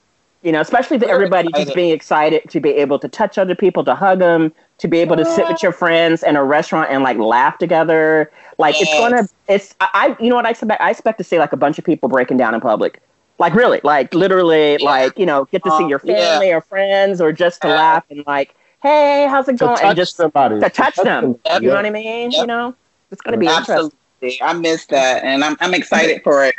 you 0.45 0.53
know 0.53 0.61
especially 0.61 0.99
to 0.99 1.07
We're 1.07 1.14
everybody 1.14 1.49
just 1.53 1.74
being 1.74 1.90
excited 1.90 2.49
to 2.51 2.61
be 2.61 2.70
able 2.70 2.99
to 3.01 3.09
touch 3.09 3.38
other 3.38 3.55
people 3.55 3.82
to 3.84 3.95
hug 3.95 4.20
them 4.20 4.53
to 4.78 4.86
be 4.88 4.99
able 4.99 5.16
to 5.16 5.24
sit 5.24 5.49
with 5.49 5.62
your 5.62 5.72
friends 5.72 6.22
in 6.22 6.36
a 6.36 6.45
restaurant 6.45 6.90
and 6.90 7.03
like 7.03 7.16
laugh 7.16 7.59
together 7.59 8.30
like 8.59 8.76
it's 8.80 8.92
gonna 8.92 9.26
it's 9.49 9.74
I, 9.80 9.88
I 10.18 10.22
you 10.22 10.28
know 10.28 10.36
what 10.36 10.47
i 10.47 10.51
expect 10.51 10.80
i 10.80 10.90
expect 10.90 11.18
to 11.18 11.24
see 11.24 11.38
like 11.38 11.53
a 11.53 11.57
bunch 11.57 11.78
of 11.78 11.84
people 11.84 12.09
breaking 12.09 12.36
down 12.36 12.55
in 12.55 12.61
public 12.61 13.01
like 13.38 13.55
really 13.55 13.80
like 13.82 14.12
literally 14.14 14.76
Yeah. 14.78 14.84
like 14.84 15.18
you 15.18 15.26
know 15.26 15.47
get 15.47 15.64
to 15.64 15.76
see 15.78 15.88
your 15.88 16.01
yeah. 16.05 16.14
family 16.14 16.53
or 16.53 16.61
friends 16.61 17.20
or 17.20 17.32
just 17.32 17.62
to 17.62 17.68
Yeah. 17.68 17.74
laugh 17.74 18.05
and 18.11 18.22
like 18.26 18.55
hey 18.82 19.26
how's 19.28 19.49
it 19.49 19.59
going 19.59 19.76
touch 19.76 19.84
and 19.84 19.97
just 19.97 20.16
somebody. 20.16 20.61
to 20.61 20.68
touch 20.68 20.97
them 20.97 21.38
Yep. 21.47 21.62
you 21.62 21.68
know 21.68 21.74
what 21.74 21.86
i 21.86 21.90
mean 21.90 22.30
Yep. 22.30 22.40
you 22.40 22.47
know 22.47 22.74
it's 23.11 23.22
gonna 23.22 23.38
be 23.38 23.47
interesting 23.47 23.90
Absolutely. 24.22 24.42
I 24.42 24.53
miss 24.55 24.86
that, 24.86 25.22
and 25.24 25.45
I'm 25.45 25.57
I'm 25.61 25.74
excited 25.74 26.16
mm-hmm. 26.16 26.24
for 26.24 26.45
it. 26.45 26.55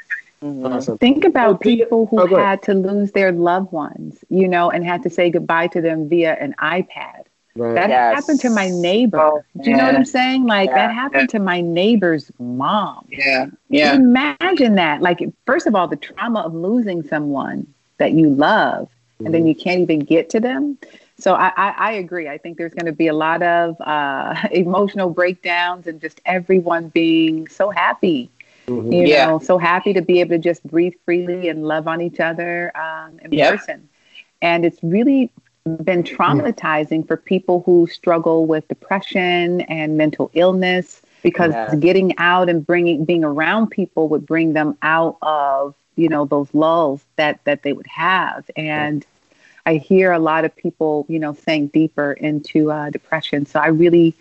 Mhm. 0.46 0.76
Awesome. 0.76 0.98
Think 0.98 1.26
about 1.26 1.62
people 1.62 2.06
who 2.08 2.20
oh, 2.20 2.28
had 2.36 2.62
to 2.64 2.74
lose 2.74 3.12
their 3.12 3.32
loved 3.32 3.72
ones, 3.72 4.24
you 4.30 4.48
know, 4.48 4.70
and 4.70 4.86
had 4.86 5.04
to 5.04 5.10
say 5.10 5.30
goodbye 5.30 5.68
to 5.68 5.82
them 5.82 6.08
via 6.10 6.34
an 6.40 6.54
iPad. 6.62 7.24
Right. 7.56 7.76
That 7.76 7.90
Yes. 7.90 8.16
happened 8.16 8.42
to 8.42 8.50
my 8.50 8.70
neighbor. 8.70 9.20
Oh, 9.20 9.42
Do 9.62 9.70
you 9.70 9.78
know 9.78 9.86
what. 9.86 9.96
I'm 9.96 10.06
saying? 10.06 10.46
Like 10.46 10.70
Yeah. 10.70 10.76
that 10.88 10.94
happened 10.94 11.30
to 11.30 11.40
my 11.40 11.62
neighbor's 11.62 12.32
mom. 12.40 13.08
Yeah. 13.10 13.48
Yeah. 13.70 13.96
Imagine 13.96 14.76
that. 14.76 15.02
Like, 15.02 15.20
first 15.46 15.66
of 15.68 15.76
all, 15.76 15.88
the 15.88 15.96
trauma 15.96 16.42
of 16.42 16.54
losing 16.54 17.02
someone 17.04 17.66
that 17.98 18.12
you 18.12 18.30
love, 18.30 18.90
and 19.24 19.34
then 19.34 19.46
you 19.46 19.56
can't 19.56 19.80
even 19.80 20.00
get 20.00 20.30
to 20.32 20.40
them. 20.40 20.78
So 21.18 21.34
I, 21.34 21.52
I, 21.56 21.74
I 21.78 21.92
agree. 21.94 22.28
I 22.28 22.38
think 22.38 22.58
there's 22.58 22.74
going 22.74 22.88
to 22.88 22.92
be 22.92 23.08
a 23.08 23.14
lot 23.14 23.42
of 23.42 23.80
uh, 23.82 24.36
emotional 24.52 25.10
breakdowns 25.10 25.88
and 25.88 26.02
just 26.02 26.20
everyone 26.26 26.90
being 26.90 27.48
so 27.48 27.70
happy. 27.70 28.30
Mhm. 28.68 29.06
You 29.06 29.08
Yeah. 29.08 29.26
know, 29.26 29.40
so 29.40 29.58
happy 29.58 29.94
to 29.94 30.02
be 30.02 30.20
able 30.22 30.32
to 30.32 30.40
just 30.40 30.66
breathe 30.68 30.94
freely 31.06 31.50
and 31.50 31.64
love 31.66 31.88
on 31.88 32.02
each 32.02 32.20
other 32.20 32.72
um, 32.78 33.20
in 33.20 33.34
Yep. 33.34 33.36
person. 33.36 33.88
And 34.42 34.66
it's 34.66 34.82
really 34.84 35.32
been 35.84 36.04
traumatizing 36.04 37.08
for 37.08 37.18
people 37.18 37.64
who 37.66 37.88
struggle 37.88 38.46
with 38.46 38.68
depression 38.68 39.62
and 39.62 39.98
mental 39.98 40.30
illness 40.34 41.02
because 41.24 41.56
Yeah. 41.56 41.76
getting 41.80 42.18
out 42.18 42.50
and 42.50 42.66
bringing 42.66 43.04
being 43.06 43.24
around 43.24 43.68
people 43.70 44.08
would 44.10 44.26
bring 44.26 44.54
them 44.54 44.78
out 44.82 45.18
of 45.22 45.74
you 45.96 46.08
know 46.10 46.26
those 46.26 46.54
lulls 46.54 47.04
that 47.16 47.40
that 47.46 47.64
they 47.64 47.74
would 47.74 47.88
have 47.88 48.50
and 48.56 49.06
i 49.66 49.76
hear 49.76 50.12
a 50.12 50.20
lot 50.20 50.46
of 50.46 50.56
people 50.56 51.06
you 51.10 51.20
know 51.20 51.34
sank 51.34 51.72
deeper 51.72 52.14
into 52.14 52.72
uh, 52.72 52.90
depression 52.90 53.46
so 53.46 53.60
i 53.60 53.68
really 53.68 54.14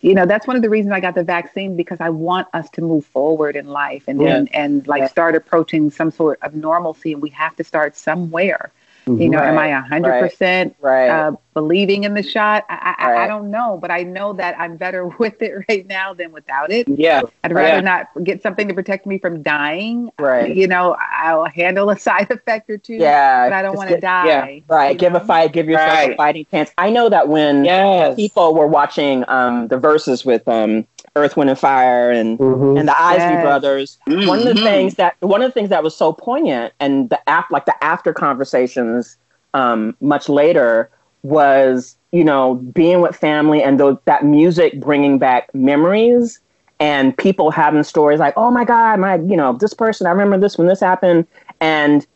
you 0.00 0.14
know 0.14 0.26
that's 0.26 0.46
one 0.46 0.56
of 0.56 0.62
the 0.62 0.70
reasons 0.70 0.92
i 0.92 1.00
got 1.00 1.14
the 1.14 1.24
vaccine 1.24 1.76
because 1.76 2.00
i 2.00 2.08
want 2.08 2.46
us 2.54 2.68
to 2.70 2.80
move 2.80 3.04
forward 3.06 3.56
in 3.56 3.66
life 3.66 4.04
and 4.06 4.20
and, 4.20 4.54
and 4.54 4.86
like 4.86 5.00
Yeah. 5.00 5.08
start 5.08 5.34
approaching 5.34 5.90
some 5.90 6.10
sort 6.10 6.38
of 6.42 6.54
normalcy 6.54 7.12
and 7.12 7.22
we 7.22 7.30
have 7.30 7.56
to 7.56 7.64
start 7.64 7.96
somewhere. 7.96 8.70
You 9.16 9.28
know 9.30 9.38
am 9.38 9.58
i 9.58 9.72
Right, 9.72 9.88
a 9.90 9.94
100% 9.94 10.74
right. 10.80 11.08
uh, 11.08 11.32
believing 11.54 12.04
in 12.04 12.14
the 12.14 12.22
shot? 12.22 12.64
I, 12.68 12.94
I, 12.98 13.24
I 13.24 13.26
don't 13.26 13.50
know 13.50 13.78
but 13.80 13.90
i 13.90 14.02
know 14.02 14.32
that 14.34 14.58
i'm 14.58 14.76
better 14.76 15.06
with 15.18 15.40
it 15.42 15.64
right 15.68 15.86
now 15.86 16.14
than 16.14 16.32
without 16.32 16.70
it. 16.70 16.86
Yeah 16.88 17.22
i'd 17.44 17.52
rather 17.52 17.76
Yeah. 17.76 17.80
not 17.80 18.24
get 18.24 18.42
something 18.42 18.68
to 18.68 18.74
protect 18.74 19.06
me 19.06 19.18
from 19.18 19.42
dying. 19.42 20.10
Right. 20.18 20.54
You 20.54 20.66
know 20.68 20.96
i'll 20.98 21.44
handle 21.46 21.90
a 21.90 21.98
side 22.08 22.30
effect 22.30 22.68
or 22.70 22.78
two 22.78 22.94
yeah 22.94 23.46
but 23.46 23.52
i 23.54 23.62
don't 23.62 23.76
want 23.76 23.90
to 23.90 24.00
die 24.00 24.26
yeah, 24.26 24.74
right 24.74 24.92
you 24.92 24.98
give 24.98 25.14
a 25.14 25.20
fight 25.20 25.52
give 25.52 25.66
yourself 25.68 26.10
a 26.10 26.16
fighting 26.16 26.46
chance. 26.50 26.70
I 26.78 26.90
know 26.90 27.08
that 27.08 27.28
when 27.28 27.64
Yes. 27.64 28.16
people 28.16 28.54
were 28.54 28.66
watching 28.66 29.24
um, 29.28 29.68
the 29.68 29.78
verses 29.78 30.24
with 30.24 30.46
um, 30.48 30.86
Earth, 31.18 31.36
Wind, 31.36 31.50
and 31.50 31.58
Fire 31.58 32.10
and 32.10 32.38
Mhm. 32.38 32.78
and 32.78 32.88
the 32.88 33.00
Isley 33.00 33.34
Yes. 33.34 33.42
brothers. 33.42 33.98
One 34.06 34.38
of 34.40 34.44
the 34.44 34.54
Mhm. 34.54 34.62
things 34.64 34.94
that 34.94 35.14
one 35.20 35.42
of 35.42 35.48
the 35.48 35.52
things 35.52 35.68
that 35.70 35.82
was 35.82 35.94
so 35.96 36.12
poignant 36.12 36.72
and 36.80 37.10
the 37.10 37.18
af- 37.26 37.50
like 37.50 37.66
the 37.66 37.74
after 37.84 38.12
conversations 38.12 39.16
um, 39.54 39.96
much 40.00 40.28
later 40.28 40.90
was 41.22 41.96
you 42.12 42.22
know 42.24 42.54
being 42.72 43.00
with 43.00 43.16
family 43.16 43.62
and 43.62 43.80
those 43.80 43.96
that 44.04 44.24
music 44.24 44.78
bringing 44.80 45.18
back 45.18 45.52
memories 45.54 46.38
and 46.80 47.16
people 47.16 47.50
having 47.50 47.82
stories 47.82 48.20
like 48.20 48.34
oh 48.36 48.50
my 48.50 48.64
god 48.64 49.00
my 49.00 49.16
you 49.16 49.36
know 49.36 49.54
this 49.54 49.74
person 49.74 50.06
I 50.06 50.10
remember 50.10 50.38
this 50.38 50.56
when 50.58 50.68
this 50.68 50.80
happened 50.80 51.26
and 51.60 52.06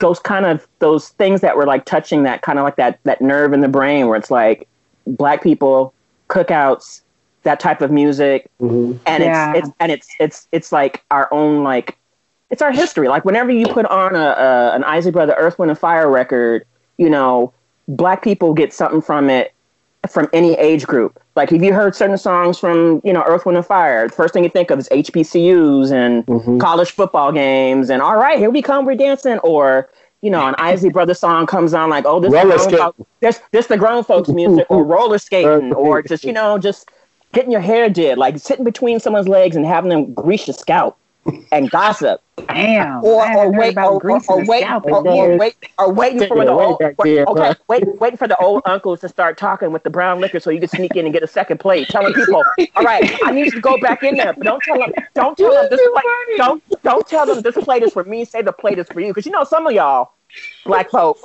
those 0.00 0.18
kind 0.18 0.44
of 0.44 0.66
those 0.80 1.10
things 1.10 1.40
that 1.40 1.56
were 1.56 1.64
like 1.66 1.84
touching 1.84 2.24
that 2.24 2.42
kind 2.42 2.58
of 2.58 2.64
like 2.64 2.76
that 2.76 2.98
that 3.04 3.22
nerve 3.22 3.52
in 3.52 3.60
the 3.60 3.68
brain 3.68 4.08
where 4.08 4.16
it's 4.18 4.30
like 4.30 4.68
black 5.06 5.42
people 5.42 5.94
cookouts 6.28 7.00
that 7.42 7.60
type 7.60 7.80
of 7.82 7.90
music 7.90 8.48
Mhm. 8.60 8.98
and 9.06 9.22
Yeah. 9.24 9.52
it's 9.54 9.68
it's 9.68 9.76
and 9.80 9.92
it's 9.92 10.08
it's 10.20 10.48
it's 10.52 10.72
like 10.72 11.02
our 11.10 11.28
own 11.32 11.62
like 11.64 11.96
it's 12.50 12.62
our 12.62 12.70
history 12.72 13.08
like 13.08 13.24
whenever 13.24 13.50
you 13.50 13.66
put 13.66 13.86
on 13.86 14.14
a, 14.14 14.18
a 14.18 14.72
an 14.74 14.84
Isley 14.84 15.10
Brother 15.10 15.34
Earth 15.38 15.58
Wind 15.58 15.70
and 15.70 15.78
Fire 15.78 16.08
record 16.10 16.64
you 16.98 17.10
know 17.10 17.52
black 17.88 18.22
people 18.22 18.54
get 18.54 18.72
something 18.72 19.00
from 19.02 19.28
it 19.30 19.52
from 20.08 20.28
any 20.32 20.54
age 20.54 20.86
group 20.86 21.20
like 21.36 21.50
have 21.50 21.62
you 21.62 21.72
heard 21.72 21.94
certain 21.96 22.18
songs 22.18 22.58
from 22.58 23.00
you 23.04 23.12
know 23.12 23.22
Earth 23.26 23.44
Wind 23.46 23.56
and 23.56 23.66
Fire 23.66 24.08
the 24.08 24.14
first 24.14 24.34
thing 24.34 24.44
you 24.44 24.50
think 24.50 24.70
of 24.70 24.78
is 24.78 24.88
HBCUs 24.90 25.90
and 25.92 26.24
Mhm. 26.26 26.60
college 26.60 26.90
football 26.92 27.32
games 27.32 27.90
and 27.90 28.02
all 28.02 28.16
right 28.16 28.38
here 28.38 28.50
we 28.50 28.62
come 28.62 28.84
we're 28.84 28.94
dancing 28.96 29.38
or 29.38 29.88
you 30.20 30.30
know 30.30 30.46
an 30.46 30.54
Isley 30.58 30.90
Brother 30.90 31.14
song 31.14 31.46
comes 31.46 31.74
on 31.74 31.90
like 31.90 32.04
oh 32.06 32.20
this 32.20 32.32
Roller 32.32 32.54
is 32.54 32.66
grown 32.66 32.92
skating. 32.92 33.06
this 33.20 33.40
this 33.52 33.66
the 33.66 33.76
grown 33.76 34.04
folks 34.04 34.28
music 34.28 34.66
or 34.68 34.84
roller 34.94 35.18
skating 35.18 35.72
or 35.74 36.02
just 36.02 36.24
you 36.24 36.32
know 36.32 36.58
just 36.58 36.88
getting 37.32 37.50
your 37.50 37.60
hair 37.60 37.88
did 37.88 38.18
like 38.18 38.38
sitting 38.38 38.64
between 38.64 39.00
someone's 39.00 39.28
legs 39.28 39.56
and 39.56 39.66
having 39.66 39.90
them 39.90 40.12
grease 40.14 40.46
your 40.46 40.54
scalp 40.54 40.98
and 41.52 41.70
gossip. 41.70 42.20
Damn. 42.48 43.04
Or 43.04 43.36
or 43.36 43.52
wait 43.52 43.76
or, 43.76 44.02
or, 44.02 44.20
or 44.28 44.44
wait 44.44 44.64
or, 44.64 45.06
or 45.06 45.36
wait 45.36 45.54
or 45.78 45.92
waiting 45.92 46.26
for 46.26 46.44
the 46.44 46.50
old 46.50 46.80
wait- 46.98 47.26
okay 47.28 47.54
wait 47.68 48.00
waiting 48.00 48.16
for 48.16 48.26
the 48.26 48.36
old 48.38 48.62
uncles 48.64 49.00
to 49.00 49.08
start 49.08 49.36
talking 49.38 49.70
with 49.70 49.82
the 49.82 49.90
brown 49.90 50.20
liquor 50.20 50.40
so 50.40 50.50
you 50.50 50.58
can 50.58 50.68
sneak 50.68 50.96
in 50.96 51.04
and 51.04 51.12
get 51.12 51.22
a 51.22 51.26
second 51.26 51.58
plate 51.58 51.88
telling 51.88 52.12
people 52.14 52.42
all 52.74 52.82
right 52.82 53.18
I 53.24 53.30
need 53.30 53.46
you 53.46 53.50
to 53.52 53.60
go 53.60 53.78
back 53.78 54.02
in 54.02 54.16
there 54.16 54.32
but 54.32 54.44
don't 54.44 54.62
tell 54.62 54.78
them 54.78 54.92
don't 55.14 55.36
tell 55.36 55.52
them 55.52 55.68
this 55.70 55.80
plate 55.92 56.36
don't 56.38 56.82
don't 56.82 57.06
tell 57.06 57.26
them 57.26 57.42
this 57.42 57.54
plate 57.56 57.82
is 57.82 57.92
for 57.92 58.04
me 58.04 58.24
say 58.24 58.42
the 58.42 58.52
plate 58.52 58.78
is 58.78 58.88
for 58.88 59.00
you 59.00 59.08
because 59.08 59.26
you 59.26 59.32
know 59.32 59.44
some 59.44 59.66
of 59.66 59.72
y'all 59.72 60.14
black 60.64 60.90
folks 60.90 61.22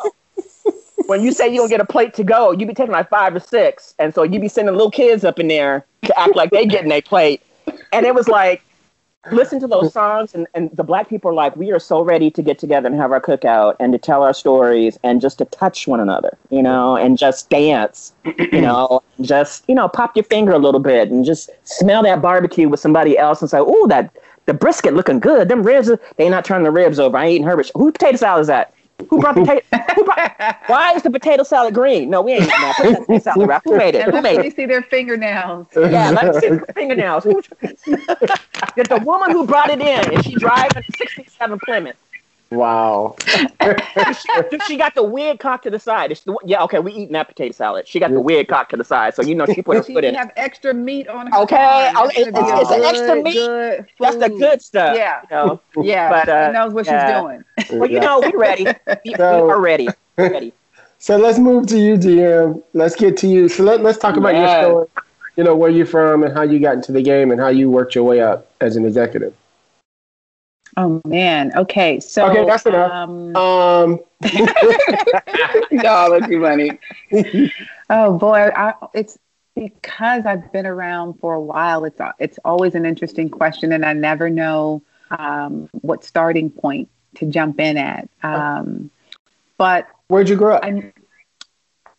when 1.05 1.21
you 1.21 1.31
say 1.31 1.47
you 1.47 1.57
don't 1.57 1.69
get 1.69 1.79
a 1.79 1.85
plate 1.85 2.13
to 2.15 2.23
go, 2.23 2.51
you 2.51 2.65
be 2.65 2.73
taking 2.73 2.91
like 2.91 3.09
five 3.09 3.35
or 3.35 3.39
six, 3.39 3.93
and 3.99 4.13
so 4.13 4.23
you 4.23 4.39
be 4.39 4.47
sending 4.47 4.73
little 4.73 4.91
kids 4.91 5.23
up 5.23 5.39
in 5.39 5.47
there 5.47 5.85
to 6.03 6.19
act 6.19 6.35
like 6.35 6.49
they 6.51 6.65
getting 6.65 6.91
a 6.91 7.01
plate. 7.01 7.41
And 7.93 8.05
it 8.05 8.15
was 8.15 8.27
like, 8.27 8.63
listen 9.31 9.59
to 9.59 9.67
those 9.67 9.93
songs, 9.93 10.33
and, 10.33 10.47
and 10.53 10.69
the 10.73 10.83
black 10.83 11.09
people 11.09 11.29
are 11.29 11.33
like, 11.33 11.55
we 11.55 11.71
are 11.71 11.79
so 11.79 12.01
ready 12.01 12.31
to 12.31 12.41
get 12.41 12.57
together 12.57 12.87
and 12.87 12.95
have 12.95 13.11
our 13.11 13.21
cookout 13.21 13.75
and 13.79 13.93
to 13.93 13.99
tell 13.99 14.23
our 14.23 14.33
stories 14.33 14.97
and 15.03 15.21
just 15.21 15.37
to 15.37 15.45
touch 15.45 15.87
one 15.87 15.99
another, 15.99 16.37
you 16.49 16.63
know, 16.63 16.95
and 16.95 17.17
just 17.17 17.49
dance, 17.49 18.13
you 18.51 18.61
know, 18.61 19.03
just 19.21 19.63
you 19.67 19.75
know, 19.75 19.87
pop 19.87 20.15
your 20.15 20.23
finger 20.23 20.53
a 20.53 20.59
little 20.59 20.79
bit 20.79 21.09
and 21.11 21.25
just 21.25 21.49
smell 21.63 22.03
that 22.03 22.21
barbecue 22.21 22.67
with 22.67 22.79
somebody 22.79 23.17
else 23.17 23.41
and 23.41 23.49
say, 23.49 23.59
oh, 23.59 23.87
that 23.87 24.11
the 24.45 24.53
brisket 24.53 24.93
looking 24.93 25.19
good. 25.19 25.49
Them 25.49 25.61
ribs, 25.61 25.91
they 26.15 26.29
not 26.29 26.45
turning 26.45 26.63
the 26.63 26.71
ribs 26.71 26.99
over. 26.99 27.17
I 27.17 27.25
ain't 27.25 27.33
eating 27.35 27.47
her. 27.47 27.61
Who 27.75 27.91
potato 27.91 28.17
salad 28.17 28.41
is 28.41 28.47
that? 28.47 28.73
Who 29.09 29.19
brought 29.21 29.35
potato? 29.35 29.61
Who 29.95 30.03
brought, 30.03 30.57
why 30.67 30.93
is 30.93 31.03
the 31.03 31.11
potato 31.11 31.43
salad 31.43 31.73
green? 31.73 32.09
No, 32.09 32.21
we 32.21 32.33
ain't 32.33 32.43
eating 32.43 32.49
that. 32.49 32.75
Potato 32.77 33.19
salad 33.19 33.47
wrap. 33.47 33.61
Who 33.63 33.77
made 33.77 33.95
it? 33.95 34.01
and 34.01 34.05
Who 34.05 34.11
let 34.13 34.23
made 34.23 34.39
me 34.39 34.49
see 34.49 34.65
their 34.65 34.81
fingernails 34.81 35.67
Yeah, 35.75 36.09
let 36.11 36.33
me 36.33 36.41
see 36.41 36.49
the 36.49 36.65
fingernails. 36.73 37.23
Who, 37.23 37.41
the 37.85 39.01
woman 39.05 39.31
who 39.31 39.45
brought 39.45 39.69
it 39.69 39.81
in, 39.81 40.13
is 40.13 40.25
she 40.25 40.35
driving 40.35 40.83
a 40.87 40.97
67 40.97 41.59
Plymouth? 41.65 41.95
Wow. 42.49 43.15
Does 43.59 44.19
she, 44.19 44.27
does 44.57 44.61
she 44.67 44.77
got 44.77 44.95
the 44.95 45.03
wig 45.03 45.39
cocked 45.39 45.63
to 45.65 45.69
the 45.69 45.79
side? 45.79 46.11
Is 46.11 46.19
she 46.19 46.23
the, 46.27 46.37
yeah, 46.45 46.63
okay, 46.63 46.79
we 46.79 46.93
eating 46.93 47.11
that 47.13 47.27
potato 47.27 47.51
salad. 47.51 47.87
She 47.87 47.99
got 47.99 48.11
the 48.11 48.21
wig 48.21 48.47
cocked 48.47 48.71
to 48.71 48.77
the 48.77 48.83
side, 48.85 49.15
so 49.15 49.21
you 49.21 49.35
know 49.35 49.45
she 49.45 49.61
put 49.61 49.77
her 49.77 49.83
she 49.83 49.93
foot 49.93 50.05
in. 50.05 50.15
it. 50.15 50.17
have 50.17 50.31
extra 50.37 50.73
meat 50.73 51.07
on 51.09 51.27
her 51.27 51.37
Okay, 51.41 51.91
oh, 51.95 52.09
it- 52.15 52.33
gonna 52.33 52.47
it's- 52.61 52.71
a 52.71 52.75
it's 52.75 52.85
extra 52.85 53.15
meat. 53.21 53.33
good 53.33 53.85
That's 53.99 54.15
the 54.15 54.29
good 54.29 54.61
stuff. 54.61 54.95
Yeah. 54.95 55.21
You 55.23 55.35
know? 55.35 55.61
Yeah, 55.83 56.09
But, 56.09 56.29
uh, 56.29 56.47
she 56.47 56.53
knows 56.53 56.73
what 56.73 56.85
yeah. 56.85 57.21
she's 57.57 57.67
doing. 57.67 57.79
Well, 57.79 57.89
you 57.91 57.99
know, 57.99 58.21
we're 58.21 58.37
ready. 58.39 58.65
We, 58.65 58.95
we 59.05 59.15
So- 59.15 59.49
are 59.49 59.59
ready. 59.59 59.87
Ready. 60.17 60.53
So 60.99 61.15
let's 61.15 61.37
move 61.37 61.67
to 61.67 61.77
you, 61.77 61.95
DM. 61.95 62.63
Let's 62.73 62.95
get 62.95 63.17
to 63.17 63.27
you. 63.27 63.47
So 63.49 63.61
let, 63.63 63.81
let's 63.83 63.99
talk 63.99 64.17
about 64.17 64.33
Yes. 64.33 64.61
your 64.63 64.71
story. 64.71 64.87
You 65.35 65.43
know 65.43 65.55
where 65.55 65.69
you're 65.69 65.85
from 65.85 66.23
and 66.23 66.33
how 66.33 66.41
you 66.41 66.57
got 66.59 66.73
into 66.73 66.91
the 66.91 67.03
game 67.03 67.29
and 67.29 67.39
how 67.39 67.49
you 67.49 67.69
worked 67.69 67.93
your 67.93 68.03
way 68.03 68.19
up 68.19 68.49
as 68.61 68.75
an 68.77 68.83
executive. 68.83 69.35
Oh 70.77 71.01
man. 71.05 71.51
Okay. 71.57 71.99
So 71.99 72.29
Okay, 72.29 72.45
that's 72.45 72.65
enough. 72.65 72.91
Um, 72.91 73.35
Um, 73.35 73.99
Y'all 75.71 76.13
are 76.13 76.21
too 76.21 76.41
funny. 76.41 76.79
oh 77.89 78.17
boy, 78.17 78.49
I, 78.55 78.73
it's 78.93 79.17
because 79.55 80.25
I've 80.25 80.51
been 80.51 80.67
around 80.67 81.15
for 81.19 81.33
a 81.33 81.41
while, 81.41 81.83
it's 81.85 81.99
it's 82.19 82.39
always 82.45 82.75
an 82.75 82.85
interesting 82.85 83.29
question, 83.29 83.71
and 83.73 83.83
I 83.85 83.93
never 83.93 84.29
know 84.29 84.83
um, 85.11 85.69
what 85.71 86.03
starting 86.03 86.49
point 86.49 86.89
to 87.15 87.25
jump 87.25 87.59
in 87.59 87.77
at. 87.77 88.07
Um, 88.23 88.91
but 89.57 89.87
where'd 90.07 90.29
you 90.29 90.35
grow 90.35 90.57
up? 90.57 90.63
I, 90.63 90.93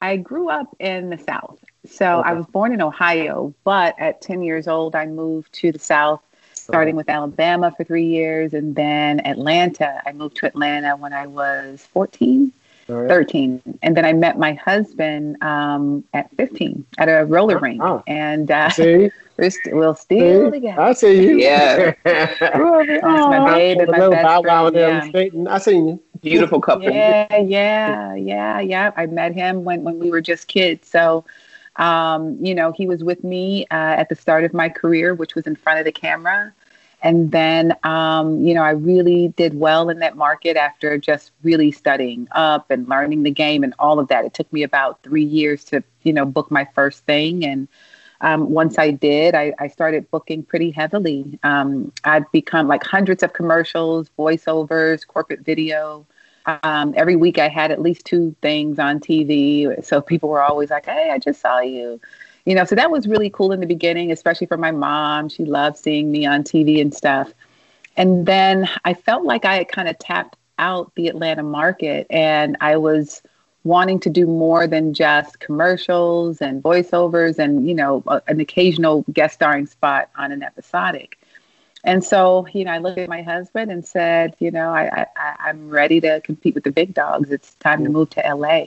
I 0.00 0.16
grew 0.16 0.48
up 0.48 0.74
in 0.78 1.10
the 1.10 1.18
South, 1.18 1.58
so 1.84 2.20
okay. 2.20 2.30
I 2.30 2.32
was 2.34 2.46
born 2.46 2.72
in 2.72 2.80
Ohio. 2.80 3.52
But 3.64 3.96
at 3.98 4.20
ten 4.22 4.42
years 4.42 4.68
old, 4.68 4.94
I 4.94 5.06
moved 5.06 5.52
to 5.54 5.72
the 5.72 5.80
South, 5.80 6.22
starting 6.68 6.96
with 6.96 7.08
Alabama 7.08 7.72
for 7.76 7.84
three 7.84 8.06
years, 8.06 8.54
and 8.54 8.76
then 8.76 9.24
Atlanta. 9.26 10.02
I 10.06 10.12
moved 10.12 10.36
to 10.36 10.46
Atlanta 10.46 10.96
when 10.96 11.12
I 11.12 11.26
was 11.26 11.86
fourteen 11.92 12.52
right. 12.88 13.08
13. 13.08 13.78
And 13.82 13.96
then 13.96 14.04
I 14.04 14.12
met 14.12 14.38
my 14.38 14.54
husband 14.54 15.42
um, 15.42 16.04
at 16.14 16.30
15 16.36 16.84
at 16.98 17.08
a 17.08 17.24
roller 17.24 17.56
oh, 17.56 17.60
rink. 17.60 17.82
Oh. 17.82 18.02
And 18.06 18.50
uh, 18.50 18.70
see? 18.70 19.10
we're 19.36 19.50
st- 19.50 19.74
we'll 19.74 19.94
still 19.94 20.46
see? 20.46 20.50
together. 20.50 20.80
I 20.80 20.92
see 20.92 21.22
you. 21.22 21.38
Yeah. 21.38 21.94
That's 22.04 22.40
my 22.40 23.54
babe 23.54 23.78
and 23.78 23.90
my 23.90 24.08
best 24.10 24.42
friend. 24.42 24.74
Yeah. 24.74 25.54
I 25.54 25.58
seen 25.58 25.88
you. 25.88 26.02
Beautiful 26.20 26.60
couple. 26.60 26.82
Yeah, 26.90 27.36
yeah, 27.36 28.14
yeah, 28.16 28.58
yeah. 28.58 28.90
I 28.96 29.06
met 29.06 29.34
him 29.34 29.62
when, 29.62 29.84
when 29.84 30.00
we 30.00 30.10
were 30.10 30.20
just 30.20 30.48
kids. 30.48 30.88
So, 30.88 31.24
um, 31.78 32.36
you 32.44 32.54
know, 32.54 32.72
he 32.72 32.86
was 32.86 33.02
with 33.04 33.24
me 33.24 33.64
uh, 33.70 33.96
at 33.98 34.08
the 34.08 34.16
start 34.16 34.44
of 34.44 34.52
my 34.52 34.68
career, 34.68 35.14
which 35.14 35.34
was 35.34 35.46
in 35.46 35.56
front 35.56 35.78
of 35.78 35.84
the 35.84 35.92
camera. 35.92 36.52
And 37.00 37.30
then, 37.30 37.76
um, 37.84 38.44
you 38.44 38.54
know, 38.54 38.62
I 38.62 38.70
really 38.70 39.28
did 39.28 39.54
well 39.54 39.88
in 39.88 40.00
that 40.00 40.16
market 40.16 40.56
after 40.56 40.98
just 40.98 41.30
really 41.44 41.70
studying 41.70 42.26
up 42.32 42.70
and 42.70 42.88
learning 42.88 43.22
the 43.22 43.30
game 43.30 43.62
and 43.62 43.72
all 43.78 44.00
of 44.00 44.08
that. 44.08 44.24
It 44.24 44.34
took 44.34 44.52
me 44.52 44.64
about 44.64 45.00
three 45.04 45.24
years 45.24 45.62
to, 45.66 45.84
you 46.02 46.12
know, 46.12 46.24
book 46.24 46.50
my 46.50 46.66
first 46.74 47.04
thing. 47.04 47.44
And 47.44 47.68
um, 48.20 48.50
once 48.50 48.78
I 48.78 48.90
did, 48.90 49.36
I, 49.36 49.52
I, 49.60 49.68
started 49.68 50.10
booking 50.10 50.42
pretty 50.42 50.72
heavily. 50.72 51.38
Um, 51.44 51.92
I'd 52.02 52.28
become 52.32 52.66
like 52.66 52.82
hundreds 52.82 53.22
of 53.22 53.32
commercials, 53.32 54.10
voiceovers, 54.18 55.06
corporate 55.06 55.42
video. 55.42 56.04
Um, 56.62 56.94
every 56.96 57.16
week 57.16 57.38
I 57.38 57.48
had 57.48 57.70
at 57.70 57.80
least 57.80 58.04
two 58.04 58.34
things 58.40 58.78
on 58.78 59.00
TV. 59.00 59.84
So 59.84 60.00
people 60.00 60.28
were 60.28 60.42
always 60.42 60.70
like, 60.70 60.86
hey, 60.86 61.10
I 61.12 61.18
just 61.18 61.40
saw 61.40 61.60
you 61.60 62.00
you 62.48 62.54
know, 62.54 62.64
so 62.64 62.74
that 62.76 62.90
was 62.90 63.06
really 63.06 63.28
cool 63.28 63.52
in 63.52 63.60
the 63.60 63.66
beginning, 63.66 64.10
especially 64.10 64.46
for 64.46 64.56
my 64.56 64.70
mom. 64.70 65.28
She 65.28 65.44
loved 65.44 65.76
seeing 65.76 66.10
me 66.10 66.24
on 66.24 66.42
TV 66.42 66.80
and 66.80 66.94
stuff. 66.94 67.30
And 67.94 68.24
then 68.24 68.66
I 68.86 68.94
felt 68.94 69.24
like 69.24 69.44
I 69.44 69.56
had 69.56 69.68
kind 69.68 69.86
of 69.86 69.98
tapped 69.98 70.34
out 70.58 70.90
the 70.94 71.08
Atlanta 71.08 71.42
market 71.42 72.06
and 72.08 72.56
I 72.62 72.78
was 72.78 73.20
wanting 73.64 74.00
to 74.00 74.08
do 74.08 74.26
more 74.26 74.66
than 74.66 74.94
just 74.94 75.40
commercials 75.40 76.40
and 76.40 76.62
voiceovers 76.62 77.38
and, 77.38 77.68
you 77.68 77.74
know, 77.74 78.02
an 78.28 78.40
occasional 78.40 79.04
guest 79.12 79.34
starring 79.34 79.66
spot 79.66 80.08
on 80.16 80.32
an 80.32 80.42
episodic. 80.42 81.18
And 81.84 82.02
so, 82.02 82.46
you 82.52 82.64
know, 82.64 82.72
I 82.72 82.78
looked 82.78 82.98
at 82.98 83.08
my 83.08 83.22
husband 83.22 83.70
and 83.70 83.84
said, 83.86 84.34
you 84.40 84.50
know, 84.50 84.70
I, 84.70 85.06
I, 85.16 85.36
I'm 85.38 85.70
ready 85.70 86.00
to 86.00 86.20
compete 86.22 86.54
with 86.54 86.64
the 86.64 86.72
big 86.72 86.92
dogs. 86.92 87.30
It's 87.30 87.54
time 87.54 87.84
to 87.84 87.90
move 87.90 88.10
to 88.10 88.34
LA. 88.34 88.66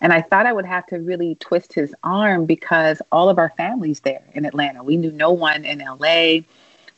And 0.00 0.12
I 0.12 0.22
thought 0.22 0.46
I 0.46 0.52
would 0.52 0.64
have 0.64 0.86
to 0.86 0.98
really 0.98 1.34
twist 1.36 1.72
his 1.72 1.94
arm 2.04 2.46
because 2.46 3.02
all 3.10 3.28
of 3.28 3.38
our 3.38 3.52
families 3.56 4.00
there 4.00 4.22
in 4.34 4.44
Atlanta. 4.44 4.84
We 4.84 4.96
knew 4.96 5.10
no 5.10 5.32
one 5.32 5.64
in 5.64 5.80
LA. 5.80 6.44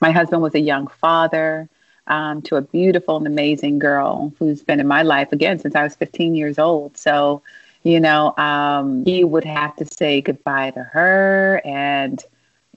My 0.00 0.10
husband 0.10 0.42
was 0.42 0.54
a 0.54 0.60
young 0.60 0.86
father 0.86 1.68
um, 2.06 2.42
to 2.42 2.56
a 2.56 2.60
beautiful 2.60 3.16
and 3.16 3.26
amazing 3.26 3.78
girl 3.78 4.34
who's 4.38 4.62
been 4.62 4.80
in 4.80 4.86
my 4.86 5.02
life 5.02 5.32
again 5.32 5.58
since 5.58 5.74
I 5.74 5.82
was 5.82 5.96
15 5.96 6.34
years 6.34 6.58
old. 6.58 6.98
So, 6.98 7.42
you 7.82 8.00
know, 8.00 8.36
um, 8.36 9.04
he 9.06 9.24
would 9.24 9.44
have 9.44 9.74
to 9.76 9.86
say 9.86 10.20
goodbye 10.20 10.72
to 10.72 10.82
her 10.82 11.62
and, 11.64 12.22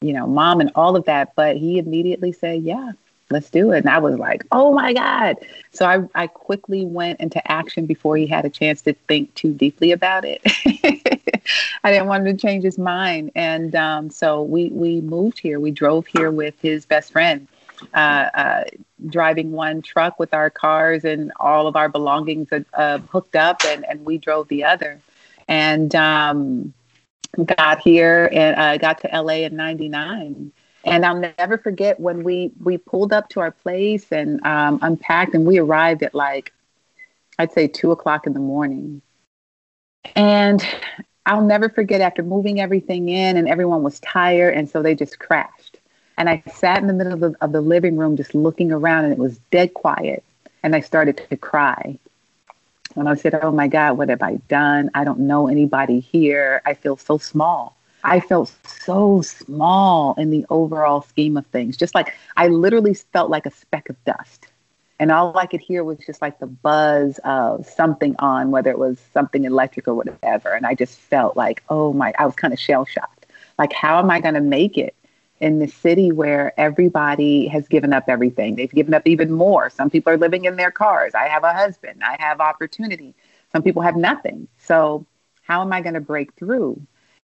you 0.04 0.14
know, 0.14 0.28
mom 0.28 0.60
and 0.60 0.72
all 0.76 0.95
of 0.95 1.06
that. 1.06 1.34
But 1.36 1.58
he 1.58 1.80
immediately 1.80 2.32
said, 2.32 2.64
yeah, 2.64 2.91
let's 3.30 3.49
do 3.49 3.72
it. 3.72 3.80
And 3.80 3.89
I 3.89 3.97
was 3.99 4.18
like, 4.18 4.43
oh 4.51 4.74
my 4.74 4.93
God. 4.93 5.38
So 5.72 5.86
I, 5.86 6.24
I 6.24 6.28
quickly 6.28 6.86
went 6.86 7.20
into 7.20 7.45
action 7.51 7.86
before 7.86 8.18
he 8.18 8.28
had 8.28 8.45
a 8.45 8.49
chance 8.49 8.82
to 8.84 8.93
think 9.08 9.34
too 9.36 9.54
deeply 9.54 9.91
about 9.91 10.26
it. 10.26 10.41
I 11.84 11.91
didn't 11.91 12.08
want 12.08 12.28
him 12.28 12.38
to 12.38 12.41
change 12.41 12.64
his 12.64 12.78
mind. 12.78 13.32
And 13.36 13.76
um, 13.76 14.10
so 14.10 14.43
we, 14.43 14.70
we 14.70 15.01
moved 15.01 15.39
here. 15.39 15.60
We 15.60 15.72
drove 15.72 16.06
here 16.08 16.32
with 16.32 16.60
his 16.62 16.86
best 16.86 17.12
friend, 17.12 17.47
uh, 17.93 18.30
uh, 18.34 18.64
driving 19.08 19.51
one 19.51 19.82
truck 19.82 20.20
with 20.20 20.34
our 20.34 20.49
cars 20.49 21.04
and 21.04 21.32
all 21.39 21.68
of 21.68 21.76
our 21.76 21.89
belongings 21.89 22.49
uh, 22.74 22.99
hooked 22.99 23.36
up, 23.36 23.62
and, 23.66 23.86
and 23.86 24.06
we 24.06 24.18
drove 24.18 24.47
the 24.47 24.64
other. 24.64 24.99
And 25.47 25.93
um, 25.95 26.74
got 27.57 27.79
here 27.79 28.29
and 28.31 28.55
uh, 28.55 28.77
got 28.77 28.99
to 28.99 29.09
LA 29.21 29.45
in 29.45 29.55
99 29.55 30.51
and 30.86 31.05
I'll 31.05 31.34
never 31.38 31.57
forget 31.57 31.99
when 31.99 32.23
we 32.23 32.51
we 32.61 32.77
pulled 32.77 33.13
up 33.13 33.29
to 33.29 33.39
our 33.39 33.51
place 33.51 34.11
and 34.11 34.45
um, 34.45 34.79
unpacked, 34.81 35.34
and 35.34 35.45
we 35.45 35.57
arrived 35.57 36.03
at 36.03 36.13
like 36.13 36.51
I'd 37.39 37.51
say 37.51 37.67
two 37.67 37.91
o'clock 37.91 38.27
in 38.27 38.34
the 38.34 38.39
morning. 38.39 39.01
And 40.15 40.65
I'll 41.25 41.41
never 41.41 41.69
forget 41.69 42.01
after 42.01 42.21
moving 42.21 42.59
everything 42.59 43.09
in, 43.09 43.38
and 43.38 43.47
everyone 43.47 43.84
was 43.84 43.99
tired, 44.01 44.55
and 44.55 44.69
so 44.69 44.81
they 44.81 44.95
just 44.95 45.19
crashed. 45.19 45.79
And 46.17 46.29
I 46.29 46.43
sat 46.53 46.79
in 46.79 46.88
the 46.88 46.93
middle 46.93 47.13
of 47.13 47.19
the, 47.21 47.36
of 47.41 47.51
the 47.53 47.61
living 47.61 47.97
room, 47.97 48.17
just 48.17 48.36
looking 48.36 48.71
around, 48.71 49.05
and 49.05 49.13
it 49.13 49.19
was 49.19 49.39
dead 49.51 49.73
quiet. 49.73 50.23
And 50.61 50.75
I 50.75 50.81
started 50.81 51.17
to 51.29 51.38
cry. 51.38 51.97
And 52.95 53.09
I 53.09 53.15
said, 53.15 53.39
"Oh 53.41 53.51
my 53.51 53.67
God, 53.67 53.97
what 53.97 54.09
have 54.09 54.21
I 54.21 54.35
done? 54.47 54.91
I 54.93 55.03
don't 55.03 55.19
know 55.21 55.47
anybody 55.47 55.99
here. 55.99 56.61
I 56.65 56.73
feel 56.73 56.97
so 56.97 57.17
small." 57.17 57.75
I 58.03 58.19
felt 58.19 58.53
so 58.67 59.21
small 59.21 60.13
in 60.15 60.29
the 60.29 60.45
overall 60.49 61.01
scheme 61.03 61.37
of 61.37 61.45
things. 61.47 61.77
Just 61.77 61.95
like 61.95 62.13
I 62.35 62.47
literally 62.47 62.93
felt 62.93 63.29
like 63.29 63.45
a 63.45 63.51
speck 63.51 63.89
of 63.89 64.03
dust. 64.03 64.47
And 64.99 65.11
all 65.11 65.37
I 65.37 65.45
could 65.45 65.61
hear 65.61 65.83
was 65.83 65.97
just 65.99 66.21
like 66.21 66.39
the 66.39 66.47
buzz 66.47 67.19
of 67.23 67.65
something 67.65 68.15
on, 68.19 68.51
whether 68.51 68.69
it 68.69 68.77
was 68.77 68.99
something 69.13 69.45
electric 69.45 69.87
or 69.87 69.93
whatever. 69.95 70.49
And 70.53 70.65
I 70.65 70.75
just 70.75 70.97
felt 70.97 71.35
like, 71.35 71.63
oh 71.69 71.93
my, 71.93 72.13
I 72.19 72.25
was 72.25 72.35
kind 72.35 72.53
of 72.53 72.59
shell 72.59 72.85
shocked. 72.85 73.25
Like, 73.57 73.73
how 73.73 73.99
am 73.99 74.11
I 74.11 74.19
going 74.19 74.35
to 74.35 74.41
make 74.41 74.77
it 74.77 74.95
in 75.43 75.59
the 75.59 75.67
city 75.67 76.11
where 76.11 76.57
everybody 76.59 77.47
has 77.47 77.67
given 77.67 77.93
up 77.93 78.05
everything? 78.07 78.55
They've 78.55 78.71
given 78.71 78.93
up 78.93 79.03
even 79.05 79.31
more. 79.31 79.69
Some 79.69 79.89
people 79.89 80.13
are 80.13 80.17
living 80.17 80.45
in 80.45 80.55
their 80.55 80.71
cars. 80.71 81.13
I 81.13 81.27
have 81.27 81.43
a 81.43 81.53
husband, 81.53 82.01
I 82.03 82.15
have 82.19 82.39
opportunity. 82.39 83.13
Some 83.51 83.61
people 83.61 83.81
have 83.83 83.95
nothing. 83.95 84.47
So, 84.57 85.05
how 85.43 85.61
am 85.61 85.73
I 85.73 85.81
going 85.81 85.93
to 85.95 86.01
break 86.01 86.33
through? 86.35 86.81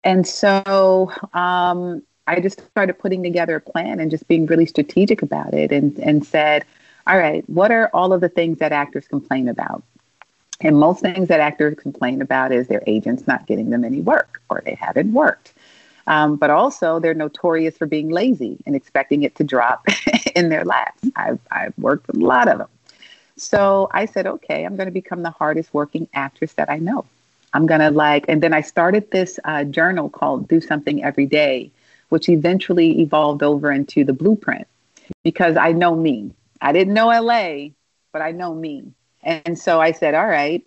And 0.03 0.27
so 0.27 1.13
um, 1.35 2.03
I 2.27 2.41
just 2.41 2.67
started 2.71 2.99
putting 2.99 3.23
together 3.23 3.57
a 3.57 3.61
plan 3.61 4.01
and 4.01 4.11
just 4.11 4.27
being 4.29 4.47
really 4.47 4.67
strategic 4.67 5.23
about 5.23 5.55
it 5.55 5.73
and, 5.73 5.99
and 5.99 6.27
said, 6.27 6.65
all 7.07 7.19
right, 7.19 7.49
what 7.49 7.71
are 7.71 7.91
all 7.93 8.13
of 8.13 8.21
the 8.21 8.29
things 8.29 8.59
that 8.59 8.73
actors 8.73 9.07
complain 9.09 9.49
about? 9.49 9.83
And 10.61 10.79
most 10.79 11.01
things 11.01 11.29
that 11.29 11.41
actors 11.41 11.77
complain 11.79 12.21
about 12.21 12.53
is 12.53 12.67
their 12.69 12.83
agents 12.87 13.27
not 13.27 13.47
getting 13.47 13.71
them 13.71 13.85
any 13.85 14.01
work 14.01 14.43
or 14.51 14.63
they 14.65 14.75
haven't 14.75 15.13
worked. 15.13 15.55
Um, 16.09 16.37
but 16.37 16.49
also, 16.49 16.99
they're 16.99 17.13
notorious 17.15 17.77
for 17.77 17.87
being 17.87 18.09
lazy 18.09 18.57
and 18.67 18.75
expecting 18.75 19.23
it 19.23 19.35
to 19.37 19.45
drop 19.45 19.87
in 20.35 20.49
their 20.49 20.65
laps. 20.65 21.03
I've, 21.15 21.39
I've 21.51 21.77
worked 21.79 22.07
with 22.07 22.17
a 22.17 22.25
lot 22.25 22.49
of 22.49 22.59
them. 22.59 22.69
So 23.37 23.89
I 23.93 24.07
said, 24.07 24.27
okay, 24.27 24.65
I'm 24.65 24.75
going 24.75 24.87
to 24.87 24.93
become 24.93 25.23
the 25.23 25.31
hardest 25.31 25.73
working 25.73 26.09
actress 26.15 26.55
that 26.55 26.71
I 26.71 26.79
know. 26.79 27.05
I'm 27.53 27.67
going 27.67 27.81
to 27.81 27.91
like, 27.91 28.25
and 28.27 28.43
then 28.43 28.55
I 28.55 28.63
started 28.63 29.11
this 29.11 29.39
uh, 29.45 29.65
journal 29.65 30.09
called 30.09 30.49
Do 30.49 30.61
Something 30.63 31.05
Every 31.05 31.27
Day, 31.27 31.71
which 32.09 32.29
eventually 32.29 33.01
evolved 33.01 33.43
over 33.43 33.71
into 33.71 34.03
the 34.03 34.15
blueprint 34.15 34.67
because 35.23 35.57
I 35.59 35.73
know 35.73 35.95
me. 35.95 36.33
I 36.61 36.73
didn't 36.73 36.95
know 36.95 37.09
LA, 37.09 37.69
but 38.13 38.23
I 38.23 38.33
know 38.33 38.55
me. 38.55 38.93
And 39.23 39.59
so 39.59 39.81
I 39.81 39.93
said, 39.93 40.15
all 40.15 40.27
right, 40.27 40.65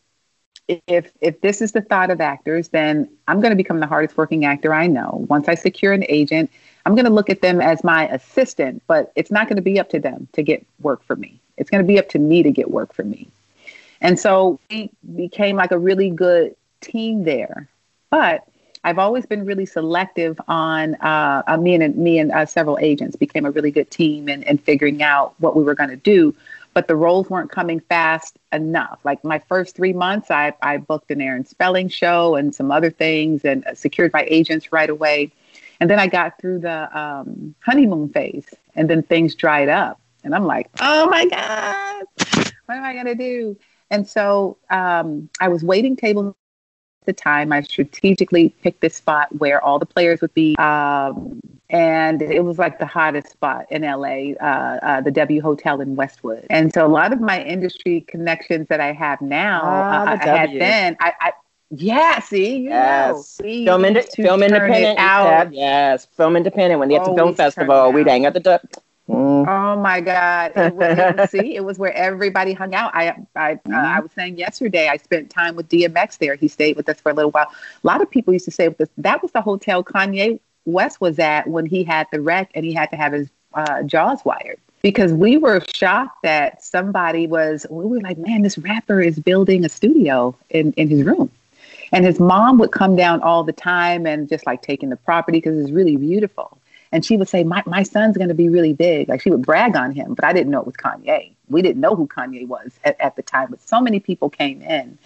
if 0.87 1.11
if 1.21 1.41
this 1.41 1.61
is 1.61 1.71
the 1.71 1.81
thought 1.81 2.11
of 2.11 2.21
actors, 2.21 2.69
then 2.69 3.09
I'm 3.27 3.41
going 3.41 3.51
to 3.51 3.55
become 3.55 3.79
the 3.79 3.87
hardest 3.87 4.17
working 4.17 4.45
actor 4.45 4.73
I 4.73 4.87
know. 4.87 5.25
Once 5.29 5.47
I 5.47 5.55
secure 5.55 5.93
an 5.93 6.05
agent, 6.09 6.51
I'm 6.85 6.95
going 6.95 7.05
to 7.05 7.11
look 7.11 7.29
at 7.29 7.41
them 7.41 7.61
as 7.61 7.83
my 7.83 8.07
assistant, 8.09 8.81
but 8.87 9.11
it's 9.15 9.31
not 9.31 9.47
going 9.47 9.57
to 9.57 9.61
be 9.61 9.79
up 9.79 9.89
to 9.89 9.99
them 9.99 10.27
to 10.33 10.43
get 10.43 10.65
work 10.81 11.03
for 11.03 11.15
me. 11.15 11.39
It's 11.57 11.69
going 11.69 11.83
to 11.83 11.87
be 11.87 11.99
up 11.99 12.09
to 12.09 12.19
me 12.19 12.43
to 12.43 12.51
get 12.51 12.71
work 12.71 12.93
for 12.93 13.03
me. 13.03 13.27
And 14.01 14.19
so 14.19 14.59
we 14.69 14.89
became 15.15 15.55
like 15.55 15.71
a 15.71 15.77
really 15.77 16.09
good 16.09 16.55
team 16.81 17.23
there. 17.23 17.67
But 18.09 18.47
I've 18.83 18.97
always 18.97 19.27
been 19.27 19.45
really 19.45 19.67
selective 19.67 20.41
on 20.47 20.95
uh, 20.95 21.43
uh, 21.45 21.57
me 21.57 21.75
and 21.75 21.95
me 21.95 22.17
and 22.17 22.31
uh, 22.31 22.47
several 22.47 22.79
agents 22.81 23.15
became 23.15 23.45
a 23.45 23.51
really 23.51 23.69
good 23.69 23.91
team 23.91 24.27
in, 24.27 24.41
in 24.43 24.57
figuring 24.57 25.03
out 25.03 25.35
what 25.39 25.55
we 25.55 25.63
were 25.63 25.75
going 25.75 25.91
to 25.91 25.95
do. 25.95 26.35
But 26.73 26.87
the 26.87 26.95
roles 26.95 27.29
weren't 27.29 27.51
coming 27.51 27.81
fast 27.81 28.37
enough. 28.53 28.99
Like 29.03 29.23
my 29.25 29.39
first 29.39 29.75
three 29.75 29.93
months, 29.93 30.31
I, 30.31 30.53
I 30.61 30.77
booked 30.77 31.11
an 31.11 31.19
Aaron 31.19 31.45
Spelling 31.45 31.89
show 31.89 32.35
and 32.35 32.55
some 32.55 32.71
other 32.71 32.89
things 32.89 33.43
and 33.43 33.65
secured 33.73 34.13
my 34.13 34.25
agents 34.29 34.71
right 34.71 34.89
away. 34.89 35.33
And 35.81 35.89
then 35.89 35.99
I 35.99 36.07
got 36.07 36.39
through 36.39 36.59
the 36.59 36.97
um, 36.97 37.55
honeymoon 37.59 38.09
phase 38.09 38.45
and 38.75 38.89
then 38.89 39.03
things 39.03 39.35
dried 39.35 39.67
up. 39.67 39.99
And 40.23 40.33
I'm 40.35 40.45
like, 40.45 40.69
oh 40.79 41.09
my 41.09 41.25
God, 41.25 42.05
what 42.65 42.77
am 42.77 42.83
I 42.83 42.93
going 42.93 43.07
to 43.07 43.15
do? 43.15 43.57
And 43.89 44.07
so 44.07 44.57
um, 44.69 45.29
I 45.39 45.49
was 45.49 45.63
waiting 45.63 45.95
table 45.95 46.29
at 46.29 47.05
the 47.05 47.13
time. 47.13 47.51
I 47.51 47.61
strategically 47.61 48.49
picked 48.61 48.81
this 48.81 48.95
spot 48.95 49.27
where 49.37 49.61
all 49.61 49.79
the 49.79 49.85
players 49.85 50.21
would 50.21 50.33
be. 50.33 50.55
Um, 50.57 51.41
and 51.71 52.21
it 52.21 52.43
was 52.43 52.59
like 52.59 52.79
the 52.79 52.85
hottest 52.85 53.29
spot 53.31 53.65
in 53.71 53.81
LA, 53.83 54.33
uh, 54.39 54.79
uh, 54.83 55.01
the 55.01 55.11
W 55.11 55.41
Hotel 55.41 55.81
in 55.81 55.95
Westwood. 55.95 56.45
And 56.49 56.73
so 56.73 56.85
a 56.85 56.89
lot 56.89 57.13
of 57.13 57.21
my 57.21 57.41
industry 57.43 58.01
connections 58.01 58.67
that 58.67 58.81
I 58.81 58.91
have 58.91 59.21
now, 59.21 59.61
Ah, 59.63 60.01
uh, 60.03 60.17
I 60.21 60.25
had 60.27 60.49
then. 60.59 60.97
I, 60.99 61.13
I 61.19 61.31
yeah, 61.69 62.19
see, 62.19 62.57
you 62.57 62.69
Yes. 62.69 63.39
know, 63.39 63.45
Film, 63.65 63.83
film 64.15 64.43
independent. 64.43 64.99
out. 64.99 65.53
Yes, 65.53 66.05
film 66.17 66.35
independent. 66.35 66.79
When 66.79 66.89
they 66.89 66.95
at 66.95 67.05
the 67.05 67.15
film 67.15 67.19
Always 67.19 67.37
turn 67.37 67.47
it 67.47 67.53
festival, 67.53 67.91
we'd 67.93 68.07
hang 68.07 68.25
out 68.25 68.33
the. 68.33 68.39
Du- 68.41 68.59
Mm. 69.09 69.45
Oh 69.47 69.81
my 69.81 69.99
God! 69.99 70.53
It 70.55 70.73
was, 70.73 70.97
it 70.97 71.17
was- 71.17 71.29
see, 71.31 71.55
it 71.55 71.65
was 71.65 71.77
where 71.77 71.91
everybody 71.93 72.53
hung 72.53 72.73
out. 72.75 72.91
I, 72.95 73.09
I, 73.35 73.53
uh, 73.53 73.55
Mm-hmm. 73.55 73.73
I 73.73 73.99
was 73.99 74.11
saying 74.13 74.37
yesterday. 74.37 74.87
I 74.87 74.97
spent 74.97 75.29
time 75.29 75.55
with 75.55 75.67
DMX 75.67 76.17
there. 76.19 76.35
He 76.35 76.47
stayed 76.47 76.77
with 76.77 76.87
us 76.87 77.01
for 77.01 77.09
a 77.11 77.13
little 77.13 77.31
while. 77.31 77.47
A 77.83 77.87
lot 77.87 78.01
of 78.01 78.09
people 78.09 78.31
used 78.31 78.45
to 78.45 78.51
say 78.51 78.69
with 78.69 78.79
us 78.79 78.87
that 78.99 79.21
was 79.21 79.31
the 79.31 79.41
hotel 79.41 79.83
Kanye 79.83 80.39
West 80.65 81.01
was 81.01 81.19
at 81.19 81.47
when 81.47 81.65
he 81.65 81.83
had 81.83 82.07
the 82.11 82.21
wreck 82.21 82.51
and 82.53 82.65
he 82.65 82.73
had 82.73 82.89
to 82.91 82.95
have 82.95 83.13
his 83.13 83.29
uh, 83.53 83.83
jaws 83.83 84.23
wired 84.23 84.59
because 84.81 85.13
we 85.13 85.37
were 85.37 85.61
shocked 85.73 86.23
that 86.23 86.63
somebody 86.63 87.27
was. 87.27 87.65
We 87.69 87.85
were 87.85 88.01
like, 88.01 88.17
man, 88.17 88.41
this 88.41 88.57
rapper 88.57 89.01
is 89.01 89.19
building 89.19 89.65
a 89.65 89.69
studio 89.69 90.35
in 90.49 90.73
in 90.73 90.87
his 90.87 91.03
room. 91.03 91.31
And 91.91 92.05
his 92.05 92.19
mom 92.19 92.57
would 92.59 92.71
come 92.71 92.95
down 92.95 93.21
all 93.21 93.43
the 93.43 93.53
time 93.53 94.05
and 94.05 94.29
just 94.29 94.45
like 94.45 94.61
taking 94.61 94.89
the 94.89 94.95
property 94.95 95.39
because 95.39 95.57
it's 95.57 95.71
really 95.71 95.97
beautiful. 95.97 96.57
And 96.93 97.05
she 97.05 97.17
would 97.17 97.27
say, 97.27 97.43
my, 97.43 97.63
my 97.65 97.83
son's 97.83 98.17
going 98.17 98.29
to 98.29 98.33
be 98.33 98.49
really 98.49 98.73
big. 98.73 99.09
Like 99.09 99.21
she 99.21 99.29
would 99.29 99.45
brag 99.45 99.75
on 99.75 99.91
him, 99.91 100.13
but 100.13 100.25
I 100.25 100.33
didn't 100.33 100.51
know 100.51 100.59
it 100.59 100.65
was 100.65 100.75
Kanye. 100.75 101.33
We 101.49 101.61
didn't 101.61 101.81
know 101.81 101.95
who 101.95 102.07
Kanye 102.07 102.47
was 102.47 102.71
at, 102.83 102.99
at 102.99 103.15
the 103.15 103.21
time, 103.21 103.47
but 103.49 103.61
so 103.61 103.81
many 103.81 103.99
people 103.99 104.29
came 104.29 104.61
in. 104.61 104.97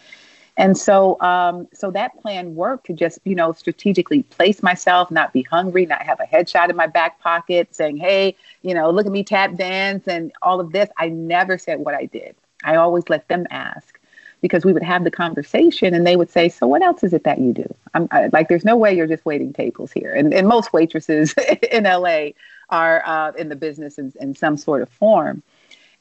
And 0.57 0.77
so, 0.77 1.19
um, 1.21 1.67
so 1.73 1.91
that 1.91 2.19
plan 2.21 2.55
worked 2.55 2.85
to 2.87 2.93
just, 2.93 3.19
you 3.25 3.35
know, 3.35 3.51
strategically 3.51 4.23
place 4.23 4.63
myself, 4.63 5.11
not 5.11 5.33
be 5.33 5.43
hungry, 5.43 5.85
not 5.85 6.01
have 6.01 6.19
a 6.19 6.25
headshot 6.25 6.69
in 6.69 6.75
my 6.75 6.87
back 6.87 7.19
pocket 7.19 7.75
saying, 7.75 7.97
hey, 7.97 8.35
you 8.61 8.73
know, 8.73 8.89
look 8.89 9.05
at 9.05 9.11
me 9.11 9.23
tap 9.23 9.55
dance 9.55 10.07
and 10.07 10.31
all 10.41 10.59
of 10.61 10.71
this. 10.71 10.89
I 10.97 11.09
never 11.09 11.57
said 11.57 11.79
what 11.79 11.93
I 11.93 12.05
did. 12.05 12.35
I 12.63 12.77
always 12.77 13.09
let 13.09 13.27
them 13.27 13.45
ask 13.49 13.99
because 14.41 14.63
we 14.63 14.71
would 14.71 14.83
have 14.83 15.03
the 15.03 15.11
conversation 15.11 15.93
and 15.93 16.07
they 16.07 16.15
would 16.15 16.29
say, 16.29 16.47
so 16.47 16.67
what 16.67 16.81
else 16.81 17.03
is 17.03 17.13
it 17.13 17.23
that 17.25 17.39
you 17.39 17.51
do? 17.51 17.75
I'm 17.93 18.07
I, 18.11 18.29
like, 18.31 18.47
there's 18.47 18.65
no 18.65 18.77
way 18.77 18.95
you're 18.95 19.07
just 19.07 19.25
waiting 19.25 19.51
tables 19.51 19.91
here. 19.91 20.13
And, 20.13 20.33
and 20.33 20.47
most 20.47 20.71
waitresses 20.71 21.33
in 21.71 21.83
LA 21.83 22.29
are 22.69 23.03
uh, 23.05 23.31
in 23.37 23.49
the 23.49 23.55
business 23.55 23.97
in, 23.97 24.13
in 24.21 24.35
some 24.35 24.55
sort 24.55 24.81
of 24.81 24.89
form. 24.89 25.43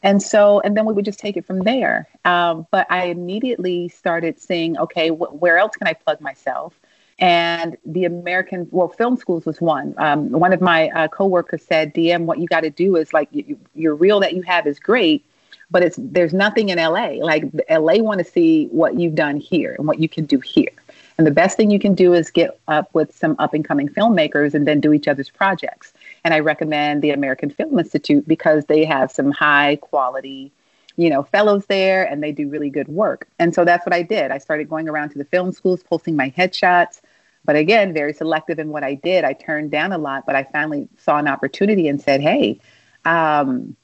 And 0.05 0.23
so, 0.23 0.61
and 0.61 0.77
then 0.77 0.85
we 0.85 0.93
would 0.93 1.07
just 1.07 1.19
take 1.19 1.39
it 1.39 1.47
from 1.47 1.61
there. 1.61 2.07
Um, 2.27 2.67
but 2.71 2.87
I 2.91 3.07
immediately 3.07 3.89
started 3.89 4.39
saying, 4.39 4.77
okay, 4.77 5.09
wh- 5.09 5.41
where 5.41 5.57
else 5.57 5.75
can 5.77 5.89
I 5.89 5.95
plug 5.95 6.21
myself? 6.21 6.79
And 7.19 7.79
the 7.87 8.05
American, 8.05 8.69
well, 8.71 8.89
film 8.89 9.17
schools 9.17 9.47
was 9.47 9.63
one. 9.63 9.95
Um, 9.97 10.31
one 10.31 10.53
of 10.53 10.61
my 10.61 10.91
uh, 10.91 11.09
coworkers 11.09 11.65
said, 11.65 11.95
DM, 11.95 12.27
what 12.27 12.39
you 12.39 12.47
got 12.47 12.61
to 12.61 12.71
do 12.71 12.97
is 12.97 13.15
like 13.15 13.31
you, 13.33 13.59
your 13.75 13.95
reel 13.95 14.21
that 14.21 14.35
you 14.35 14.43
have 14.43 14.67
is 14.67 14.79
great, 14.79 15.25
but 15.71 15.83
it's 15.83 15.97
there's 15.99 16.35
nothing 16.35 16.69
in 16.69 16.77
LA. 16.77 17.13
Like 17.23 17.45
LA 17.71 17.95
want 17.95 18.19
to 18.19 18.25
see 18.25 18.67
what 18.67 19.01
you've 19.01 19.15
done 19.15 19.39
here 19.39 19.75
and 19.79 19.87
what 19.87 20.01
you 20.01 20.09
can 20.09 20.27
do 20.27 20.39
here. 20.39 20.73
And 21.17 21.27
the 21.27 21.31
best 21.31 21.57
thing 21.57 21.71
you 21.71 21.79
can 21.79 21.95
do 21.95 22.13
is 22.13 22.31
get 22.31 22.61
up 22.69 22.91
with 22.93 23.17
some 23.17 23.37
up 23.39 23.55
and 23.55 23.65
coming 23.65 23.89
filmmakers 23.89 24.53
and 24.53 24.67
then 24.67 24.81
do 24.81 24.93
each 24.93 25.09
other's 25.09 25.31
projects. 25.31 25.94
And 26.25 26.33
I 26.33 26.41
recommend 26.41 27.03
the 27.03 27.11
American 27.11 27.51
Film 27.51 27.79
Institute 27.79 28.27
because 28.27 28.65
they 28.65 28.85
have 28.85 29.13
some 29.13 29.31
high 29.31 29.77
quality, 29.77 30.53
you 30.97 31.11
know, 31.11 31.23
fellows 31.23 31.67
there 31.67 32.05
and 32.05 32.23
they 32.23 32.33
do 32.33 32.49
really 32.49 32.71
good 32.71 32.89
work. 32.89 33.29
And 33.39 33.55
so 33.55 33.65
that's 33.65 33.85
what 33.85 33.93
I 33.93 34.03
did. 34.03 34.31
I 34.31 34.39
started 34.39 34.71
going 34.71 34.89
around 34.89 35.11
to 35.11 35.19
the 35.19 35.25
film 35.27 35.53
schools, 35.53 35.83
posting 35.83 36.17
my 36.17 36.31
headshots. 36.31 37.03
But 37.45 37.57
again, 37.57 37.93
very 37.93 38.15
selective 38.15 38.59
in 38.59 38.71
what 38.71 38.83
I 38.83 38.95
did. 38.95 39.23
I 39.25 39.35
turned 39.35 39.71
down 39.71 39.93
a 39.93 39.99
lot, 39.99 40.25
but 40.25 40.35
I 40.35 40.45
finally 40.45 40.89
saw 40.97 41.19
an 41.19 41.29
opportunity 41.29 41.89
and 41.89 42.01
said, 42.01 42.23
hey, 42.23 42.59
um, 43.05 43.77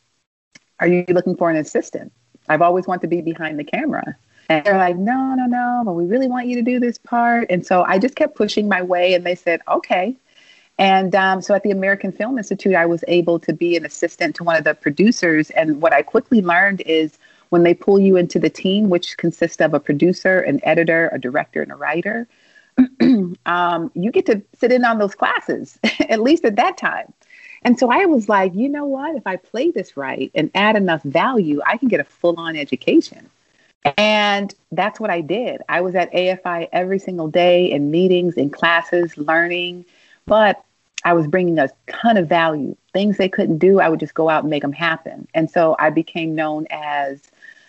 are 0.78 0.88
you 0.88 1.04
looking 1.10 1.36
for 1.36 1.50
an 1.50 1.56
assistant? 1.56 2.10
I've 2.48 2.62
always 2.62 2.86
wanted 2.86 3.02
to 3.02 3.08
be 3.08 3.20
behind 3.20 3.58
the 3.58 3.64
camera. 3.64 4.16
And 4.48 4.64
they're 4.64 4.78
like, 4.78 4.96
no, 4.96 5.34
no, 5.34 5.44
no, 5.44 5.82
but 5.84 5.92
we 5.92 6.06
really 6.06 6.26
want 6.26 6.46
you 6.46 6.56
to 6.56 6.62
do 6.62 6.80
this 6.80 6.96
part. 6.96 7.50
And 7.50 7.64
so 7.64 7.82
I 7.82 7.98
just 7.98 8.16
kept 8.16 8.34
pushing 8.34 8.66
my 8.66 8.80
way, 8.80 9.12
and 9.12 9.26
they 9.26 9.34
said, 9.34 9.60
okay. 9.68 10.16
And 10.80 11.14
um, 11.14 11.42
so 11.42 11.54
at 11.54 11.62
the 11.62 11.70
American 11.70 12.10
Film 12.10 12.38
Institute, 12.38 12.74
I 12.74 12.86
was 12.86 13.04
able 13.06 13.38
to 13.40 13.52
be 13.52 13.76
an 13.76 13.84
assistant 13.84 14.34
to 14.36 14.44
one 14.44 14.56
of 14.56 14.64
the 14.64 14.74
producers. 14.74 15.50
And 15.50 15.82
what 15.82 15.92
I 15.92 16.00
quickly 16.00 16.40
learned 16.40 16.80
is 16.86 17.18
when 17.50 17.64
they 17.64 17.74
pull 17.74 18.00
you 18.00 18.16
into 18.16 18.38
the 18.38 18.48
team, 18.48 18.88
which 18.88 19.18
consists 19.18 19.60
of 19.60 19.74
a 19.74 19.80
producer, 19.80 20.40
an 20.40 20.58
editor, 20.62 21.10
a 21.12 21.20
director, 21.20 21.62
and 21.62 21.70
a 21.70 21.76
writer, 21.76 22.26
um, 23.44 23.92
you 23.94 24.10
get 24.10 24.24
to 24.24 24.40
sit 24.58 24.72
in 24.72 24.86
on 24.86 24.98
those 24.98 25.14
classes, 25.14 25.78
at 26.08 26.22
least 26.22 26.46
at 26.46 26.56
that 26.56 26.78
time. 26.78 27.12
And 27.62 27.78
so 27.78 27.90
I 27.90 28.06
was 28.06 28.30
like, 28.30 28.54
you 28.54 28.66
know 28.70 28.86
what? 28.86 29.16
If 29.16 29.26
I 29.26 29.36
play 29.36 29.70
this 29.70 29.98
right 29.98 30.30
and 30.34 30.50
add 30.54 30.76
enough 30.76 31.02
value, 31.02 31.60
I 31.66 31.76
can 31.76 31.88
get 31.88 32.00
a 32.00 32.04
full 32.04 32.40
on 32.40 32.56
education. 32.56 33.28
And 33.98 34.54
that's 34.72 34.98
what 34.98 35.10
I 35.10 35.20
did. 35.20 35.60
I 35.68 35.82
was 35.82 35.94
at 35.94 36.10
AFI 36.12 36.70
every 36.72 36.98
single 36.98 37.28
day 37.28 37.70
in 37.70 37.90
meetings, 37.90 38.34
in 38.38 38.48
classes, 38.48 39.18
learning, 39.18 39.84
but 40.24 40.64
I 41.04 41.12
was 41.14 41.26
bringing 41.26 41.58
a 41.58 41.70
ton 41.86 42.16
of 42.16 42.28
value. 42.28 42.76
Things 42.92 43.16
they 43.16 43.28
couldn't 43.28 43.58
do, 43.58 43.80
I 43.80 43.88
would 43.88 44.00
just 44.00 44.14
go 44.14 44.28
out 44.28 44.42
and 44.42 44.50
make 44.50 44.62
them 44.62 44.72
happen. 44.72 45.26
And 45.34 45.50
so 45.50 45.76
I 45.78 45.90
became 45.90 46.34
known 46.34 46.66
as 46.70 47.22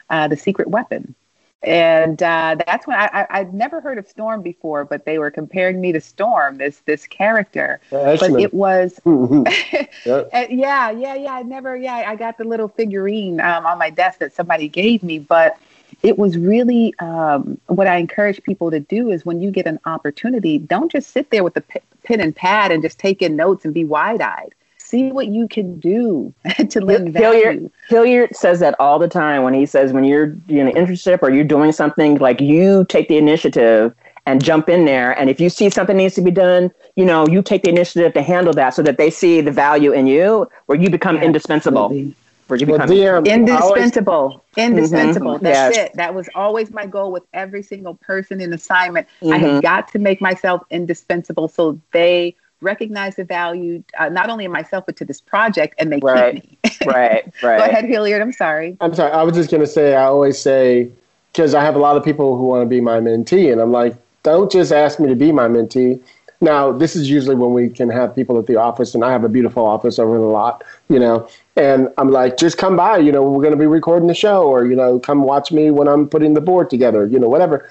uh, 0.10 0.28
the 0.28 0.38
secret 0.38 0.68
weapon. 0.68 1.16
And 1.64 2.22
uh, 2.24 2.56
that's 2.66 2.88
when 2.88 2.98
I, 2.98 3.10
I, 3.14 3.40
I'd 3.40 3.54
never 3.54 3.82
heard 3.82 4.00
of 4.00 4.08
Storm 4.08 4.42
before, 4.42 4.84
but 4.84 5.06
they 5.06 5.20
were 5.20 5.30
comparing 5.30 5.80
me 5.80 5.92
to 5.92 6.02
Storm, 6.02 6.58
this 6.58 6.80
this 6.86 7.06
character. 7.06 7.80
But 7.92 8.32
it 8.40 8.54
was 8.54 9.00
Yeah. 9.06 10.24
uh, 10.34 10.46
yeah, 10.50 10.90
yeah, 10.92 11.16
yeah. 11.16 11.34
I 11.36 11.44
never, 11.44 11.76
yeah, 11.78 12.06
I 12.08 12.16
got 12.16 12.38
the 12.40 12.46
little 12.46 12.68
figurine 12.68 13.40
um, 13.40 13.66
on 13.68 13.78
my 13.78 13.92
desk 13.92 14.20
that 14.20 14.34
somebody 14.34 14.68
gave 14.68 15.04
me, 15.04 15.20
but 15.20 15.58
it 16.02 16.18
was 16.18 16.38
really 16.38 16.96
um, 17.00 17.60
what 17.68 17.86
I 17.86 17.98
encourage 17.98 18.42
people 18.42 18.72
to 18.72 18.80
do 18.80 19.12
is 19.12 19.24
when 19.24 19.40
you 19.42 19.52
get 19.52 19.68
an 19.68 19.80
opportunity, 19.86 20.58
don't 20.58 20.92
just 20.92 21.12
sit 21.12 21.30
there 21.30 21.44
with 21.44 21.54
the 21.54 21.62
pen 22.04 22.20
and 22.20 22.36
pad 22.36 22.72
and 22.72 22.82
just 22.82 23.00
take 23.00 23.22
in 23.22 23.36
notes 23.36 23.66
and 23.66 23.74
be 23.74 23.84
wide 23.84 24.22
eyed. 24.22 24.54
See 24.78 25.12
what 25.12 25.28
you 25.28 25.48
can 25.48 25.80
do 25.80 26.34
to 26.70 26.82
lend 26.82 27.16
Hilliard, 27.16 27.56
value. 27.56 27.72
Hilliard 27.88 28.36
says 28.36 28.60
that 28.60 28.76
all 28.80 29.00
the 29.00 29.08
time 29.08 29.44
when 29.44 29.54
he 29.54 29.66
says 29.66 29.94
when 29.94 30.04
you're 30.04 30.36
in 30.50 30.68
an 30.68 30.74
internship 30.74 31.20
or 31.22 31.32
you're 31.32 31.46
doing 31.46 31.72
something 31.72 32.18
like 32.18 32.42
you 32.42 32.86
take 32.90 33.08
the 33.08 33.18
initiative 33.18 33.96
and 34.26 34.44
jump 34.44 34.70
in 34.70 34.86
there 34.86 35.18
and 35.18 35.30
if 35.30 35.40
you 35.40 35.50
see 35.50 35.70
something 35.70 35.98
needs 35.98 36.14
to 36.14 36.22
be 36.22 36.30
done 36.30 36.70
you 36.96 37.04
know 37.04 37.26
you 37.28 37.42
take 37.42 37.64
the 37.64 37.70
initiative 37.70 38.14
to 38.14 38.22
handle 38.22 38.54
that 38.54 38.70
so 38.70 38.84
that 38.84 38.98
they 38.98 39.10
see 39.10 39.42
the 39.42 39.52
value 39.52 39.94
in 39.94 40.06
you 40.06 40.48
where 40.68 40.78
you 40.80 40.90
become 40.90 41.18
indispensable. 41.18 42.14
Where 42.52 42.60
you 42.60 42.68
Well, 42.68 42.80
become 42.80 42.90
DM, 42.96 43.14
I 43.50 43.56
always- 43.62 43.82
Indispensable. 43.82 44.44
Indispensable. 44.58 45.40
Mhm. 45.40 45.42
That's 45.42 45.78
Yes. 45.78 45.86
it. 45.88 45.94
That 45.96 46.14
was 46.14 46.30
always 46.36 46.70
my 46.72 46.86
goal 46.86 47.12
with 47.12 47.24
every 47.34 47.64
single 47.64 47.96
person 47.96 48.42
in 48.42 48.52
assignment. 48.54 49.08
I 49.24 49.26
Mhm. 49.26 49.40
have 49.40 49.62
got 49.64 49.88
to 49.94 50.00
make 50.00 50.22
myself 50.22 50.62
indispensable 50.70 51.48
so 51.48 51.80
they 51.94 52.36
recognize 52.62 53.16
the 53.16 53.24
value, 53.24 53.82
uh, 53.98 54.10
not 54.10 54.30
only 54.30 54.46
in 54.46 54.52
myself, 54.52 54.86
but 54.86 54.96
to 54.98 55.06
this 55.06 55.20
project 55.22 55.74
and 55.80 55.92
they 55.92 56.00
Right. 56.04 56.44
keep 56.44 56.44
me. 56.44 56.58
right 56.94 57.24
right 57.44 57.58
Go 57.60 57.64
ahead, 57.66 57.86
Hilliard. 57.86 58.22
I'm 58.22 58.32
sorry. 58.34 58.76
I'm 58.82 58.94
sorry. 58.94 59.12
I 59.14 59.24
was 59.24 59.34
just 59.36 59.50
going 59.50 59.62
to 59.62 59.68
say, 59.68 59.96
I 59.96 60.04
always 60.04 60.38
say, 60.38 60.90
because 61.32 61.56
I 61.56 61.64
have 61.64 61.76
a 61.76 61.80
lot 61.80 61.96
of 61.96 62.04
people 62.04 62.36
who 62.38 62.44
want 62.44 62.62
to 62.64 62.66
be 62.68 62.82
my 62.82 63.00
mentee, 63.00 63.52
and 63.52 63.62
I'm 63.62 63.72
like, 63.72 63.96
don't 64.24 64.52
just 64.52 64.72
ask 64.74 65.00
me 65.00 65.08
to 65.08 65.16
be 65.16 65.32
my 65.32 65.48
mentee. 65.48 66.00
Now, 66.44 66.72
this 66.72 66.96
is 66.96 67.08
usually 67.10 67.36
when 67.36 67.54
we 67.54 67.70
can 67.70 67.90
have 67.90 68.16
people 68.16 68.38
at 68.40 68.48
the 68.48 68.56
office, 68.56 68.94
and 68.96 69.04
I 69.06 69.12
have 69.12 69.24
a 69.24 69.30
beautiful 69.30 69.64
office 69.66 69.98
over 70.00 70.18
the 70.18 70.26
lot, 70.26 70.64
you 70.90 71.00
know, 71.00 71.28
and 71.56 71.90
I'm 71.98 72.12
like, 72.12 72.38
just 72.38 72.58
come 72.58 72.76
by, 72.78 72.98
you 72.98 73.12
know, 73.12 73.24
we're 73.24 73.42
going 73.42 73.52
to 73.52 73.60
be 73.60 73.68
recording 73.68 74.08
the 74.08 74.14
show, 74.14 74.44
or, 74.44 74.66
you 74.66 74.76
know, 74.76 75.00
come 75.00 75.24
watch 75.24 75.52
me 75.52 75.70
when 75.70 75.88
I'm 75.88 76.08
putting 76.08 76.34
the 76.34 76.42
board 76.42 76.70
together, 76.70 77.06
you 77.06 77.20
know, 77.20 77.30
whatever. 77.30 77.70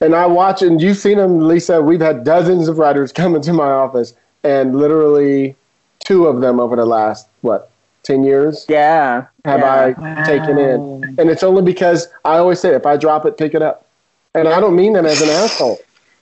And 0.00 0.14
I 0.14 0.26
watch, 0.26 0.62
and 0.62 0.80
you've 0.80 0.96
seen 0.96 1.18
them, 1.18 1.46
Lisa. 1.46 1.80
We've 1.80 2.00
had 2.00 2.24
dozens 2.24 2.68
of 2.68 2.78
writers 2.78 3.12
come 3.20 3.34
into 3.34 3.52
my 3.52 3.70
office, 3.70 4.14
and 4.44 4.76
literally 4.76 5.56
two 6.00 6.26
of 6.26 6.40
them 6.40 6.60
over 6.60 6.76
the 6.76 6.86
last, 6.86 7.28
what, 7.40 7.70
10 8.04 8.24
years? 8.24 8.66
yeah 8.68 9.26
have 9.44 9.60
yeah. 9.60 9.94
I 9.98 10.24
taken 10.24 10.58
in? 10.58 11.16
And 11.18 11.30
it's 11.30 11.42
only 11.42 11.62
because 11.62 12.08
I 12.24 12.38
always 12.38 12.60
say, 12.60 12.74
if 12.74 12.86
I 12.86 12.96
drop 12.96 13.26
it, 13.26 13.36
pick 13.36 13.54
it 13.54 13.62
up. 13.62 13.86
And 14.34 14.48
I 14.48 14.60
don't 14.60 14.76
mean 14.76 14.94
that 14.94 15.04
as 15.04 15.20
an 15.20 15.28
asshole. 15.28 15.78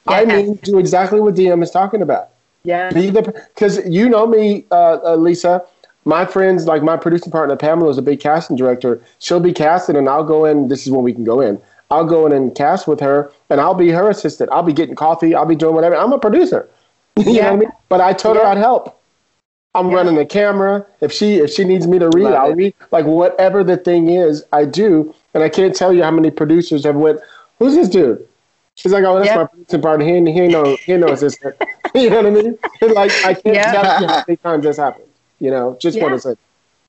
I 0.07 0.25
mean 0.25 0.55
do 0.57 0.79
exactly 0.79 1.21
what 1.21 1.35
DM 1.35 1.63
is 1.63 1.71
talking 1.71 2.03
about. 2.03 2.31
Yeah. 2.65 2.91
Be 2.91 3.11
the 3.11 3.23
because 3.23 3.87
you 3.87 4.09
know 4.09 4.27
me, 4.27 4.65
uh, 4.71 4.99
uh, 5.05 5.17
Lisa. 5.17 5.63
My 6.05 6.25
friends, 6.25 6.67
like 6.67 6.83
my 6.83 6.97
producing 6.97 7.31
partner 7.31 7.57
Pamela, 7.57 7.91
is 7.91 7.99
a 7.99 8.03
big 8.03 8.21
casting 8.21 8.57
director. 8.57 9.03
She'll 9.19 9.41
be 9.41 9.53
casting, 9.53 9.97
and 9.97 10.09
I'll 10.09 10.25
go 10.25 10.45
in. 10.45 10.69
This 10.69 10.87
is 10.87 10.93
when 10.93 11.05
we 11.05 11.13
can 11.13 11.25
go 11.25 11.41
in. 11.41 11.61
I'll 11.91 12.07
go 12.07 12.25
in 12.27 12.33
and 12.33 12.55
cast 12.55 12.89
with 12.89 13.01
her, 13.01 13.31
and 13.51 13.61
I'll 13.61 13.75
be 13.75 13.91
her 13.91 14.09
assistant. 14.09 14.51
I'll 14.51 14.63
be 14.63 14.73
getting 14.73 14.95
coffee. 14.95 15.35
I'll 15.35 15.47
be 15.47 15.57
doing 15.57 15.75
whatever. 15.75 15.97
I'm 15.97 16.13
a 16.13 16.19
producer. 16.19 16.69
you 17.17 17.35
know 17.35 17.43
what 17.43 17.53
I 17.53 17.57
mean? 17.57 17.73
But 17.89 18.01
I 18.01 18.13
told 18.13 18.37
her 18.37 18.45
I'd 18.45 18.57
help. 18.59 18.97
I'm 19.75 19.89
Yeah. 19.89 19.95
running 19.97 20.15
the 20.17 20.27
camera. 20.27 20.87
If 21.01 21.13
she 21.13 21.37
if 21.37 21.51
she 21.51 21.65
needs 21.65 21.87
me 21.87 21.99
to 21.99 22.09
read, 22.11 22.25
Love 22.25 22.35
I'll 22.35 22.51
it. 22.53 22.57
read. 22.57 22.75
Like 22.91 23.07
whatever 23.07 23.63
the 23.63 23.77
thing 23.77 24.09
is, 24.11 24.45
I 24.53 24.65
do. 24.65 25.15
And 25.35 25.43
I 25.45 25.49
can't 25.49 25.75
tell 25.77 25.93
you 25.93 26.03
how 26.03 26.11
many 26.11 26.31
producers 26.31 26.85
have 26.85 26.97
went, 26.97 27.21
"Who's 27.59 27.75
this 27.75 27.89
dude?" 27.89 28.27
She's 28.75 28.93
like, 28.93 29.05
oh, 29.05 29.19
that's 29.19 29.27
Yep. 29.29 29.37
my 29.37 29.47
producing 29.47 29.83
partner. 29.83 30.07
He 30.07 30.13
ain't, 30.13 30.29
he 30.29 30.41
ain't 30.41 30.53
no, 30.53 30.79
he 30.87 30.93
ain't 30.93 31.03
no 31.03 31.13
assistant. 31.13 31.55
you 31.95 32.09
know 32.09 32.17
what 32.17 32.27
I 32.27 32.31
mean? 32.31 32.59
It's 32.81 32.95
like, 32.95 33.13
I 33.23 33.35
can't 33.35 33.57
Yeah. 33.57 33.71
tell 33.71 33.93
you 33.99 34.07
how 34.09 34.23
many 34.27 34.37
times 34.39 34.65
this 34.65 34.79
happened. 34.79 35.10
You 35.41 35.51
know, 35.51 35.77
just 35.81 35.97
Yeah. 35.97 36.05
want 36.05 36.15
to 36.15 36.21
say. 36.21 36.35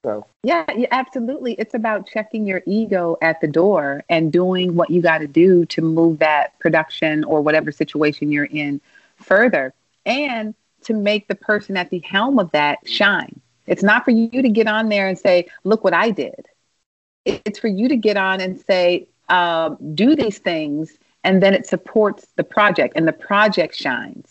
So, 0.04 0.26
Yeah, 0.43 0.66
yeah, 0.76 0.88
absolutely. 0.91 1.54
It's 1.54 1.76
about 1.76 2.08
checking 2.08 2.47
your 2.47 2.64
ego 2.66 3.18
at 3.22 3.41
the 3.41 3.47
door 3.47 4.04
and 4.10 4.32
doing 4.32 4.76
what 4.76 4.89
you 4.89 5.02
got 5.02 5.20
to 5.20 5.28
do 5.28 5.66
to 5.68 5.82
move 5.82 6.20
that 6.20 6.58
production 6.60 7.24
or 7.24 7.41
whatever 7.41 7.72
situation 7.72 8.32
you're 8.32 8.45
in 8.45 8.82
further 9.18 9.74
and 10.06 10.56
to 10.84 10.95
make 10.95 11.28
the 11.28 11.36
person 11.36 11.78
at 11.78 11.91
the 11.91 11.99
helm 11.99 12.39
of 12.39 12.52
that 12.52 12.80
shine. 12.88 13.39
It's 13.68 13.84
not 13.84 14.04
for 14.04 14.10
you 14.12 14.41
to 14.41 14.49
get 14.49 14.68
on 14.68 14.89
there 14.89 15.08
and 15.08 15.18
say, 15.18 15.47
look 15.64 15.84
what 15.84 15.93
I 15.93 16.10
did. 16.10 16.47
It's 17.26 17.60
for 17.60 17.68
you 17.68 17.88
to 17.88 17.95
get 17.95 18.18
on 18.18 18.41
and 18.41 18.60
say, 18.60 19.08
um, 19.30 19.78
do 19.93 20.16
these 20.16 20.39
things, 20.39 20.97
and 21.24 21.41
then 21.41 21.54
it 21.54 21.68
supports 21.68 22.28
the 22.36 22.43
project 22.43 22.93
and 22.95 23.08
the 23.08 23.14
project 23.14 23.76
shines. 23.76 24.30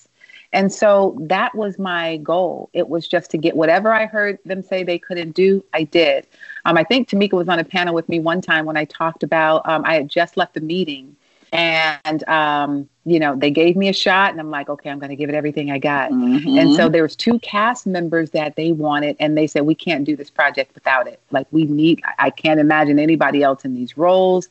And 0.52 0.72
so 0.72 1.16
that 1.22 1.54
was 1.54 1.78
my 1.78 2.16
goal. 2.18 2.70
It 2.72 2.88
was 2.88 3.06
just 3.06 3.30
to 3.30 3.38
get 3.38 3.56
whatever 3.56 3.92
I 3.92 4.06
heard 4.06 4.38
them 4.44 4.62
say 4.62 4.82
they 4.82 4.98
couldn't 4.98 5.32
do, 5.32 5.64
I 5.72 5.84
did. 5.84 6.26
Um, 6.64 6.76
I 6.76 6.82
think 6.84 7.08
Tamika 7.08 7.34
was 7.34 7.48
on 7.48 7.58
a 7.60 7.64
panel 7.64 7.94
with 7.94 8.08
me 8.08 8.18
one 8.18 8.40
time 8.40 8.66
when 8.66 8.76
I 8.76 8.84
talked 8.84 9.22
about 9.22 9.68
um, 9.68 9.82
I 9.84 9.94
had 9.94 10.08
just 10.08 10.36
left 10.36 10.54
the 10.54 10.60
meeting, 10.60 11.14
and 11.52 12.28
um, 12.28 12.88
you 13.04 13.18
know 13.20 13.36
they 13.36 13.50
gave 13.50 13.76
me 13.76 13.88
a 13.88 13.92
shot, 13.92 14.32
and 14.32 14.40
I'm 14.40 14.50
like, 14.50 14.68
okay, 14.68 14.90
I'm 14.90 14.98
going 14.98 15.10
to 15.10 15.16
give 15.16 15.28
it 15.28 15.34
everything 15.34 15.70
I 15.70 15.78
got. 15.78 16.10
Mhm. 16.10 16.60
And 16.60 16.74
so 16.74 16.88
there 16.88 17.02
was 17.02 17.14
two 17.16 17.38
cast 17.40 17.86
members 17.86 18.30
that 18.30 18.56
they 18.56 18.72
wanted, 18.72 19.16
and 19.20 19.36
they 19.36 19.46
said 19.46 19.62
we 19.62 19.74
can't 19.74 20.04
do 20.04 20.16
this 20.16 20.30
project 20.30 20.74
without 20.74 21.06
it. 21.06 21.20
Like 21.30 21.46
we 21.52 21.64
need. 21.64 22.02
I 22.18 22.30
can't 22.30 22.60
imagine 22.60 22.98
anybody 22.98 23.42
else 23.42 23.64
in 23.64 23.74
these 23.74 23.96
roles, 23.96 24.48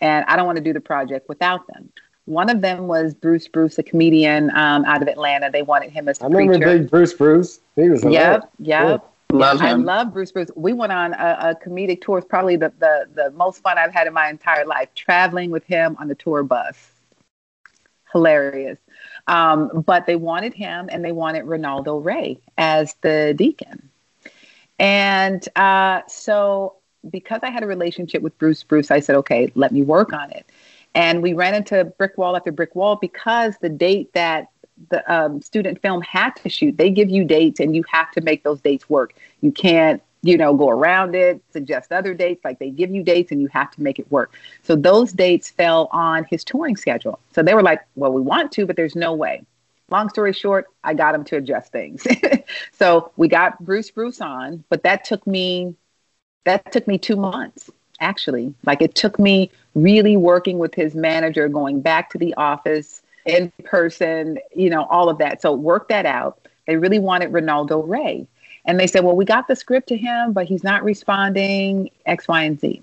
and 0.00 0.24
I 0.26 0.36
don't 0.36 0.46
want 0.46 0.56
to 0.56 0.64
do 0.64 0.72
the 0.72 0.80
project 0.80 1.28
without 1.28 1.66
them. 1.66 1.90
One 2.26 2.48
of 2.50 2.60
them 2.60 2.86
was 2.86 3.14
Bruce 3.14 3.48
Bruce, 3.48 3.78
a 3.78 3.82
comedian 3.82 4.50
um, 4.56 4.84
out 4.84 5.02
of 5.02 5.08
Atlanta. 5.08 5.50
They 5.50 5.62
wanted 5.62 5.90
him 5.90 6.08
as 6.08 6.18
the 6.18 6.24
I 6.24 6.28
remember 6.28 6.58
preacher. 6.58 6.78
Big 6.78 6.90
Bruce 6.90 7.12
Bruce. 7.14 7.60
He 7.74 7.88
was 7.88 8.02
hilarious. 8.02 8.44
Yep, 8.58 8.78
yep. 8.84 9.08
Love 9.32 9.62
I 9.62 9.72
love 9.72 10.12
Bruce 10.12 10.30
Bruce. 10.30 10.50
We 10.54 10.72
went 10.74 10.92
on 10.92 11.14
a, 11.14 11.38
a 11.40 11.54
comedic 11.66 12.02
tour. 12.02 12.18
It's 12.18 12.26
probably 12.26 12.56
the, 12.56 12.72
the 12.78 13.08
the 13.14 13.30
most 13.30 13.62
fun 13.62 13.78
I've 13.78 13.92
had 13.92 14.06
in 14.06 14.12
my 14.12 14.28
entire 14.28 14.66
life. 14.66 14.88
Traveling 14.94 15.50
with 15.50 15.64
him 15.64 15.96
on 15.98 16.08
the 16.08 16.14
tour 16.14 16.42
bus, 16.42 16.90
hilarious. 18.12 18.78
Um, 19.26 19.82
but 19.86 20.06
they 20.06 20.16
wanted 20.16 20.52
him, 20.52 20.88
and 20.92 21.04
they 21.04 21.12
wanted 21.12 21.46
Reynaldo 21.46 22.04
Rey 22.04 22.38
as 22.58 22.94
the 23.00 23.34
deacon. 23.36 23.88
And 24.78 25.46
uh, 25.56 26.02
so, 26.08 26.76
because 27.08 27.40
I 27.42 27.50
had 27.50 27.62
a 27.62 27.66
relationship 27.66 28.20
with 28.20 28.36
Bruce 28.38 28.62
Bruce, 28.62 28.90
I 28.90 29.00
said, 29.00 29.16
"Okay, 29.16 29.50
let 29.54 29.72
me 29.72 29.82
work 29.82 30.12
on 30.12 30.30
it." 30.30 30.44
And 30.94 31.22
we 31.22 31.32
ran 31.32 31.54
into 31.54 31.84
brick 31.84 32.18
wall 32.18 32.36
after 32.36 32.52
brick 32.52 32.74
wall 32.74 32.96
because 32.96 33.56
the 33.58 33.68
date 33.68 34.12
that 34.12 34.48
the 34.90 35.12
um, 35.12 35.40
student 35.42 35.80
film 35.80 36.02
had 36.02 36.30
to 36.36 36.48
shoot, 36.48 36.76
they 36.76 36.90
give 36.90 37.08
you 37.08 37.24
dates 37.24 37.60
and 37.60 37.74
you 37.74 37.84
have 37.88 38.10
to 38.12 38.20
make 38.20 38.42
those 38.42 38.60
dates 38.60 38.88
work. 38.90 39.14
You 39.40 39.52
can't, 39.52 40.02
you 40.22 40.36
know, 40.36 40.54
go 40.54 40.68
around 40.68 41.14
it, 41.14 41.42
suggest 41.52 41.92
other 41.92 42.14
dates. 42.14 42.44
Like 42.44 42.58
they 42.58 42.70
give 42.70 42.90
you 42.90 43.02
dates 43.02 43.32
and 43.32 43.40
you 43.40 43.48
have 43.48 43.70
to 43.72 43.82
make 43.82 43.98
it 43.98 44.10
work. 44.10 44.32
So 44.62 44.76
those 44.76 45.12
dates 45.12 45.50
fell 45.50 45.88
on 45.92 46.24
his 46.24 46.44
touring 46.44 46.76
schedule. 46.76 47.18
So 47.32 47.42
they 47.42 47.54
were 47.54 47.62
like, 47.62 47.80
well, 47.94 48.12
we 48.12 48.22
want 48.22 48.52
to, 48.52 48.66
but 48.66 48.76
there's 48.76 48.96
no 48.96 49.14
way. 49.14 49.42
Long 49.90 50.08
story 50.08 50.32
short, 50.32 50.66
I 50.82 50.94
got 50.94 51.14
him 51.14 51.24
to 51.24 51.36
adjust 51.36 51.70
things. 51.70 52.06
so 52.72 53.12
we 53.16 53.28
got 53.28 53.62
Bruce 53.62 53.90
Bruce 53.90 54.20
on, 54.20 54.64
but 54.68 54.82
that 54.84 55.04
took 55.04 55.26
me 55.26 55.74
that 56.44 56.72
took 56.72 56.88
me 56.88 56.98
two 56.98 57.16
months 57.16 57.70
actually. 58.00 58.54
Like 58.64 58.82
it 58.82 58.94
took 58.94 59.18
me 59.18 59.50
really 59.74 60.16
working 60.16 60.58
with 60.58 60.74
his 60.74 60.94
manager, 60.94 61.48
going 61.48 61.80
back 61.80 62.10
to 62.10 62.18
the 62.18 62.34
office 62.34 63.02
in 63.24 63.52
person, 63.64 64.38
you 64.54 64.68
know, 64.68 64.84
all 64.84 65.08
of 65.08 65.18
that. 65.18 65.40
So 65.40 65.52
work 65.52 65.88
that 65.88 66.06
out. 66.06 66.46
They 66.66 66.76
really 66.76 66.98
wanted 66.98 67.32
Reynaldo 67.32 67.86
Rey. 67.86 68.26
And 68.64 68.78
they 68.78 68.86
said, 68.86 69.04
well, 69.04 69.16
we 69.16 69.24
got 69.24 69.48
the 69.48 69.56
script 69.56 69.88
to 69.88 69.96
him, 69.96 70.32
but 70.32 70.46
he's 70.46 70.62
not 70.62 70.84
responding 70.84 71.90
X, 72.06 72.28
Y, 72.28 72.42
and 72.44 72.60
Z. 72.60 72.82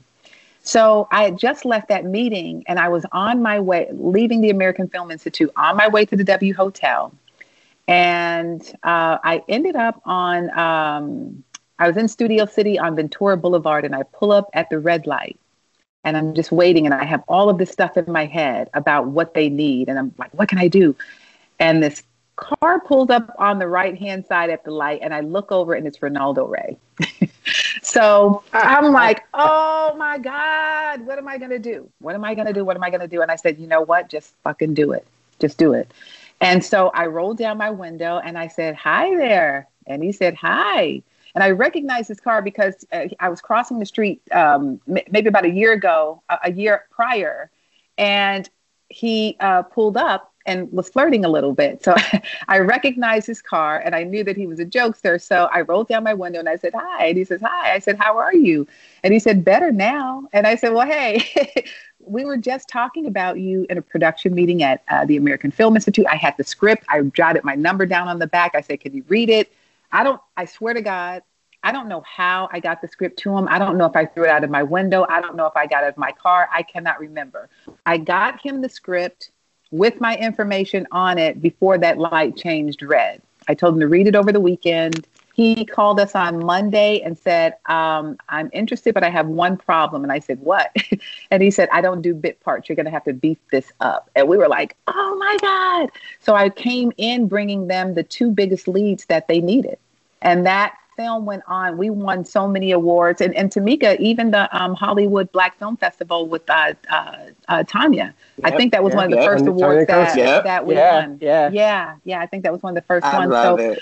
So 0.61 1.07
I 1.11 1.23
had 1.23 1.37
just 1.37 1.63
left 1.63 1.87
that 1.87 2.05
meeting 2.05 2.63
and 2.67 2.79
I 2.79 2.89
was 2.89 3.05
on 3.11 3.41
my 3.41 3.59
way, 3.59 3.87
leaving 3.91 4.41
the 4.41 4.49
American 4.49 4.89
Film 4.89 5.09
Institute, 5.09 5.51
on 5.55 5.77
my 5.77 5.87
way 5.87 6.05
to 6.05 6.15
the 6.15 6.23
W 6.23 6.53
Hotel. 6.53 7.13
And 7.87 8.61
uh, 8.83 9.17
I 9.23 9.41
ended 9.47 9.75
up 9.75 10.01
on, 10.05 10.49
um, 10.57 11.43
I 11.79 11.87
was 11.87 11.97
in 11.97 12.07
Studio 12.07 12.45
City 12.45 12.77
on 12.77 12.95
Ventura 12.95 13.37
Boulevard 13.37 13.85
and 13.85 13.95
I 13.95 14.03
pull 14.03 14.31
up 14.31 14.49
at 14.53 14.69
the 14.69 14.79
red 14.79 15.07
light 15.07 15.39
and 16.03 16.15
I'm 16.17 16.33
just 16.33 16.51
waiting 16.51 16.85
and 16.85 16.93
I 16.93 17.03
have 17.03 17.23
all 17.27 17.49
of 17.49 17.57
this 17.57 17.71
stuff 17.71 17.97
in 17.97 18.11
my 18.11 18.25
head 18.25 18.69
about 18.73 19.07
what 19.07 19.33
they 19.33 19.49
need. 19.49 19.89
And 19.89 19.99
I'm 19.99 20.13
like, 20.17 20.31
what 20.33 20.49
can 20.49 20.57
I 20.57 20.67
do? 20.67 20.95
And 21.59 21.83
this 21.83 22.03
car 22.35 22.79
pulls 22.79 23.09
up 23.09 23.35
on 23.37 23.59
the 23.59 23.67
right 23.67 23.97
hand 23.97 24.25
side 24.25 24.49
at 24.49 24.63
the 24.63 24.71
light 24.71 24.99
and 25.01 25.13
I 25.13 25.19
look 25.19 25.51
over 25.51 25.73
and 25.73 25.85
it's 25.85 25.97
Reynaldo 25.99 26.49
Rey. 26.49 26.77
so 27.81 28.43
I'm 28.53 28.85
ah. 28.85 28.89
like, 28.89 29.23
oh 29.33 29.93
my 29.97 30.17
God, 30.17 31.05
what 31.05 31.17
am 31.17 31.27
I 31.27 31.37
going 31.37 31.51
to 31.51 31.59
do? 31.59 31.89
What 31.99 32.15
am 32.15 32.23
I 32.23 32.33
going 32.33 32.47
to 32.47 32.53
do? 32.53 32.63
What 32.63 32.77
am 32.77 32.83
I 32.83 32.89
going 32.89 33.01
to 33.01 33.07
do? 33.07 33.21
And 33.21 33.29
I 33.29 33.35
said, 33.35 33.59
you 33.59 33.67
know 33.67 33.81
what? 33.81 34.09
Just 34.09 34.33
fucking 34.43 34.73
do 34.73 34.93
it. 34.93 35.05
Just 35.39 35.57
do 35.57 35.73
it. 35.73 35.91
And 36.41 36.63
so 36.63 36.89
I 36.89 37.07
rolled 37.07 37.37
down 37.37 37.57
my 37.57 37.69
window 37.69 38.21
and 38.23 38.37
I 38.37 38.47
said, 38.47 38.75
hi 38.75 39.15
there. 39.17 39.67
And 39.85 40.01
he 40.01 40.13
said, 40.13 40.35
hi. 40.35 41.01
And 41.35 41.43
I 41.43 41.51
recognized 41.51 42.07
his 42.07 42.19
car 42.19 42.41
because 42.41 42.85
uh, 42.91 43.05
I 43.19 43.29
was 43.29 43.41
crossing 43.41 43.79
the 43.79 43.85
street 43.85 44.21
um, 44.31 44.79
m- 44.87 45.03
maybe 45.11 45.27
about 45.29 45.45
a 45.45 45.49
year 45.49 45.73
ago, 45.73 46.21
a, 46.29 46.37
a 46.45 46.51
year 46.51 46.85
prior, 46.91 47.49
and 47.97 48.49
he 48.89 49.37
uh, 49.39 49.63
pulled 49.63 49.97
up 49.97 50.33
and 50.45 50.71
was 50.71 50.89
flirting 50.89 51.23
a 51.25 51.29
little 51.29 51.53
bit. 51.53 51.83
So 51.83 51.95
I 52.47 52.59
recognized 52.59 53.27
his 53.27 53.41
car 53.41 53.79
and 53.83 53.95
I 53.95 54.03
knew 54.03 54.23
that 54.23 54.35
he 54.35 54.47
was 54.47 54.59
a 54.59 54.65
jokester. 54.65 55.21
So 55.21 55.47
I 55.53 55.61
rolled 55.61 55.87
down 55.87 56.03
my 56.03 56.15
window 56.15 56.39
and 56.39 56.49
I 56.49 56.55
said, 56.55 56.73
Hi. 56.75 57.07
And 57.07 57.17
he 57.17 57.23
says, 57.23 57.41
Hi. 57.41 57.73
I 57.73 57.79
said, 57.79 57.97
How 57.97 58.17
are 58.17 58.33
you? 58.33 58.67
And 59.03 59.13
he 59.13 59.19
said, 59.19 59.45
Better 59.45 59.71
now. 59.71 60.27
And 60.33 60.47
I 60.47 60.55
said, 60.55 60.73
Well, 60.73 60.87
hey, 60.87 61.23
we 61.99 62.25
were 62.25 62.37
just 62.37 62.67
talking 62.67 63.05
about 63.05 63.39
you 63.39 63.67
in 63.69 63.77
a 63.77 63.81
production 63.81 64.33
meeting 64.33 64.63
at 64.63 64.83
uh, 64.89 65.05
the 65.05 65.17
American 65.17 65.51
Film 65.51 65.75
Institute. 65.75 66.07
I 66.09 66.15
had 66.15 66.35
the 66.37 66.43
script, 66.43 66.83
I 66.89 67.01
jotted 67.01 67.43
my 67.43 67.55
number 67.55 67.85
down 67.85 68.07
on 68.07 68.17
the 68.17 68.27
back. 68.27 68.55
I 68.55 68.61
said, 68.61 68.79
Can 68.79 68.93
you 68.93 69.03
read 69.07 69.29
it? 69.29 69.51
I 69.91 70.03
don't, 70.03 70.21
I 70.37 70.45
swear 70.45 70.73
to 70.73 70.81
God, 70.81 71.23
I 71.61 71.71
don't 71.71 71.89
know 71.89 72.01
how 72.01 72.47
I 72.51 72.59
got 72.59 72.81
the 72.81 72.87
script 72.87 73.19
to 73.19 73.35
him. 73.35 73.47
I 73.49 73.59
don't 73.59 73.77
know 73.77 73.85
if 73.85 73.95
I 73.95 74.05
threw 74.05 74.23
it 74.23 74.29
out 74.29 74.43
of 74.43 74.49
my 74.49 74.63
window. 74.63 75.05
I 75.09 75.19
don't 75.19 75.35
know 75.35 75.45
if 75.45 75.55
I 75.55 75.67
got 75.67 75.83
out 75.83 75.89
of 75.89 75.97
my 75.97 76.11
car. 76.11 76.47
I 76.53 76.63
cannot 76.63 76.99
remember. 76.99 77.49
I 77.85 77.97
got 77.97 78.41
him 78.41 78.61
the 78.61 78.69
script 78.69 79.31
with 79.71 79.99
my 79.99 80.15
information 80.17 80.87
on 80.91 81.17
it 81.17 81.41
before 81.41 81.77
that 81.79 81.97
light 81.97 82.37
changed 82.37 82.81
red. 82.81 83.21
I 83.47 83.55
told 83.55 83.73
him 83.73 83.79
to 83.81 83.87
read 83.87 84.07
it 84.07 84.15
over 84.15 84.31
the 84.31 84.39
weekend. 84.39 85.05
He 85.39 85.63
called 85.63 86.01
us 86.01 86.15
on 86.15 86.45
Monday 86.45 86.99
and 86.99 87.17
said, 87.17 87.55
um, 87.67 88.17
I'm 88.27 88.49
interested, 88.51 88.93
but 88.93 89.05
I 89.05 89.09
have 89.09 89.27
one 89.27 89.55
problem. 89.55 90.03
And 90.03 90.11
I 90.11 90.19
said, 90.19 90.41
What? 90.41 90.75
and 91.31 91.41
he 91.41 91.49
said, 91.49 91.69
I 91.71 91.79
don't 91.79 92.01
do 92.01 92.13
bit 92.13 92.41
parts. 92.41 92.67
You're 92.67 92.75
going 92.75 92.85
to 92.87 92.91
have 92.91 93.05
to 93.05 93.13
beef 93.13 93.37
this 93.49 93.71
up. 93.79 94.09
And 94.15 94.27
we 94.27 94.35
were 94.37 94.49
like, 94.49 94.75
Oh 94.87 95.15
my 95.17 95.37
God. 95.41 95.91
So 96.19 96.35
I 96.35 96.49
came 96.49 96.91
in 96.97 97.29
bringing 97.29 97.67
them 97.67 97.93
the 97.93 98.03
two 98.03 98.31
biggest 98.31 98.67
leads 98.67 99.05
that 99.05 99.29
they 99.29 99.39
needed. 99.39 99.77
And 100.21 100.45
that 100.45 100.75
film 100.97 101.25
went 101.25 101.43
on. 101.47 101.77
We 101.77 101.89
won 101.89 102.25
so 102.25 102.45
many 102.45 102.71
awards. 102.71 103.21
And, 103.21 103.33
and 103.33 103.49
Tamika, 103.49 103.97
even 103.99 104.31
the 104.31 104.53
um, 104.55 104.73
Hollywood 104.73 105.31
Black 105.31 105.57
Film 105.57 105.77
Festival 105.77 106.27
with 106.27 106.49
uh, 106.49 106.73
uh, 106.89 107.15
uh, 107.47 107.63
Tanya, 107.63 108.13
I 108.43 108.51
think 108.51 108.73
that 108.73 108.83
was 108.83 108.91
yeah, 108.91 108.97
one 108.97 109.05
of 109.05 109.11
the 109.11 109.17
yep. 109.17 109.29
first 109.29 109.45
And 109.45 109.47
awards 109.47 109.87
that, 109.87 110.17
yep. 110.17 110.43
that 110.43 110.65
we 110.65 110.75
Yeah, 110.75 111.07
won. 111.07 111.17
yeah. 111.21 111.49
Yeah, 111.49 111.95
yeah, 112.03 112.19
I 112.19 112.25
think 112.25 112.43
that 112.43 112.51
was 112.51 112.61
one 112.61 112.75
of 112.77 112.83
the 112.83 112.87
first 112.87 113.05
I 113.05 113.17
ones. 113.17 113.31
love 113.31 113.59
so 113.59 113.63
it. 113.63 113.79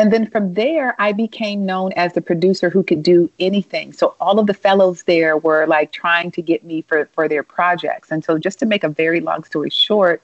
And 0.00 0.10
then 0.10 0.30
from 0.30 0.54
there, 0.54 0.96
I 0.98 1.12
became 1.12 1.66
known 1.66 1.92
as 1.92 2.14
the 2.14 2.22
producer 2.22 2.70
who 2.70 2.82
could 2.82 3.02
do 3.02 3.30
anything. 3.38 3.92
So 3.92 4.14
all 4.18 4.38
of 4.38 4.46
the 4.46 4.54
fellows 4.54 5.02
there 5.02 5.36
were 5.36 5.66
like 5.66 5.92
trying 5.92 6.30
to 6.30 6.40
get 6.40 6.64
me 6.64 6.80
for, 6.80 7.04
for 7.12 7.28
their 7.28 7.42
projects. 7.42 8.10
And 8.10 8.24
so 8.24 8.38
just 8.38 8.58
to 8.60 8.66
make 8.66 8.82
a 8.82 8.88
very 8.88 9.20
long 9.20 9.44
story 9.44 9.68
short, 9.68 10.22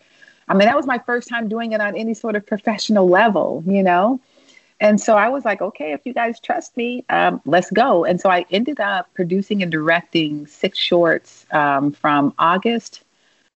I 0.49 0.55
mean, 0.55 0.67
that 0.67 0.77
was 0.77 0.87
my 0.87 0.97
first 1.01 1.29
time 1.29 1.51
doing 1.51 1.73
it 1.73 1.83
on 1.83 1.95
any 1.95 2.15
sort 2.15 2.37
of 2.37 2.47
professional 2.47 3.07
level, 3.07 3.63
you 3.67 3.83
know? 3.83 4.19
And 4.81 4.99
so 4.99 5.15
I 5.15 5.29
was 5.29 5.45
like, 5.45 5.61
okay, 5.61 5.93
if 5.93 6.01
you 6.07 6.15
guys 6.15 6.41
trust 6.41 6.75
me, 6.79 7.05
um, 7.11 7.43
let's 7.45 7.71
go. 7.71 8.07
And 8.07 8.19
so 8.19 8.31
I 8.31 8.47
ended 8.51 8.81
up 8.81 9.13
producing 9.13 9.63
and 9.63 9.71
directing 9.71 10.47
six 10.47 10.79
shorts 10.79 11.45
um, 11.51 11.93
from 11.93 12.33
August 12.39 13.03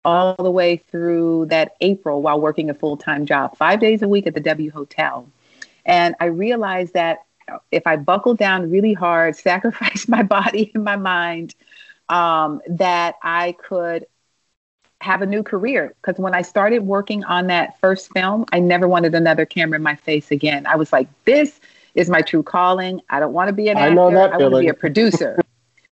all 0.04 0.36
the 0.36 0.50
way 0.50 0.76
through 0.76 1.46
that 1.46 1.76
April 1.80 2.20
while 2.20 2.38
working 2.38 2.68
a 2.68 2.74
full 2.74 2.98
time 2.98 3.24
job, 3.24 3.56
five 3.56 3.80
days 3.80 4.02
a 4.02 4.08
week 4.08 4.26
at 4.26 4.34
the 4.34 4.40
W 4.40 4.70
Hotel. 4.70 5.26
And 5.84 6.14
I 6.20 6.26
realized 6.26 6.94
that 6.94 7.24
if 7.70 7.86
I 7.86 7.96
buckled 7.96 8.38
down 8.38 8.70
really 8.70 8.94
hard, 8.94 9.36
sacrificed 9.36 10.08
my 10.08 10.22
body 10.22 10.70
and 10.74 10.84
my 10.84 10.96
mind, 10.96 11.54
um, 12.08 12.60
that 12.68 13.16
I 13.22 13.52
could 13.52 14.06
have 15.00 15.22
a 15.22 15.26
new 15.26 15.42
career. 15.42 15.94
Because 16.00 16.20
when 16.20 16.34
I 16.34 16.42
started 16.42 16.80
working 16.82 17.24
on 17.24 17.46
that 17.46 17.78
first 17.80 18.12
film, 18.12 18.44
I 18.52 18.60
never 18.60 18.86
wanted 18.88 19.14
another 19.14 19.46
camera 19.46 19.76
in 19.76 19.82
my 19.82 19.96
face 19.96 20.30
again. 20.30 20.66
I 20.66 20.76
was 20.76 20.92
like, 20.92 21.08
this 21.24 21.60
is 21.94 22.10
my 22.10 22.20
true 22.20 22.42
calling. 22.42 23.00
I 23.08 23.20
don't 23.20 23.32
want 23.32 23.48
to 23.48 23.52
be 23.52 23.68
an 23.68 23.78
actor. 23.78 24.32
I 24.32 24.38
want 24.38 24.54
to 24.54 24.60
be 24.60 24.68
a 24.68 24.74
producer. 24.74 25.40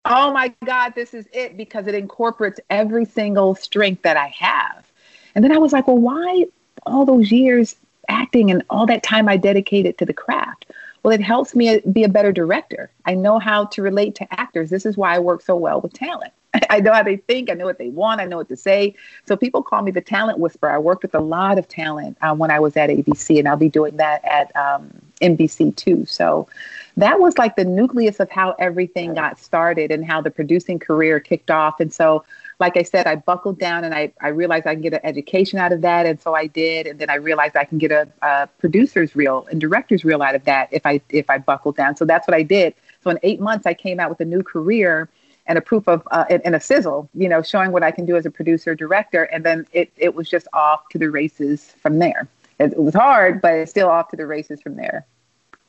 oh 0.05 0.33
my 0.33 0.55
God, 0.65 0.95
this 0.95 1.15
is 1.15 1.27
it 1.33 1.57
because 1.57 1.87
it 1.87 1.95
incorporates 1.95 2.61
every 2.71 3.05
single 3.05 3.55
strength 3.55 4.03
that 4.03 4.17
I 4.17 4.29
have. 4.29 4.91
And 5.35 5.45
then 5.45 5.53
I 5.53 5.59
was 5.59 5.73
like, 5.73 5.87
well, 5.87 5.99
why 5.99 6.47
all 6.87 7.05
those 7.05 7.31
years 7.31 7.77
acting 8.09 8.51
and 8.51 8.63
all 8.71 8.87
that 8.87 9.03
time 9.03 9.29
I 9.29 9.37
dedicated 9.37 9.99
to 9.99 10.07
the 10.07 10.13
craft? 10.13 10.67
Well, 11.03 11.15
it 11.15 11.21
helps 11.21 11.55
me 11.55 11.81
be 11.93 12.05
a 12.05 12.09
better 12.09 12.33
director. 12.33 12.91
I 13.05 13.15
know 13.15 13.39
how 13.39 13.67
to 13.67 13.83
relate 13.83 14.15
to 14.17 14.41
actors. 14.41 14.71
This 14.71 14.85
is 14.85 14.97
why 14.97 15.15
I 15.15 15.19
work 15.19 15.43
so 15.43 15.57
well 15.57 15.81
with 15.81 15.93
talent. 15.93 16.33
I 16.71 16.81
know 16.81 16.93
how 16.93 17.03
they 17.03 17.17
think. 17.17 17.51
I 17.51 17.55
know 17.55 17.67
what 17.67 17.79
they 17.79 17.89
want. 17.89 18.21
I 18.21 18.25
know 18.25 18.39
what 18.39 18.49
to 18.49 18.57
say. 18.57 18.95
So 19.27 19.37
people 19.37 19.63
call 19.63 19.83
me 19.83 19.91
the 19.91 20.01
talent 20.01 20.39
whisperer. 20.39 20.71
I 20.71 20.79
worked 20.79 21.03
with 21.03 21.15
a 21.15 21.21
lot 21.21 21.59
of 21.59 21.69
talent 21.69 22.17
uh, 22.21 22.35
when 22.35 22.51
I 22.51 22.61
was 22.61 22.77
at 22.77 22.91
ABC, 22.91 23.39
and 23.39 23.49
I'll 23.49 23.57
be 23.57 23.69
doing 23.69 23.97
that 23.97 24.25
at 24.25 24.55
um, 24.57 24.91
NBC 25.21 25.77
too. 25.77 26.05
So 26.07 26.49
that 26.97 27.21
was 27.21 27.39
like 27.39 27.57
the 27.57 27.65
nucleus 27.65 28.19
of 28.19 28.31
how 28.31 28.57
everything 28.59 29.15
got 29.15 29.39
started 29.39 29.91
and 29.91 30.05
how 30.05 30.21
the 30.21 30.31
producing 30.31 30.79
career 30.79 31.21
kicked 31.21 31.51
off. 31.51 31.81
And 31.81 31.93
so, 31.93 32.25
like 32.61 32.77
I 32.77 32.83
said, 32.83 33.07
I 33.07 33.17
buckled 33.17 33.59
down 33.59 33.85
and 33.85 33.95
I, 33.95 34.13
I 34.21 34.29
realized 34.29 34.67
I 34.67 34.75
can 34.75 34.83
get 34.83 34.93
an 34.93 35.01
education 35.05 35.59
out 35.59 35.73
of 35.73 35.81
that. 35.83 36.07
And 36.07 36.21
so 36.21 36.35
I 36.35 36.47
did. 36.47 36.87
And 36.87 36.99
then 36.99 37.09
I 37.09 37.15
realized 37.15 37.57
I 37.57 37.65
can 37.65 37.79
get 37.79 37.93
a, 37.93 38.09
a 38.23 38.49
producer's 38.59 39.15
reel 39.15 39.47
and 39.51 39.61
director's 39.61 40.05
reel 40.05 40.23
out 40.23 40.35
of 40.35 40.45
that 40.45 40.69
if 40.73 40.85
I 40.85 41.01
if 41.11 41.31
I 41.31 41.39
buckled 41.39 41.77
down. 41.77 41.97
So 41.97 42.05
that's 42.05 42.27
what 42.27 42.35
I 42.35 42.43
did. 42.43 42.75
So 43.03 43.11
in 43.11 43.19
eight 43.23 43.41
months, 43.41 43.67
I 43.67 43.75
came 43.75 44.01
out 44.01 44.11
with 44.11 44.21
a 44.21 44.25
new 44.25 44.43
career 44.43 45.09
and 45.47 45.57
a 45.57 45.61
proof 45.61 45.89
of 45.89 46.07
uh, 46.11 46.25
and, 46.29 46.43
and 46.45 46.55
a 46.57 46.61
sizzle, 46.61 47.09
you 47.15 47.29
know, 47.29 47.43
showing 47.43 47.71
what 47.71 47.83
I 47.83 47.93
can 47.93 48.05
do 48.05 48.17
as 48.17 48.27
a 48.27 48.31
producer 48.31 48.75
director. 48.75 49.25
And 49.25 49.45
then 49.45 49.67
it 49.73 49.93
it 49.97 50.15
was 50.17 50.29
just 50.29 50.49
off 50.53 50.89
to 50.91 50.99
the 50.99 51.11
races 51.11 51.75
from 51.81 52.01
there. 52.01 52.29
It, 52.59 52.73
it 52.73 52.83
was 52.83 52.95
hard, 52.95 53.41
but 53.41 53.55
it's 53.55 53.71
still 53.71 53.89
off 53.89 54.09
to 54.09 54.17
the 54.17 54.27
races 54.27 54.61
from 54.61 54.75
there. 54.75 55.07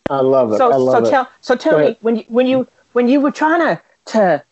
I 0.09 0.21
love 0.21 0.51
it. 0.53 0.57
So 0.57 0.71
I 0.71 0.75
love 0.75 1.03
so 1.03 1.07
it. 1.07 1.11
tell 1.11 1.29
so 1.41 1.55
tell 1.55 1.79
me 1.79 1.97
when 2.01 2.15
you 2.15 2.23
when 2.29 2.47
you 2.47 2.67
when 2.93 3.07
you 3.07 3.21
were 3.21 3.31
trying 3.31 3.59
to 3.59 3.81
to 4.05 4.43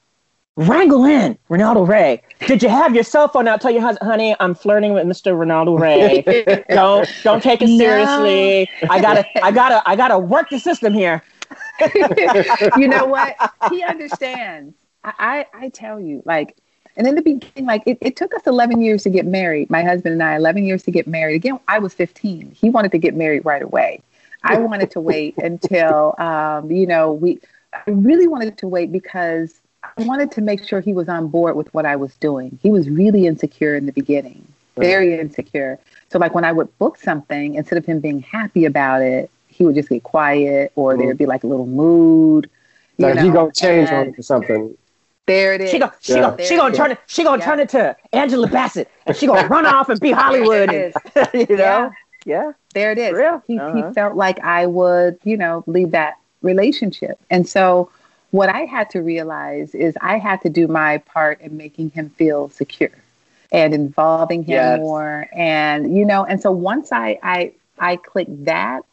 wrangle 0.58 1.06
in 1.06 1.38
Reynaldo 1.50 1.88
Rey, 1.88 2.22
did 2.46 2.62
you 2.62 2.70
have 2.70 2.94
your 2.94 3.04
cell 3.04 3.28
phone 3.30 3.48
out? 3.48 3.62
Tell 3.62 3.72
your 3.72 3.82
husband, 3.82 4.10
honey, 4.10 4.36
I'm 4.40 4.54
flirting 4.56 4.94
with 4.94 5.06
Mr. 5.06 5.34
Reynaldo 5.38 5.80
Rey. 5.80 6.66
don't 6.74 7.10
don't 7.24 7.42
take 7.42 7.62
it 7.62 7.70
No. 7.70 7.78
seriously. 7.78 8.70
I 8.90 9.00
gotta 9.00 9.26
I 9.42 9.52
gotta 9.52 9.82
I 9.90 9.96
gotta 9.96 10.20
work 10.20 10.50
the 10.50 10.60
system 10.60 10.94
here. 10.94 11.24
you 12.76 12.88
know 12.88 13.06
what? 13.06 13.38
He 13.70 13.84
understands. 13.84 14.76
I, 15.04 15.46
I, 15.54 15.66
I 15.66 15.70
tell 15.70 16.00
you, 16.00 16.22
like, 16.26 16.58
and 16.98 17.08
in 17.08 17.16
the 17.16 17.22
beginning, 17.22 17.66
like, 17.68 17.84
it, 17.86 18.00
it 18.02 18.16
took 18.16 18.34
us 18.34 18.48
11 18.48 18.82
years 18.82 19.04
to 19.04 19.10
get 19.10 19.26
married. 19.26 19.70
My 19.70 19.84
husband 19.84 20.14
and 20.14 20.24
I, 20.24 20.36
11 20.36 20.66
years 20.66 20.84
to 20.84 20.92
get 20.92 21.08
married. 21.08 21.36
Again, 21.36 21.60
I 21.68 21.80
was 21.80 21.94
15. 21.94 22.52
He 22.52 22.70
wanted 22.70 22.92
to 22.94 22.98
get 22.98 23.16
married 23.16 23.46
right 23.46 23.62
away. 23.62 24.02
I 24.44 24.58
wanted 24.58 24.92
to 24.92 25.00
wait 25.00 25.38
until, 25.38 26.16
um, 26.20 26.72
you 26.72 26.88
know, 26.88 27.14
we, 27.14 27.40
I 27.74 27.82
really 27.88 28.28
wanted 28.28 28.58
to 28.60 28.68
wait 28.68 28.92
because 28.92 29.62
wanted 30.04 30.32
to 30.34 30.42
make 30.42 30.64
sure 30.66 30.82
he 30.82 30.94
was 30.94 31.08
on 31.10 31.28
board 31.28 31.56
with 31.56 31.74
what 31.74 31.86
I 31.86 31.96
was 31.96 32.14
doing. 32.16 32.58
He 32.62 32.70
was 32.72 32.90
really 32.90 33.26
insecure 33.28 33.76
in 33.76 33.86
the 33.86 33.92
beginning, 33.92 34.46
very 34.78 35.20
insecure. 35.20 35.80
So, 36.10 36.20
like, 36.20 36.34
when 36.34 36.44
I 36.46 36.52
would 36.52 36.76
book 36.78 36.98
something, 36.98 37.56
instead 37.56 37.78
of 37.78 37.86
him 37.86 38.00
being 38.00 38.20
happy 38.20 38.66
about 38.66 39.02
it, 39.02 39.30
he 39.48 39.66
would 39.66 39.76
just 39.76 39.90
get 39.90 40.04
quiet 40.04 40.72
or 40.76 40.94
Mhm. 40.94 41.00
there'd 41.00 41.18
be 41.18 41.26
like 41.26 41.44
a 41.44 41.48
little 41.48 41.66
mood. 41.68 42.50
you 42.98 43.06
Like 43.06 43.16
you 43.16 43.28
know, 43.28 43.34
gonna 43.34 43.52
change 43.52 43.90
and 43.92 44.08
it 44.10 44.16
for 44.16 44.22
something. 44.24 44.76
There 45.28 45.54
it 45.54 45.62
is. 45.62 45.70
She 45.70 45.80
gonna 45.80 45.94
she 46.00 46.14
Yeah. 46.14 46.22
gonna 46.22 46.38
she 46.44 46.56
gonna 46.56 46.74
turn 46.74 46.92
it 46.92 47.00
she 47.08 47.24
gonna 47.24 47.38
Yeah. 47.40 47.46
turn 47.46 47.60
it 47.60 47.70
to 47.70 47.96
Angela 48.14 48.48
Bassett 48.48 48.88
and 49.06 49.16
she 49.16 49.28
gonna 49.28 49.48
run 49.56 49.66
off 49.66 49.90
and 49.90 50.00
be 50.00 50.12
Hollywood. 50.12 50.72
And- 50.72 50.94
you 51.34 51.56
know? 51.58 51.64
Yeah. 51.64 51.90
Yeah. 52.26 52.52
There 52.74 52.92
it 52.92 52.98
is. 52.98 53.12
Real? 53.14 53.42
He, 53.48 53.60
Uh-huh. 53.60 53.88
he 53.88 53.94
felt 53.94 54.16
like 54.16 54.40
I 54.44 54.66
would, 54.66 55.18
you 55.24 55.38
know, 55.38 55.64
leave 55.68 55.92
that 55.92 56.16
relationship. 56.42 57.20
And 57.30 57.48
so 57.48 57.90
what 58.38 58.50
I 58.50 58.62
had 58.66 58.90
to 58.92 59.02
realize 59.02 59.76
is 59.76 59.98
I 60.02 60.18
had 60.20 60.42
to 60.44 60.50
do 60.50 60.68
my 60.68 61.00
part 61.00 61.42
in 61.42 61.58
making 61.58 61.92
him 61.92 62.10
feel 62.12 62.50
secure 62.50 62.92
and 63.52 63.74
involving 63.74 64.44
him 64.44 64.54
Yes. 64.54 64.80
more. 64.80 65.28
And, 65.36 65.96
you 65.98 66.06
know, 66.06 66.26
and 66.26 66.42
so 66.42 66.52
once 66.52 66.92
I, 66.92 67.20
I, 67.24 67.54
I 67.80 67.98
clicked 67.98 68.46
that, 68.46 68.84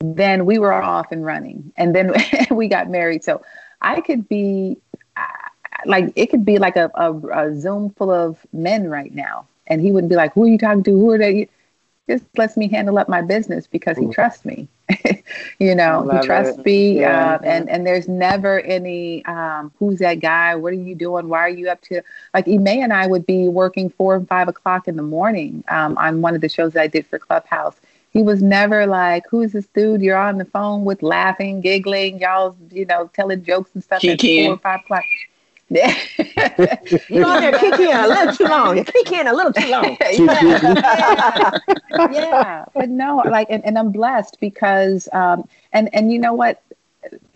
then 0.00 0.46
we 0.46 0.58
were 0.58 0.72
off 0.72 1.12
and 1.12 1.24
running. 1.24 1.72
And 1.76 1.94
then 1.94 2.12
we 2.50 2.68
got 2.68 2.88
married. 2.90 3.24
So 3.24 3.42
I 3.80 4.00
could 4.00 4.28
be 4.28 4.78
like, 5.86 6.12
it 6.16 6.26
could 6.30 6.44
be 6.44 6.58
like 6.58 6.76
a, 6.76 6.90
a, 6.94 7.12
a 7.12 7.54
Zoom 7.60 7.90
full 7.90 8.10
of 8.10 8.38
men 8.52 8.88
right 8.88 9.14
now. 9.14 9.46
And 9.66 9.80
he 9.80 9.92
wouldn't 9.92 10.10
be 10.10 10.16
like, 10.16 10.34
who 10.34 10.44
are 10.44 10.48
you 10.48 10.58
talking 10.58 10.82
to? 10.84 10.90
Who 10.90 11.10
are 11.10 11.18
they? 11.18 11.48
Just 12.08 12.24
lets 12.36 12.56
me 12.56 12.68
handle 12.68 12.98
up 12.98 13.08
my 13.08 13.22
business 13.22 13.66
because 13.66 13.96
he 13.96 14.06
trusts 14.08 14.44
me. 14.44 14.68
you 15.58 15.74
know, 15.74 16.08
he 16.10 16.18
trusts 16.18 16.58
it. 16.58 16.66
me, 16.66 17.00
Yeah. 17.00 17.34
uh, 17.34 17.38
and 17.44 17.70
and 17.70 17.86
there's 17.86 18.08
never 18.08 18.60
any 18.60 19.24
um, 19.26 19.72
who's 19.78 19.98
that 20.00 20.20
guy? 20.20 20.54
What 20.56 20.72
are 20.72 20.76
you 20.76 20.94
doing? 20.94 21.28
Why 21.28 21.40
are 21.40 21.48
you 21.48 21.70
up 21.70 21.80
to? 21.82 22.02
Like 22.34 22.48
Ime 22.48 22.66
and 22.68 22.92
I 22.92 23.06
would 23.06 23.26
be 23.26 23.48
working 23.48 23.88
four 23.90 24.14
and 24.16 24.28
five 24.28 24.48
o'clock 24.48 24.88
in 24.88 24.96
the 24.96 25.02
morning 25.02 25.64
um, 25.68 25.96
on 25.98 26.20
one 26.22 26.34
of 26.34 26.40
the 26.40 26.48
shows 26.48 26.72
that 26.74 26.82
I 26.82 26.86
did 26.88 27.06
for 27.06 27.18
Clubhouse. 27.18 27.76
He 28.10 28.22
was 28.22 28.42
never 28.42 28.86
like, 28.86 29.24
"Who's 29.30 29.52
this 29.52 29.66
dude 29.66 30.02
you're 30.02 30.16
on 30.18 30.38
the 30.38 30.44
phone 30.44 30.84
with, 30.84 31.02
laughing, 31.02 31.60
giggling, 31.60 32.18
y'all, 32.18 32.56
you 32.70 32.84
know, 32.84 33.08
telling 33.14 33.42
jokes 33.44 33.70
and 33.74 33.82
stuff 33.82 34.08
at 34.08 34.22
four 34.34 34.52
or 34.54 34.58
five 34.58 34.80
o'clock." 34.80 35.04
Yeah. 35.72 36.76
You 37.08 37.24
on 37.24 37.40
there 37.40 37.52
kicking 37.52 37.92
a 37.92 38.06
little 38.06 38.32
too 38.32 38.46
long. 38.46 38.76
You're 38.76 38.84
kicking 38.84 39.26
a 39.26 39.32
little 39.32 39.52
too 39.52 39.68
long. 39.68 39.96
yeah. 40.18 41.50
yeah 42.04 42.64
but 42.74 42.88
no 42.88 43.22
like 43.26 43.46
and, 43.50 43.64
and 43.64 43.78
i'm 43.78 43.90
blessed 43.92 44.38
because 44.40 45.08
um 45.12 45.48
and 45.72 45.88
and 45.94 46.12
you 46.12 46.18
know 46.18 46.34
what 46.34 46.62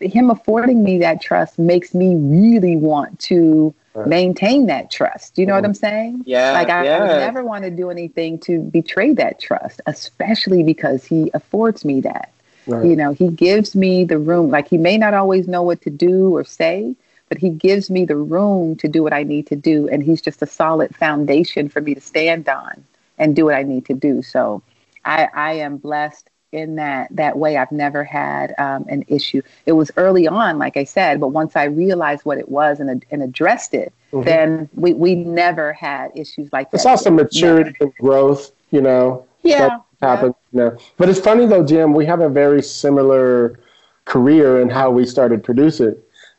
him 0.00 0.30
affording 0.30 0.82
me 0.84 0.98
that 0.98 1.20
trust 1.20 1.58
makes 1.58 1.94
me 1.94 2.14
really 2.16 2.76
want 2.76 3.18
to 3.20 3.74
maintain 4.04 4.66
that 4.66 4.90
trust 4.90 5.38
you 5.38 5.46
know 5.46 5.54
what 5.54 5.64
i'm 5.64 5.74
saying 5.74 6.22
Yeah, 6.26 6.52
like 6.52 6.68
I, 6.68 6.80
I 6.80 6.84
yeah. 6.84 7.00
would 7.00 7.18
never 7.18 7.44
want 7.44 7.64
to 7.64 7.70
do 7.70 7.90
anything 7.90 8.38
to 8.40 8.60
betray 8.60 9.12
that 9.14 9.40
trust 9.40 9.80
especially 9.86 10.62
because 10.62 11.04
he 11.04 11.30
affords 11.34 11.84
me 11.84 12.00
that 12.02 12.30
Right. 12.66 12.84
you 12.86 12.96
know 12.96 13.12
he 13.12 13.28
gives 13.28 13.74
me 13.76 14.04
the 14.04 14.18
room 14.18 14.50
like 14.50 14.68
he 14.68 14.76
may 14.78 14.96
not 14.98 15.14
always 15.14 15.46
know 15.48 15.62
what 15.62 15.80
to 15.82 15.90
do 15.90 16.34
or 16.34 16.44
say 16.44 16.94
but 17.28 17.38
he 17.38 17.50
gives 17.50 17.90
me 17.90 18.04
the 18.04 18.16
room 18.16 18.76
to 18.76 18.88
do 18.88 19.02
what 19.02 19.12
i 19.12 19.22
need 19.22 19.46
to 19.46 19.56
do 19.56 19.88
and 19.88 20.02
he's 20.02 20.20
just 20.22 20.42
a 20.42 20.46
solid 20.46 20.94
foundation 20.96 21.68
for 21.68 21.80
me 21.80 21.94
to 21.94 22.00
stand 22.00 22.48
on 22.48 22.84
and 23.18 23.34
do 23.36 23.44
what 23.44 23.54
i 23.54 23.62
need 23.62 23.84
to 23.86 23.94
do 23.94 24.22
so 24.22 24.62
i 25.04 25.28
i 25.34 25.52
am 25.52 25.76
blessed 25.76 26.28
in 26.52 26.76
that 26.76 27.08
that 27.10 27.36
way 27.36 27.56
i've 27.56 27.72
never 27.72 28.04
had 28.04 28.54
um, 28.58 28.84
an 28.88 29.04
issue 29.08 29.42
it 29.66 29.72
was 29.72 29.90
early 29.96 30.26
on 30.28 30.58
like 30.58 30.76
i 30.76 30.84
said 30.84 31.20
but 31.20 31.28
once 31.28 31.56
i 31.56 31.64
realized 31.64 32.24
what 32.24 32.38
it 32.38 32.48
was 32.48 32.80
and, 32.80 33.04
and 33.10 33.22
addressed 33.22 33.74
it 33.74 33.92
Mhm. 34.12 34.24
then 34.24 34.68
we 34.74 34.94
we 34.94 35.14
never 35.16 35.72
had 35.72 36.12
issues 36.14 36.48
like 36.52 36.70
that 36.70 36.76
It's 36.76 36.86
also 36.86 37.10
maturity 37.10 37.74
and 37.80 37.92
growth, 37.96 38.52
you 38.70 38.80
know. 38.80 39.24
yeah 39.42 39.58
that 39.68 39.82
happens. 40.00 40.34
You 40.52 40.58
know. 40.60 40.78
But 40.96 41.08
it's 41.08 41.18
funny 41.18 41.44
though, 41.46 41.64
Jim. 41.64 41.92
We 41.92 42.06
have 42.06 42.20
a 42.20 42.28
very 42.28 42.62
similar 42.62 43.58
career 44.04 44.60
in 44.60 44.68
how 44.70 44.90
we 44.90 45.04
started 45.04 45.42
producing. 45.42 45.96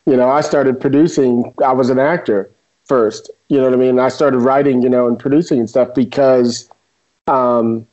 You 0.08 0.16
know, 0.16 0.30
I 0.30 0.39
started 0.41 0.80
producing. 0.80 1.53
I 1.64 1.74
was 1.74 1.89
an 1.89 1.99
actor 1.99 2.49
first. 2.86 3.30
You 3.49 3.58
know 3.58 3.66
what 3.66 3.74
I 3.74 3.78
mean? 3.78 3.99
I 3.99 4.08
started 4.08 4.39
writing, 4.39 4.82
you 4.82 4.89
know, 4.89 5.05
and 5.08 5.20
producing 5.20 5.60
and 5.60 5.70
stuff 5.70 5.89
because 5.93 6.70
um, 7.28 7.86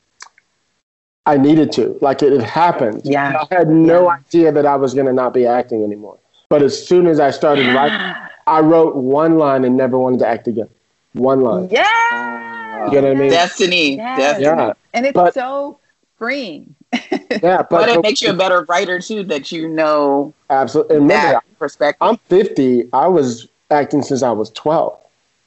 I 1.26 1.36
needed 1.36 1.72
to. 1.72 1.98
Like 2.00 2.22
it, 2.22 2.32
it 2.32 2.42
happened. 2.42 3.02
Yeah. 3.04 3.44
I 3.50 3.54
had 3.54 3.68
no 3.68 4.10
idea 4.10 4.52
that 4.52 4.64
I 4.64 4.76
was 4.76 4.94
going 4.94 5.06
to 5.06 5.12
not 5.12 5.34
be 5.34 5.44
acting 5.44 5.82
anymore. 5.82 6.16
But 6.48 6.62
as 6.62 6.86
soon 6.86 7.08
as 7.08 7.18
I 7.18 7.32
started 7.32 7.66
writing, 7.74 8.14
I 8.46 8.60
wrote 8.60 8.94
one 8.94 9.36
line 9.36 9.64
and 9.64 9.76
never 9.76 9.98
wanted 9.98 10.20
to 10.20 10.28
act 10.28 10.46
again. 10.46 10.68
One 11.14 11.40
line. 11.40 11.68
yeah 11.70 12.90
You 12.92 13.00
know 13.00 13.08
what 13.08 13.16
I 13.16 13.20
mean? 13.20 13.30
Destiny. 13.30 13.96
Yes. 13.96 14.18
Destiny. 14.18 14.44
Yeah. 14.46 14.72
and 14.92 15.06
it's 15.06 15.14
But- 15.14 15.34
so 15.34 15.78
freeing 16.16 16.76
Yeah. 17.42 17.58
But, 17.62 17.68
But 17.70 17.88
it 17.88 18.02
makes 18.02 18.22
you 18.22 18.30
a 18.30 18.34
better 18.34 18.62
writer 18.68 19.00
too, 19.00 19.22
that 19.24 19.50
you 19.52 19.68
know 19.68 20.32
absolutely. 20.50 20.96
And 20.96 21.04
remember, 21.04 21.32
that 21.32 21.58
perspective. 21.58 21.98
I'm 22.00 22.16
50. 22.28 22.88
I 22.92 23.08
was 23.08 23.48
acting 23.70 24.02
since 24.02 24.22
I 24.22 24.30
was 24.30 24.50
12, 24.50 24.96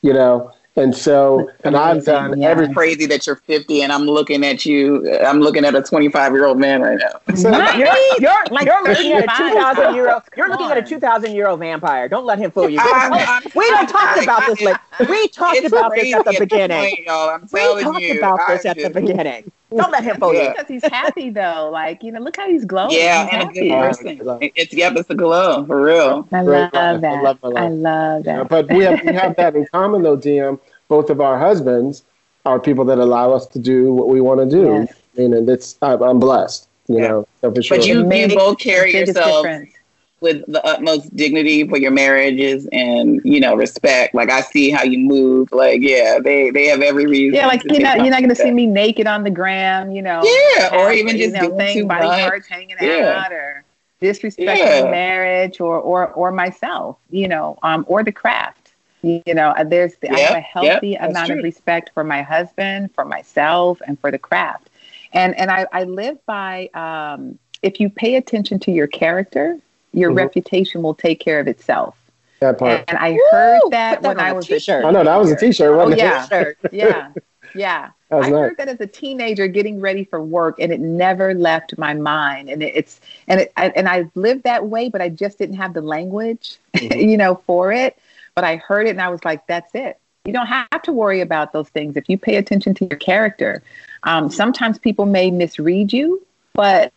you 0.02 0.14
know, 0.14 0.52
and 0.76 0.96
so, 0.96 1.50
and 1.64 1.76
I've 1.76 2.06
done 2.06 2.40
yeah. 2.40 2.50
everything. 2.50 2.76
crazy 2.76 3.06
that 3.08 3.26
you're 3.26 3.38
50 3.38 3.82
and 3.82 3.92
I'm 3.92 4.04
looking 4.04 4.46
at 4.46 4.64
you. 4.66 5.10
Uh, 5.12 5.26
I'm 5.26 5.40
looking 5.40 5.66
at 5.66 5.74
a 5.74 5.82
25 5.82 6.34
year 6.34 6.46
old 6.46 6.60
man 6.60 6.82
right 6.84 7.00
now. 7.00 7.20
You're, 7.78 7.88
you're, 8.20 8.46
Like 8.52 8.66
you're 8.68 8.84
looking 8.84 9.14
at 9.14 9.24
a 9.24 9.28
2,000 9.54 9.96
year 9.96 10.12
old. 10.12 10.22
You're 10.36 10.48
Come 10.50 10.52
looking 10.60 10.72
at 10.72 10.78
a 10.78 10.88
2,000 10.88 11.32
year 11.34 11.48
old 11.48 11.60
vampire. 11.62 12.08
Don't 12.08 12.26
let 12.26 12.38
him 12.38 12.52
fool 12.52 12.70
you. 12.70 12.80
I'm- 12.80 13.12
oh, 13.14 13.16
I'm- 13.18 13.42
we 13.56 13.68
don't 13.70 13.88
talk 13.90 14.18
I- 14.18 14.24
about 14.24 14.46
this. 14.46 14.62
Like 14.62 14.80
we 15.10 15.28
talked 15.30 15.64
about 15.66 15.94
this 15.96 16.14
at 16.14 16.26
the 16.26 16.32
this 16.32 16.40
beginning. 16.40 16.78
point. 16.80 17.10
I'm 17.10 17.48
We 17.52 17.60
telling 17.60 17.84
talked 17.84 18.00
you. 18.02 18.18
about 18.20 18.40
I 18.42 18.54
this 18.58 18.66
at 18.66 18.78
the 18.78 18.90
beginning. 18.92 19.52
Don't 19.70 19.92
let 19.92 20.04
him 20.04 20.18
fool 20.18 20.34
you. 20.34 20.40
Yeah. 20.40 20.52
because 20.54 20.68
he's 20.68 20.86
happy 20.86 21.30
though 21.30 21.70
like 21.72 22.02
you 22.04 22.12
know 22.12 22.20
look 22.20 22.38
how 22.38 22.48
he's 22.50 22.64
glowing 22.66 22.92
Yeah, 22.92 23.26
He's 23.26 23.34
and 23.34 23.50
a 23.50 23.54
good 23.54 23.70
person. 23.70 24.20
It's 24.56 24.74
yep, 24.74 24.96
it's 24.96 25.10
a 25.10 25.16
glow 25.16 25.66
for 25.66 25.82
real. 25.82 26.28
I 26.32 26.42
love 26.42 26.72
that. 26.72 27.04
I 27.06 27.22
love 27.22 27.40
my 27.44 27.50
life. 27.50 27.64
I 27.64 27.68
love 27.70 28.26
You 28.26 28.32
know, 28.34 28.44
that. 28.44 28.50
but 28.50 28.70
we 28.70 28.84
have, 28.86 29.02
we 29.04 29.14
have 29.14 29.36
that 29.36 29.56
in 29.56 29.66
common 29.68 30.04
though, 30.04 30.18
DM. 30.18 30.60
Both 30.88 31.10
of 31.10 31.20
our 31.20 31.38
husbands 31.38 32.04
are 32.46 32.60
people 32.60 32.86
that 32.86 32.98
allow 32.98 33.34
us 33.34 33.46
to 33.48 33.60
do 33.60 33.92
what 33.92 34.08
we 34.08 34.22
want 34.22 34.40
to 34.40 34.46
do. 34.50 34.86
Yes. 34.88 34.94
I 35.18 35.22
mean, 35.22 35.34
and 35.34 35.50
it's, 35.50 35.78
I'm 35.82 36.02
I'm 36.02 36.20
blessed, 36.20 36.68
you 36.88 37.00
Yeah. 37.00 37.08
know, 37.10 37.28
so 37.42 37.52
for 37.54 37.62
sure. 37.62 37.78
But 37.78 37.88
you, 37.88 38.10
you 38.10 38.36
both 38.36 38.58
carry 38.60 38.94
Biggest 38.94 39.16
yourselves 39.18 39.44
difference. 39.44 39.74
With 40.20 40.44
the 40.48 40.64
utmost 40.66 41.16
dignity 41.16 41.68
for 41.68 41.78
your 41.78 41.92
marriages 41.92 42.68
and 42.72 43.22
you 43.24 43.40
know 43.40 43.56
respect. 43.56 44.14
Like 44.16 44.30
I 44.30 44.42
see 44.42 44.70
how 44.70 44.84
you 44.84 45.00
move. 45.00 45.50
Like 45.52 45.82
yeah, 45.82 46.20
they 46.24 46.50
they 46.52 46.66
have 46.68 46.82
every 46.82 47.06
reason. 47.06 47.36
Yeah, 47.36 47.46
like 47.48 47.64
you're 47.66 47.82
not 47.82 48.02
you're 48.02 48.12
not 48.12 48.20
going 48.20 48.30
to 48.30 48.36
that. 48.36 48.42
see 48.42 48.52
me 48.52 48.66
naked 48.66 49.08
on 49.08 49.24
the 49.24 49.30
gram, 49.30 49.92
you 49.92 50.02
know. 50.02 50.24
Yeah, 50.58 50.70
or 50.74 50.92
even 50.92 51.18
you 51.18 51.28
just 51.28 51.34
know, 51.34 51.50
doing 51.50 51.58
thing, 51.58 51.74
too 51.74 51.86
body 51.88 52.08
much. 52.08 52.20
parts 52.24 52.48
hanging 52.48 52.78
Yeah. 52.80 53.24
out 53.24 53.32
or 53.32 53.64
disrespecting 54.02 54.76
Yeah. 54.76 54.90
marriage 54.90 55.60
or 55.60 55.80
or 55.80 56.08
or 56.14 56.32
myself, 56.32 56.98
you 57.10 57.28
know, 57.28 57.58
um, 57.64 57.86
or 57.88 58.04
the 58.04 58.12
craft. 58.12 58.74
You 59.04 59.22
know, 59.34 59.50
uh, 59.50 59.64
there's 59.64 59.96
the, 59.98 60.12
I 60.12 60.20
have 60.20 60.34
a 60.34 60.40
Yep, 60.40 60.46
yep, 60.60 60.82
healthy 60.82 60.96
amount 60.96 61.28
true. 61.28 61.38
of 61.38 61.44
respect 61.44 61.92
for 61.94 62.04
my 62.04 62.22
husband, 62.22 62.92
for 62.94 63.06
myself, 63.06 63.80
and 63.86 64.00
for 64.00 64.12
the 64.12 64.18
craft. 64.18 64.70
And 65.14 65.36
and 65.38 65.50
I, 65.52 65.66
I 65.72 65.84
live 65.84 66.18
by 66.26 66.68
um, 66.74 67.38
if 67.62 67.80
you 67.80 67.90
pay 67.90 68.16
attention 68.16 68.60
to 68.62 68.72
your 68.72 68.88
character, 68.88 69.58
your 69.98 70.12
Mhm. 70.12 70.18
reputation 70.18 70.82
will 70.82 70.94
take 70.94 71.20
care 71.20 71.40
of 71.40 71.48
itself. 71.48 71.96
That 72.40 72.60
part. 72.60 72.84
And 72.88 72.98
I 72.98 73.14
heard 73.32 73.62
that 73.72 73.96
Put 73.96 74.04
that 74.04 74.04
when 74.04 74.20
on 74.20 74.26
I 74.26 74.32
a 74.32 74.36
was 74.36 74.46
t-shirt. 74.46 74.86
I 74.86 74.92
know 74.92 75.04
that 75.04 75.16
was 75.18 75.32
a 75.32 75.36
T-shirt, 75.36 75.74
Oh 75.74 75.78
wasn't 75.78 75.94
it? 75.94 75.98
yeah, 75.98 76.28
Shirt. 76.28 76.58
yeah, 76.72 77.12
yeah. 77.56 77.90
I 78.12 78.16
nice. 78.20 78.32
heard 78.32 78.58
that 78.58 78.68
as 78.70 78.80
a 78.80 78.86
teenager, 78.88 79.48
getting 79.48 79.82
ready 79.82 80.04
for 80.04 80.22
work, 80.24 80.60
and 80.60 80.72
it 80.72 80.80
never 80.80 81.34
left 81.34 81.78
my 81.78 81.94
mind. 81.96 82.50
And 82.50 82.62
it, 82.62 82.76
it's 82.76 83.02
and 83.28 83.42
it 83.42 83.52
I, 83.58 83.70
and 83.70 83.90
I 83.90 84.10
lived 84.14 84.44
that 84.44 84.68
way, 84.68 84.88
but 84.88 85.02
I 85.02 85.10
just 85.10 85.40
didn't 85.40 85.56
have 85.56 85.74
the 85.74 85.82
language, 85.82 86.58
Mhm. 86.76 87.10
you 87.10 87.18
know, 87.18 87.42
for 87.48 87.72
it. 87.72 87.98
But 88.36 88.44
I 88.44 88.58
heard 88.58 88.86
it, 88.86 88.92
and 88.92 89.02
I 89.02 89.10
was 89.10 89.26
like, 89.26 89.46
"That's 89.48 89.74
it. 89.74 89.98
You 90.26 90.34
don't 90.34 90.46
have 90.48 90.82
to 90.84 90.92
worry 90.92 91.22
about 91.22 91.54
those 91.54 91.70
things 91.70 91.98
if 91.98 92.08
you 92.08 92.18
pay 92.20 92.36
attention 92.36 92.76
to 92.76 92.86
your 92.86 93.00
character." 93.00 93.64
Um, 94.04 94.30
sometimes 94.30 94.78
people 94.78 95.08
may 95.08 95.32
misread 95.32 95.92
you, 95.92 96.24
but 96.54 96.94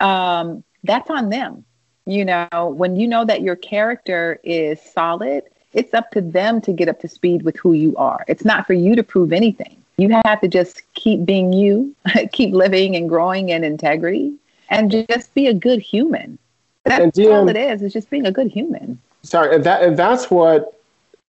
um, 0.00 0.64
that's 0.82 1.08
on 1.10 1.28
them. 1.28 1.64
You 2.06 2.24
know, 2.24 2.74
when 2.76 2.96
you 2.96 3.08
know 3.08 3.24
that 3.24 3.42
your 3.42 3.56
character 3.56 4.38
is 4.42 4.80
solid, 4.80 5.44
it's 5.72 5.94
up 5.94 6.10
to 6.12 6.20
them 6.20 6.60
to 6.62 6.72
get 6.72 6.88
up 6.88 7.00
to 7.00 7.08
speed 7.08 7.42
with 7.42 7.56
who 7.56 7.72
you 7.72 7.96
are. 7.96 8.24
It's 8.28 8.44
not 8.44 8.66
for 8.66 8.74
you 8.74 8.94
to 8.94 9.02
prove 9.02 9.32
anything. 9.32 9.76
You 9.96 10.08
have 10.24 10.40
to 10.40 10.48
just 10.48 10.82
keep 10.94 11.24
being 11.24 11.52
you, 11.52 11.94
keep 12.32 12.52
living 12.52 12.96
and 12.96 13.08
growing 13.08 13.50
in 13.50 13.64
integrity, 13.64 14.34
and 14.70 14.90
just 15.08 15.34
be 15.34 15.46
a 15.46 15.54
good 15.54 15.80
human. 15.80 16.38
That's 16.84 17.16
DM 17.16 17.32
all 17.32 17.48
it 17.48 17.56
is. 17.56 17.82
It's 17.82 17.94
just 17.94 18.10
being 18.10 18.26
a 18.26 18.32
good 18.32 18.48
human. 18.48 19.00
Sorry, 19.22 19.54
and 19.54 19.64
that 19.64 19.82
and 19.82 19.96
that's 19.96 20.30
what 20.30 20.78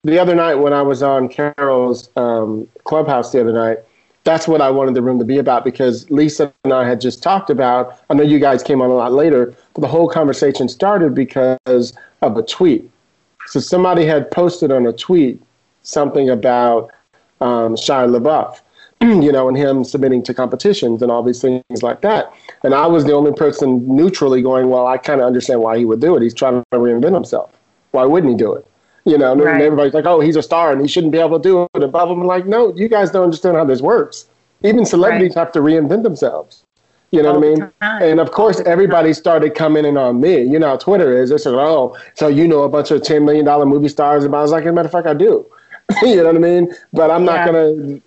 the 0.04 0.20
other 0.20 0.36
night 0.36 0.56
when 0.56 0.74
I 0.74 0.82
was 0.82 1.02
on 1.02 1.30
Carol's 1.30 2.10
um, 2.18 2.68
clubhouse 2.84 3.32
the 3.32 3.42
other 3.42 3.54
night. 3.54 3.80
That's 4.24 4.46
what 4.46 4.62
I 4.62 4.70
wanted 4.70 4.94
the 4.94 5.02
room 5.02 5.20
to 5.20 5.26
be 5.26 5.38
about 5.38 5.64
because 5.64 6.10
Lisa 6.12 6.54
and 6.66 6.74
I 6.74 6.86
had 6.86 7.00
just 7.00 7.24
talked 7.24 7.50
about. 7.50 8.02
I 8.10 8.14
know 8.14 8.24
you 8.24 8.40
guys 8.40 8.62
came 8.62 8.82
on 8.82 8.90
a 8.90 8.94
lot 8.94 9.14
later, 9.14 9.56
the 9.82 9.88
whole 9.88 10.10
conversation 10.10 10.68
started 10.68 11.14
because 11.14 11.94
of 12.22 12.38
a 12.38 12.44
tweet. 12.44 12.90
So 13.46 13.60
somebody 13.60 14.06
had 14.06 14.30
posted 14.32 14.72
on 14.72 14.86
a 14.88 14.94
tweet 14.94 15.42
something 15.84 16.30
about 16.30 16.92
um, 17.40 17.76
Shia 17.76 18.10
LaBeouf, 18.10 18.60
you 19.24 19.32
know, 19.32 19.48
and 19.48 19.56
him 19.58 19.84
submitting 19.84 20.24
to 20.24 20.34
competitions 20.34 21.02
and 21.02 21.12
all 21.12 21.24
these 21.24 21.42
things 21.42 21.64
like 21.82 22.02
that. 22.02 22.34
And 22.64 22.74
I 22.74 22.88
was 22.88 23.06
the 23.06 23.14
only 23.14 23.32
person 23.32 23.88
neutrally 23.88 24.42
going, 24.42 24.70
well, 24.70 24.88
I 24.88 24.98
kind 24.98 25.22
of 25.22 25.28
understand 25.28 25.62
why 25.62 25.78
he 25.78 25.86
would 25.86 26.02
do 26.02 26.16
it. 26.16 26.22
He's 26.24 26.34
trying 26.34 26.64
to 26.72 26.78
reinvent 26.78 27.14
himself. 27.14 27.52
Why 27.92 28.04
wouldn't 28.06 28.32
he 28.32 28.38
do 28.38 28.54
it? 28.54 28.66
You 29.06 29.18
know, 29.18 29.32
and 29.32 29.42
Right. 29.42 29.62
everybody's 29.62 29.94
like, 29.94 30.06
oh, 30.06 30.20
he's 30.20 30.36
a 30.36 30.44
star 30.44 30.74
and 30.74 30.82
he 30.82 30.88
shouldn't 30.88 31.14
be 31.14 31.20
able 31.20 31.40
to 31.40 31.44
do 31.50 31.62
it. 31.64 31.70
And 31.82 31.92
blah, 31.92 32.06
blah, 32.06 32.16
blah. 32.16 32.22
I'm 32.24 32.28
like, 32.28 32.46
no, 32.46 32.76
you 32.76 32.90
guys 32.90 33.12
don't 33.12 33.24
understand 33.24 33.56
how 33.56 33.64
this 33.64 33.82
works. 33.82 34.26
Even 34.64 34.86
celebrities 34.86 35.36
have 35.36 35.52
to 35.54 35.60
reinvent 35.60 36.04
themselves. 36.04 36.64
You 37.12 37.22
know 37.24 37.30
All 37.34 37.40
what 37.40 37.48
I 37.48 37.50
mean? 37.50 37.72
And 37.82 38.20
of 38.20 38.32
course, 38.32 38.58
All 38.58 38.64
the 38.64 38.66
time. 38.66 38.74
everybody 38.74 39.14
started 39.14 39.56
coming 39.56 39.86
in 39.86 39.98
on 39.98 40.20
me. 40.20 40.44
You 40.44 40.60
know 40.60 40.68
how 40.68 40.78
Twitter 40.78 41.14
is. 41.22 41.32
It's 41.32 41.46
like, 41.46 41.56
oh, 41.56 41.98
so 42.16 42.28
you 42.28 42.48
know 42.48 42.64
a 42.64 42.70
bunch 42.70 42.92
of 42.92 43.02
$10 43.02 43.24
million 43.24 43.46
movie 43.70 43.88
stars. 43.88 44.24
And 44.26 44.36
I 44.36 44.42
was 44.42 44.52
like, 44.52 44.64
as 44.64 44.70
a 44.70 44.74
matter 44.74 44.88
of 44.88 44.92
fact, 44.92 45.08
I 45.08 45.14
do. 45.14 45.46
you 46.02 46.18
know 46.18 46.26
what 46.26 46.36
I 46.36 46.40
mean? 46.40 46.74
But 46.94 47.10
I'm 47.12 47.24
not 47.24 47.46
Yeah. 47.46 47.52
going 47.52 48.02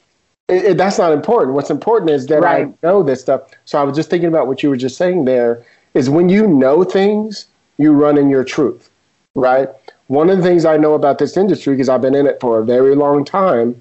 to, 0.49 0.75
that's 0.75 0.99
not 0.99 1.13
important. 1.13 1.55
What's 1.55 1.71
important 1.71 2.11
is 2.11 2.27
that 2.27 2.43
Right. 2.43 2.67
I 2.67 2.73
know 2.87 3.03
this 3.03 3.21
stuff. 3.21 3.43
So 3.65 3.81
I 3.81 3.85
was 3.85 3.97
just 3.97 4.11
thinking 4.11 4.29
about 4.29 4.47
what 4.49 4.63
you 4.63 4.69
were 4.69 4.77
just 4.77 4.97
saying 4.99 5.25
there 5.25 5.65
is 5.95 6.11
when 6.11 6.29
you 6.29 6.47
know 6.47 6.85
things, 6.85 7.47
you 7.79 7.93
run 7.93 8.19
in 8.19 8.29
your 8.29 8.45
truth, 8.45 8.91
right? 9.35 9.69
One 10.09 10.29
of 10.29 10.37
the 10.39 10.45
things 10.45 10.65
I 10.67 10.77
know 10.77 10.95
about 10.95 11.19
this 11.19 11.37
industry, 11.37 11.75
because 11.75 11.89
I've 11.89 12.03
been 12.03 12.15
in 12.15 12.27
it 12.27 12.39
for 12.41 12.59
a 12.59 12.65
very 12.65 12.95
long 12.95 13.25
time, 13.25 13.81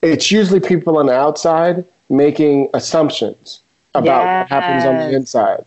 it's 0.00 0.30
usually 0.30 0.60
people 0.60 0.96
on 0.96 1.06
the 1.06 1.12
outside 1.14 1.84
making 2.08 2.68
assumptions 2.72 3.60
about 3.94 4.22
what 4.24 4.48
happens 4.48 4.84
on 4.84 4.98
the 4.98 5.14
inside. 5.14 5.64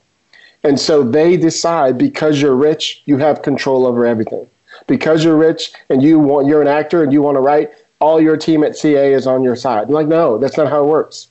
And 0.63 0.79
so 0.79 1.03
they 1.03 1.35
decide 1.37 1.97
because 1.97 2.41
you're 2.41 2.55
rich, 2.55 3.01
you 3.05 3.17
have 3.17 3.41
control 3.41 3.85
over 3.85 4.05
everything. 4.05 4.47
Because 4.87 5.23
you're 5.23 5.37
rich 5.37 5.71
and 5.89 6.01
you 6.01 6.19
want 6.19 6.47
you're 6.47 6.61
an 6.61 6.67
actor 6.67 7.03
and 7.03 7.13
you 7.13 7.21
want 7.21 7.35
to 7.35 7.41
write, 7.41 7.71
all 7.99 8.19
your 8.21 8.37
team 8.37 8.63
at 8.63 8.75
CA 8.75 9.13
is 9.13 9.27
on 9.27 9.43
your 9.43 9.55
side. 9.55 9.87
I'm 9.87 9.93
like, 9.93 10.07
no, 10.07 10.37
that's 10.37 10.57
not 10.57 10.69
how 10.69 10.83
it 10.83 10.87
works. 10.87 11.27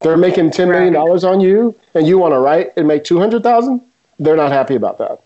They're 0.00 0.16
making 0.16 0.50
ten 0.50 0.68
million 0.68 0.92
dollars 0.92 1.22
on 1.24 1.40
you 1.40 1.74
and 1.94 2.06
you 2.06 2.18
want 2.18 2.32
to 2.32 2.38
write 2.38 2.72
and 2.76 2.88
make 2.88 3.04
two 3.04 3.18
hundred 3.18 3.42
thousand, 3.42 3.80
they're 4.18 4.36
not 4.36 4.52
happy 4.52 4.74
about 4.74 4.98
that. 4.98 5.20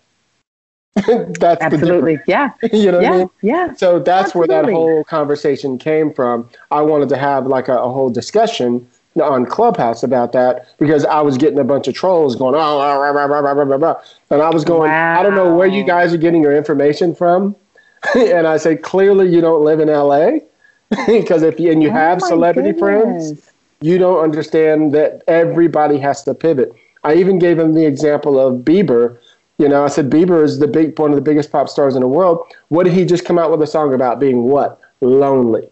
that's 1.39 1.61
Absolutely. 1.61 2.19
Yeah. 2.27 2.51
You 2.71 2.91
know 2.91 2.97
what 2.99 3.07
I 3.07 3.11
Yeah. 3.11 3.17
mean? 3.19 3.29
Yeah. 3.41 3.73
So 3.73 3.99
that's 3.99 4.35
where 4.35 4.47
that 4.47 4.65
whole 4.65 5.03
conversation 5.03 5.77
came 5.77 6.13
from. 6.13 6.49
I 6.71 6.81
wanted 6.81 7.09
to 7.09 7.17
have 7.17 7.47
like 7.47 7.67
a, 7.67 7.77
a 7.77 7.89
whole 7.89 8.09
discussion 8.09 8.87
on 9.21 9.45
Clubhouse 9.45 10.03
about 10.03 10.31
that 10.33 10.67
because 10.77 11.05
I 11.05 11.21
was 11.21 11.37
getting 11.37 11.59
a 11.59 11.63
bunch 11.63 11.87
of 11.87 11.95
trolls 11.95 12.35
going, 12.35 12.55
oh, 12.55 12.57
rah, 12.57 12.93
rah, 12.95 13.09
rah, 13.09 13.25
rah, 13.25 13.39
rah, 13.39 13.63
rah, 13.63 13.75
rah. 13.75 14.01
and 14.29 14.41
I 14.41 14.49
was 14.49 14.65
going, 14.65 14.91
I 14.91 15.23
don't 15.23 15.35
know 15.35 15.53
where 15.55 15.67
you 15.67 15.83
guys 15.83 16.13
are 16.13 16.17
getting 16.17 16.41
your 16.43 16.55
information 16.55 17.13
from. 17.15 17.55
and 18.15 18.47
I 18.47 18.57
said, 18.57 18.83
clearly 18.83 19.29
you 19.29 19.41
don't 19.41 19.63
live 19.63 19.79
in 19.79 19.89
LA 19.89 20.39
because 21.07 21.43
if 21.43 21.59
you, 21.59 21.71
and 21.71 21.81
you 21.83 21.89
Oh 21.89 21.93
have 21.93 22.21
my 22.21 22.27
celebrity 22.27 22.77
friends, 22.77 23.51
you 23.81 23.97
don't 23.97 24.23
understand 24.23 24.93
that 24.93 25.23
everybody 25.27 25.97
has 25.99 26.23
to 26.23 26.33
pivot. 26.33 26.71
I 27.03 27.15
even 27.15 27.39
gave 27.39 27.59
him 27.59 27.73
the 27.73 27.85
example 27.85 28.39
of 28.39 28.63
Bieber. 28.63 29.19
You 29.57 29.69
know, 29.69 29.83
I 29.83 29.87
said 29.87 30.09
Bieber 30.09 30.43
is 30.43 30.59
the 30.59 30.67
big 30.67 30.97
one 30.99 31.11
of 31.11 31.15
the 31.15 31.21
biggest 31.21 31.51
pop 31.51 31.69
stars 31.69 31.95
in 31.95 32.01
the 32.01 32.07
world. 32.07 32.45
What 32.69 32.83
did 32.83 32.93
he 32.93 33.05
just 33.05 33.25
come 33.25 33.39
out 33.39 33.51
with 33.51 33.61
a 33.61 33.67
song 33.67 33.93
about 33.93 34.19
being 34.19 34.43
what? 34.43 34.79
Lonely. 35.01 35.67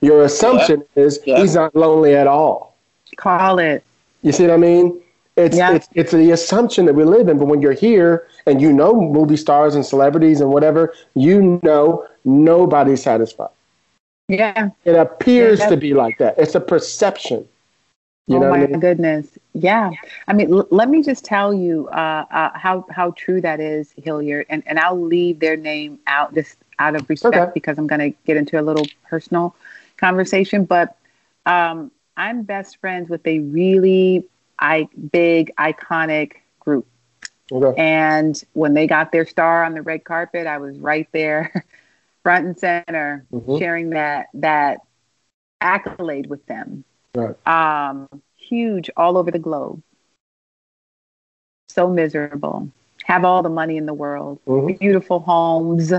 Your 0.00 0.22
assumption 0.22 0.84
is 0.96 1.20
Yeah. 1.24 1.40
he's 1.40 1.54
not 1.54 1.74
lonely 1.74 2.14
at 2.14 2.26
all. 2.26 2.77
Call 3.16 3.58
it. 3.58 3.82
You 4.22 4.32
see 4.32 4.44
what 4.44 4.52
I 4.54 4.56
mean? 4.56 5.00
It's, 5.36 5.56
Yeah. 5.56 5.74
it's 5.74 5.88
it's 5.94 6.10
the 6.12 6.32
assumption 6.32 6.84
that 6.86 6.94
we 6.94 7.04
live 7.04 7.28
in. 7.28 7.38
But 7.38 7.46
when 7.46 7.62
you're 7.62 7.72
here 7.72 8.26
and 8.46 8.60
you 8.60 8.72
know 8.72 8.94
movie 9.00 9.36
stars 9.36 9.74
and 9.76 9.86
celebrities 9.86 10.40
and 10.40 10.50
whatever, 10.50 10.94
you 11.14 11.60
know 11.62 12.06
nobody's 12.24 13.02
satisfied. 13.02 13.50
Yeah. 14.28 14.70
It 14.84 14.96
appears 14.96 15.60
Yeah. 15.60 15.68
to 15.70 15.76
be 15.76 15.94
like 15.94 16.18
that. 16.18 16.38
It's 16.38 16.54
a 16.54 16.60
perception. 16.60 17.48
You 18.26 18.36
oh 18.36 18.40
know 18.40 18.50
my 18.50 18.64
I 18.64 18.66
mean? 18.66 18.80
goodness. 18.80 19.38
Yeah. 19.54 19.90
I 20.26 20.32
mean, 20.34 20.52
l- 20.52 20.66
let 20.70 20.90
me 20.90 21.02
just 21.02 21.24
tell 21.24 21.54
you 21.54 21.88
uh, 21.92 22.24
uh, 22.30 22.50
how 22.58 22.84
how 22.90 23.12
true 23.12 23.40
that 23.40 23.60
is, 23.60 23.94
Hilliard, 23.96 24.46
and 24.50 24.62
and 24.66 24.78
I'll 24.78 25.00
leave 25.00 25.38
their 25.38 25.56
name 25.56 25.98
out 26.08 26.34
just 26.34 26.58
out 26.78 26.94
of 26.94 27.08
respect 27.08 27.36
Okay. 27.36 27.50
because 27.54 27.78
I'm 27.78 27.86
going 27.86 28.12
to 28.12 28.18
get 28.26 28.36
into 28.36 28.60
a 28.60 28.62
little 28.62 28.84
personal 29.08 29.54
conversation. 29.96 30.64
But 30.64 30.96
um, 31.46 31.90
I'm 32.18 32.42
best 32.42 32.78
friends 32.80 33.10
with 33.10 33.26
a 33.26 33.40
really 33.40 34.26
I 34.58 34.88
big 35.12 35.54
iconic 35.56 36.32
group, 36.60 36.86
Okay. 37.52 37.80
and 37.80 38.40
when 38.54 38.74
they 38.74 38.86
got 38.86 39.12
their 39.12 39.26
star 39.26 39.64
on 39.64 39.74
the 39.74 39.82
red 39.82 40.04
carpet, 40.04 40.46
I 40.46 40.58
was 40.58 40.78
right 40.78 41.08
there, 41.12 41.64
front 42.24 42.46
and 42.46 42.58
center, 42.58 43.24
Mhm. 43.32 43.58
sharing 43.58 43.90
that 43.90 44.28
that 44.34 44.80
accolade 45.60 46.26
with 46.28 46.44
them 46.46 46.84
Right. 47.14 47.36
um, 47.46 48.08
huge 48.36 48.90
all 48.96 49.16
over 49.18 49.30
the 49.30 49.38
globe. 49.38 49.82
So 51.68 51.88
miserable. 51.88 52.68
Have 53.04 53.24
all 53.24 53.42
the 53.42 53.48
money 53.50 53.76
in 53.76 53.86
the 53.86 53.94
world. 53.94 54.40
Mhm. 54.46 54.78
Beautiful 54.78 55.20
homes. 55.20 55.92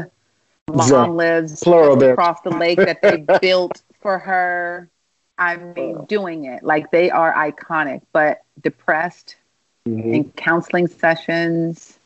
Mom 0.73 0.89
Yeah. 0.89 1.05
lives 1.07 1.63
Plural 1.63 1.95
there. 1.95 2.13
across 2.13 2.41
the 2.41 2.51
lake 2.51 2.77
that 2.85 3.01
they 3.01 3.17
built 3.41 3.81
for 4.01 4.19
her. 4.19 4.89
I 5.39 5.57
mean, 5.57 6.05
doing 6.05 6.45
it 6.45 6.63
like 6.63 6.91
they 6.91 7.09
are 7.09 7.33
iconic, 7.33 8.01
but 8.13 8.41
depressed 8.61 9.37
Mhm. 9.87 10.13
in 10.13 10.31
counseling 10.33 10.87
sessions. 10.87 11.99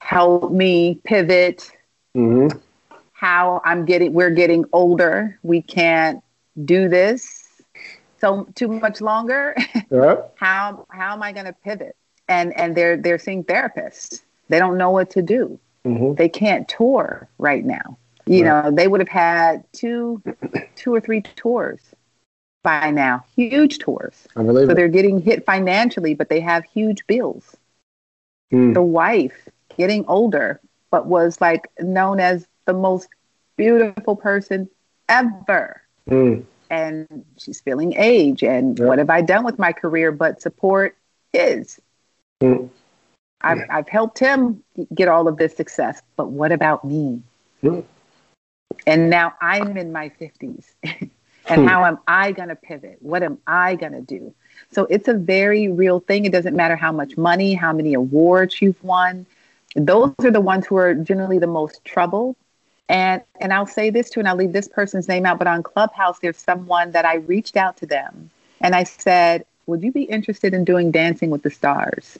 Help 0.00 0.52
me 0.52 1.00
pivot 1.04 1.70
Mhm. 2.16 2.60
how 3.12 3.60
I'm 3.64 3.84
getting 3.84 4.12
we're 4.12 4.30
getting 4.30 4.64
older. 4.72 5.38
We 5.42 5.62
can't 5.62 6.22
do 6.64 6.88
this 6.88 7.48
so 8.20 8.46
too 8.54 8.68
much 8.68 9.00
longer. 9.00 9.54
Yep. 9.90 10.32
how 10.36 10.86
how 10.90 11.12
am 11.12 11.22
I 11.22 11.32
going 11.32 11.46
to 11.46 11.52
pivot? 11.52 11.96
And 12.28 12.52
and 12.58 12.74
they're 12.74 12.96
they're 12.96 13.18
seeing 13.18 13.44
therapists. 13.44 14.22
They 14.48 14.58
don't 14.58 14.78
know 14.78 14.90
what 14.90 15.10
to 15.10 15.22
do. 15.22 15.58
Mhm. 15.84 16.16
They 16.16 16.28
can't 16.28 16.68
tour 16.68 17.28
right 17.38 17.64
now. 17.64 17.96
You 18.26 18.44
Right. 18.44 18.64
know, 18.64 18.70
they 18.70 18.88
would 18.88 19.00
have 19.00 19.08
had 19.08 19.64
two 19.72 20.22
two 20.76 20.94
or 20.94 21.00
three 21.00 21.22
tours 21.22 21.80
by 22.62 22.90
now. 22.90 23.24
Huge 23.36 23.78
tours. 23.78 24.26
I 24.36 24.42
believe 24.42 24.66
So 24.66 24.72
it. 24.72 24.74
they're 24.74 24.88
getting 24.88 25.20
hit 25.20 25.44
financially, 25.44 26.14
but 26.14 26.28
they 26.28 26.40
have 26.40 26.64
huge 26.64 27.06
bills. 27.06 27.56
Mm. 28.52 28.74
The 28.74 28.82
wife 28.82 29.48
getting 29.76 30.04
older, 30.06 30.60
but 30.90 31.06
was 31.06 31.40
like 31.40 31.68
known 31.80 32.20
as 32.20 32.46
the 32.66 32.74
most 32.74 33.08
beautiful 33.56 34.16
person 34.16 34.68
ever. 35.08 35.82
Mm. 36.08 36.44
And 36.70 37.24
she's 37.38 37.60
feeling 37.60 37.94
age. 37.96 38.42
And 38.42 38.78
Yep. 38.78 38.88
what 38.88 38.98
have 38.98 39.10
I 39.10 39.20
done 39.22 39.44
with 39.44 39.58
my 39.58 39.72
career 39.72 40.12
but 40.12 40.40
support 40.42 40.96
his? 41.32 41.80
Mm. 42.42 42.68
I've, 43.42 43.62
I've 43.70 43.88
helped 43.88 44.18
him 44.18 44.62
get 44.94 45.08
all 45.08 45.26
of 45.28 45.36
this 45.36 45.56
success, 45.56 46.02
but 46.16 46.28
what 46.28 46.52
about 46.52 46.84
me? 46.84 47.22
Mm. 47.62 47.84
And 48.86 49.10
now 49.10 49.34
I'm 49.40 49.76
in 49.76 49.92
my 49.92 50.08
50s. 50.10 50.74
and 51.48 51.60
Hmm. 51.60 51.66
how 51.66 51.84
am 51.84 51.98
I 52.06 52.32
going 52.32 52.48
to 52.48 52.56
pivot? 52.56 52.98
What 53.00 53.22
am 53.22 53.38
I 53.46 53.76
going 53.76 53.92
to 53.92 54.00
do? 54.00 54.34
So 54.70 54.86
it's 54.86 55.08
a 55.08 55.14
very 55.14 55.68
real 55.68 56.00
thing. 56.00 56.24
It 56.24 56.32
doesn't 56.32 56.56
matter 56.56 56.76
how 56.76 56.92
much 56.92 57.16
money, 57.16 57.54
how 57.54 57.72
many 57.72 57.94
awards 57.94 58.60
you've 58.62 58.82
won. 58.84 59.26
Those 59.76 60.12
are 60.12 60.30
the 60.30 60.40
ones 60.40 60.66
who 60.66 60.76
are 60.76 60.94
generally 60.94 61.38
the 61.38 61.46
most 61.46 61.84
troubled. 61.84 62.36
And 62.88 63.22
and 63.40 63.52
I'll 63.52 63.66
say 63.66 63.90
this 63.90 64.10
too, 64.10 64.20
and 64.20 64.28
I'll 64.28 64.36
leave 64.36 64.52
this 64.52 64.68
person's 64.68 65.08
name 65.08 65.24
out, 65.26 65.38
but 65.38 65.46
on 65.46 65.62
Clubhouse, 65.62 66.18
there's 66.20 66.36
someone 66.38 66.92
that 66.92 67.04
I 67.04 67.16
reached 67.16 67.56
out 67.56 67.76
to 67.78 67.86
them 67.86 68.30
and 68.60 68.74
I 68.74 68.84
said, 68.84 69.44
Would 69.66 69.82
you 69.82 69.92
be 69.92 70.02
interested 70.02 70.54
in 70.54 70.64
doing 70.64 70.90
Dancing 70.90 71.30
with 71.30 71.42
the 71.42 71.50
Stars? 71.50 72.18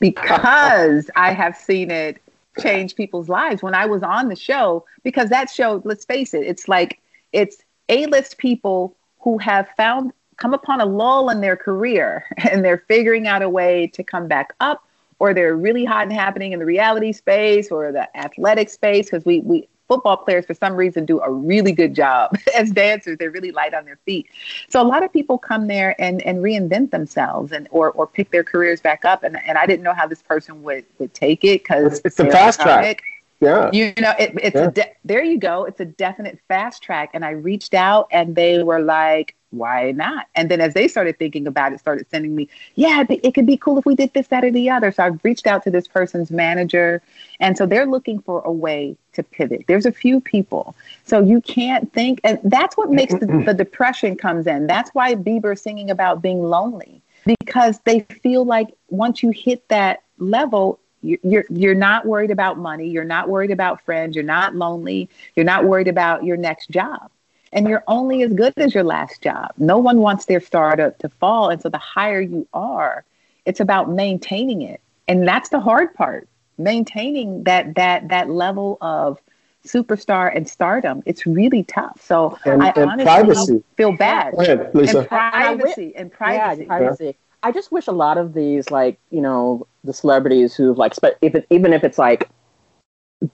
Because 0.00 1.10
I 1.16 1.32
have 1.32 1.56
seen 1.56 1.90
it 1.90 2.20
change 2.58 2.96
people's 2.96 3.28
lives 3.28 3.62
when 3.62 3.74
I 3.74 3.86
was 3.86 4.02
on 4.02 4.28
the 4.28 4.36
show, 4.36 4.84
because 5.02 5.30
that 5.30 5.50
show, 5.50 5.80
let's 5.84 6.04
face 6.04 6.34
it, 6.34 6.44
it's 6.46 6.68
like 6.68 7.00
it's 7.32 7.61
A-list 7.88 8.38
people 8.38 8.96
who 9.20 9.38
have 9.38 9.68
found 9.76 10.12
come 10.36 10.54
upon 10.54 10.80
a 10.80 10.86
lull 10.86 11.30
in 11.30 11.40
their 11.40 11.56
career 11.56 12.24
and 12.50 12.64
they're 12.64 12.84
figuring 12.88 13.26
out 13.26 13.42
a 13.42 13.48
way 13.48 13.86
to 13.88 14.02
come 14.02 14.26
back 14.26 14.54
up 14.60 14.84
or 15.18 15.32
they're 15.32 15.56
really 15.56 15.84
hot 15.84 16.02
and 16.02 16.12
happening 16.12 16.52
in 16.52 16.58
the 16.58 16.64
reality 16.64 17.12
space 17.12 17.70
or 17.70 17.92
the 17.92 18.16
athletic 18.16 18.68
space 18.68 19.06
because 19.06 19.24
we 19.24 19.40
we 19.40 19.68
football 19.92 20.16
players 20.16 20.46
for 20.46 20.54
some 20.54 20.74
reason 20.74 21.04
do 21.04 21.20
a 21.20 21.30
really 21.30 21.72
good 21.72 21.94
job 21.94 22.34
as 22.56 22.70
dancers. 22.70 23.18
They're 23.18 23.30
really 23.30 23.52
light 23.52 23.74
on 23.74 23.84
their 23.84 23.98
feet. 24.06 24.26
So 24.70 24.80
a 24.80 24.84
lot 24.84 25.02
of 25.02 25.12
people 25.12 25.38
come 25.38 25.66
there 25.66 25.94
and 26.00 26.22
and 26.22 26.38
reinvent 26.38 26.90
themselves 26.90 27.52
and 27.52 27.68
or 27.70 27.90
or 27.92 28.06
pick 28.06 28.30
their 28.30 28.42
careers 28.42 28.80
back 28.80 29.04
up. 29.04 29.22
And 29.22 29.38
and 29.46 29.58
I 29.58 29.66
didn't 29.66 29.82
know 29.82 29.94
how 29.94 30.06
this 30.06 30.22
person 30.22 30.62
would 30.62 30.84
would 30.98 31.12
take 31.14 31.44
it 31.44 31.62
because 31.62 32.00
It's 32.04 32.16
the 32.16 32.26
fast 32.26 32.60
track. 32.60 33.02
Yeah. 33.42 33.70
you 33.72 33.92
know, 34.00 34.12
it, 34.18 34.32
it's 34.40 34.54
Yeah. 34.54 34.68
a 34.68 34.70
de- 34.70 34.92
there 35.04 35.22
you 35.24 35.38
go. 35.38 35.64
It's 35.64 35.80
a 35.80 35.84
definite 35.84 36.38
fast 36.46 36.82
track. 36.82 37.10
And 37.12 37.24
I 37.24 37.30
reached 37.30 37.74
out, 37.74 38.06
and 38.12 38.36
they 38.36 38.62
were 38.62 38.80
like, 38.80 39.34
"Why 39.50 39.90
not?" 39.90 40.26
And 40.36 40.48
then 40.48 40.60
as 40.60 40.74
they 40.74 40.86
started 40.86 41.18
thinking 41.18 41.46
about 41.48 41.72
it, 41.72 41.80
started 41.80 42.06
sending 42.08 42.36
me, 42.36 42.48
"Yeah, 42.76 43.04
it 43.08 43.34
could 43.34 43.46
be 43.46 43.56
cool 43.56 43.78
if 43.78 43.84
we 43.84 43.96
did 43.96 44.12
this, 44.14 44.28
that, 44.28 44.44
or 44.44 44.52
the 44.52 44.70
other." 44.70 44.92
So 44.92 45.02
I've 45.02 45.18
reached 45.24 45.48
out 45.48 45.64
to 45.64 45.70
this 45.70 45.88
person's 45.88 46.30
manager, 46.30 47.02
and 47.40 47.58
so 47.58 47.66
they're 47.66 47.86
looking 47.86 48.20
for 48.20 48.42
a 48.44 48.52
way 48.52 48.96
to 49.14 49.22
pivot. 49.24 49.64
There's 49.66 49.86
a 49.86 49.92
few 49.92 50.20
people, 50.20 50.74
so 51.04 51.20
you 51.20 51.40
can't 51.40 51.92
think, 51.92 52.20
and 52.22 52.38
that's 52.44 52.76
what 52.76 52.90
makes 52.90 53.12
the, 53.14 53.26
the 53.44 53.54
depression 53.54 54.16
comes 54.16 54.46
in. 54.46 54.68
That's 54.68 54.90
why 54.94 55.16
Bieber 55.16 55.58
singing 55.58 55.90
about 55.90 56.22
being 56.22 56.42
lonely 56.44 57.02
because 57.24 57.80
they 57.84 58.00
feel 58.22 58.44
like 58.44 58.68
once 58.88 59.22
you 59.22 59.30
hit 59.30 59.68
that 59.68 60.02
level 60.18 60.78
you're 61.02 61.44
you're 61.50 61.74
not 61.74 62.06
worried 62.06 62.30
about 62.30 62.58
money. 62.58 62.88
You're 62.88 63.04
not 63.04 63.28
worried 63.28 63.50
about 63.50 63.82
friends. 63.82 64.14
You're 64.16 64.24
not 64.24 64.54
lonely. 64.54 65.08
You're 65.34 65.44
not 65.44 65.64
worried 65.64 65.88
about 65.88 66.24
your 66.24 66.36
next 66.36 66.70
job. 66.70 67.10
And 67.52 67.68
you're 67.68 67.84
only 67.86 68.22
as 68.22 68.32
good 68.32 68.54
as 68.56 68.74
your 68.74 68.84
last 68.84 69.20
job. 69.20 69.52
No 69.58 69.76
one 69.78 69.98
wants 69.98 70.24
their 70.24 70.40
startup 70.40 70.96
to, 70.98 71.08
to 71.08 71.14
fall. 71.16 71.50
And 71.50 71.60
so 71.60 71.68
the 71.68 71.78
higher 71.78 72.20
you 72.20 72.46
are 72.54 73.04
it's 73.44 73.60
about 73.60 73.90
maintaining 73.90 74.62
it. 74.62 74.80
And 75.08 75.26
that's 75.26 75.48
the 75.48 75.60
hard 75.60 75.94
part 75.94 76.28
maintaining 76.58 77.42
that 77.44 77.74
that 77.74 78.08
that 78.08 78.30
level 78.30 78.78
of 78.80 79.18
superstar 79.66 80.34
and 80.34 80.48
stardom. 80.48 81.02
It's 81.06 81.26
really 81.26 81.64
tough. 81.64 82.00
So 82.02 82.38
And- 82.44 82.62
i 82.62 82.72
and 82.76 82.90
honestly 82.90 83.04
privacy. 83.04 83.64
feel 83.76 83.92
bad. 83.96 84.32
Go 84.34 84.40
ahead, 84.42 84.74
Lisa. 84.74 84.98
and 85.00 85.08
privacy 85.08 85.92
and 85.96 86.12
privacy. 86.12 86.62
Yeah, 86.62 86.66
privacy. 86.66 87.16
I 87.42 87.52
just 87.52 87.72
wish 87.72 87.86
a 87.86 87.92
lot 87.92 88.18
of 88.18 88.34
these, 88.34 88.70
like 88.70 88.98
you 89.10 89.20
know, 89.20 89.66
the 89.84 89.92
celebrities 89.92 90.54
who've 90.54 90.78
like, 90.78 90.94
spe- 90.94 91.18
if 91.20 91.34
it, 91.34 91.46
even 91.50 91.72
if 91.72 91.84
it's 91.84 91.98
like 91.98 92.28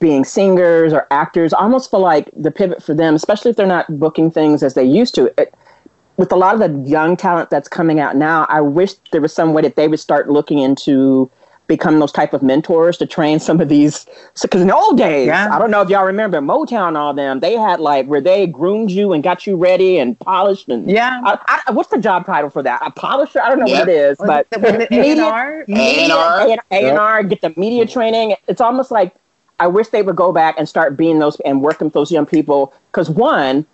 being 0.00 0.24
singers 0.24 0.92
or 0.92 1.06
actors, 1.10 1.52
almost 1.52 1.90
feel 1.90 2.00
like 2.00 2.30
the 2.36 2.50
pivot 2.50 2.82
for 2.82 2.94
them, 2.94 3.14
especially 3.14 3.50
if 3.50 3.56
they're 3.56 3.66
not 3.66 3.98
booking 3.98 4.30
things 4.30 4.62
as 4.62 4.74
they 4.74 4.84
used 4.84 5.14
to. 5.14 5.32
It, 5.40 5.54
with 6.16 6.32
a 6.32 6.36
lot 6.36 6.60
of 6.60 6.60
the 6.60 6.88
young 6.88 7.16
talent 7.16 7.48
that's 7.48 7.68
coming 7.68 8.00
out 8.00 8.16
now, 8.16 8.44
I 8.48 8.60
wish 8.60 8.94
there 9.12 9.20
was 9.20 9.32
some 9.32 9.54
way 9.54 9.62
that 9.62 9.76
they 9.76 9.88
would 9.88 10.00
start 10.00 10.28
looking 10.28 10.58
into 10.58 11.30
become 11.68 11.98
those 12.00 12.10
type 12.10 12.32
of 12.32 12.42
mentors 12.42 12.96
to 12.96 13.06
train 13.06 13.38
some 13.38 13.60
of 13.60 13.68
these. 13.68 14.06
Because 14.42 14.62
in 14.62 14.68
the 14.68 14.74
old 14.74 14.96
days, 14.98 15.26
Yeah. 15.28 15.54
I 15.54 15.58
don't 15.58 15.70
know 15.70 15.82
if 15.82 15.90
y'all 15.90 16.04
remember 16.04 16.40
Motown, 16.40 16.96
all 16.96 17.12
them, 17.14 17.40
they 17.40 17.52
had 17.56 17.78
like 17.78 18.06
where 18.06 18.20
they 18.22 18.46
groomed 18.46 18.90
you 18.90 19.12
and 19.12 19.22
got 19.22 19.46
you 19.46 19.54
ready 19.54 19.98
and 19.98 20.18
polished 20.18 20.68
and 20.68 20.90
yeah 20.90 21.20
I, 21.24 21.62
I, 21.66 21.70
what's 21.72 21.90
the 21.90 21.98
job 21.98 22.24
title 22.26 22.48
for 22.50 22.62
that? 22.62 22.80
A 22.84 22.90
polisher? 22.90 23.40
I 23.42 23.50
don't 23.50 23.60
know 23.60 23.66
Yeah. 23.66 23.80
what 23.80 23.88
it 23.90 23.94
is, 23.94 24.18
but 24.18 24.46
was 24.58 24.72
it 24.74 24.90
media- 24.90 25.22
A&R? 25.24 25.64
A&R. 25.68 26.58
A 26.70 26.88
and 26.88 26.98
R, 26.98 27.22
get 27.22 27.42
the 27.42 27.52
media 27.56 27.86
training. 27.86 28.34
It's 28.48 28.60
almost 28.62 28.90
like 28.90 29.14
I 29.60 29.66
wish 29.66 29.88
they 29.88 30.02
would 30.02 30.16
go 30.16 30.32
back 30.32 30.54
and 30.58 30.68
start 30.68 30.96
being 30.96 31.18
those 31.18 31.38
and 31.40 31.60
working 31.62 31.86
with 31.88 31.94
those 31.94 32.10
young 32.10 32.26
people 32.26 32.72
because 32.90 33.10
one, 33.10 33.66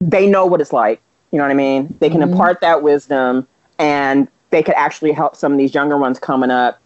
they 0.00 0.26
know 0.28 0.46
what 0.46 0.60
it's 0.60 0.72
like. 0.72 1.00
You 1.32 1.38
know 1.38 1.44
what 1.44 1.50
I 1.50 1.54
mean? 1.54 1.92
They 1.98 2.08
can 2.08 2.20
Mhm. 2.20 2.30
impart 2.30 2.60
that 2.60 2.82
wisdom, 2.82 3.48
and 3.80 4.28
they 4.50 4.62
could 4.62 4.74
actually 4.76 5.10
help 5.12 5.34
some 5.34 5.50
of 5.52 5.58
these 5.58 5.74
younger 5.74 5.96
ones 5.98 6.18
coming 6.20 6.50
up 6.50 6.78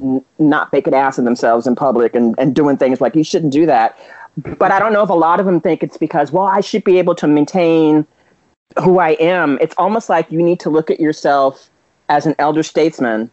n- 0.00 0.24
not 0.38 0.72
make 0.72 0.86
an 0.86 0.94
ass 0.94 1.18
of 1.18 1.24
themselves 1.24 1.66
in 1.66 1.74
public 1.74 2.14
and, 2.14 2.34
and 2.38 2.54
doing 2.54 2.76
things 2.76 3.00
like 3.00 3.14
you 3.14 3.24
shouldn't 3.24 3.52
do 3.52 3.66
that. 3.66 3.98
But 4.58 4.70
I 4.70 4.78
don't 4.78 4.92
know 4.92 5.02
if 5.02 5.10
a 5.10 5.14
lot 5.14 5.40
of 5.40 5.46
them 5.46 5.60
think 5.60 5.82
it's 5.82 5.96
because, 5.96 6.30
well, 6.30 6.46
I 6.46 6.60
should 6.60 6.84
be 6.84 6.98
able 6.98 7.14
to 7.16 7.26
maintain 7.26 8.06
who 8.82 8.98
I 8.98 9.10
am. 9.20 9.58
It's 9.60 9.74
almost 9.78 10.08
like 10.08 10.30
you 10.30 10.42
need 10.42 10.60
to 10.60 10.70
look 10.70 10.90
at 10.90 11.00
yourself 11.00 11.68
as 12.08 12.26
an 12.26 12.34
elder 12.38 12.62
statesman 12.62 13.30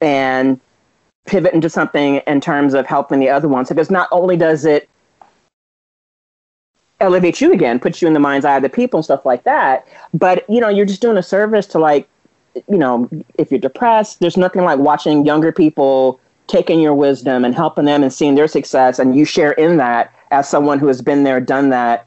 and 0.00 0.60
pivot 1.26 1.54
into 1.54 1.70
something 1.70 2.16
in 2.26 2.40
terms 2.40 2.74
of 2.74 2.86
helping 2.86 3.20
the 3.20 3.28
other 3.28 3.48
ones. 3.48 3.68
Because 3.68 3.90
not 3.90 4.08
only 4.12 4.36
does 4.36 4.64
it 4.64 4.88
elevate 7.00 7.40
you 7.40 7.52
again, 7.52 7.78
put 7.78 8.02
you 8.02 8.08
in 8.08 8.14
the 8.14 8.20
mind's 8.20 8.44
eye 8.44 8.56
of 8.56 8.62
the 8.62 8.68
people 8.68 8.98
and 8.98 9.04
stuff 9.04 9.24
like 9.24 9.44
that, 9.44 9.86
but 10.12 10.48
you 10.50 10.60
know, 10.60 10.68
you're 10.68 10.86
just 10.86 11.00
doing 11.00 11.16
a 11.16 11.22
service 11.22 11.66
to 11.68 11.78
like, 11.78 12.08
you 12.68 12.78
know, 12.78 13.08
if 13.38 13.50
you're 13.50 13.60
depressed, 13.60 14.20
there's 14.20 14.36
nothing 14.36 14.62
like 14.64 14.78
watching 14.78 15.24
younger 15.24 15.52
people 15.52 16.20
taking 16.46 16.80
your 16.80 16.94
wisdom 16.94 17.44
and 17.44 17.54
helping 17.54 17.84
them 17.84 18.02
and 18.02 18.12
seeing 18.12 18.34
their 18.34 18.48
success 18.48 18.98
and 18.98 19.16
you 19.16 19.24
share 19.24 19.52
in 19.52 19.76
that 19.76 20.12
as 20.30 20.48
someone 20.48 20.78
who 20.78 20.86
has 20.86 21.02
been 21.02 21.24
there, 21.24 21.40
done 21.40 21.70
that. 21.70 22.06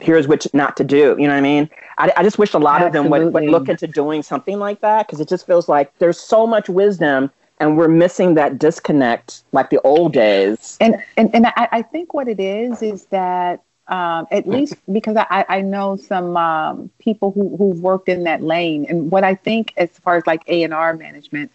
Here's 0.00 0.26
what 0.26 0.46
not 0.54 0.76
to 0.78 0.84
do. 0.84 1.16
You 1.18 1.28
know 1.28 1.34
what 1.34 1.38
I 1.38 1.40
mean? 1.40 1.70
I, 1.98 2.12
I 2.16 2.22
just 2.22 2.38
wish 2.38 2.52
a 2.52 2.58
lot 2.58 2.82
of 2.82 2.92
them 2.92 3.10
would, 3.10 3.32
would 3.32 3.44
look 3.44 3.68
into 3.68 3.86
doing 3.86 4.22
something 4.22 4.58
like 4.58 4.80
that 4.80 5.06
because 5.06 5.20
it 5.20 5.28
just 5.28 5.46
feels 5.46 5.68
like 5.68 5.96
there's 5.98 6.18
so 6.18 6.46
much 6.46 6.68
wisdom 6.68 7.30
and 7.60 7.78
we're 7.78 7.88
missing 7.88 8.34
that 8.34 8.58
disconnect 8.58 9.44
like 9.52 9.70
the 9.70 9.80
old 9.82 10.12
days. 10.12 10.76
and 10.80 10.96
and, 11.16 11.32
and 11.34 11.46
I, 11.46 11.68
I 11.70 11.82
think 11.82 12.12
what 12.12 12.28
it 12.28 12.40
is 12.40 12.82
is 12.82 13.06
that 13.06 13.62
um, 13.88 14.26
at 14.30 14.46
least 14.48 14.76
because 14.92 15.16
I, 15.16 15.44
I 15.48 15.60
know 15.60 15.96
some 15.96 16.36
um, 16.36 16.90
people 16.98 17.30
who 17.32 17.56
who've 17.56 17.80
worked 17.80 18.08
in 18.08 18.24
that 18.24 18.42
lane, 18.42 18.86
and 18.88 19.10
what 19.10 19.24
I 19.24 19.34
think 19.34 19.72
as 19.76 19.90
far 19.98 20.16
as 20.16 20.26
like 20.26 20.42
A 20.48 20.62
and 20.62 20.72
R 20.74 20.94
management, 20.94 21.50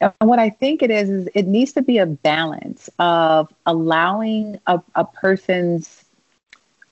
and 0.00 0.12
what 0.28 0.38
I 0.38 0.50
think 0.50 0.82
it 0.82 0.90
is 0.90 1.08
is 1.10 1.28
it 1.34 1.46
needs 1.46 1.72
to 1.72 1.82
be 1.82 1.98
a 1.98 2.06
balance 2.06 2.88
of 2.98 3.52
allowing 3.66 4.58
a, 4.66 4.80
a 4.94 5.04
person's 5.04 6.04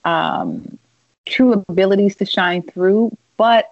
um, 0.04 0.78
true 1.26 1.52
abilities 1.68 2.16
to 2.16 2.24
shine 2.24 2.62
through, 2.62 3.16
but 3.36 3.70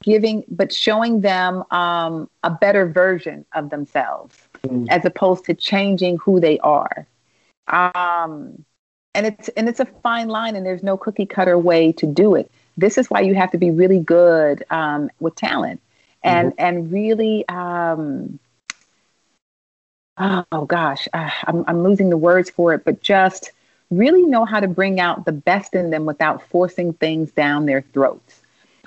giving 0.00 0.44
but 0.48 0.72
showing 0.72 1.20
them 1.20 1.64
um, 1.70 2.28
a 2.42 2.50
better 2.50 2.86
version 2.86 3.44
of 3.54 3.70
themselves 3.70 4.48
as 4.88 5.04
opposed 5.04 5.44
to 5.46 5.54
changing 5.54 6.18
who 6.18 6.40
they 6.40 6.58
are. 6.60 7.06
Um, 7.68 8.64
and 9.18 9.26
it's 9.26 9.48
and 9.50 9.68
it's 9.68 9.80
a 9.80 9.86
fine 9.86 10.28
line 10.28 10.54
and 10.54 10.64
there's 10.64 10.84
no 10.84 10.96
cookie 10.96 11.26
cutter 11.26 11.58
way 11.58 11.92
to 11.92 12.06
do 12.06 12.36
it. 12.36 12.50
This 12.76 12.96
is 12.96 13.10
why 13.10 13.20
you 13.20 13.34
have 13.34 13.50
to 13.50 13.58
be 13.58 13.72
really 13.72 13.98
good 13.98 14.64
um, 14.70 15.10
with 15.18 15.34
talent 15.34 15.80
and 16.22 16.52
and 16.58 16.92
really 16.92 17.48
um, 17.48 18.38
oh 20.18 20.64
gosh 20.66 21.08
uh, 21.12 21.30
I'm, 21.44 21.64
I'm 21.66 21.82
losing 21.82 22.10
the 22.10 22.16
words 22.16 22.50
for 22.50 22.74
it 22.74 22.84
but 22.84 23.00
just 23.00 23.52
really 23.90 24.22
know 24.22 24.44
how 24.44 24.60
to 24.60 24.68
bring 24.68 25.00
out 25.00 25.24
the 25.24 25.32
best 25.32 25.74
in 25.74 25.90
them 25.90 26.04
without 26.06 26.42
forcing 26.48 26.92
things 26.92 27.30
down 27.32 27.66
their 27.66 27.82
throats 27.82 28.37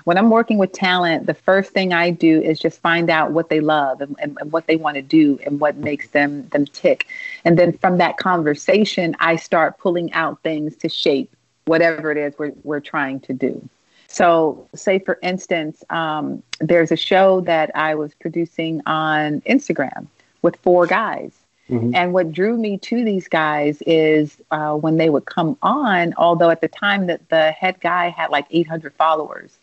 when 0.04 0.18
I'm 0.18 0.30
working 0.30 0.58
with 0.58 0.72
talent, 0.72 1.26
the 1.26 1.34
first 1.34 1.72
thing 1.72 1.92
I 1.92 2.10
do 2.10 2.40
is 2.40 2.58
just 2.58 2.80
find 2.80 3.10
out 3.10 3.32
what 3.32 3.48
they 3.48 3.60
love 3.60 4.00
and, 4.00 4.16
and, 4.20 4.36
and 4.40 4.52
what 4.52 4.66
they 4.66 4.76
want 4.76 4.96
to 4.96 5.02
do 5.02 5.38
and 5.44 5.60
what 5.60 5.76
makes 5.76 6.08
them 6.08 6.48
them 6.48 6.66
tick. 6.66 7.06
And 7.44 7.58
then 7.58 7.76
from 7.78 7.98
that 7.98 8.16
conversation, 8.16 9.16
I 9.20 9.36
start 9.36 9.78
pulling 9.78 10.12
out 10.12 10.42
things 10.42 10.76
to 10.76 10.88
shape 10.88 11.34
whatever 11.66 12.10
it 12.10 12.18
is 12.18 12.34
we're, 12.38 12.52
we're 12.64 12.80
trying 12.80 13.20
to 13.20 13.32
do. 13.32 13.68
So, 14.08 14.68
say 14.74 14.98
for 14.98 15.18
instance, 15.22 15.82
um, 15.88 16.42
there's 16.60 16.92
a 16.92 16.96
show 16.96 17.40
that 17.42 17.70
I 17.74 17.94
was 17.94 18.12
producing 18.14 18.82
on 18.84 19.40
Instagram 19.42 20.06
with 20.42 20.56
four 20.56 20.86
guys. 20.86 21.32
Mm-hmm. 21.70 21.94
And 21.94 22.12
what 22.12 22.32
drew 22.32 22.58
me 22.58 22.76
to 22.78 23.04
these 23.04 23.28
guys 23.28 23.82
is 23.86 24.36
uh, 24.50 24.74
when 24.74 24.98
they 24.98 25.08
would 25.08 25.24
come 25.24 25.56
on, 25.62 26.12
although 26.18 26.50
at 26.50 26.60
the 26.60 26.68
time 26.68 27.06
that 27.06 27.26
the 27.30 27.52
head 27.52 27.80
guy 27.80 28.10
had 28.10 28.30
like 28.30 28.46
800 28.50 28.92
followers, 28.94 29.56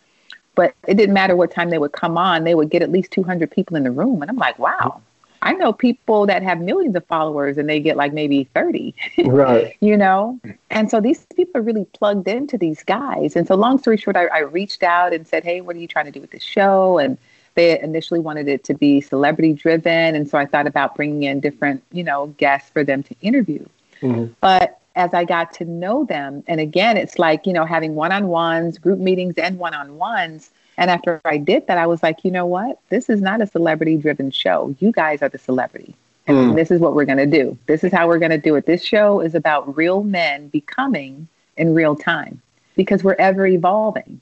but 0.55 0.73
it 0.87 0.95
didn't 0.95 1.13
matter 1.13 1.35
what 1.35 1.51
time 1.51 1.69
they 1.69 1.77
would 1.77 1.93
come 1.93 2.17
on, 2.17 2.43
they 2.43 2.55
would 2.55 2.69
get 2.69 2.81
at 2.81 2.91
least 2.91 3.11
200 3.11 3.49
people 3.49 3.75
in 3.75 3.83
the 3.83 3.91
room. 3.91 4.21
And 4.21 4.29
I'm 4.29 4.37
like, 4.37 4.59
wow, 4.59 5.01
I 5.41 5.53
know 5.53 5.71
people 5.71 6.25
that 6.25 6.43
have 6.43 6.59
millions 6.59 6.95
of 6.95 7.05
followers 7.05 7.57
and 7.57 7.69
they 7.69 7.79
get 7.79 7.95
like 7.95 8.13
maybe 8.13 8.45
30. 8.53 8.95
Right. 9.25 9.77
you 9.79 9.95
know? 9.95 10.39
And 10.69 10.89
so 10.89 10.99
these 10.99 11.25
people 11.35 11.59
are 11.59 11.63
really 11.63 11.85
plugged 11.85 12.27
into 12.27 12.57
these 12.57 12.83
guys. 12.83 13.35
And 13.35 13.47
so, 13.47 13.55
long 13.55 13.77
story 13.77 13.97
short, 13.97 14.17
I, 14.17 14.25
I, 14.27 14.39
reached 14.39 14.81
out 14.81 15.13
and 15.13 15.27
said, 15.27 15.43
hey, 15.43 15.61
what 15.61 15.75
are 15.75 15.79
you 15.79 15.87
trying 15.87 16.05
to 16.05 16.11
do 16.11 16.21
with 16.21 16.31
this 16.31 16.43
show? 16.43 16.97
And 16.97 17.17
they 17.55 17.79
initially 17.79 18.19
wanted 18.19 18.47
it 18.47 18.63
to 18.65 18.73
be 18.73 19.01
celebrity 19.01 19.53
driven. 19.53 20.15
And 20.15 20.29
so 20.29 20.37
I 20.37 20.45
thought 20.45 20.67
about 20.67 20.95
bringing 20.95 21.23
in 21.23 21.39
different, 21.39 21.83
you 21.91 22.03
know, 22.03 22.27
guests 22.37 22.69
for 22.69 22.83
them 22.83 23.03
to 23.03 23.15
interview. 23.21 23.65
Mm-hmm. 24.01 24.33
But 24.41 24.78
as 24.99 25.13
I 25.13 25.23
got 25.25 25.53
to 25.53 25.65
know 25.65 26.05
them, 26.05 26.43
and 26.47 26.59
again, 26.59 26.97
it's 26.97 27.17
like, 27.17 27.47
you 27.47 27.53
know, 27.53 27.65
having 27.65 27.95
one 27.95 28.11
on 28.11 28.27
ones, 28.27 28.77
group 28.77 28.99
meetings, 28.99 29.35
and 29.37 29.57
one 29.57 29.73
on 29.73 29.97
ones 29.97 30.51
and 30.79 30.89
after 30.89 31.19
I 31.25 31.37
did 31.37 31.67
that, 31.67 31.77
I 31.77 31.87
was 31.87 32.01
like, 32.01 32.23
you 32.23 32.31
know 32.31 32.45
what? 32.45 32.79
This 32.87 33.09
is 33.09 33.21
not 33.21 33.41
a 33.41 33.47
celebrity 33.47 33.97
driven 33.97 34.31
show. 34.31 34.73
You 34.79 34.93
guys 34.93 35.21
are 35.21 35.27
the 35.27 35.37
celebrity. 35.37 35.93
And 36.25 36.37
mm. 36.37 36.55
this 36.55 36.71
is 36.71 36.79
what 36.79 36.95
we're 36.95 37.03
going 37.03 37.17
to 37.17 37.25
do. 37.25 37.57
This 37.65 37.83
is 37.83 37.91
how 37.91 38.07
we're 38.07 38.17
going 38.17 38.31
to 38.31 38.37
do 38.37 38.55
it. 38.55 38.65
This 38.65 38.81
show 38.81 39.19
is 39.19 39.35
about 39.35 39.75
real 39.75 40.03
men 40.03 40.47
becoming 40.47 41.27
in 41.57 41.73
real 41.73 41.97
time 41.97 42.41
because 42.75 43.03
we're 43.03 43.17
ever 43.19 43.45
evolving. 43.45 44.21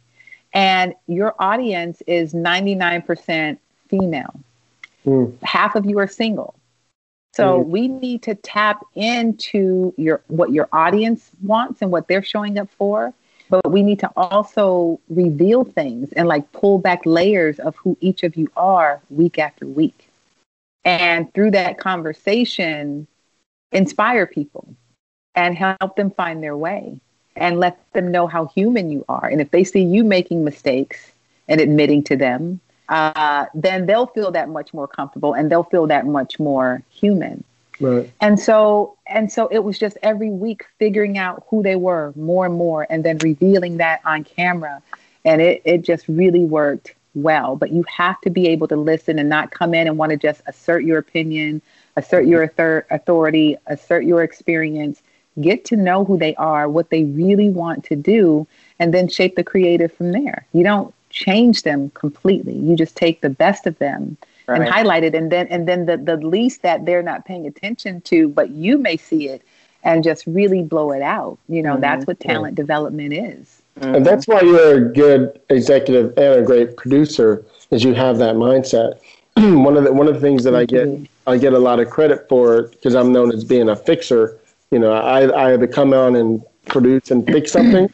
And 0.51 0.95
your 1.05 1.35
audience 1.37 2.01
is 2.07 2.33
99% 2.33 3.59
female. 3.87 4.39
Mm. 5.05 5.39
Half 5.43 5.75
of 5.75 5.85
you 5.85 5.99
are 5.99 6.07
single. 6.07 6.55
So 7.37 7.63
mm. 7.63 7.67
we 7.67 7.87
need 7.87 8.23
to 8.23 8.35
tap 8.35 8.83
into 8.95 9.93
your 9.97 10.21
what 10.27 10.51
your 10.51 10.67
audience 10.71 11.31
wants 11.41 11.81
and 11.81 11.91
what 11.91 12.07
they're 12.07 12.23
showing 12.23 12.57
up 12.57 12.69
for 12.77 13.13
but 13.49 13.71
we 13.71 13.81
need 13.81 13.99
to 13.99 14.11
also 14.15 14.99
reveal 15.09 15.63
things 15.63 16.11
and 16.13 16.27
like 16.27 16.51
pull 16.51 16.79
back 16.79 17.01
layers 17.05 17.59
of 17.59 17.75
who 17.77 17.97
each 18.01 18.23
of 18.23 18.35
you 18.35 18.49
are 18.57 19.01
week 19.09 19.39
after 19.39 19.65
week. 19.65 20.09
And 20.83 21.33
through 21.33 21.51
that 21.51 21.77
conversation, 21.77 23.07
inspire 23.71 24.25
people 24.25 24.67
and 25.35 25.55
help 25.55 25.95
them 25.95 26.11
find 26.11 26.43
their 26.43 26.57
way 26.57 26.99
and 27.35 27.59
let 27.59 27.79
them 27.93 28.11
know 28.11 28.27
how 28.27 28.47
human 28.47 28.89
you 28.89 29.05
are. 29.07 29.27
And 29.27 29.39
if 29.39 29.51
they 29.51 29.63
see 29.63 29.83
you 29.83 30.03
making 30.03 30.43
mistakes 30.43 31.11
and 31.47 31.61
admitting 31.61 32.03
to 32.05 32.15
them, 32.15 32.59
uh, 32.89 33.45
then 33.53 33.85
they'll 33.85 34.07
feel 34.07 34.31
that 34.31 34.49
much 34.49 34.73
more 34.73 34.87
comfortable 34.87 35.33
and 35.33 35.51
they'll 35.51 35.63
feel 35.63 35.87
that 35.87 36.05
much 36.05 36.39
more 36.39 36.81
human. 36.89 37.43
Right. 37.79 38.11
And 38.21 38.39
so 38.39 38.97
and 39.05 39.31
so 39.31 39.47
it 39.47 39.59
was 39.59 39.77
just 39.77 39.97
every 40.01 40.31
week 40.31 40.65
figuring 40.79 41.17
out 41.17 41.45
who 41.49 41.61
they 41.61 41.75
were 41.75 42.13
more 42.15 42.45
and 42.45 42.55
more 42.55 42.87
and 42.89 43.03
then 43.03 43.17
revealing 43.19 43.77
that 43.77 44.01
on 44.05 44.23
camera. 44.23 44.81
And 45.25 45.41
it, 45.41 45.61
it 45.65 45.81
just 45.81 46.07
really 46.07 46.45
worked 46.45 46.95
well. 47.13 47.55
But 47.55 47.71
you 47.71 47.83
have 47.83 48.19
to 48.21 48.29
be 48.29 48.47
able 48.47 48.67
to 48.69 48.75
listen 48.75 49.19
and 49.19 49.29
not 49.29 49.51
come 49.51 49.73
in 49.73 49.87
and 49.87 49.97
want 49.97 50.11
to 50.11 50.17
just 50.17 50.41
assert 50.47 50.83
your 50.83 50.97
opinion, 50.97 51.61
assert 51.97 52.25
your 52.25 52.43
authority, 52.89 53.57
assert 53.67 54.05
your 54.05 54.23
experience. 54.23 55.01
Get 55.39 55.65
to 55.65 55.75
know 55.75 56.03
who 56.03 56.17
they 56.17 56.33
are, 56.35 56.67
what 56.67 56.89
they 56.89 57.03
really 57.03 57.49
want 57.49 57.83
to 57.85 57.95
do, 57.95 58.47
and 58.79 58.91
then 58.91 59.07
shape 59.07 59.35
the 59.35 59.43
creative 59.43 59.93
from 59.93 60.11
there. 60.11 60.47
You 60.51 60.63
don't 60.63 60.93
change 61.09 61.63
them 61.63 61.89
completely. 61.91 62.55
You 62.55 62.75
just 62.75 62.95
take 62.95 63.21
the 63.21 63.29
best 63.29 63.67
of 63.67 63.77
them 63.79 64.17
right. 64.47 64.61
and 64.61 64.69
highlight 64.69 65.03
it 65.03 65.13
and 65.13 65.31
then 65.31 65.47
and 65.47 65.67
then 65.67 65.85
the, 65.85 65.97
the 65.97 66.17
least 66.17 66.61
that 66.61 66.85
they're 66.85 67.03
not 67.03 67.25
paying 67.25 67.45
attention 67.45 68.01
to 68.01 68.27
but 68.29 68.49
you 68.49 68.77
may 68.77 68.97
see 68.97 69.27
it 69.27 69.41
and 69.83 70.03
just 70.03 70.25
really 70.25 70.63
blow 70.63 70.91
it 70.91 71.01
out 71.01 71.37
you 71.47 71.61
know 71.61 71.73
mm-hmm. 71.73 71.81
that's 71.81 72.05
what 72.07 72.19
talent 72.19 72.53
yeah. 72.53 72.63
development 72.63 73.13
is 73.13 73.61
mm-hmm. 73.79 73.95
and 73.95 74.05
that's 74.05 74.27
why 74.27 74.41
you're 74.41 74.87
a 74.87 74.93
good 74.93 75.39
executive 75.49 76.17
and 76.17 76.41
a 76.41 76.43
great 76.43 76.75
producer 76.77 77.43
is 77.71 77.83
you 77.83 77.93
have 77.93 78.17
that 78.17 78.35
mindset 78.35 78.99
one 79.35 79.77
of 79.77 79.83
the 79.83 79.93
one 79.93 80.07
of 80.07 80.15
the 80.15 80.21
things 80.21 80.43
that 80.43 80.51
Thank 80.51 80.71
i 80.71 80.75
get 80.75 80.87
you. 80.87 81.07
i 81.27 81.37
get 81.37 81.53
a 81.53 81.59
lot 81.59 81.79
of 81.79 81.89
credit 81.89 82.27
for 82.27 82.63
because 82.63 82.95
i'm 82.95 83.11
known 83.11 83.31
as 83.31 83.43
being 83.43 83.69
a 83.69 83.75
fixer 83.75 84.39
you 84.71 84.79
know 84.79 84.93
i 84.93 85.23
i 85.23 85.53
either 85.53 85.67
come 85.67 85.93
on 85.93 86.15
and 86.15 86.43
produce 86.65 87.11
and 87.11 87.25
fix 87.25 87.51
something 87.51 87.91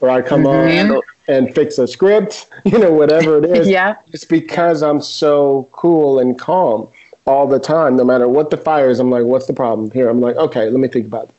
or 0.00 0.10
i 0.10 0.22
come 0.22 0.44
mm-hmm. 0.44 0.92
on 0.92 1.02
and 1.28 1.54
fix 1.54 1.78
a 1.78 1.86
script, 1.86 2.48
you 2.64 2.78
know, 2.78 2.92
whatever 2.92 3.38
it 3.38 3.44
is. 3.44 3.68
yeah. 3.68 3.96
It's 4.12 4.24
because 4.24 4.82
I'm 4.82 5.00
so 5.00 5.68
cool 5.72 6.18
and 6.18 6.38
calm 6.38 6.88
all 7.26 7.46
the 7.46 7.58
time, 7.58 7.96
no 7.96 8.04
matter 8.04 8.28
what 8.28 8.50
the 8.50 8.56
fire 8.56 8.90
is. 8.90 9.00
I'm 9.00 9.10
like, 9.10 9.24
what's 9.24 9.46
the 9.46 9.54
problem 9.54 9.90
here? 9.90 10.08
I'm 10.08 10.20
like, 10.20 10.36
okay, 10.36 10.68
let 10.68 10.80
me 10.80 10.88
think 10.88 11.06
about 11.06 11.24
it. 11.24 11.34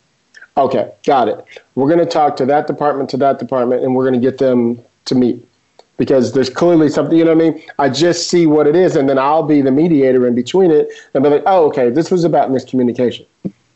Okay, 0.57 0.91
got 1.06 1.28
it. 1.28 1.45
We're 1.76 1.88
going 1.88 1.99
to 1.99 2.06
talk 2.06 2.38
to 2.38 2.45
that 2.45 2.66
department, 2.68 3.10
to 3.12 3.18
that 3.18 3.40
department, 3.40 3.84
and 3.84 3.94
we're 3.94 4.10
going 4.10 4.20
to 4.20 4.26
get 4.26 4.38
them 4.38 4.84
to 5.06 5.16
meet 5.16 5.45
because 5.98 6.34
there's 6.34 6.49
clearly 6.49 6.90
something, 6.90 7.18
you 7.18 7.24
know 7.24 7.36
what 7.36 7.45
I 7.45 7.49
mean? 7.52 7.64
I 7.80 7.90
just 7.90 8.30
see 8.30 8.48
what 8.48 8.68
it 8.68 8.76
is, 8.76 8.95
and 8.95 9.07
then 9.07 9.18
I'll 9.18 9.44
be 9.44 9.62
the 9.62 9.72
mediator 9.72 10.28
in 10.28 10.36
between 10.36 10.72
it 10.72 10.91
and 11.14 11.24
be 11.24 11.30
like, 11.30 11.44
oh, 11.45 11.68
okay, 11.68 11.90
this 11.90 12.12
was 12.12 12.24
about 12.24 12.49
miscommunication. 12.49 13.26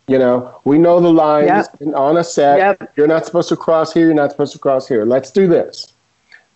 You 0.07 0.17
know, 0.17 0.59
we 0.63 0.77
know 0.79 0.99
the 0.99 1.11
lines 1.11 1.47
yep. 1.47 1.93
on 1.93 2.17
a 2.17 2.23
set. 2.23 2.57
Yep. 2.57 2.93
You're 2.97 3.07
not 3.07 3.25
supposed 3.25 3.47
to 3.49 3.55
cross 3.55 3.93
here. 3.93 4.07
You're 4.07 4.15
not 4.15 4.31
supposed 4.31 4.53
to 4.53 4.59
cross 4.59 4.87
here. 4.87 5.05
Let's 5.05 5.31
do 5.31 5.47
this 5.47 5.93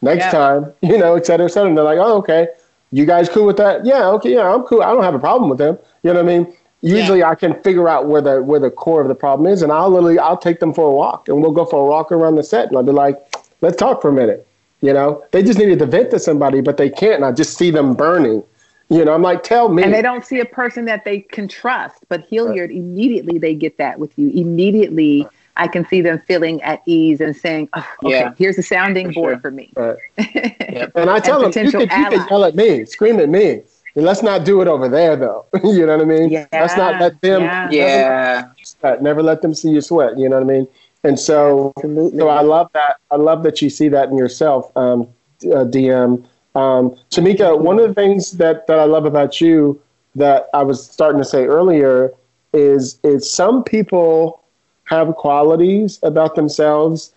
next 0.03 0.31
time, 0.31 0.73
you 0.81 0.97
know, 0.97 1.15
et 1.15 1.25
cetera, 1.25 1.45
et 1.45 1.49
cetera. 1.49 1.69
And 1.69 1.77
they're 1.77 1.85
like, 1.85 1.99
oh, 1.99 2.17
okay. 2.17 2.47
You 2.91 3.05
guys 3.05 3.27
cool 3.27 3.47
with 3.47 3.57
that? 3.57 3.85
Yeah, 3.85 4.07
okay, 4.09 4.33
yeah, 4.33 4.53
I'm 4.53 4.63
cool. 4.63 4.83
I 4.83 4.91
don't 4.91 5.03
have 5.03 5.15
a 5.15 5.19
problem 5.19 5.49
with 5.49 5.57
them. 5.57 5.79
You 6.03 6.13
know 6.13 6.23
what 6.23 6.31
I 6.31 6.37
mean? 6.37 6.55
Usually 6.81 7.19
yeah. 7.19 7.29
I 7.29 7.35
can 7.35 7.59
figure 7.63 7.87
out 7.87 8.07
where 8.07 8.21
the 8.21 8.43
where 8.43 8.59
the 8.59 8.69
core 8.69 9.01
of 9.01 9.07
the 9.07 9.15
problem 9.15 9.51
is 9.51 9.61
and 9.61 9.71
I'll 9.71 9.89
literally 9.89 10.19
I'll 10.19 10.37
take 10.37 10.59
them 10.59 10.73
for 10.73 10.85
a 10.85 10.93
walk 10.93 11.29
and 11.29 11.41
we'll 11.41 11.53
go 11.53 11.63
for 11.65 11.79
a 11.79 11.85
walk 11.85 12.11
around 12.11 12.35
the 12.35 12.43
set 12.43 12.67
and 12.67 12.75
I'll 12.75 12.83
be 12.83 12.91
like, 12.91 13.15
let's 13.61 13.77
talk 13.77 14.01
for 14.01 14.09
a 14.09 14.13
minute. 14.13 14.45
You 14.81 14.91
know, 14.91 15.23
they 15.31 15.41
just 15.41 15.57
needed 15.57 15.79
to 15.79 15.85
vent 15.85 16.11
to 16.11 16.19
somebody, 16.19 16.59
but 16.59 16.75
they 16.75 16.89
can't. 16.89 17.15
And 17.15 17.25
I 17.25 17.31
just 17.31 17.57
see 17.57 17.71
them 17.71 17.93
burning. 17.93 18.43
You 18.89 19.05
know, 19.05 19.13
I'm 19.13 19.21
like, 19.21 19.41
tell 19.41 19.69
me. 19.69 19.81
And 19.81 19.93
they 19.93 20.01
don't 20.01 20.25
see 20.25 20.41
a 20.41 20.45
person 20.45 20.83
that 20.85 21.05
they 21.05 21.21
can 21.21 21.47
trust. 21.47 22.03
But 22.09 22.27
Hilliard, 22.29 22.69
right. 22.69 22.77
immediately 22.77 23.37
they 23.37 23.55
get 23.55 23.77
that 23.77 23.97
with 23.97 24.11
you. 24.19 24.29
Immediately 24.29 25.25
I 25.55 25.67
can 25.67 25.87
see 25.87 26.01
them 26.01 26.21
feeling 26.27 26.61
at 26.61 26.81
ease 26.85 27.21
and 27.21 27.35
saying, 27.35 27.69
oh, 27.73 27.87
okay, 28.03 28.19
yeah, 28.19 28.33
here's 28.37 28.57
a 28.57 28.63
sounding 28.63 29.09
for 29.09 29.13
board 29.13 29.33
sure. 29.35 29.41
for 29.41 29.51
me. 29.51 29.71
Right. 29.75 29.97
yep. 30.17 30.91
And 30.95 31.09
I 31.09 31.19
tell 31.19 31.43
and 31.43 31.53
them, 31.53 31.65
you 31.65 31.71
can, 31.71 31.81
you 31.81 31.87
can 31.87 32.27
yell 32.29 32.43
at 32.43 32.55
me, 32.55 32.85
scream 32.85 33.19
at 33.19 33.29
me. 33.29 33.61
Let's 33.95 34.23
not 34.23 34.43
do 34.43 34.61
it 34.61 34.67
over 34.67 34.89
there, 34.89 35.15
though. 35.15 35.45
you 35.63 35.85
know 35.85 35.97
what 35.97 36.01
I 36.01 36.05
mean? 36.05 36.29
Yeah. 36.29 36.47
Let's 36.51 36.75
not 36.75 36.99
let 36.99 37.21
them. 37.21 37.43
Yeah. 37.43 37.69
yeah. 37.71 38.43
Never, 38.81 39.01
never 39.01 39.23
let 39.23 39.43
them 39.43 39.53
see 39.53 39.69
you 39.69 39.81
sweat. 39.81 40.17
You 40.17 40.29
know 40.29 40.37
what 40.37 40.49
I 40.49 40.57
mean? 40.57 40.67
And 41.03 41.19
so, 41.19 41.73
Absolutely. 41.77 42.17
so 42.17 42.29
I 42.29 42.41
love 42.41 42.71
that. 42.73 42.97
I 43.11 43.17
love 43.17 43.43
that 43.43 43.61
you 43.61 43.69
see 43.69 43.89
that 43.89 44.09
in 44.09 44.17
yourself, 44.17 44.75
um, 44.75 45.01
uh, 45.43 45.65
DM. 45.65 46.25
Um, 46.55 46.95
Tamika, 47.11 47.59
one 47.59 47.79
of 47.79 47.87
the 47.87 47.93
things 47.93 48.31
that, 48.33 48.65
that 48.67 48.79
I 48.79 48.85
love 48.85 49.05
about 49.05 49.39
you 49.41 49.79
that 50.15 50.49
I 50.53 50.63
was 50.63 50.85
starting 50.85 51.19
to 51.19 51.25
say 51.25 51.45
earlier 51.45 52.11
is 52.53 52.99
is 53.03 53.29
some 53.29 53.63
people 53.63 54.42
have 54.85 55.15
qualities 55.15 55.99
about 56.03 56.35
themselves 56.35 57.13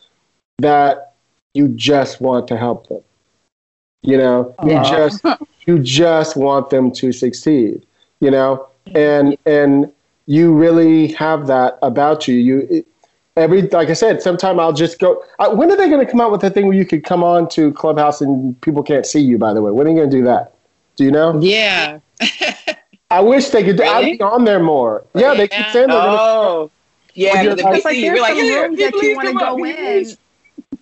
that 0.59 1.15
you 1.55 1.69
just 1.69 2.21
want 2.21 2.49
to 2.49 2.57
help 2.57 2.89
them. 2.89 3.03
You 4.03 4.19
know, 4.19 4.55
you 4.65 4.75
just 4.85 5.25
you 5.67 5.79
just 5.79 6.37
want 6.37 6.71
them 6.71 6.93
to 6.93 7.13
succeed. 7.13 7.85
You 8.21 8.31
know, 8.31 8.69
and 8.95 9.37
and 9.47 9.93
you 10.27 10.55
really 10.55 11.09
have 11.13 11.47
that 11.49 11.79
about 11.83 12.29
you. 12.29 12.37
You 12.37 12.85
every 13.37 13.63
like 13.63 13.91
I 13.91 13.95
said, 13.95 14.23
sometime 14.23 14.61
I'll 14.61 14.73
just 14.73 14.99
go. 14.99 15.23
I, 15.39 15.49
when 15.49 15.71
are 15.71 15.77
they 15.77 15.89
going 15.89 16.05
to 16.05 16.11
come 16.11 16.21
out 16.21 16.31
with 16.31 16.41
the 16.41 16.51
thing 16.51 16.67
where 16.67 16.77
you 16.77 16.87
could 16.87 17.05
come 17.05 17.25
on 17.25 17.49
to 17.51 17.73
Clubhouse 17.73 18.21
and 18.21 18.61
people 18.61 18.83
can't 18.83 19.07
see 19.07 19.21
you? 19.21 19.39
By 19.39 19.55
the 19.55 19.63
way, 19.63 19.73
when 19.73 19.87
are 19.87 19.91
you 19.91 19.97
going 19.97 20.11
to 20.11 20.17
do 20.17 20.25
that? 20.25 20.55
Do 20.97 21.05
you 21.05 21.11
know? 21.11 21.39
Yeah. 21.41 21.99
I 23.11 23.21
wish 23.21 23.49
they 23.51 23.63
could. 23.63 23.79
Really? 23.79 24.13
I'd 24.13 24.19
be 24.19 24.23
on 24.23 24.45
there 24.45 24.63
more. 24.63 25.05
Yeah, 25.15 25.35
they 25.35 25.49
keep 25.49 25.67
saying 25.69 25.89
they're 25.89 25.97
oh. 25.99 26.71
Yeah, 27.17 27.43
you're, 27.43 27.57
like, 27.57 27.85
like, 27.85 27.97
you're 27.97 28.21
like, 28.21 28.35
rooms 28.35 28.79
that 28.79 28.95
you 28.95 29.17
want 29.17 29.29
to 29.29 29.35
go 29.35 29.65
in. 29.65 30.07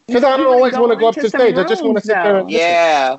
Because 0.06 0.24
I 0.24 0.36
don't 0.36 0.46
always 0.46 0.74
want 0.74 0.92
to 0.92 0.96
go 0.96 1.08
up 1.08 1.14
to 1.14 1.28
stage. 1.28 1.56
I 1.56 1.64
just 1.64 1.82
want 1.84 1.96
to 1.96 2.00
sit 2.02 2.14
there. 2.14 2.40
And 2.40 2.50
yeah. 2.50 3.18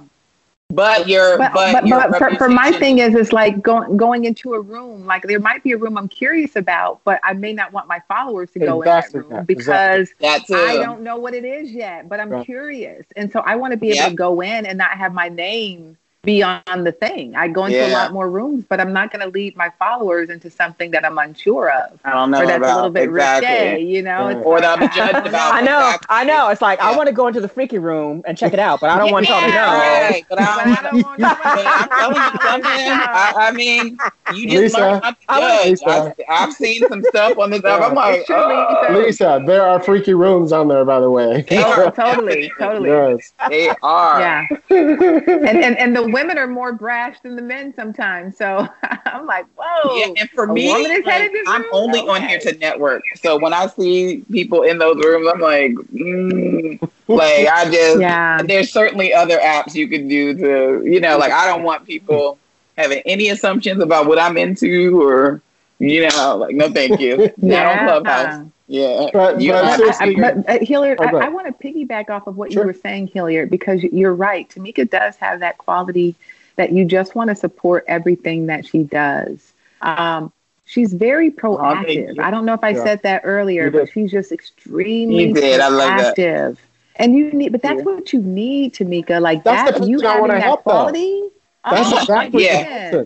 But 0.70 1.08
you're, 1.08 1.38
but, 1.38 1.54
but, 1.54 1.84
but, 1.88 2.12
but 2.12 2.18
for, 2.18 2.36
for 2.36 2.50
my 2.50 2.72
thing 2.72 2.98
is, 2.98 3.14
it's 3.14 3.32
like 3.32 3.62
going 3.62 3.98
going 3.98 4.26
into 4.26 4.56
a 4.56 4.60
room. 4.60 5.06
Like 5.06 5.22
there 5.24 5.40
might 5.40 5.64
be 5.64 5.74
a 5.74 5.78
room 5.78 5.96
I'm 5.96 6.10
curious 6.10 6.56
about, 6.56 7.02
but 7.04 7.20
I 7.24 7.34
may 7.34 7.54
not 7.54 7.72
want 7.72 7.88
my 7.88 8.02
followers 8.08 8.50
to 8.52 8.60
go 8.60 8.82
exactly 8.82 9.22
in 9.22 9.30
that 9.30 9.36
room 9.36 9.46
because 9.46 10.10
exactly. 10.20 10.56
I 10.58 10.78
don't 10.78 11.02
know 11.02 11.18
what 11.18 11.36
it 11.36 11.46
is 11.46 11.72
yet. 11.72 12.10
But 12.10 12.20
I'm 12.20 12.30
right. 12.30 12.46
curious, 12.46 13.06
and 13.16 13.32
so 13.32 13.42
I 13.42 13.56
want 13.56 13.72
to 13.72 13.78
be 13.78 13.90
able 13.90 13.98
yep. 13.98 14.10
to 14.10 14.16
go 14.16 14.42
in 14.42 14.66
and 14.66 14.78
not 14.78 14.98
have 14.98 15.14
my 15.14 15.30
name 15.30 15.98
be 16.26 16.43
on 16.43 16.61
the 16.84 16.91
thing. 16.91 17.35
I 17.35 17.47
go 17.47 17.65
into 17.65 17.77
yeah. 17.77 17.88
a 17.88 17.93
lot 17.93 18.11
more 18.14 18.30
rooms, 18.30 18.65
but 18.68 18.81
I'm 18.81 18.91
not 18.91 19.11
going 19.11 19.22
to 19.22 19.31
lead 19.31 19.56
my 19.56 19.72
followers 19.80 20.30
into 20.30 20.49
something 20.49 20.91
that 20.91 21.06
I'm 21.06 21.18
unsure 21.18 21.72
of. 21.72 21.99
I 22.03 22.11
don't 22.11 22.31
know. 22.31 22.41
Or 22.41 22.47
that's 22.47 22.57
about, 22.57 22.73
a 22.73 22.76
little 22.76 22.89
bit 22.89 23.10
exactly. 23.10 23.47
risque, 23.47 23.84
you 23.84 24.02
know. 24.02 24.26
Right. 24.26 24.38
Or 24.38 24.61
that 24.61 24.80
I'm 24.80 24.91
judged 24.91 25.27
about. 25.27 25.53
I 25.53 25.61
know. 25.61 25.80
Exactly. 25.80 26.07
I 26.10 26.23
know. 26.23 26.49
It's 26.49 26.61
like 26.61 26.80
yeah. 26.80 26.89
I 26.89 26.97
want 26.97 27.07
to 27.07 27.14
go 27.14 27.27
into 27.27 27.41
the 27.41 27.47
freaky 27.47 27.77
room 27.77 28.23
and 28.26 28.38
check 28.38 28.53
it 28.53 28.60
out, 28.60 28.81
but 28.81 28.89
I 28.89 28.97
don't 28.97 29.11
want 29.11 29.27
y'all 29.30 29.41
to 29.41 29.47
know. 29.47 29.53
Right. 29.53 30.26
But 30.30 30.39
I 30.41 30.81
don't, 30.81 31.03
want 31.03 31.19
to. 31.19 31.26
I'm 31.27 32.14
you 32.14 32.39
something. 32.41 32.65
I, 32.65 33.34
I 33.38 33.52
mean, 33.52 33.97
You 34.34 34.49
just 34.49 34.61
Lisa, 34.76 34.80
learned 34.80 35.02
not 35.03 35.19
to 35.22 35.76
judge. 35.76 35.80
I've, 35.88 36.14
I've 36.30 36.53
seen 36.53 36.88
some 36.88 37.03
stuff 37.03 37.38
on 37.38 37.52
this 37.52 37.64
app. 37.64 37.81
I'm 37.81 37.93
like, 37.93 38.19
It's 38.19 38.27
true, 38.27 38.35
oh, 38.35 38.88
Lisa. 38.89 39.06
Lisa, 39.06 39.43
there 39.45 39.65
are 39.65 39.80
freaky 39.80 40.14
rooms 40.14 40.52
on 40.52 40.68
there, 40.68 40.84
by 40.85 40.99
the 40.99 41.10
way. 41.10 41.45
Oh, 41.49 41.49
they 41.49 41.64
Oh, 41.64 41.85
are. 41.85 41.91
totally, 41.91 42.52
totally. 42.57 42.89
yes. 42.89 43.34
they 43.49 43.69
are. 43.81 44.19
Yeah. 44.19 44.47
and, 44.69 45.57
and 45.57 45.77
and 45.77 45.95
the 45.95 46.07
women 46.16 46.38
are 46.38 46.48
more 46.48 46.72
brash 46.72 47.20
than 47.24 47.36
the 47.36 47.42
men 47.42 47.74
sometimes. 47.76 48.38
So 48.38 48.66
I'm 49.06 49.26
like, 49.26 49.46
whoa. 49.58 49.98
Yeah, 49.98 50.22
and 50.22 50.30
for 50.30 50.48
me, 50.48 50.88
like, 51.04 51.30
I'm 51.46 51.66
only 51.74 52.00
on 52.00 52.24
here 52.24 52.40
to 52.40 52.58
network. 52.58 53.04
So 53.18 53.38
when 53.38 53.54
I 53.54 53.68
see 53.68 54.24
people 54.32 54.64
in 54.64 54.78
those 54.78 54.96
rooms, 54.96 55.30
I'm 55.32 55.42
like, 55.42 55.72
mm, 55.94 56.80
like 57.10 57.48
I 57.50 57.66
just 57.70 58.00
Yeah. 58.00 58.42
there's 58.44 58.72
certainly 58.72 59.14
other 59.14 59.38
apps 59.40 59.76
you 59.76 59.90
can 59.90 60.08
do 60.08 60.34
to, 60.36 60.90
you 60.90 61.02
know, 61.02 61.18
like 61.18 61.34
I 61.34 61.48
don't 61.48 61.64
want 61.64 61.86
people 61.86 62.40
having 62.78 63.00
any 63.06 63.28
assumptions 63.28 63.84
about 63.84 64.08
what 64.08 64.18
I'm 64.18 64.38
into 64.38 65.02
or, 65.02 65.42
you 65.80 66.08
know, 66.10 66.38
like 66.38 66.56
no, 66.56 66.70
thank 66.70 67.02
you. 67.02 67.30
Not 67.38 67.66
on 67.66 67.80
Clubhouse. 67.84 68.46
Yeah, 68.68 69.10
But- 69.14 69.42
You 69.42 69.52
but 69.52 69.78
seriously- 69.78 70.16
I, 70.24 70.34
but 70.34 70.50
uh, 70.50 70.66
Hilliard, 70.66 70.98
Oh, 71.02 71.18
I, 71.18 71.26
I 71.26 71.30
want 71.30 71.46
to 71.48 71.54
piggyback 71.68 72.10
off 72.10 72.26
of 72.28 72.36
what 72.38 72.52
Sure. 72.52 72.64
you 72.64 72.68
were 72.68 72.74
saying, 72.74 73.08
Hilliard, 73.08 73.50
because 73.50 73.84
you're 73.84 74.14
right. 74.16 74.50
Tamika 74.50 74.90
does 74.90 75.16
have 75.18 75.42
that 75.42 75.58
quality 75.60 76.16
that 76.56 76.72
you 76.72 76.86
just 76.86 77.14
want 77.16 77.30
to 77.30 77.36
support 77.36 77.84
everything 77.88 78.48
that 78.48 78.66
she 78.66 78.80
does. 78.84 79.54
Um, 79.82 80.32
she's 80.66 80.94
very 80.94 81.30
thank 81.30 81.42
proactive. 81.42 82.18
I 82.20 82.32
don't 82.32 82.46
know 82.46 82.54
if 82.54 82.64
I 82.64 82.70
Yeah. 82.70 82.84
said 82.84 83.04
that 83.04 83.22
earlier, 83.24 83.70
but 83.70 83.90
she's 83.92 84.10
just 84.10 84.32
extremely 84.32 85.26
You 85.28 85.34
did. 85.34 85.60
I 85.60 85.68
love 85.68 86.00
that. 86.00 86.16
proactive. 86.18 86.58
And 86.96 87.16
you 87.16 87.32
need, 87.34 87.52
but 87.52 87.62
that's 87.62 87.80
Yeah. 87.80 87.84
what 87.84 88.14
you 88.14 88.22
need, 88.22 88.74
Tamika. 88.74 89.22
Like 89.22 89.44
That's 89.44 89.74
the 89.74 89.80
that, 89.82 89.88
you 89.90 90.00
having 90.00 90.28
that 90.30 90.42
though. 90.42 90.56
quality. 90.58 91.24
That's 91.70 91.92
oh, 91.94 91.98
exactly 92.00 92.46
Yeah. 92.46 93.04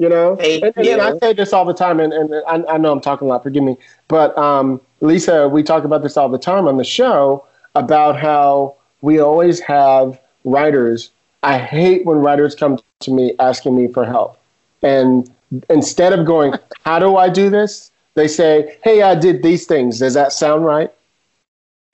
The 0.00 0.08
goodness. 0.08 0.60
person. 0.60 0.60
You 0.60 0.60
know, 0.62 0.66
and, 0.66 0.76
and, 0.76 0.86
and 0.86 1.02
I 1.02 1.18
say 1.18 1.32
this 1.32 1.52
all 1.52 1.64
the 1.64 1.74
time, 1.74 2.00
and, 2.00 2.12
and 2.12 2.34
I, 2.46 2.74
I 2.74 2.78
know 2.78 2.92
I'm 2.92 3.00
talking 3.00 3.26
a 3.26 3.30
lot. 3.30 3.42
Forgive 3.42 3.62
me, 3.62 3.76
but 4.08 4.36
um, 4.36 4.80
Lisa, 5.00 5.48
we 5.48 5.62
talk 5.62 5.84
about 5.84 6.02
this 6.02 6.16
all 6.16 6.28
the 6.28 6.38
time 6.38 6.66
on 6.66 6.76
the 6.76 6.84
show 6.84 7.44
about 7.74 8.18
how 8.18 8.76
we 9.00 9.20
always 9.20 9.60
have 9.60 10.20
writers. 10.44 11.10
I 11.42 11.58
hate 11.58 12.04
when 12.04 12.18
writers 12.18 12.54
come 12.54 12.78
to 13.00 13.10
me 13.10 13.34
asking 13.38 13.76
me 13.76 13.92
for 13.92 14.04
help, 14.04 14.38
and 14.82 15.30
instead 15.68 16.12
of 16.12 16.26
going, 16.26 16.54
"How 16.84 16.98
do 16.98 17.16
I 17.16 17.28
do 17.28 17.50
this?" 17.50 17.90
they 18.14 18.28
say, 18.28 18.76
"Hey, 18.82 19.02
I 19.02 19.14
did 19.14 19.42
these 19.42 19.66
things. 19.66 19.98
Does 20.00 20.14
that 20.14 20.32
sound 20.32 20.64
right?" 20.64 20.92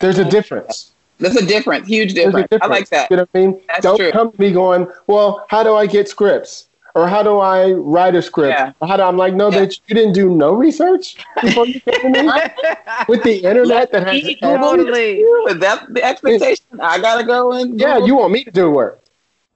There's 0.01 0.19
a 0.19 0.25
difference. 0.25 0.93
There's 1.19 1.37
a 1.37 1.47
difference, 1.47 1.89
huge 1.89 2.13
a 2.13 2.15
difference. 2.15 2.49
I 2.61 2.67
like 2.67 2.89
that. 2.91 3.11
You 3.11 3.17
know 3.17 3.27
what 3.33 3.41
I 3.41 3.47
mean? 3.47 3.61
That's 3.69 3.83
Don't 3.83 3.97
true. 3.97 4.13
come 4.13 4.33
to 4.33 4.41
me 4.41 4.53
going, 4.53 4.87
well, 5.07 5.47
how 5.49 5.63
do 5.63 5.75
I 5.75 5.87
get 5.87 6.09
scripts? 6.09 6.66
Or 6.97 7.07
how 7.07 7.23
do 7.23 7.39
I 7.41 7.73
write 7.73 8.15
a 8.15 8.23
script? 8.23 8.59
Yeah. 8.59 8.73
How 8.89 8.97
do 8.97 9.03
I'm 9.03 9.19
like, 9.19 9.35
no, 9.35 9.51
Yeah. 9.51 9.67
bitch, 9.67 9.81
you 9.87 9.95
didn't 9.95 10.15
do 10.15 10.31
no 10.31 10.55
research 10.55 11.17
before 11.43 11.67
you 11.67 11.79
came 11.79 12.01
to 12.01 12.09
me 12.09 12.31
with 13.09 13.23
the 13.23 13.37
internet 13.45 13.93
that 13.93 14.07
has 14.09 14.23
Totally. 14.41 15.21
Is 15.21 15.59
that 15.59 15.93
the 15.93 16.03
expectation? 16.03 16.65
I 16.81 16.99
gotta 16.99 17.23
go 17.25 17.53
and 17.53 17.79
Yeah, 17.79 17.99
you 17.99 18.17
want 18.17 18.33
me 18.33 18.45
to 18.45 18.51
do 18.51 18.71
work. 18.71 19.03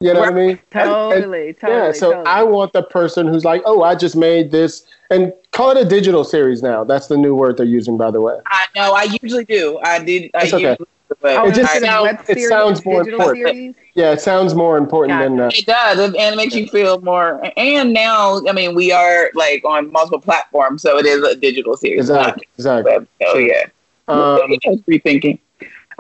You 0.00 0.12
know 0.12 0.20
what 0.20 0.28
I 0.30 0.32
mean? 0.32 0.58
Totally, 0.70 1.54
totally. 1.54 1.78
yeah, 1.78 1.92
so 1.92 2.10
totally. 2.10 2.26
I 2.26 2.42
want 2.42 2.74
the 2.74 2.82
person 2.82 3.26
who's 3.26 3.44
like, 3.44 3.62
oh, 3.64 3.82
I 3.82 3.94
just 3.94 4.16
made 4.16 4.50
this, 4.50 4.86
and 5.10 5.32
call 5.52 5.70
it 5.70 5.78
a 5.78 5.84
digital 5.84 6.24
series 6.24 6.62
now. 6.62 6.84
That's 6.84 7.06
the 7.06 7.18
new 7.18 7.34
word 7.34 7.56
they're 7.56 7.66
using, 7.66 7.96
by 7.98 8.10
the 8.10 8.20
way. 8.20 8.38
I 8.46 8.66
know. 8.74 8.92
I 8.94 9.14
usually 9.22 9.44
do. 9.44 9.78
I 9.82 9.98
did. 9.98 10.30
I 10.34 10.44
okay. 10.46 10.52
usually, 10.52 10.76
Oh, 10.80 10.86
It 11.22 11.54
just 11.54 11.58
instead 11.60 11.82
of 11.82 11.88
sounds- 11.88 12.02
web 12.04 12.20
it 12.20 12.26
series, 12.26 12.48
sounds 12.48 12.84
more 12.84 13.00
important. 13.08 13.36
series. 13.48 13.74
Yeah, 13.94 14.12
it 14.12 14.20
sounds 14.20 14.54
more 14.54 14.76
important 14.78 15.18
Gotcha. 15.18 15.28
than 15.30 15.40
uh, 15.40 15.50
It 15.52 15.66
does, 15.66 15.98
and 15.98 16.14
it 16.16 16.36
makes 16.36 16.54
you 16.54 16.66
feel 16.68 17.00
more. 17.00 17.40
And 17.56 17.92
now, 17.92 18.40
I 18.48 18.52
mean, 18.52 18.74
we 18.74 18.92
are 18.92 19.30
like 19.34 19.64
on 19.64 19.90
multiple 19.90 20.20
platforms, 20.20 20.82
so 20.82 20.98
it 20.98 21.06
is 21.06 21.22
a 21.24 21.34
digital 21.34 21.76
series. 21.76 22.00
exactly. 22.08 22.46
Exactly. 22.56 22.92
Web. 22.92 23.08
Oh 23.26 23.38
yeah. 23.38 23.64
Um, 24.08 24.40
rethinking. 24.88 25.38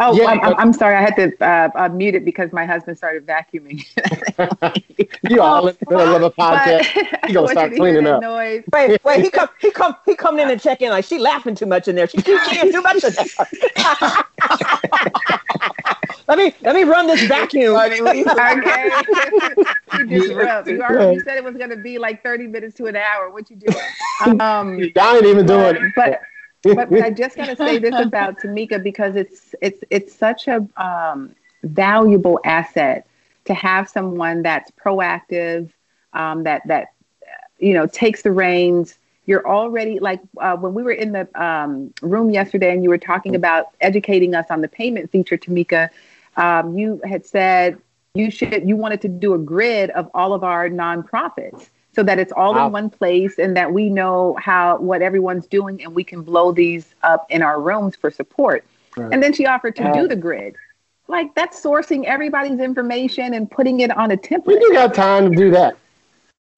Oh, 0.02 0.14
Yeah, 0.16 0.24
I'm, 0.24 0.40
I'm, 0.40 0.50
but- 0.52 0.60
I'm 0.60 0.72
sorry. 0.72 0.96
I 0.96 1.02
had 1.02 1.14
to 1.16 1.44
uh, 1.44 1.68
uh, 1.74 1.88
mute 1.90 2.14
it 2.14 2.24
because 2.24 2.52
my 2.52 2.64
husband 2.64 2.96
started 2.96 3.26
vacuuming. 3.26 3.84
you 5.30 5.42
all 5.42 5.68
in 5.68 5.76
the 5.88 5.96
middle 5.96 6.16
of 6.16 6.22
a 6.22 6.30
podcast. 6.30 6.88
But 6.94 7.20
You 7.28 7.34
gonna 7.34 7.48
start 7.48 7.56
want 7.56 7.56
you 7.56 7.62
to 7.62 7.68
hear 7.68 7.76
cleaning 7.78 8.04
that 8.04 8.14
up. 8.14 8.22
Noise. 8.22 8.64
Wait, 8.72 8.98
wait, 9.04 9.22
he 9.22 9.30
come, 9.30 9.48
he 9.60 9.70
come, 9.70 9.94
he 10.06 10.16
coming 10.16 10.40
in 10.46 10.50
and 10.50 10.60
check 10.60 10.80
in 10.80 10.88
like 10.88 11.04
she 11.04 11.18
laughing 11.18 11.54
too 11.54 11.66
much 11.66 11.86
in 11.86 11.96
there. 11.96 12.08
She 12.08 12.16
keeps 12.22 12.50
saying 12.50 12.72
too 12.72 12.80
much 12.80 13.04
in 13.04 13.12
there. 13.12 13.26
let 16.28 16.38
me, 16.38 16.54
let 16.62 16.74
me 16.74 16.84
run 16.84 17.06
this 17.06 17.22
vacuum. 17.24 17.76
Okay. 17.76 17.98
you 19.98 20.06
disrupt. 20.06 20.66
You 20.66 20.82
already 20.82 21.20
said 21.20 21.36
it 21.36 21.44
was 21.44 21.56
going 21.56 21.70
to 21.70 21.76
be 21.76 21.98
like 21.98 22.22
30 22.22 22.46
minutes 22.46 22.74
to 22.76 22.86
an 22.86 22.96
hour. 22.96 23.28
What 23.30 23.50
you 23.50 23.56
doing? 23.56 24.40
Um, 24.40 24.80
I 24.98 25.16
ain't 25.16 25.26
even 25.26 25.44
doing 25.44 25.76
it. 25.76 25.82
but 25.94 26.22
but, 26.64 26.90
but 26.90 27.02
I 27.02 27.10
just 27.22 27.36
got 27.36 27.46
to 27.46 27.56
say 27.56 27.78
this 27.78 27.98
about 27.98 28.38
Tamika 28.38 28.82
because 28.82 29.16
it's 29.16 29.54
it's 29.60 29.82
it's 29.90 30.14
such 30.14 30.48
a 30.48 30.66
um, 30.76 31.34
valuable 31.62 32.40
asset 32.44 33.06
to 33.44 33.54
have 33.54 33.88
someone 33.88 34.42
that's 34.42 34.70
proactive, 34.72 35.70
um, 36.12 36.44
that 36.44 36.66
that 36.66 36.92
you 37.58 37.72
know 37.74 37.86
takes 37.86 38.22
the 38.22 38.32
reins. 38.32 38.98
You're 39.26 39.46
already 39.46 40.00
like 40.00 40.20
uh, 40.38 40.56
when 40.56 40.74
we 40.74 40.82
were 40.82 40.92
in 40.92 41.12
the 41.12 41.28
um, 41.40 41.92
room 42.02 42.30
yesterday 42.30 42.72
and 42.72 42.82
you 42.82 42.90
were 42.90 42.98
talking 42.98 43.36
about 43.36 43.68
educating 43.80 44.34
us 44.34 44.46
on 44.50 44.60
the 44.60 44.68
payment 44.68 45.10
feature, 45.10 45.38
Tamika. 45.38 45.90
Um, 46.36 46.76
you 46.76 47.00
had 47.04 47.24
said 47.24 47.78
you 48.14 48.30
should 48.30 48.68
you 48.68 48.76
wanted 48.76 49.00
to 49.02 49.08
do 49.08 49.34
a 49.34 49.38
grid 49.38 49.90
of 49.90 50.10
all 50.14 50.32
of 50.32 50.42
our 50.42 50.68
nonprofits 50.68 51.68
so 51.92 52.02
that 52.04 52.18
it's 52.18 52.32
all 52.32 52.54
Wow. 52.54 52.66
in 52.66 52.72
one 52.72 52.90
place 52.90 53.38
and 53.38 53.56
that 53.56 53.72
we 53.72 53.88
know 53.88 54.36
how 54.40 54.76
what 54.78 55.02
everyone's 55.02 55.46
doing 55.46 55.82
and 55.82 55.94
we 55.94 56.04
can 56.04 56.22
blow 56.22 56.52
these 56.52 56.94
up 57.02 57.26
in 57.30 57.42
our 57.42 57.60
rooms 57.60 57.96
for 57.96 58.10
support. 58.10 58.64
Right. 58.96 59.12
And 59.12 59.22
then 59.22 59.32
she 59.32 59.46
offered 59.46 59.76
to 59.76 59.88
Uh, 59.88 59.92
do 59.92 60.08
the 60.08 60.16
grid. 60.16 60.54
Like 61.08 61.34
that's 61.34 61.60
sourcing 61.60 62.04
everybody's 62.04 62.60
information 62.60 63.34
and 63.34 63.50
putting 63.50 63.80
it 63.80 63.90
on 63.96 64.12
a 64.12 64.16
template. 64.16 64.46
We 64.46 64.58
do 64.60 64.70
got 64.72 64.94
time 64.94 65.30
to 65.30 65.36
do 65.36 65.50
that. 65.50 65.76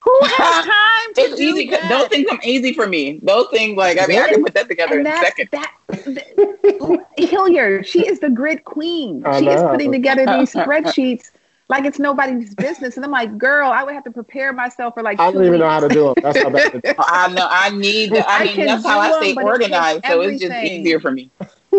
Who 0.01 0.19
has 0.23 0.65
time 0.65 1.13
to 1.15 1.21
It's 1.21 1.35
do 1.37 1.43
easy. 1.43 1.69
that? 1.71 1.89
Those 1.89 2.07
things 2.09 2.29
come 2.29 2.39
easy 2.43 2.73
for 2.73 2.87
me. 2.87 3.19
Those 3.23 3.47
things, 3.51 3.77
like 3.77 3.97
I 3.99 4.05
mean, 4.05 4.19
I 4.19 4.27
can 4.29 4.43
put 4.43 4.53
that 4.53 4.67
together 4.67 4.99
in 4.99 5.07
and 5.07 5.15
a 5.15 5.17
second. 5.19 5.49
that, 5.51 5.71
that 5.87 7.05
Hilliard, 7.17 7.87
she 7.87 8.05
is 8.07 8.19
the 8.19 8.29
grid 8.29 8.63
queen. 8.65 9.23
I 9.25 9.39
She 9.39 9.47
is 9.47 9.61
putting 9.63 9.91
together 9.91 10.25
these 10.25 10.53
spreadsheets 10.53 11.31
like 11.69 11.85
it's 11.85 11.99
nobody's 11.99 12.55
business. 12.55 12.95
And 12.97 13.05
I'm 13.05 13.11
like, 13.11 13.37
girl, 13.37 13.71
I 13.71 13.83
would 13.83 13.93
have 13.93 14.03
to 14.05 14.11
prepare 14.11 14.53
myself 14.53 14.93
for 14.93 15.03
like 15.03 15.19
I 15.19 15.31
don't 15.31 15.45
even 15.45 15.59
know 15.59 15.69
how 15.69 15.79
to 15.79 15.89
do 15.89 16.05
them. 16.05 16.15
That's 16.21 16.39
how 16.39 16.49
bad 16.49 16.63
it 16.73 16.83
is. 16.85 16.95
I 16.97 17.27
know. 17.33 17.47
I 17.49 17.69
need. 17.69 18.11
To, 18.11 18.29
I 18.29 18.39
I 18.41 18.45
mean, 18.45 18.65
that's 18.65 18.85
how 18.85 18.95
do 18.95 18.99
I 18.99 19.11
them, 19.11 19.17
stay 19.17 19.33
but 19.35 19.41
it 19.41 19.45
organized. 19.47 20.05
So 20.05 20.21
it's 20.21 20.41
just 20.41 20.51
easier 20.63 20.99
for 20.99 21.11
me. 21.11 21.29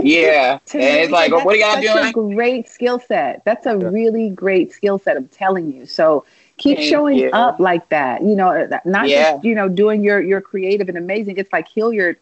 Yeah, 0.01 0.59
To 0.66 0.78
and 0.82 1.01
it's 1.01 1.12
like, 1.12 1.31
that's 1.32 1.44
what 1.44 1.52
do 1.55 1.59
y'all 1.61 1.73
such 1.73 1.82
doing? 1.82 2.05
A 2.09 2.12
great 2.12 2.69
skill 2.69 2.98
set. 2.98 3.43
That's 3.44 3.66
a 3.66 3.77
Yeah. 3.77 3.89
really 3.89 4.31
great 4.31 4.73
skill 4.73 4.98
set. 4.98 5.16
I'm 5.16 5.28
telling 5.28 5.70
you. 5.73 5.86
So 5.86 6.24
keep 6.56 6.78
Thank 6.78 6.89
showing 6.89 7.19
you. 7.19 7.31
up 7.32 7.61
like 7.61 7.89
that. 7.90 8.23
You 8.23 8.35
know, 8.35 8.48
uh, 8.51 8.78
not 8.85 9.09
Yeah. 9.09 9.32
just 9.32 9.44
you 9.44 9.55
know 9.55 9.69
doing 9.69 10.02
your 10.02 10.20
your 10.20 10.40
creative 10.40 10.89
and 10.89 10.98
amazing. 10.98 11.36
It's 11.36 11.52
like 11.52 11.69
Hilliard, 11.69 12.16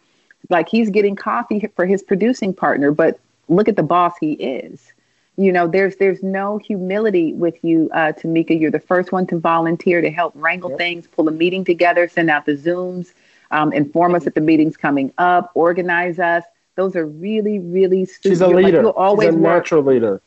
like 0.50 0.68
he's 0.68 0.90
getting 0.90 1.16
coffee 1.16 1.66
for 1.76 1.86
his 1.86 2.02
producing 2.02 2.52
partner, 2.52 2.90
but 2.90 3.18
look 3.48 3.68
at 3.68 3.76
the 3.76 3.82
boss 3.82 4.14
he 4.20 4.32
is. 4.32 4.92
You 5.42 5.50
know, 5.50 5.66
there's 5.66 5.96
there's 5.96 6.22
no 6.22 6.58
humility 6.58 7.32
with 7.32 7.56
you, 7.64 7.90
uh, 7.92 8.12
Tamika. 8.12 8.58
You're 8.58 8.70
the 8.70 8.78
first 8.78 9.10
one 9.10 9.26
to 9.26 9.38
volunteer 9.38 10.00
to 10.00 10.08
help 10.08 10.32
wrangle 10.36 10.70
Yep. 10.70 10.78
things, 10.78 11.06
pull 11.08 11.26
a 11.28 11.32
meeting 11.32 11.64
together, 11.64 12.06
send 12.06 12.30
out 12.30 12.46
the 12.46 12.52
Zooms, 12.54 13.12
um, 13.50 13.72
inform 13.72 14.14
us 14.14 14.22
that 14.22 14.36
the 14.36 14.40
meeting's 14.40 14.76
coming 14.76 15.12
up, 15.18 15.50
organize 15.54 16.20
us. 16.20 16.44
Those 16.76 16.94
are 16.94 17.06
really, 17.06 17.58
really 17.58 18.04
stupid. 18.04 18.28
She's 18.28 18.40
a 18.40 18.46
Like, 18.46 18.66
leader. 18.66 18.82
you'll 18.82 18.90
always 18.90 19.30
She's 19.30 19.34
a 19.34 19.38
work. 19.38 19.54
natural 19.56 19.82
leader. 19.82 20.20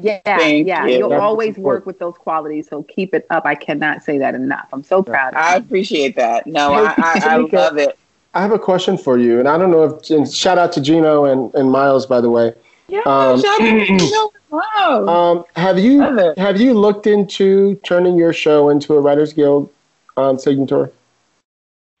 Yeah, 0.00 0.20
Thank 0.24 0.66
yeah. 0.66 0.86
you. 0.86 0.98
You'll 1.00 1.10
That's 1.10 1.20
always 1.20 1.58
work 1.58 1.84
with 1.84 1.98
those 1.98 2.16
qualities. 2.16 2.66
So 2.70 2.82
keep 2.84 3.12
it 3.12 3.26
up. 3.28 3.44
I 3.44 3.54
cannot 3.54 4.02
say 4.02 4.16
that 4.18 4.34
enough. 4.34 4.68
I'm 4.72 4.82
so 4.82 5.02
proud 5.02 5.34
of 5.34 5.38
I 5.40 5.56
you. 5.56 5.58
appreciate 5.58 6.16
that. 6.16 6.46
No, 6.46 6.72
I, 6.72 6.94
I, 6.96 7.20
I 7.24 7.36
love 7.36 7.76
it. 7.76 7.98
I 8.32 8.40
have 8.40 8.52
a 8.52 8.58
question 8.58 8.96
for 8.96 9.18
you, 9.18 9.38
and 9.38 9.46
I 9.46 9.58
don't 9.58 9.70
know 9.70 9.82
if. 9.84 10.08
And 10.08 10.26
shout 10.32 10.56
out 10.56 10.72
to 10.72 10.80
Gino 10.80 11.26
and, 11.26 11.54
and 11.54 11.70
Miles, 11.70 12.06
by 12.06 12.22
the 12.22 12.30
way. 12.30 12.54
Yeah, 12.88 13.00
Um, 13.06 13.40
shout 13.40 13.60
out 13.60 13.86
to 13.86 13.94
you. 14.04 14.30
Wow. 14.50 15.06
Um, 15.06 15.44
have 15.56 15.78
you 15.78 16.00
have 16.36 16.60
you 16.60 16.74
looked 16.74 17.06
into 17.06 17.76
turning 17.84 18.16
your 18.16 18.32
show 18.32 18.68
into 18.68 18.94
a 18.94 19.00
Writers 19.00 19.32
Guild 19.32 19.70
um, 20.16 20.38
signature? 20.38 20.92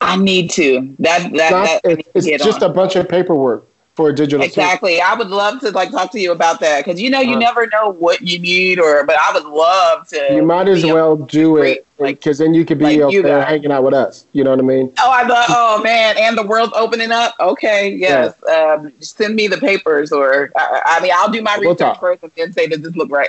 I 0.02 0.16
need 0.16 0.50
to. 0.50 0.94
That 0.98 1.32
that, 1.32 1.50
Not- 1.52 1.64
that 1.66 1.80
I 1.84 1.88
need 1.94 2.06
it's 2.14 2.26
to 2.26 2.32
it's 2.32 2.44
just 2.44 2.62
on. 2.62 2.70
a 2.70 2.74
bunch 2.74 2.96
of 2.96 3.08
paperwork 3.08 3.64
for 3.94 4.08
a 4.08 4.14
digital. 4.14 4.42
Exactly. 4.44 5.02
I 5.02 5.12
would 5.14 5.28
love 5.28 5.60
to 5.60 5.70
like 5.70 5.90
talk 5.90 6.10
to 6.12 6.18
you 6.20 6.32
about 6.32 6.60
that 6.60 6.82
because 6.84 6.98
you 7.00 7.10
know 7.10 7.20
you 7.20 7.36
Uh, 7.36 7.40
never 7.40 7.66
know 7.66 7.90
what 7.90 8.22
you 8.22 8.38
need 8.38 8.78
or 8.80 9.04
but 9.04 9.16
I 9.16 9.32
would 9.34 9.44
love 9.44 10.08
to. 10.08 10.28
You 10.34 10.42
might 10.42 10.66
as 10.68 10.82
well 10.84 11.14
do 11.16 11.56
great, 11.56 11.76
it 11.78 11.86
like- 11.98 12.18
because 12.18 12.38
then 12.38 12.54
you 12.54 12.64
could 12.64 12.78
be 12.78 12.84
like 12.84 13.00
up 13.00 13.12
there 13.12 13.22
guys. 13.40 13.48
hanging 13.48 13.70
out 13.70 13.84
with 13.84 13.92
us. 13.92 14.24
You 14.32 14.44
know 14.44 14.50
what 14.50 14.60
I 14.60 14.62
mean? 14.62 14.90
Oh, 14.98 15.10
I 15.10 15.24
love. 15.26 15.44
Oh 15.50 15.82
man, 15.82 16.16
and 16.18 16.38
the 16.38 16.42
world's 16.46 16.72
opening 16.74 17.12
up. 17.12 17.34
Okay, 17.38 17.90
yes. 17.94 18.34
Um, 18.44 18.92
send 19.00 19.34
me 19.36 19.46
the 19.46 19.58
papers, 19.58 20.10
or 20.10 20.50
I, 20.56 20.82
I 20.86 21.00
mean, 21.02 21.12
I'll 21.14 21.30
do 21.30 21.42
my 21.42 21.58
We'll 21.58 21.72
research 21.72 21.78
talk. 21.78 22.00
first 22.00 22.22
and 22.22 22.32
then 22.34 22.52
say, 22.54 22.66
does 22.68 22.80
this 22.80 22.96
look 22.96 23.10
right? 23.10 23.28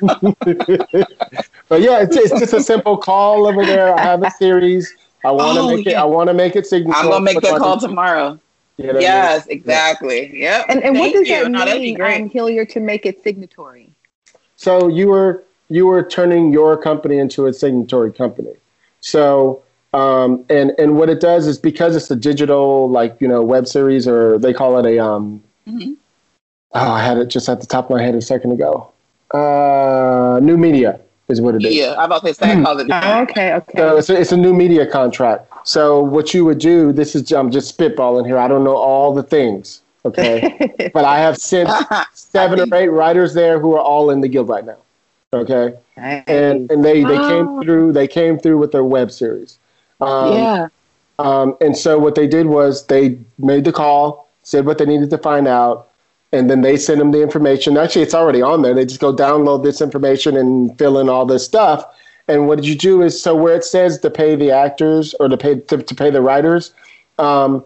but 1.68 1.80
yeah, 1.82 2.02
it's, 2.02 2.16
it's 2.16 2.38
just 2.38 2.52
a 2.52 2.62
simple 2.62 2.96
call 2.96 3.46
over 3.46 3.64
there. 3.66 3.94
I 3.98 4.00
have 4.02 4.22
a 4.22 4.30
series. 4.30 4.94
I 5.24 5.30
want 5.32 5.56
to 5.56 5.60
Oh, 5.62 5.76
make 5.76 5.86
it. 5.86 5.90
yeah. 5.92 6.02
I 6.02 6.04
want 6.04 6.28
to 6.28 6.34
make 6.34 6.54
it 6.54 6.66
signatory. 6.66 7.02
I'm 7.04 7.10
gonna 7.10 7.24
make 7.24 7.40
that 7.40 7.58
call 7.58 7.78
tomorrow. 7.78 8.38
You 8.78 8.88
know 8.88 8.92
what 8.92 8.96
I 8.96 8.98
mean? 8.98 9.02
Yes, 9.02 9.46
exactly. 9.46 10.40
Yep. 10.40 10.66
And, 10.68 10.82
and 10.82 10.98
what 10.98 11.12
does 11.12 11.28
you. 11.28 11.42
that 11.42 11.50
No, 11.50 11.60
that'd 11.60 11.80
be 11.80 11.88
mean, 11.88 11.94
great. 11.96 12.20
um, 12.22 12.28
Hilliard, 12.28 12.68
to 12.70 12.80
make 12.80 13.06
it 13.06 13.22
signatory? 13.22 13.92
So 14.56 14.88
you 14.88 15.08
were 15.08 15.44
you 15.68 15.86
were 15.86 16.02
turning 16.02 16.52
your 16.52 16.76
company 16.76 17.18
into 17.18 17.46
a 17.46 17.52
signatory 17.52 18.12
company. 18.12 18.54
So 19.00 19.62
um, 19.94 20.44
and 20.50 20.72
and 20.78 20.96
what 20.96 21.08
it 21.08 21.20
does 21.20 21.46
is 21.46 21.58
because 21.58 21.96
it's 21.96 22.10
a 22.10 22.16
digital 22.16 22.90
like 22.90 23.16
you 23.20 23.28
know 23.28 23.42
web 23.42 23.66
series 23.66 24.06
or 24.06 24.38
they 24.38 24.52
call 24.52 24.78
it 24.78 24.86
a 24.86 24.98
um. 25.02 25.42
Mhm. 25.66 25.96
Oh, 26.74 26.90
I 26.90 27.02
had 27.02 27.16
it 27.16 27.26
just 27.28 27.48
at 27.48 27.60
the 27.60 27.66
top 27.66 27.86
of 27.86 27.96
my 27.96 28.02
head 28.02 28.14
a 28.14 28.20
second 28.20 28.52
ago. 28.52 28.92
Uh, 29.32 30.38
new 30.42 30.56
media 30.58 31.00
is 31.28 31.40
what 31.40 31.54
it 31.56 31.64
is. 31.64 31.74
Yeah, 31.74 31.94
I 31.98 32.04
about 32.04 32.24
to 32.24 32.32
say 32.34 32.52
I 32.52 32.62
call 32.62 32.78
it. 32.80 32.88
Oh, 32.90 33.22
okay, 33.22 33.54
okay. 33.54 33.78
So 33.78 33.96
it's 33.96 34.10
a, 34.10 34.20
it's 34.20 34.32
a 34.32 34.36
new 34.36 34.54
media 34.54 34.86
contract. 34.86 35.50
So 35.64 36.00
what 36.00 36.32
you 36.32 36.44
would 36.44 36.58
do, 36.58 36.92
this 36.92 37.14
is 37.14 37.32
I'm 37.32 37.50
just 37.50 37.76
spitballing 37.76 38.26
here. 38.26 38.38
I 38.38 38.48
don't 38.48 38.62
know 38.64 38.76
all 38.76 39.12
the 39.12 39.22
things, 39.22 39.82
okay, 40.04 40.90
but 40.94 41.04
I 41.04 41.18
have 41.18 41.36
sent 41.36 41.68
seven 42.14 42.60
or 42.60 42.74
eight 42.76 42.88
writers 42.88 43.34
there 43.34 43.58
who 43.58 43.74
are 43.74 43.80
all 43.80 44.10
in 44.10 44.20
the 44.20 44.28
guild 44.28 44.48
right 44.48 44.64
now, 44.64 44.78
okay, 45.32 45.74
and 45.96 46.70
and 46.70 46.84
they 46.84 47.02
they 47.02 47.18
Oh. 47.18 47.28
came 47.28 47.62
through 47.62 47.92
they 47.92 48.06
came 48.06 48.38
through 48.38 48.58
with 48.58 48.70
their 48.72 48.84
web 48.84 49.10
series. 49.10 49.58
Um, 50.00 50.32
yeah. 50.34 50.68
um, 51.18 51.56
and 51.60 51.76
so 51.76 51.98
what 51.98 52.14
they 52.14 52.26
did 52.26 52.46
was 52.46 52.86
they 52.86 53.18
made 53.38 53.64
the 53.64 53.72
call, 53.72 54.28
said 54.42 54.66
what 54.66 54.76
they 54.78 54.84
needed 54.84 55.08
to 55.10 55.18
find 55.18 55.48
out, 55.48 55.88
and 56.32 56.50
then 56.50 56.62
they 56.62 56.76
send 56.76 57.00
them 57.00 57.12
the 57.12 57.22
information. 57.22 57.76
Actually, 57.76 58.02
it's 58.02 58.14
already 58.14 58.42
on 58.42 58.62
there. 58.62 58.74
They 58.74 58.84
just 58.84 59.00
go 59.00 59.14
download 59.14 59.62
this 59.62 59.80
information 59.80 60.36
and 60.36 60.76
fill 60.78 60.98
in 60.98 61.08
all 61.08 61.24
this 61.26 61.44
stuff. 61.44 61.84
And 62.28 62.48
what 62.48 62.56
did 62.56 62.66
you 62.66 62.74
do 62.74 63.02
is 63.02 63.20
so 63.20 63.36
where 63.36 63.54
it 63.54 63.64
says 63.64 63.98
to 64.00 64.10
pay 64.10 64.34
the 64.34 64.50
actors 64.50 65.14
or 65.20 65.28
to 65.28 65.36
pay 65.36 65.60
to, 65.60 65.78
to 65.82 65.94
pay 65.94 66.10
the 66.10 66.20
writers, 66.20 66.72
um, 67.18 67.64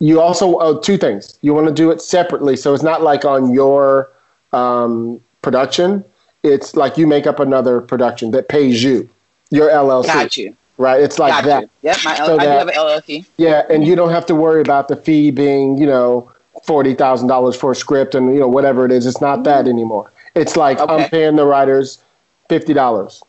you 0.00 0.20
also 0.20 0.58
oh, 0.58 0.78
two 0.78 0.98
things. 0.98 1.38
You 1.40 1.54
want 1.54 1.68
to 1.68 1.72
do 1.72 1.90
it 1.90 2.02
separately, 2.02 2.56
so 2.56 2.74
it's 2.74 2.82
not 2.82 3.02
like 3.02 3.24
on 3.24 3.54
your 3.54 4.10
um, 4.52 5.20
production. 5.40 6.04
It's 6.42 6.76
like 6.76 6.98
you 6.98 7.06
make 7.06 7.26
up 7.26 7.40
another 7.40 7.80
production 7.80 8.30
that 8.32 8.48
pays 8.48 8.82
you, 8.84 9.08
your 9.50 9.68
LLC, 9.70 10.06
Got 10.06 10.36
you. 10.36 10.54
right? 10.76 11.00
It's 11.00 11.18
like 11.18 11.32
Got 11.32 11.44
that. 11.44 11.62
you. 11.62 11.70
Yep. 11.82 11.98
My 12.04 12.18
L- 12.18 12.26
So 12.26 12.38
I 12.38 12.44
do 12.44 12.50
have 12.50 12.68
an 12.68 12.74
LLC. 12.74 13.26
Yeah, 13.38 13.62
and 13.70 13.84
you 13.86 13.96
don't 13.96 14.10
have 14.10 14.26
to 14.26 14.34
worry 14.34 14.60
about 14.60 14.88
the 14.88 14.96
fee 14.96 15.30
being, 15.30 15.78
you 15.78 15.86
know, 15.86 16.30
forty 16.64 16.94
thousand 16.94 17.28
dollars 17.28 17.56
for 17.56 17.72
a 17.72 17.76
script 17.76 18.14
and 18.14 18.32
you 18.32 18.40
know 18.40 18.48
whatever 18.48 18.84
it 18.84 18.92
is. 18.92 19.06
It's 19.06 19.20
not 19.20 19.44
that 19.44 19.68
anymore. 19.68 20.10
It's 20.34 20.56
like 20.56 20.78
I'm 20.80 21.08
paying 21.08 21.36
the 21.36 21.46
writers 21.46 22.02
fifty 22.48 22.74
dollars. 22.74 23.22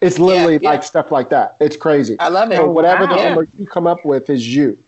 It's 0.00 0.18
literally 0.18 0.58
yeah. 0.60 0.70
like 0.70 0.82
stuff 0.82 1.10
like 1.10 1.30
that. 1.30 1.56
It's 1.60 1.76
crazy. 1.76 2.16
I 2.20 2.28
love 2.28 2.50
it. 2.50 2.56
So 2.56 2.68
whatever 2.68 3.06
the 3.06 3.16
wow. 3.16 3.24
number 3.24 3.48
you 3.58 3.66
come 3.66 3.86
up 3.86 4.04
with 4.04 4.28
is 4.28 4.54
you. 4.54 4.78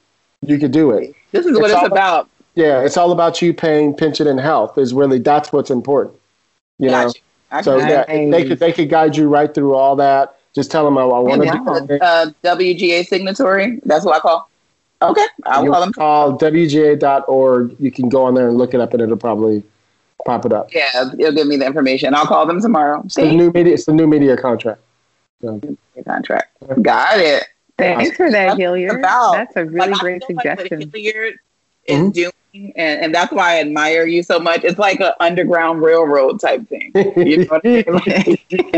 You 0.43 0.59
could 0.59 0.73
do 0.73 0.91
it. 0.91 1.15
This 1.33 1.47
is 1.47 1.53
what 1.59 1.71
It's 1.71 1.73
it's, 1.73 1.81
all- 1.81 1.87
about. 1.87 2.29
Yeah, 2.55 2.81
it's 2.81 2.97
all 2.97 3.13
about 3.13 3.43
you 3.43 3.53
paying 3.53 3.95
pension 3.95 4.27
and 4.27 4.41
health. 4.41 4.79
Is 4.79 4.95
really 4.95 5.19
that's 5.19 5.53
what's 5.53 5.71
important. 5.71 6.17
You 6.79 6.91
know. 6.91 7.07
You. 7.07 7.13
I 7.51 7.63
So 7.63 7.79
yeah, 7.79 8.05
they 8.07 8.47
could 8.47 8.59
they 8.59 8.73
could 8.73 8.89
guide 8.89 9.17
you 9.17 9.29
right 9.29 9.53
through 9.53 9.75
all 9.75 9.97
that. 9.97 10.37
Just 10.55 10.71
tell 10.71 10.85
them 10.85 10.97
I, 10.97 11.03
I 11.03 11.19
want 11.19 11.43
to 11.43 11.47
Yeah, 11.47 11.81
do 11.87 11.99
uh, 12.03 12.57
WGA 12.57 13.07
signatory. 13.07 13.79
That's 13.85 14.05
what 14.05 14.17
I 14.17 14.21
call. 14.21 14.51
Okay, 15.03 15.25
I'll 15.45 15.65
You 15.65 15.71
call 15.71 15.81
them. 15.81 15.93
call 15.93 16.39
WGA.org. 16.39 17.77
You 17.79 17.91
can 17.91 18.09
go 18.09 18.25
on 18.25 18.35
there 18.35 18.49
and 18.49 18.57
look 18.57 18.73
it 18.75 18.81
up, 18.81 18.95
and 18.95 19.03
it'll 19.03 19.17
probably 19.17 19.63
pop 20.25 20.47
it 20.47 20.53
up. 20.53 20.73
Yeah, 20.75 20.89
it'll 21.19 21.33
give 21.33 21.47
me 21.47 21.57
the 21.57 21.67
information. 21.67 22.15
I'll 22.15 22.27
call 22.27 22.47
them 22.47 22.61
tomorrow. 22.61 23.03
It's 23.05 23.17
the 23.17 23.31
new 23.31 23.51
media. 23.53 23.75
It's 23.75 23.85
the 23.85 23.93
new 23.93 24.07
media 24.07 24.37
contract. 24.37 24.81
So, 25.43 25.61
the 25.95 26.03
contract. 26.03 26.57
Got 26.83 27.21
it. 27.21 27.45
Thanks 27.79 28.17
for 28.17 28.31
that, 28.31 28.47
That's 28.47 28.59
Hilliard. 28.59 29.03
That's 29.05 29.55
a 29.57 29.67
really 29.67 29.91
Like, 29.91 30.01
great 30.01 30.25
feel 30.25 30.37
like 30.37 30.45
suggestion. 30.57 30.91
Hilliard 30.95 31.35
is 31.85 32.01
Mhm. 32.01 32.13
doing, 32.15 32.73
and, 32.75 33.01
and 33.03 33.15
that's 33.15 33.31
why 33.33 33.57
I 33.57 33.61
admire 33.61 34.07
you 34.07 34.23
so 34.23 34.39
much. 34.41 34.65
It's 34.65 34.79
like 34.79 34.99
an 35.01 35.13
underground 35.21 35.83
railroad 35.83 36.41
type 36.41 36.67
thing. 36.71 36.91
You 37.17 37.45
know 37.45 37.45
what 37.51 37.61
I 37.67 37.69
mean? 37.69 37.85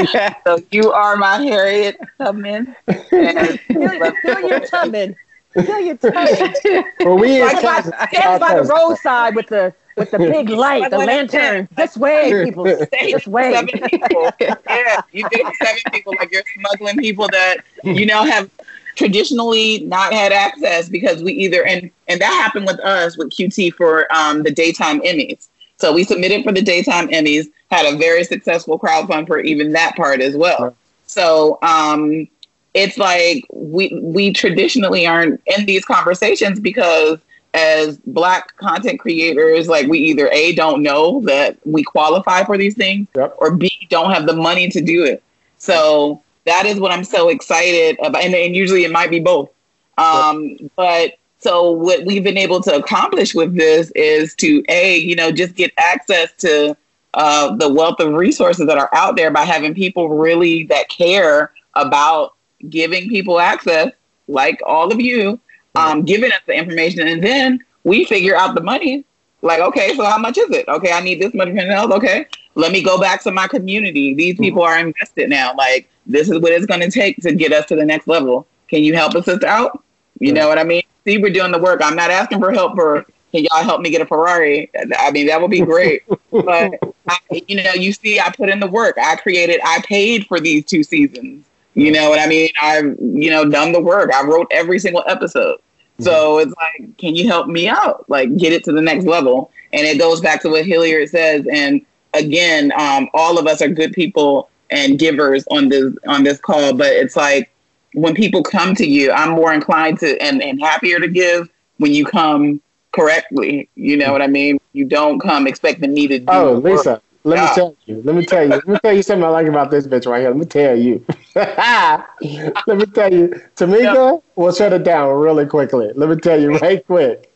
Like, 0.08 0.36
so 0.44 0.58
you 0.72 0.90
are 0.90 1.16
my 1.16 1.36
Harriet 1.36 1.96
Tubman. 2.18 2.74
And 3.12 3.60
Hilliard 3.68 4.66
Tubman. 4.68 5.14
Hilliard 5.54 6.00
Tubman. 6.02 6.84
well, 7.00 7.18
we 7.18 7.40
in 7.40 7.46
Like 7.46 7.56
by, 7.56 7.60
Kansas, 7.60 7.92
standing 8.12 8.40
by 8.40 8.54
the 8.60 8.64
roadside 8.64 9.34
with 9.34 9.46
the 9.48 9.74
with 9.96 10.10
the 10.10 10.18
big 10.18 10.48
light, 10.64 10.90
the 10.90 10.98
lantern. 10.98 11.68
This 11.76 11.96
way, 11.96 12.44
people. 12.44 12.64
This 12.90 13.26
way. 13.26 13.52
Seven 13.52 13.88
people. 13.88 14.30
Yeah, 14.40 15.00
you 15.12 15.28
did 15.28 15.40
it 15.46 15.54
seven 15.56 15.82
people. 15.92 16.14
Like 16.18 16.30
you're 16.32 16.42
smuggling 16.58 16.96
people 16.98 17.28
that 17.28 17.58
you 17.82 18.06
know 18.06 18.24
have 18.24 18.50
traditionally 18.94 19.80
not 19.80 20.12
had 20.12 20.32
access 20.32 20.88
because 20.88 21.22
we 21.22 21.32
either 21.32 21.64
and 21.64 21.90
and 22.08 22.20
that 22.20 22.32
happened 22.32 22.66
with 22.66 22.80
us 22.80 23.16
with 23.16 23.30
QT 23.30 23.74
for 23.74 24.12
um, 24.14 24.42
the 24.42 24.50
daytime 24.50 25.00
Emmys. 25.00 25.48
So 25.76 25.92
we 25.92 26.04
submitted 26.04 26.42
for 26.42 26.52
the 26.52 26.62
daytime 26.62 27.08
Emmys, 27.08 27.46
had 27.70 27.86
a 27.92 27.96
very 27.96 28.24
successful 28.24 28.78
crowdfund 28.78 29.28
for 29.28 29.38
even 29.38 29.72
that 29.72 29.94
part 29.96 30.20
as 30.20 30.36
well. 30.36 30.58
Right. 30.60 30.72
So 31.06 31.58
um, 31.62 32.28
it's 32.78 32.96
like 32.96 33.44
we 33.52 33.98
we 34.02 34.32
traditionally 34.32 35.06
aren't 35.06 35.40
in 35.46 35.66
these 35.66 35.84
conversations 35.84 36.60
because 36.60 37.18
as 37.54 37.98
black 38.06 38.56
content 38.56 39.00
creators 39.00 39.68
like 39.68 39.88
we 39.88 39.98
either 39.98 40.28
a 40.28 40.54
don't 40.54 40.82
know 40.82 41.20
that 41.22 41.58
we 41.64 41.82
qualify 41.82 42.44
for 42.44 42.56
these 42.56 42.74
things 42.74 43.08
Yep. 43.16 43.34
or 43.38 43.56
b 43.56 43.70
don't 43.90 44.12
have 44.12 44.26
the 44.26 44.36
money 44.36 44.68
to 44.68 44.80
do 44.80 45.04
it. 45.04 45.22
So 45.58 46.22
that 46.46 46.66
is 46.66 46.78
what 46.78 46.92
i'm 46.92 47.04
so 47.04 47.28
excited 47.30 47.98
about 48.00 48.22
and, 48.22 48.34
and 48.34 48.54
usually 48.54 48.84
it 48.84 48.92
might 48.92 49.10
be 49.10 49.20
both. 49.20 49.50
Um, 49.96 50.56
but 50.76 51.14
so 51.40 51.72
what 51.72 52.04
we've 52.04 52.22
been 52.22 52.38
able 52.38 52.60
to 52.62 52.76
accomplish 52.76 53.34
with 53.34 53.56
this 53.56 53.90
is 53.96 54.34
to 54.36 54.62
a 54.68 54.98
you 54.98 55.16
know 55.16 55.32
just 55.32 55.54
get 55.56 55.72
access 55.78 56.32
to 56.38 56.76
uh, 57.14 57.56
the 57.56 57.68
wealth 57.68 57.98
of 57.98 58.12
resources 58.12 58.66
that 58.66 58.78
are 58.78 58.90
out 58.92 59.16
there 59.16 59.30
by 59.30 59.44
having 59.44 59.74
people 59.74 60.08
really 60.10 60.64
that 60.64 60.88
care 60.88 61.52
about 61.74 62.34
giving 62.68 63.08
people 63.08 63.40
access 63.40 63.92
like 64.26 64.60
all 64.66 64.92
of 64.92 65.00
you 65.00 65.40
um, 65.74 66.02
giving 66.02 66.32
us 66.32 66.40
the 66.46 66.54
information 66.54 67.06
and 67.06 67.22
then 67.22 67.60
we 67.84 68.04
figure 68.04 68.36
out 68.36 68.54
the 68.54 68.62
money. 68.62 69.04
Like 69.40 69.60
okay 69.60 69.94
so 69.94 70.04
how 70.04 70.18
much 70.18 70.36
is 70.36 70.50
it? 70.50 70.66
Okay 70.68 70.90
i 70.90 71.00
need 71.00 71.20
this 71.20 71.32
much 71.32 71.48
health. 71.50 71.92
Okay 71.92 72.26
let 72.54 72.72
me 72.72 72.82
go 72.82 73.00
back 73.00 73.22
to 73.22 73.30
my 73.30 73.46
community. 73.46 74.14
These 74.14 74.36
people 74.36 74.62
are 74.62 74.78
invested 74.78 75.30
now. 75.30 75.54
Like 75.56 75.88
this 76.06 76.28
is 76.28 76.40
what 76.40 76.52
it's 76.52 76.66
going 76.66 76.80
to 76.80 76.90
take 76.90 77.16
to 77.18 77.32
get 77.32 77.52
us 77.52 77.66
to 77.66 77.76
the 77.76 77.84
next 77.84 78.08
level. 78.08 78.48
Can 78.68 78.82
you 78.82 78.94
help 78.94 79.14
us 79.14 79.28
out? 79.44 79.84
You 80.18 80.32
know 80.32 80.48
what 80.48 80.58
i 80.58 80.64
mean? 80.64 80.82
See 81.04 81.18
we're 81.18 81.32
doing 81.32 81.52
the 81.52 81.58
work. 81.58 81.80
I'm 81.82 81.94
not 81.94 82.10
asking 82.10 82.40
for 82.40 82.52
help 82.52 82.74
for 82.74 83.06
can 83.32 83.44
y'all 83.44 83.62
help 83.62 83.80
me 83.80 83.90
get 83.90 84.00
a 84.00 84.06
ferrari? 84.06 84.70
I 84.98 85.12
mean 85.12 85.28
that 85.28 85.40
would 85.40 85.50
be 85.50 85.60
great. 85.60 86.02
But 86.30 86.74
I, 87.08 87.18
you 87.46 87.62
know 87.62 87.72
you 87.72 87.92
see 87.92 88.20
i 88.20 88.30
put 88.30 88.50
in 88.50 88.60
the 88.60 88.66
work. 88.66 88.98
I 88.98 89.16
created 89.16 89.60
i 89.64 89.80
paid 89.82 90.26
for 90.26 90.40
these 90.40 90.64
two 90.64 90.82
seasons 90.82 91.47
you 91.78 91.92
know 91.92 92.08
what 92.10 92.18
i 92.18 92.26
mean 92.26 92.48
i've 92.60 92.96
you 93.00 93.30
know 93.30 93.48
done 93.48 93.72
the 93.72 93.80
work 93.80 94.12
i 94.12 94.22
wrote 94.22 94.46
every 94.50 94.78
single 94.78 95.04
episode 95.06 95.58
so 96.00 96.38
it's 96.38 96.54
like, 96.56 96.96
can 96.96 97.16
you 97.16 97.26
help 97.26 97.48
me 97.48 97.68
out? 97.68 98.08
Like, 98.08 98.36
get 98.36 98.52
it 98.52 98.64
to 98.64 98.72
the 98.72 98.80
next 98.80 99.04
level. 99.04 99.50
And 99.72 99.86
it 99.86 99.98
goes 99.98 100.20
back 100.20 100.40
to 100.42 100.48
what 100.48 100.64
Hilliard 100.64 101.08
says. 101.08 101.46
And 101.50 101.84
again, 102.14 102.72
um, 102.78 103.08
all 103.14 103.38
of 103.38 103.46
us 103.46 103.60
are 103.60 103.68
good 103.68 103.92
people 103.92 104.48
and 104.70 104.98
givers 104.98 105.44
on 105.50 105.68
this 105.68 105.94
on 106.06 106.24
this 106.24 106.38
call. 106.38 106.74
But 106.74 106.92
it's 106.92 107.16
like 107.16 107.50
when 107.94 108.14
people 108.14 108.42
come 108.42 108.74
to 108.76 108.86
you, 108.86 109.10
I'm 109.10 109.30
more 109.30 109.52
inclined 109.52 109.98
to 110.00 110.20
and, 110.22 110.42
and 110.42 110.60
happier 110.60 111.00
to 111.00 111.08
give 111.08 111.48
when 111.78 111.92
you 111.92 112.04
come 112.04 112.60
correctly. 112.92 113.68
You 113.74 113.96
know 113.96 114.12
what 114.12 114.22
I 114.22 114.28
mean? 114.28 114.60
You 114.72 114.84
don't 114.84 115.18
come 115.18 115.46
expecting 115.46 115.92
me 115.92 116.06
to 116.06 116.18
do. 116.20 116.26
Oh. 116.28 116.52
Lisa, 116.54 117.02
let 117.24 117.42
me 117.42 117.54
tell 117.54 117.76
you. 117.86 118.02
Let 118.04 118.14
me 118.14 118.24
tell 118.24 118.42
you. 118.44 118.48
Let 118.50 118.68
me 118.68 118.78
tell 118.82 118.92
you 118.94 119.02
something 119.02 119.24
I 119.24 119.28
like 119.28 119.48
about 119.48 119.70
this 119.70 119.86
bitch 119.86 120.06
right 120.06 120.20
here. 120.20 120.30
Let 120.30 120.38
me 120.38 120.46
tell 120.46 120.78
you. 120.78 121.04
let 121.34 122.78
me 122.78 122.86
tell 122.86 123.12
you. 123.12 123.28
Tamika 123.56 124.22
will 124.36 124.52
shut 124.52 124.72
it 124.72 124.84
down 124.84 125.14
really 125.14 125.46
quickly. 125.46 125.90
Let 125.94 126.08
me 126.08 126.16
tell 126.16 126.40
you 126.40 126.58
right 126.58 126.84
quick. 126.86 127.32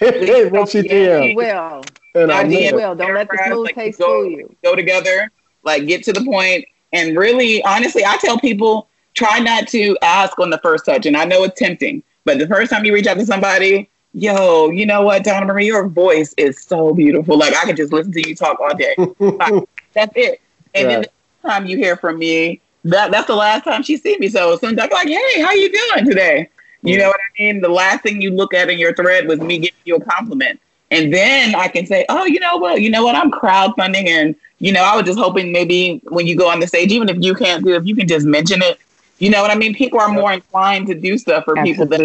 what 0.00 0.68
she 0.68 0.82
He 0.82 0.88
did. 0.88 1.36
will. 1.36 1.82
And 2.14 2.30
Yeah, 2.30 2.38
I 2.38 2.44
DM 2.44 2.48
knew 2.48 2.74
will. 2.76 2.94
Don't 2.94 3.14
let 3.14 3.28
the 3.30 3.38
smooth 3.46 3.64
Like, 3.66 3.74
taste 3.74 3.98
go- 3.98 4.06
fool 4.22 4.30
you. 4.30 4.56
go 4.62 4.74
together, 4.76 5.30
like 5.62 5.86
get 5.86 6.02
to 6.04 6.12
the 6.12 6.24
point, 6.24 6.64
and 6.92 7.16
really, 7.16 7.62
honestly, 7.64 8.04
I 8.04 8.16
tell 8.18 8.38
people 8.38 8.88
try 9.14 9.38
not 9.40 9.68
to 9.68 9.96
ask 10.02 10.38
on 10.38 10.50
the 10.50 10.58
first 10.58 10.84
touch. 10.84 11.06
And 11.06 11.16
I 11.16 11.24
know 11.24 11.42
it's 11.44 11.58
tempting, 11.58 12.02
but 12.24 12.38
the 12.38 12.46
first 12.46 12.70
time 12.70 12.84
you 12.84 12.92
reach 12.94 13.06
out 13.06 13.14
to 13.18 13.26
somebody, 13.26 13.88
yo, 14.12 14.70
you 14.70 14.86
know 14.86 15.02
what, 15.02 15.24
Donna 15.24 15.46
Marie, 15.46 15.66
your 15.66 15.88
voice 15.88 16.34
is 16.36 16.60
so 16.62 16.92
beautiful. 16.94 17.36
Like 17.38 17.54
I 17.56 17.64
could 17.64 17.76
just 17.76 17.92
listen 17.92 18.12
to 18.12 18.28
you 18.28 18.34
talk 18.34 18.58
all 18.60 18.74
day. 18.74 18.96
That's 19.94 20.12
it. 20.16 20.40
And 20.74 20.90
then 20.90 21.00
the 21.02 21.48
time 21.48 21.66
you 21.66 21.76
hear 21.76 21.96
from 21.96 22.18
me, 22.18 22.60
that 22.84 23.10
that's 23.10 23.26
the 23.26 23.34
last 23.36 23.64
time 23.64 23.82
she 23.82 23.96
see 23.96 24.16
me. 24.18 24.28
So 24.28 24.56
sometimes 24.58 24.90
I'm 24.90 24.90
like, 24.90 25.08
hey, 25.08 25.40
how 25.40 25.52
you 25.52 25.70
doing 25.70 26.06
today? 26.06 26.48
You 26.82 26.98
know 26.98 27.08
what 27.08 27.16
I 27.16 27.42
mean? 27.42 27.62
The 27.62 27.68
last 27.68 28.02
thing 28.02 28.20
you 28.20 28.30
look 28.30 28.52
at 28.52 28.68
in 28.68 28.78
your 28.78 28.94
thread 28.94 29.26
was 29.26 29.40
me 29.40 29.58
giving 29.58 29.74
you 29.84 29.96
a 29.96 30.00
compliment. 30.04 30.60
And 30.90 31.12
then 31.12 31.54
I 31.54 31.68
can 31.68 31.86
say, 31.86 32.04
oh, 32.10 32.26
you 32.26 32.38
know 32.40 32.58
what? 32.58 32.82
You 32.82 32.90
know 32.90 33.02
what? 33.02 33.16
I'm 33.16 33.30
crowdfunding. 33.30 34.06
And, 34.06 34.36
you 34.58 34.70
know, 34.70 34.82
I 34.82 34.94
was 34.94 35.06
just 35.06 35.18
hoping 35.18 35.50
maybe 35.50 36.02
when 36.04 36.26
you 36.26 36.36
go 36.36 36.48
on 36.50 36.60
the 36.60 36.66
stage, 36.66 36.92
even 36.92 37.08
if 37.08 37.16
you 37.20 37.34
can't 37.34 37.64
do 37.64 37.72
it, 37.72 37.78
if 37.78 37.86
you 37.86 37.96
can 37.96 38.06
just 38.06 38.26
mention 38.26 38.62
it 38.62 38.78
You 39.18 39.30
know 39.30 39.42
what 39.42 39.50
I 39.50 39.54
mean? 39.54 39.74
People 39.74 40.00
are 40.00 40.08
more 40.08 40.32
inclined 40.32 40.86
to 40.88 40.94
do 40.94 41.18
stuff 41.18 41.44
for 41.44 41.54
people 41.62 41.86
that 41.86 42.00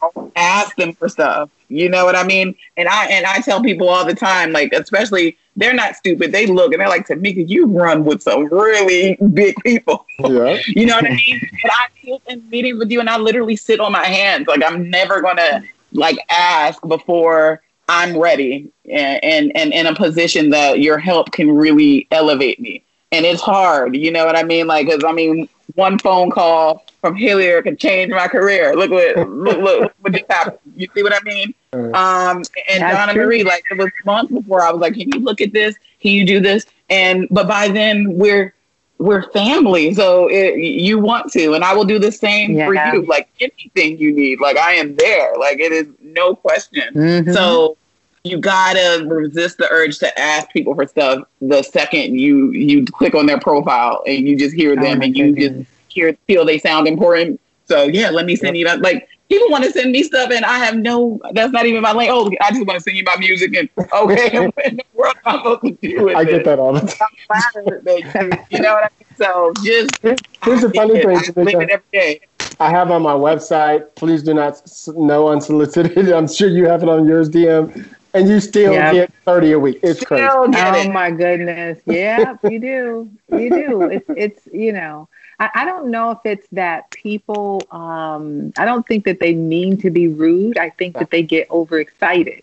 don't 0.00 0.32
ask 0.36 0.74
them 0.76 0.92
for 0.94 1.08
stuff. 1.08 1.50
You 1.72 1.88
know 1.88 2.04
what 2.04 2.16
I 2.16 2.24
mean? 2.24 2.54
And 2.76 2.88
I 2.88 3.06
and 3.06 3.26
I 3.26 3.40
tell 3.40 3.62
people 3.62 3.88
all 3.88 4.04
the 4.04 4.14
time, 4.14 4.52
like 4.52 4.72
especially 4.72 5.36
they're 5.56 5.74
not 5.74 5.96
stupid. 5.96 6.32
They 6.32 6.46
look 6.46 6.72
and 6.72 6.80
they're 6.80 6.88
like, 6.88 7.06
Tamika, 7.06 7.46
you 7.48 7.66
run 7.66 8.04
with 8.04 8.22
some 8.22 8.46
really 8.46 9.18
big 9.32 9.56
people. 9.62 10.06
Yeah. 10.18 10.58
You 10.66 10.86
know 10.86 10.96
what 10.96 11.06
I 11.06 11.14
mean? 11.26 11.40
But 11.62 11.72
I 11.72 11.86
sit 12.02 12.22
in 12.28 12.48
meetings 12.48 12.78
with 12.78 12.90
you 12.90 13.00
and 13.00 13.10
I 13.10 13.18
literally 13.18 13.56
sit 13.56 13.80
on 13.80 13.92
my 13.92 14.04
hands. 14.04 14.46
Like 14.46 14.62
I'm 14.64 14.88
never 14.88 15.20
gonna 15.20 15.62
like 15.92 16.18
ask 16.30 16.80
before 16.86 17.62
I'm 17.88 18.16
ready 18.16 18.70
and 18.90 19.22
and, 19.22 19.52
and 19.56 19.72
in 19.72 19.86
a 19.86 19.94
position 19.94 20.50
that 20.50 20.80
your 20.80 20.98
help 20.98 21.32
can 21.32 21.50
really 21.54 22.06
elevate 22.10 22.60
me. 22.60 22.84
And 23.10 23.26
it's 23.26 23.42
hard, 23.42 23.94
you 23.94 24.10
know 24.10 24.24
what 24.24 24.36
I 24.36 24.42
mean? 24.42 24.66
Like, 24.66 24.88
cause 24.88 25.04
I 25.04 25.12
mean, 25.12 25.46
one 25.74 25.98
phone 25.98 26.30
call 26.30 26.86
from 27.02 27.16
Hilliard 27.16 27.64
can 27.64 27.76
change 27.76 28.10
my 28.10 28.28
career. 28.28 28.74
Look 28.74 28.90
what 28.90 29.28
look, 29.28 29.58
look 29.58 29.92
what 30.00 30.12
just 30.12 30.30
happened. 30.30 30.58
You 30.76 30.88
see 30.94 31.02
what 31.02 31.12
I 31.12 31.22
mean? 31.24 31.54
Um, 31.72 32.42
and 32.68 32.82
That's 32.82 32.96
Donna 32.96 33.14
true. 33.14 33.24
Marie, 33.24 33.44
like 33.44 33.64
it 33.70 33.78
was 33.78 33.90
months 34.04 34.32
before 34.32 34.62
I 34.62 34.70
was 34.70 34.80
like, 34.80 34.94
can 34.94 35.08
you 35.08 35.20
look 35.20 35.40
at 35.40 35.52
this? 35.52 35.74
Can 36.00 36.10
you 36.12 36.26
do 36.26 36.40
this? 36.40 36.66
And 36.90 37.26
but 37.30 37.48
by 37.48 37.68
then 37.68 38.14
we're 38.14 38.54
we're 38.98 39.22
family, 39.30 39.94
so 39.94 40.28
it, 40.28 40.58
you 40.58 40.98
want 40.98 41.32
to, 41.32 41.54
and 41.54 41.64
I 41.64 41.74
will 41.74 41.84
do 41.84 41.98
the 41.98 42.12
same 42.12 42.54
for 42.54 42.74
you. 42.74 43.04
Like 43.06 43.28
anything 43.40 43.98
you 43.98 44.12
need, 44.12 44.40
like 44.40 44.56
I 44.56 44.74
am 44.74 44.94
there. 44.96 45.34
Like 45.38 45.58
it 45.58 45.72
is 45.72 45.86
no 46.00 46.34
question. 46.34 46.94
Mhm. 46.94 47.32
So 47.32 47.76
you 48.24 48.38
gotta 48.38 49.04
resist 49.08 49.58
the 49.58 49.68
urge 49.72 49.98
to 49.98 50.18
ask 50.20 50.48
people 50.50 50.74
for 50.74 50.86
stuff 50.86 51.24
the 51.40 51.62
second 51.62 52.18
you 52.18 52.52
you 52.52 52.84
click 52.84 53.14
on 53.14 53.26
their 53.26 53.40
profile 53.40 54.02
and 54.06 54.28
you 54.28 54.36
just 54.36 54.54
hear 54.54 54.72
Oh 54.72 54.82
them 54.82 54.98
my 54.98 55.06
and 55.06 55.16
you 55.16 55.34
just 55.34 55.68
hear 55.88 56.16
feel 56.26 56.44
they 56.44 56.58
sound 56.58 56.86
important. 56.86 57.40
So 57.66 57.84
yeah, 57.84 58.10
let 58.10 58.26
me 58.26 58.36
send 58.36 58.56
you 58.56 58.66
that. 58.66 58.82
Like 58.82 59.08
people 59.32 59.48
want 59.50 59.64
to 59.64 59.70
send 59.70 59.92
me 59.92 60.02
stuff 60.02 60.30
and 60.30 60.44
I 60.44 60.58
have 60.58 60.76
no. 60.76 61.20
That's 61.32 61.52
not 61.52 61.66
even 61.66 61.82
my 61.82 61.92
lane. 61.92 62.10
Oh, 62.12 62.30
I 62.42 62.50
just 62.50 62.66
want 62.66 62.78
to 62.78 62.80
send 62.80 62.96
you 62.96 63.04
my 63.04 63.16
music 63.18 63.54
and 63.56 63.68
okay, 63.92 64.38
what 64.54 64.66
in 64.66 64.76
the 64.76 64.84
world 64.94 65.14
am 65.24 65.34
I 65.34 65.38
supposed 65.38 65.62
to 65.62 65.72
do 65.88 66.04
with 66.04 66.16
I 66.16 66.24
get 66.24 66.38
this? 66.38 66.44
that 66.44 66.58
all 66.58 66.72
the 66.74 66.80
time. 66.80 66.90
I'm 67.00 67.42
flattered 67.54 67.84
that 67.84 68.02
you, 68.20 68.38
you 68.50 68.60
know 68.60 68.74
what 68.74 68.84
I 68.84 68.88
mean. 68.98 69.06
So 69.16 69.52
just 69.64 69.98
Here's 70.44 70.60
the 70.62 70.70
funny 70.70 70.98
I 70.98 71.02
thing, 71.02 71.34
live 71.44 71.60
it 71.60 71.70
every 71.70 71.84
day. 71.92 72.20
I 72.60 72.70
have 72.70 72.90
on 72.90 73.02
my 73.02 73.14
website. 73.14 73.94
Please 73.96 74.22
do 74.22 74.34
not 74.34 74.52
s- 74.54 74.88
no 74.94 75.28
unsolicited. 75.28 76.08
I'm 76.12 76.28
sure 76.28 76.48
you 76.48 76.66
have 76.66 76.82
it 76.82 76.88
on 76.88 77.06
yours, 77.06 77.28
DM, 77.30 77.94
and 78.14 78.28
you 78.28 78.40
still 78.40 78.74
Yeah. 78.74 78.92
get 78.92 79.10
thirty 79.24 79.52
a 79.52 79.58
week. 79.58 79.78
It's 79.82 80.00
crazy. 80.04 80.28
Still 80.28 80.48
get 80.48 80.74
Oh 80.74 80.80
it. 80.80 80.92
my 80.92 81.10
goodness. 81.10 81.80
Yeah, 81.86 82.34
you 82.42 82.60
do. 82.60 83.10
You 83.28 83.50
do. 83.50 83.82
It's 83.90 84.06
it's 84.16 84.48
you 84.52 84.72
know. 84.72 85.08
I, 85.42 85.50
I 85.62 85.64
don't 85.64 85.90
know 85.90 86.12
if 86.12 86.18
it's 86.24 86.46
that 86.52 86.90
people 86.92 87.62
um 87.72 88.52
I 88.56 88.64
don't 88.64 88.86
think 88.86 89.04
that 89.06 89.18
they 89.18 89.34
mean 89.34 89.76
to 89.78 89.90
be 89.90 90.06
rude. 90.06 90.56
I 90.56 90.70
think 90.70 90.96
that 90.98 91.10
they 91.10 91.22
get 91.22 91.50
overexcited. 91.50 92.42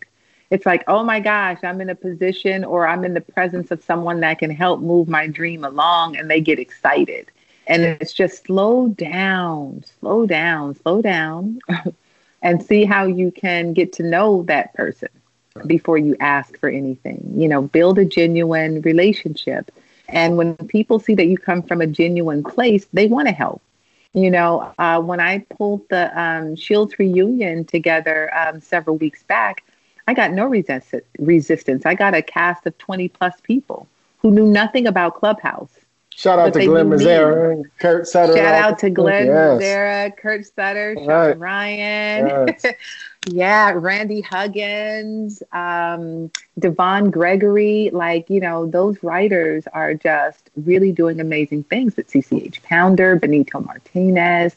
It's 0.51 0.65
like, 0.65 0.83
oh 0.87 1.03
my 1.03 1.19
gosh, 1.21 1.59
I'm 1.63 1.79
in 1.79 1.89
a 1.89 1.95
position 1.95 2.65
or 2.65 2.85
I'm 2.87 3.05
in 3.05 3.13
the 3.13 3.21
presence 3.21 3.71
of 3.71 3.83
someone 3.83 4.19
that 4.21 4.39
can 4.39 4.49
help 4.51 4.81
move 4.81 5.07
my 5.07 5.27
dream 5.27 5.63
along 5.63 6.17
and 6.17 6.29
they 6.29 6.41
get 6.41 6.59
excited. 6.59 7.31
And 7.67 7.83
it's 7.83 8.11
just 8.11 8.45
slow 8.45 8.89
down, 8.89 9.83
slow 9.99 10.25
down, 10.25 10.75
slow 10.75 11.01
down, 11.01 11.59
and 12.41 12.61
see 12.61 12.83
how 12.83 13.05
you 13.05 13.31
can 13.31 13.73
get 13.73 13.93
to 13.93 14.03
know 14.03 14.43
that 14.43 14.73
person 14.73 15.09
before 15.67 15.97
you 15.97 16.17
ask 16.19 16.57
for 16.59 16.67
anything. 16.67 17.31
You 17.37 17.47
know, 17.47 17.61
build 17.61 17.99
a 17.99 18.05
genuine 18.05 18.81
relationship. 18.81 19.71
And 20.11 20.37
when 20.37 20.55
people 20.55 20.99
see 20.99 21.15
that 21.15 21.27
you 21.27 21.37
come 21.37 21.61
from 21.61 21.81
a 21.81 21.87
genuine 21.87 22.43
place, 22.43 22.87
they 22.93 23.07
want 23.07 23.27
to 23.27 23.33
help. 23.33 23.61
You 24.13 24.31
know, 24.31 24.73
uh, 24.79 24.99
when 25.01 25.19
I 25.19 25.39
pulled 25.39 25.87
the 25.89 26.19
um, 26.19 26.55
Shields 26.55 26.97
reunion 26.97 27.63
together 27.65 28.31
um, 28.35 28.59
several 28.59 28.97
weeks 28.97 29.23
back, 29.23 29.63
I 30.07 30.13
got 30.15 30.31
no 30.31 30.47
resist- 30.47 30.95
resistance. 31.19 31.85
I 31.85 31.93
got 31.93 32.15
a 32.15 32.21
cast 32.23 32.65
of 32.65 32.75
20 32.79 33.07
plus 33.09 33.39
people 33.41 33.87
who 34.17 34.31
knew 34.31 34.47
nothing 34.47 34.87
about 34.87 35.15
Clubhouse. 35.15 35.69
Shout 36.15 36.39
out 36.39 36.53
to 36.53 36.65
Glen. 36.65 36.89
Mazzara 36.89 37.53
and 37.53 37.65
Kurt 37.79 38.07
Sutter. 38.07 38.35
Shout 38.35 38.55
out 38.55 38.79
to 38.79 38.89
Glen 38.89 39.27
Yes. 39.27 39.61
Mazzara, 39.61 40.17
Kurt 40.17 40.45
Sutter, 40.53 40.95
Shawn 40.95 41.07
Right. 41.07 41.39
Ryan. 41.39 42.47
Yes. 42.47 42.65
yeah, 43.27 43.73
Randy 43.75 44.21
Huggins, 44.21 45.43
um, 45.51 46.31
Devon 46.57 47.11
Gregory. 47.11 47.89
Like, 47.91 48.29
you 48.29 48.39
know, 48.39 48.65
those 48.65 49.01
writers 49.03 49.65
are 49.73 49.93
just 49.93 50.49
really 50.55 50.91
doing 50.91 51.19
amazing 51.19 51.63
things 51.63 51.97
at 51.99 52.07
CCH 52.07 52.63
Pounder, 52.63 53.15
Benito 53.17 53.59
Martinez. 53.59 54.55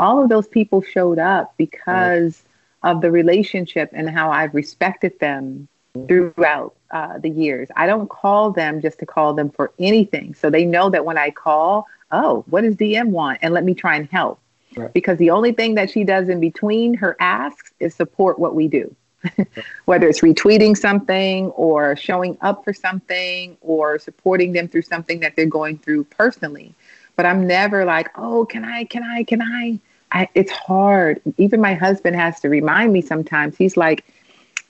All 0.00 0.22
of 0.22 0.28
those 0.28 0.48
people 0.48 0.80
showed 0.80 1.18
up 1.18 1.54
because 1.58 2.42
of 2.82 3.00
the 3.00 3.10
relationship 3.10 3.90
and 3.92 4.08
how 4.08 4.30
I've 4.30 4.54
respected 4.54 5.18
them 5.18 5.68
throughout 6.06 6.74
uh, 6.90 7.18
the 7.18 7.28
years. 7.28 7.68
I 7.76 7.86
don't 7.86 8.08
call 8.08 8.52
them 8.52 8.80
just 8.80 9.00
to 9.00 9.06
call 9.06 9.34
them 9.34 9.50
for 9.50 9.72
anything. 9.78 10.34
So 10.34 10.48
they 10.50 10.64
know 10.64 10.88
that 10.90 11.04
when 11.04 11.18
I 11.18 11.30
call, 11.30 11.86
oh, 12.10 12.44
what 12.48 12.62
does 12.62 12.76
DM 12.76 13.08
want? 13.08 13.40
And 13.42 13.52
let 13.52 13.64
me 13.64 13.74
try 13.74 13.96
and 13.96 14.08
help. 14.08 14.40
Right. 14.76 14.92
Because 14.92 15.18
the 15.18 15.30
only 15.30 15.52
thing 15.52 15.74
that 15.74 15.90
she 15.90 16.04
does 16.04 16.28
in 16.28 16.40
between 16.40 16.94
her 16.94 17.16
asks 17.20 17.72
is 17.80 17.94
support 17.94 18.38
what 18.38 18.54
we 18.54 18.68
do. 18.68 18.94
Whether 19.86 20.08
it's 20.08 20.20
retweeting 20.20 20.76
something 20.76 21.46
or 21.50 21.96
showing 21.96 22.38
up 22.40 22.64
for 22.64 22.72
something 22.72 23.56
or 23.60 23.98
supporting 23.98 24.52
them 24.52 24.68
through 24.68 24.82
something 24.82 25.20
that 25.20 25.34
they're 25.34 25.46
going 25.46 25.78
through 25.78 26.04
personally. 26.04 26.74
But 27.16 27.26
I'm 27.26 27.46
never 27.46 27.84
like, 27.84 28.10
oh, 28.16 28.44
can 28.44 28.64
I, 28.64 28.84
can 28.84 29.02
I, 29.02 29.24
can 29.24 29.42
I? 29.42 29.80
I 30.12 30.28
it's 30.34 30.52
hard. 30.52 31.20
Even 31.36 31.60
my 31.60 31.74
husband 31.74 32.16
has 32.16 32.40
to 32.40 32.48
remind 32.48 32.92
me 32.92 33.02
sometimes. 33.02 33.56
He's 33.56 33.76
like, 33.76 34.04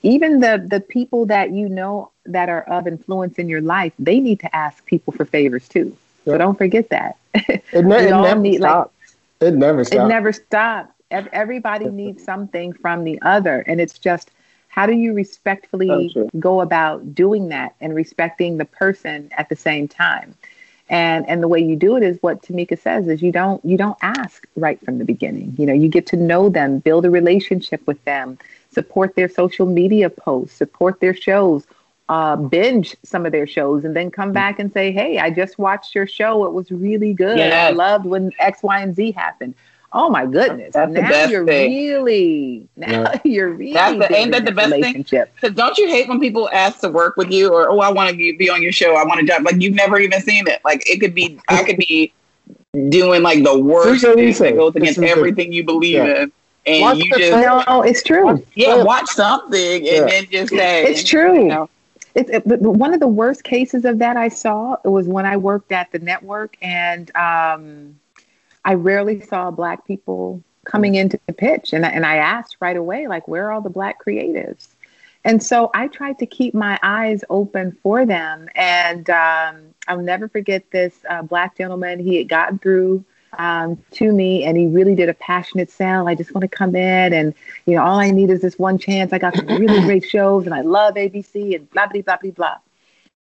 even 0.01 0.39
the 0.39 0.65
the 0.65 0.79
people 0.79 1.25
that 1.27 1.51
you 1.51 1.69
know 1.69 2.11
that 2.25 2.49
are 2.49 2.63
of 2.63 2.87
influence 2.87 3.37
in 3.37 3.49
your 3.49 3.61
life, 3.61 3.93
they 3.99 4.19
need 4.19 4.39
to 4.41 4.55
ask 4.55 4.85
people 4.85 5.13
for 5.13 5.25
favors 5.25 5.67
too. 5.67 5.95
So 6.25 6.37
don't 6.37 6.57
forget 6.57 6.89
that. 6.89 7.17
It, 7.71 7.85
ne- 7.85 7.97
We 7.97 8.07
it 8.07 8.11
all 8.13 8.23
never 8.23 8.39
need, 8.39 8.59
like-. 8.61 8.87
It 9.41 9.53
never 9.53 9.83
stops. 9.83 9.93
it 10.03 10.07
never 10.07 10.31
stops. 10.31 10.93
Everybody 11.11 11.89
needs 11.89 12.23
something 12.23 12.73
from 12.73 13.03
the 13.03 13.19
other, 13.21 13.61
and 13.67 13.79
it's 13.81 13.97
just 13.97 14.31
how 14.67 14.85
do 14.85 14.93
you 14.93 15.13
respectfully 15.13 16.15
go 16.39 16.61
about 16.61 17.13
doing 17.15 17.49
that 17.49 17.75
and 17.81 17.95
respecting 17.95 18.57
the 18.57 18.65
person 18.65 19.29
at 19.37 19.49
the 19.49 19.55
same 19.55 19.87
time. 19.87 20.35
And 20.89 21.27
and 21.27 21.41
the 21.41 21.47
way 21.47 21.59
you 21.59 21.75
do 21.75 21.95
it 21.97 22.03
is 22.03 22.17
what 22.21 22.41
Tamika 22.43 22.77
says 22.79 23.07
is 23.07 23.21
you 23.21 23.31
don't 23.31 23.63
you 23.65 23.77
don't 23.77 23.97
ask 24.01 24.47
right 24.55 24.83
from 24.83 24.97
the 24.99 25.05
beginning. 25.05 25.55
You 25.57 25.65
know, 25.65 25.73
you 25.73 25.87
get 25.87 26.05
to 26.07 26.17
know 26.17 26.49
them, 26.49 26.79
build 26.79 27.05
a 27.05 27.09
relationship 27.09 27.85
with 27.87 28.03
them, 28.05 28.37
support 28.71 29.15
their 29.15 29.29
social 29.29 29.65
media 29.65 30.09
posts, 30.09 30.55
support 30.55 30.99
their 30.99 31.13
shows, 31.13 31.65
uh, 32.09 32.35
binge 32.35 32.95
some 33.03 33.25
of 33.25 33.31
their 33.31 33.47
shows, 33.47 33.85
and 33.85 33.95
then 33.95 34.09
come 34.11 34.31
back 34.33 34.59
and 34.59 34.73
say, 34.73 34.91
"Hey, 34.91 35.19
I 35.19 35.29
just 35.29 35.57
watched 35.59 35.93
your 35.95 36.07
show. 36.07 36.43
It 36.45 36.51
was 36.53 36.71
really 36.71 37.13
good. 37.13 37.39
I 37.39 37.69
loved 37.69 38.05
when 38.05 38.31
X, 38.39 38.61
Y, 38.63 38.79
and 38.81 38.93
Z 38.95 39.11
happened." 39.11 39.53
Oh 39.91 40.07
my 40.09 40.25
goodness! 40.27 40.73
That's 40.73 40.93
the 40.93 41.01
now 41.01 41.09
best 41.09 41.31
you're 41.31 41.45
thing. 41.47 41.71
really 41.71 42.67
now 42.77 42.91
Yeah. 43.03 43.19
you're 43.23 43.49
really 43.49 43.73
That's 43.73 43.97
the- 44.07 44.15
ain't 44.15 44.31
that 44.33 44.45
the 44.45 44.51
best 44.51 44.69
thing? 44.69 44.81
relationship. 44.81 45.33
Because 45.35 45.55
don't 45.55 45.75
you 45.79 45.87
hate 45.87 46.07
when 46.07 46.19
people 46.19 46.47
ask 46.53 46.79
to 46.81 46.89
work 46.89 47.15
with 47.17 47.31
you 47.31 47.51
or 47.51 47.69
oh 47.71 47.79
I 47.79 47.91
want 47.91 48.11
to 48.11 48.15
be 48.37 48.49
on 48.51 48.61
your 48.61 48.71
show 48.71 48.95
I 48.95 49.03
want 49.03 49.19
to 49.21 49.25
job 49.25 49.43
like 49.43 49.59
you've 49.59 49.73
never 49.73 49.97
even 49.99 50.21
seen 50.21 50.47
it 50.47 50.61
like 50.63 50.87
it 50.87 50.99
could 50.99 51.15
be 51.15 51.39
I 51.47 51.63
could 51.63 51.77
be 51.77 52.13
doing 52.89 53.23
like 53.23 53.43
the 53.43 53.57
worst 53.57 54.03
Lisa, 54.03 54.43
thing 54.43 54.55
that 54.55 54.59
goes 54.59 54.75
against 54.75 54.99
is 54.99 55.03
the- 55.03 55.09
everything 55.09 55.51
you 55.51 55.63
believe 55.63 55.95
Yeah. 55.95 56.21
in 56.23 56.31
and 56.67 56.81
Watch 56.81 56.97
you 56.99 57.09
just. 57.17 57.67
No, 57.67 57.81
it's 57.81 58.03
true. 58.03 58.45
yeah 58.53 58.83
watch 58.83 59.07
something 59.09 59.75
and 59.77 59.83
Yeah. 59.85 60.05
then 60.05 60.25
just 60.31 60.51
say 60.53 60.83
It's 60.85 61.03
true. 61.03 61.33
you 61.33 61.47
know, 61.47 61.69
It's 62.15 62.29
it, 62.29 62.47
but 62.47 62.61
one 62.61 62.93
of 62.93 62.99
the 62.99 63.07
worst 63.07 63.43
cases 63.43 63.85
of 63.85 63.99
that 63.99 64.17
I 64.17 64.29
saw 64.29 64.77
it 64.83 64.89
was 64.89 65.07
when 65.07 65.25
I 65.25 65.37
worked 65.37 65.71
at 65.71 65.91
the 65.91 65.99
network, 65.99 66.57
and 66.61 67.15
um, 67.15 67.99
I 68.65 68.73
rarely 68.73 69.21
saw 69.21 69.51
black 69.51 69.85
people 69.85 70.41
coming 70.65 70.95
into 70.95 71.19
the 71.27 71.33
pitch, 71.33 71.73
and 71.73 71.85
and 71.85 72.05
I 72.05 72.17
asked 72.17 72.57
right 72.59 72.77
away, 72.77 73.07
like, 73.07 73.27
where 73.27 73.47
are 73.47 73.51
all 73.51 73.61
the 73.61 73.69
black 73.69 74.03
creatives? 74.03 74.69
And 75.25 75.43
so 75.43 75.69
I 75.73 75.87
tried 75.87 76.17
to 76.19 76.25
keep 76.25 76.53
my 76.53 76.79
eyes 76.81 77.23
open 77.29 77.77
for 77.83 78.05
them, 78.05 78.47
and 78.55 79.09
um, 79.09 79.73
I'll 79.87 80.01
never 80.01 80.29
forget 80.29 80.71
this 80.71 80.95
uh, 81.09 81.21
black 81.23 81.57
gentleman. 81.57 81.99
He 81.99 82.17
had 82.17 82.29
gotten 82.29 82.57
through 82.57 83.03
um, 83.37 83.77
to 83.91 84.11
me, 84.11 84.43
and 84.43 84.57
he 84.57 84.67
really 84.67 84.95
did 84.95 85.09
a 85.09 85.13
passionate 85.13 85.69
sell. 85.69 86.07
I 86.07 86.15
just 86.15 86.33
want 86.33 86.41
to 86.41 86.47
come 86.47 86.75
in, 86.75 87.13
and 87.13 87.33
you 87.65 87.75
know, 87.75 87.83
all 87.83 87.99
I 87.99 88.11
need 88.11 88.29
is 88.29 88.41
this 88.41 88.57
one 88.57 88.77
chance. 88.77 89.13
I 89.13 89.17
got 89.19 89.35
some 89.35 89.45
really 89.47 89.81
great 89.85 90.05
shows, 90.05 90.45
and 90.45 90.53
I 90.53 90.61
love 90.61 90.95
ABC, 90.95 91.55
and 91.55 91.69
blah 91.69 91.87
blah 91.87 92.01
blah 92.01 92.17
blah 92.21 92.31
blah. 92.31 92.55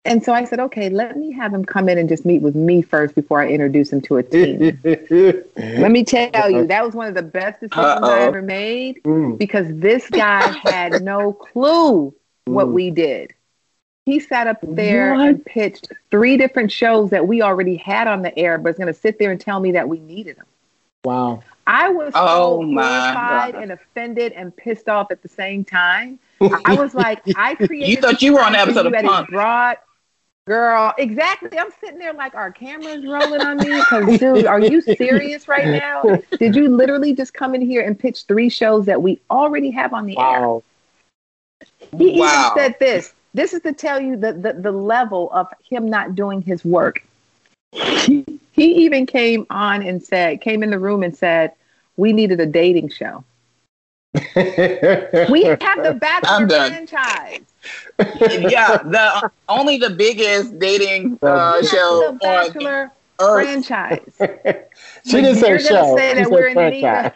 And 0.04 0.24
so 0.24 0.32
I 0.32 0.44
said, 0.46 0.58
okay, 0.58 0.88
let 0.88 1.16
me 1.16 1.30
have 1.30 1.54
him 1.54 1.64
come 1.64 1.88
in 1.88 1.96
and 1.96 2.08
just 2.08 2.24
meet 2.26 2.42
with 2.42 2.56
me 2.56 2.82
first 2.82 3.14
before 3.14 3.40
I 3.40 3.46
introduce 3.48 3.92
him 3.92 4.00
to 4.02 4.16
a 4.16 4.22
team. 4.24 4.80
let 5.56 5.92
me 5.92 6.02
tell 6.02 6.50
you, 6.50 6.66
that 6.66 6.84
was 6.84 6.94
one 6.94 7.06
of 7.06 7.14
the 7.14 7.22
best 7.22 7.60
decisions 7.60 8.02
I 8.02 8.22
Uh-oh. 8.22 8.26
ever 8.26 8.42
made 8.42 9.00
Mm. 9.04 9.38
because 9.38 9.66
this 9.70 10.10
guy 10.10 10.50
had 10.50 11.02
no 11.02 11.32
clue 11.32 12.12
what 12.46 12.66
Mm. 12.66 12.72
we 12.72 12.90
did. 12.90 13.32
He 14.04 14.18
sat 14.18 14.46
up 14.48 14.58
there 14.62 15.12
What? 15.14 15.28
and 15.28 15.44
pitched 15.44 15.92
three 16.10 16.36
different 16.36 16.72
shows 16.72 17.10
that 17.10 17.26
we 17.26 17.40
already 17.42 17.76
had 17.76 18.08
on 18.08 18.22
the 18.22 18.36
air, 18.36 18.58
but 18.58 18.70
was 18.70 18.76
going 18.76 18.92
to 18.92 18.98
sit 18.98 19.18
there 19.18 19.30
and 19.30 19.40
tell 19.40 19.60
me 19.60 19.72
that 19.72 19.88
we 19.88 20.00
needed 20.00 20.36
them. 20.36 20.46
Wow. 21.04 21.42
I 21.66 21.88
was 21.88 22.12
Oh, 22.16 22.60
so 22.60 22.62
my 22.62 22.82
horrified 22.82 23.52
God. 23.54 23.62
and 23.62 23.72
offended 23.72 24.32
and 24.32 24.56
pissed 24.56 24.88
off 24.88 25.12
at 25.12 25.22
the 25.22 25.28
same 25.28 25.64
time. 25.64 26.18
I 26.40 26.74
was 26.74 26.94
like, 26.94 27.22
I 27.36 27.54
created. 27.54 27.88
You 27.90 27.96
thought 28.02 28.22
you 28.22 28.34
were 28.34 28.40
on 28.40 28.54
an 28.54 28.60
episode 28.60 28.86
of 28.86 28.92
you 28.92 29.08
Punk. 29.08 29.28
Broad, 29.28 29.76
girl, 30.48 30.92
exactly. 30.98 31.56
I'm 31.56 31.70
sitting 31.80 32.00
there 32.00 32.12
like, 32.12 32.34
our 32.34 32.50
cameras 32.50 33.04
rolling 33.06 33.40
on 33.42 33.58
me? 33.58 33.70
Because, 33.78 34.18
dude, 34.18 34.46
are 34.46 34.58
you 34.60 34.80
serious 34.80 35.46
right 35.46 35.68
now? 35.80 36.20
Did 36.38 36.56
you 36.56 36.68
literally 36.68 37.14
just 37.14 37.32
come 37.34 37.54
in 37.54 37.60
here 37.60 37.82
and 37.82 37.96
pitch 37.96 38.24
three 38.24 38.48
shows 38.48 38.86
that 38.86 39.00
we 39.00 39.20
already 39.30 39.70
have 39.70 39.94
on 39.94 40.06
the 40.06 40.18
air? 40.18 40.58
He 41.96 42.18
Wow. 42.18 42.50
even 42.54 42.56
said 42.56 42.78
this. 42.80 43.14
This 43.34 43.54
is 43.54 43.62
to 43.62 43.72
tell 43.72 44.00
you 44.00 44.16
the, 44.16 44.32
the, 44.32 44.52
the 44.52 44.72
level 44.72 45.30
of 45.32 45.48
him 45.68 45.88
not 45.88 46.14
doing 46.14 46.42
his 46.42 46.64
work. 46.64 47.02
He, 47.72 48.24
he 48.52 48.84
even 48.84 49.06
came 49.06 49.46
on 49.48 49.82
and 49.82 50.02
said, 50.02 50.40
came 50.42 50.62
in 50.62 50.70
the 50.70 50.78
room 50.78 51.02
and 51.02 51.16
said, 51.16 51.52
we 51.96 52.12
needed 52.12 52.40
a 52.40 52.46
dating 52.46 52.90
show. 52.90 53.24
We 54.14 55.44
have 55.44 55.82
the 55.82 55.96
Bachelor 56.00 56.48
franchise. 56.48 57.40
yeah, 58.50 58.78
the 58.82 59.30
only 59.48 59.78
the 59.78 59.90
biggest 59.90 60.58
dating 60.58 61.18
uh, 61.22 61.58
We 61.60 61.66
show 61.68 62.08
the 62.12 62.18
Bachelor 62.20 62.90
earth. 63.20 63.66
franchise. 63.66 64.12
she 65.04 65.12
didn't 65.22 65.36
say 65.36 65.58
show. 65.58 65.96
say 65.96 66.14
that 66.14 66.16
said 66.16 66.30
we're 66.30 66.48
in 66.48 66.54
franchise. 66.54 67.12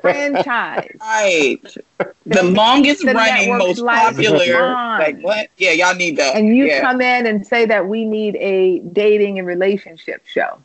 Franchise. 0.00 0.96
Right. 1.00 1.58
The 2.26 2.42
longest 2.42 3.06
the 3.06 3.14
running, 3.14 3.56
most 3.56 3.82
popular. 3.82 4.70
Like 4.70 5.18
what? 5.20 5.48
Yeah, 5.56 5.70
y'all 5.70 5.94
need 5.94 6.18
that. 6.18 6.36
And 6.36 6.54
you 6.54 6.66
yeah. 6.66 6.82
come 6.82 7.00
in 7.00 7.26
and 7.26 7.46
say 7.46 7.64
that 7.64 7.88
we 7.88 8.04
need 8.04 8.36
a 8.36 8.80
dating 8.80 9.38
and 9.38 9.48
relationship 9.48 10.26
show. 10.26 10.58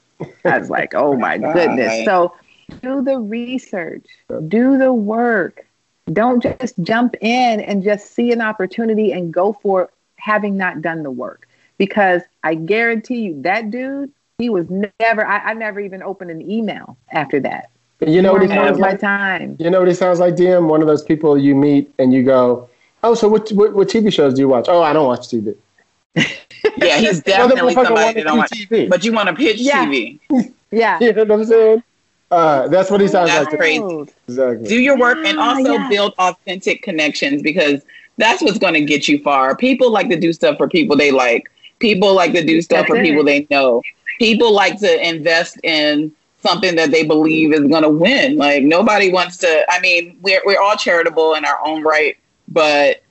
I 0.43 0.59
was 0.59 0.69
like, 0.69 0.93
oh 0.93 1.15
my 1.15 1.37
goodness. 1.37 2.03
So 2.03 2.35
do 2.81 3.01
the 3.01 3.17
research, 3.17 4.05
do 4.47 4.77
the 4.77 4.91
work. 4.91 5.65
Don't 6.11 6.43
just 6.43 6.77
jump 6.81 7.15
in 7.21 7.61
and 7.61 7.81
just 7.81 8.13
see 8.13 8.33
an 8.33 8.41
opportunity 8.41 9.13
and 9.13 9.33
go 9.33 9.53
for 9.53 9.83
it, 9.83 9.89
having 10.17 10.57
not 10.57 10.81
done 10.81 11.03
the 11.03 11.11
work. 11.11 11.47
Because 11.77 12.21
I 12.43 12.55
guarantee 12.55 13.21
you, 13.21 13.41
that 13.43 13.71
dude, 13.71 14.11
he 14.37 14.49
was 14.49 14.67
never, 14.99 15.25
I, 15.25 15.37
I 15.37 15.53
never 15.53 15.79
even 15.79 16.03
opened 16.03 16.31
an 16.31 16.49
email 16.49 16.97
after 17.11 17.39
that. 17.41 17.69
You 18.07 18.21
know 18.21 18.33
what 18.33 18.41
he 18.41 18.47
sounds 18.47 18.79
like? 18.79 18.99
time. 18.99 19.55
You 19.59 19.69
know 19.69 19.79
what 19.79 19.87
he 19.87 19.93
sounds 19.93 20.19
like, 20.19 20.35
DM? 20.35 20.67
One 20.69 20.81
of 20.81 20.87
those 20.87 21.03
people 21.03 21.37
you 21.37 21.55
meet 21.55 21.93
and 21.99 22.13
you 22.13 22.23
go, 22.23 22.69
"Oh, 23.03 23.13
so 23.15 23.27
what, 23.27 23.49
what, 23.51 23.73
what 23.73 23.87
TV 23.87 24.11
shows 24.11 24.33
do 24.33 24.41
you 24.41 24.47
watch?" 24.47 24.65
"Oh, 24.67 24.81
I 24.81 24.93
don't 24.93 25.05
watch 25.07 25.27
TV." 25.27 25.55
yeah, 26.15 26.97
he's 26.97 27.21
definitely 27.21 27.73
motherfucker 27.73 27.85
somebody 27.85 27.93
wanted 27.93 28.15
that 28.17 28.23
don't 28.25 28.37
want. 28.37 28.51
TV. 28.51 28.89
But 28.89 29.03
you 29.03 29.13
want 29.13 29.29
to 29.29 29.35
pitch 29.35 29.59
Yeah. 29.59 29.85
TV. 29.85 30.19
Yeah. 30.71 30.97
You 30.99 31.13
know 31.13 31.23
what 31.25 31.31
I'm 31.41 31.45
saying? 31.45 31.83
Uh, 32.31 32.67
that's 32.67 32.89
what 32.89 32.99
he 32.99 33.07
sounds 33.07 33.29
That's 33.29 33.45
like. 33.45 33.57
crazy. 33.59 34.11
Exactly. 34.27 34.67
do 34.67 34.79
your 34.79 34.97
work 34.97 35.19
and 35.19 35.37
also 35.37 35.73
yeah. 35.73 35.87
build 35.87 36.13
authentic 36.17 36.81
connections 36.81 37.43
because 37.43 37.83
that's 38.17 38.41
what's 38.41 38.57
going 38.57 38.73
to 38.73 38.81
get 38.83 39.07
you 39.07 39.21
far. 39.21 39.55
People 39.55 39.91
like 39.91 40.09
to 40.09 40.19
do 40.19 40.33
stuff 40.33 40.57
for 40.57 40.67
people 40.67 40.95
they 40.97 41.11
like. 41.11 41.51
People 41.77 42.15
like 42.15 42.31
to 42.33 42.43
do 42.43 42.59
stuff 42.63 42.79
That's 42.79 42.89
for 42.89 42.95
it. 42.95 43.03
people 43.03 43.23
they 43.23 43.45
know. 43.51 43.83
People 44.17 44.51
like 44.51 44.79
to 44.79 45.07
invest 45.07 45.59
in 45.63 46.11
something 46.43 46.75
that 46.75 46.91
they 46.91 47.03
believe 47.03 47.53
is 47.53 47.61
going 47.61 47.83
to 47.83 47.89
win. 47.89 48.37
Like 48.37 48.63
nobody 48.63 49.11
wants 49.11 49.37
to. 49.37 49.65
I 49.71 49.79
mean, 49.79 50.17
we're 50.21 50.41
we're 50.45 50.61
all 50.61 50.75
charitable 50.75 51.33
in 51.33 51.45
our 51.45 51.59
own 51.65 51.81
right, 51.83 52.15
but 52.47 53.01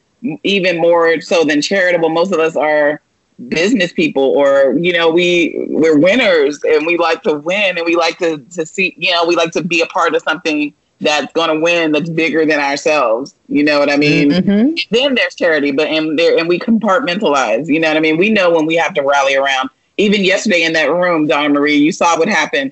even 0.44 0.78
more 0.78 1.20
so 1.20 1.44
than 1.44 1.60
charitable, 1.60 2.10
most 2.10 2.32
of 2.32 2.38
us 2.38 2.54
are 2.54 3.00
business 3.48 3.92
people 3.92 4.22
or 4.22 4.78
you 4.78 4.92
know 4.92 5.10
we 5.10 5.66
we're 5.70 5.98
winners 5.98 6.62
and 6.62 6.86
we 6.86 6.96
like 6.96 7.22
to 7.22 7.34
win 7.34 7.76
and 7.76 7.84
we 7.84 7.96
like 7.96 8.16
to 8.18 8.38
to 8.50 8.64
see 8.64 8.94
you 8.96 9.10
know 9.10 9.24
we 9.26 9.34
like 9.34 9.50
to 9.50 9.64
be 9.64 9.80
a 9.80 9.86
part 9.86 10.14
of 10.14 10.22
something 10.22 10.72
that's 11.00 11.32
going 11.32 11.48
to 11.48 11.58
win 11.58 11.90
that's 11.90 12.10
bigger 12.10 12.46
than 12.46 12.60
ourselves 12.60 13.34
you 13.48 13.64
know 13.64 13.80
what 13.80 13.90
i 13.90 13.96
mean 13.96 14.30
Mhm. 14.30 14.88
then 14.90 15.16
there's 15.16 15.34
charity 15.34 15.72
but 15.72 15.88
and 15.88 16.16
there 16.16 16.38
and 16.38 16.46
we 16.46 16.56
compartmentalize 16.60 17.66
you 17.66 17.80
know 17.80 17.88
what 17.88 17.96
i 17.96 18.00
mean 18.00 18.16
we 18.16 18.30
know 18.30 18.50
when 18.54 18.66
we 18.66 18.76
have 18.76 18.94
to 18.94 19.02
rally 19.02 19.34
around 19.34 19.70
even 19.96 20.22
yesterday 20.22 20.62
in 20.62 20.72
that 20.74 20.90
room 20.92 21.26
donna 21.26 21.48
marie 21.48 21.74
you 21.74 21.90
saw 21.90 22.16
what 22.16 22.28
happened 22.28 22.70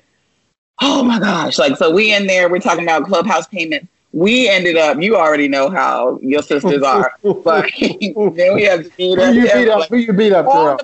oh 0.81 1.03
my 1.03 1.19
gosh 1.19 1.57
like 1.57 1.77
so 1.77 1.91
we 1.91 2.13
in 2.13 2.27
there 2.27 2.49
we're 2.49 2.59
talking 2.59 2.83
about 2.83 3.05
clubhouse 3.05 3.47
payments 3.47 3.87
we 4.13 4.49
ended 4.49 4.75
up 4.77 5.01
you 5.01 5.15
already 5.15 5.47
know 5.47 5.69
how 5.69 6.19
your 6.21 6.41
sisters 6.41 6.83
are 6.83 7.13
but 7.43 7.69
then 7.79 8.55
we 8.55 8.63
have 8.63 8.85
beat 8.97 9.17
Who 9.17 9.23
up 9.23 9.33
you 9.35 9.43
beat 9.43 9.69
up? 9.69 9.89
Who 9.89 9.97
you 9.97 10.13
beat 10.13 10.33
up, 10.33 10.45
girl? 10.45 10.79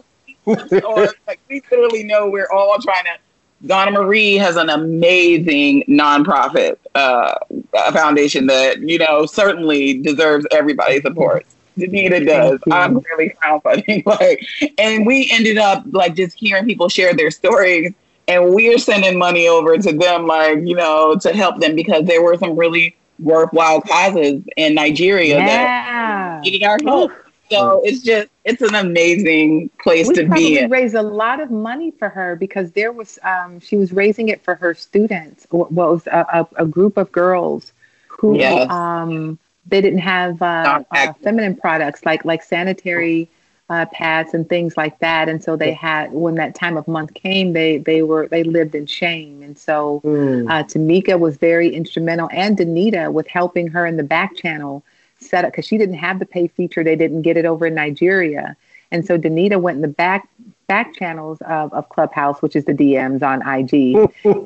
or, 0.86 1.10
like 1.28 1.42
we 1.50 1.62
literally 1.70 2.04
know 2.04 2.30
we're 2.30 2.50
all 2.52 2.78
trying 2.80 3.04
to 3.04 3.18
Donna 3.66 3.92
Marie 3.92 4.36
has 4.36 4.56
an 4.56 4.70
amazing 4.70 5.84
nonprofit 5.90 6.78
uh, 6.94 7.34
uh, 7.74 7.92
foundation 7.92 8.46
that 8.48 8.80
you 8.82 9.00
know 9.00 9.26
certainly 9.26 10.00
deserves 10.02 10.46
everybody's 10.52 11.02
support. 11.02 11.46
Danita 11.78 12.26
does. 12.26 12.60
I'm 12.72 13.00
really 13.00 13.36
crowdfunding. 13.42 14.04
Like, 14.06 14.44
and 14.78 15.06
we 15.06 15.30
ended 15.32 15.58
up 15.58 15.84
like 15.92 16.16
just 16.16 16.38
hearing 16.38 16.66
people 16.66 16.90
share 16.90 17.14
their 17.14 17.32
stories, 17.32 17.94
and 18.28 18.54
we're 18.54 18.78
sending 18.78 19.18
money 19.18 19.48
over 19.48 19.78
to 19.78 19.94
them, 19.94 20.26
like 20.28 20.60
you 20.64 20.76
know, 20.76 21.16
to 21.16 21.34
help 21.34 21.60
them 21.60 21.76
because 21.76 22.06
there 22.06 22.22
were 22.22 22.38
some 22.38 22.56
really 22.56 22.96
worthwhile 23.20 23.82
causes 23.82 24.44
in 24.58 24.76
Nigeria 24.76 25.42
that 25.44 25.72
Yeah. 26.02 26.44
needed 26.44 26.64
our 26.64 26.80
help. 26.86 27.14
So 27.50 27.82
it's 27.84 28.02
just 28.04 28.30
it's 28.44 28.62
an 28.62 28.76
amazing 28.76 29.70
place 29.82 30.10
we 30.10 30.14
to 30.14 30.26
be 30.28 30.60
in. 30.60 30.70
raised 30.70 30.96
a 30.96 31.02
lot 31.02 31.40
of 31.40 31.50
money 31.52 31.92
for 31.92 32.10
her 32.10 32.36
because 32.36 32.72
there 32.72 32.92
was 32.92 33.20
um, 33.24 33.60
she 33.60 33.76
was 33.78 33.92
raising 33.92 34.30
it 34.30 34.42
for 34.44 34.56
her 34.56 34.74
students. 34.74 35.48
Well, 35.52 35.66
it 35.68 35.72
was 35.72 36.08
a, 36.08 36.48
a, 36.58 36.64
a 36.64 36.66
group 36.66 36.98
of 36.98 37.12
girls 37.12 37.72
who 38.08 38.40
Yes. 38.40 38.70
um, 38.70 39.38
they 39.66 39.82
didn't 39.82 40.00
have 40.00 40.42
uh, 40.42 40.80
uh, 40.92 41.14
feminine 41.24 41.56
products 41.56 42.06
like 42.06 42.26
like 42.26 42.44
sanitary 42.44 43.30
uh, 43.70 43.86
pads 43.92 44.34
and 44.34 44.48
things 44.48 44.78
like 44.78 44.98
that, 45.00 45.28
and 45.30 45.44
so 45.44 45.56
they 45.56 45.74
had 45.74 46.12
when 46.14 46.36
that 46.36 46.56
time 46.56 46.78
of 46.78 46.88
month 46.88 47.14
came, 47.14 47.54
they 47.54 47.78
they 47.78 48.02
were 48.02 48.28
they 48.28 48.44
lived 48.44 48.76
in 48.76 48.86
shame, 48.86 49.42
and 49.44 49.58
so 49.58 50.04
Mm. 50.04 50.48
uh, 50.50 50.64
Tamika 50.64 51.20
was 51.20 51.38
very 51.38 51.70
instrumental 51.74 52.30
and 52.32 52.58
Danita 52.58 53.12
with 53.12 53.28
helping 53.28 53.68
her 53.70 53.86
in 53.86 53.98
the 53.98 54.04
back 54.04 54.36
channel 54.36 54.84
set 55.20 55.44
up 55.46 55.52
because 55.52 55.66
she 55.66 55.78
didn't 55.78 55.96
have 55.96 56.20
the 56.20 56.26
pay 56.26 56.48
feature. 56.48 56.84
They 56.84 56.96
didn't 56.96 57.22
get 57.24 57.38
it 57.38 57.46
over 57.46 57.66
in 57.68 57.76
Nigeria. 57.76 58.56
And 58.92 59.06
so 59.06 59.18
Danita 59.18 59.60
went 59.60 59.78
in 59.78 59.82
the 59.82 59.88
back 59.88 60.28
back 60.68 60.94
channels 60.96 61.40
of, 61.42 61.74
of 61.74 61.90
Clubhouse, 61.90 62.42
which 62.42 62.56
is 62.56 62.66
the 62.66 62.74
DMs 62.74 63.24
on 63.24 63.42
IG 63.42 63.96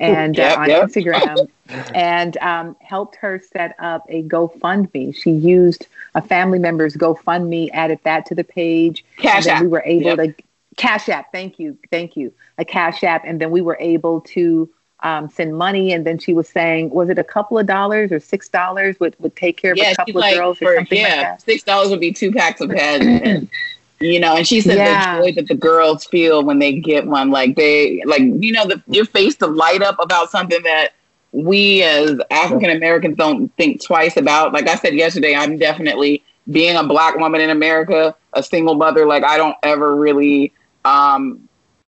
and 0.00 0.36
Yep, 0.36 0.58
uh, 0.58 0.60
on 0.60 0.68
yep. 0.68 0.82
Instagram, 0.84 1.48
and 1.94 2.36
um, 2.38 2.76
helped 2.80 3.16
her 3.16 3.40
set 3.52 3.74
up 3.78 4.04
a 4.08 4.22
GoFundMe. 4.22 5.14
She 5.14 5.30
used 5.30 5.86
a 6.14 6.22
family 6.22 6.58
member's 6.58 6.96
GoFundMe, 6.96 7.70
added 7.72 7.98
that 8.04 8.26
to 8.26 8.34
the 8.34 8.44
page. 8.44 9.04
Cash 9.18 9.46
and 9.46 9.52
App. 9.56 9.62
we 9.62 9.68
were 9.68 9.82
able 9.84 10.16
Yep. 10.16 10.36
to 10.36 10.42
Cash 10.76 11.08
App. 11.08 11.32
Thank 11.32 11.58
you, 11.58 11.76
thank 11.90 12.16
you. 12.16 12.32
A 12.58 12.64
Cash 12.64 13.02
App, 13.04 13.22
and 13.24 13.40
then 13.40 13.50
we 13.50 13.60
were 13.60 13.76
able 13.80 14.20
to 14.22 14.68
um, 15.00 15.28
send 15.28 15.56
money. 15.56 15.92
And 15.92 16.06
then 16.06 16.18
she 16.18 16.32
was 16.32 16.48
saying, 16.48 16.90
was 16.90 17.08
it 17.08 17.18
a 17.18 17.24
couple 17.24 17.58
of 17.58 17.66
dollars 17.66 18.12
or 18.12 18.20
six 18.20 18.48
dollars 18.48 19.00
would 19.00 19.16
would 19.18 19.34
take 19.34 19.56
care 19.56 19.72
of 19.72 19.78
Yeah, 19.78 19.90
a 19.90 19.96
couple 19.96 20.12
of 20.18 20.20
like, 20.20 20.36
girls 20.36 20.58
or 20.62 20.66
for, 20.66 20.76
something 20.76 21.02
like 21.02 21.10
yeah, 21.10 21.22
that? 21.22 21.42
six 21.42 21.62
dollars 21.64 21.90
would 21.90 22.00
be 22.00 22.12
two 22.12 22.30
packs 22.30 22.60
of 22.60 22.70
pads. 22.70 23.48
and, 24.02 24.12
you 24.12 24.20
know, 24.20 24.36
and 24.36 24.46
she 24.46 24.60
said 24.60 24.76
Yeah. 24.76 25.16
the 25.20 25.22
joy 25.24 25.32
that 25.36 25.48
the 25.48 25.54
girls 25.54 26.04
feel 26.04 26.42
when 26.44 26.58
they 26.58 26.72
get 26.72 27.06
one, 27.06 27.30
like 27.30 27.56
they, 27.56 28.02
like 28.04 28.22
you 28.22 28.52
know, 28.52 28.66
the, 28.66 28.82
your 28.88 29.04
face 29.04 29.36
to 29.36 29.46
light 29.46 29.82
up 29.82 29.96
about 30.00 30.30
something 30.30 30.62
that 30.64 30.92
we 31.32 31.82
as 31.82 32.20
African 32.30 32.70
Americans 32.70 33.16
don't 33.16 33.48
think 33.56 33.82
twice 33.82 34.16
about. 34.16 34.52
Like 34.52 34.68
I 34.68 34.74
said 34.76 34.94
yesterday, 34.94 35.34
I'm 35.34 35.56
definitely 35.58 36.22
being 36.50 36.76
a 36.76 36.84
black 36.84 37.16
woman 37.16 37.40
in 37.40 37.50
America, 37.50 38.14
a 38.34 38.42
single 38.42 38.74
mother. 38.74 39.06
Like 39.06 39.24
I 39.24 39.36
don't 39.36 39.56
ever 39.62 39.94
really. 39.96 40.52
um 40.84 41.48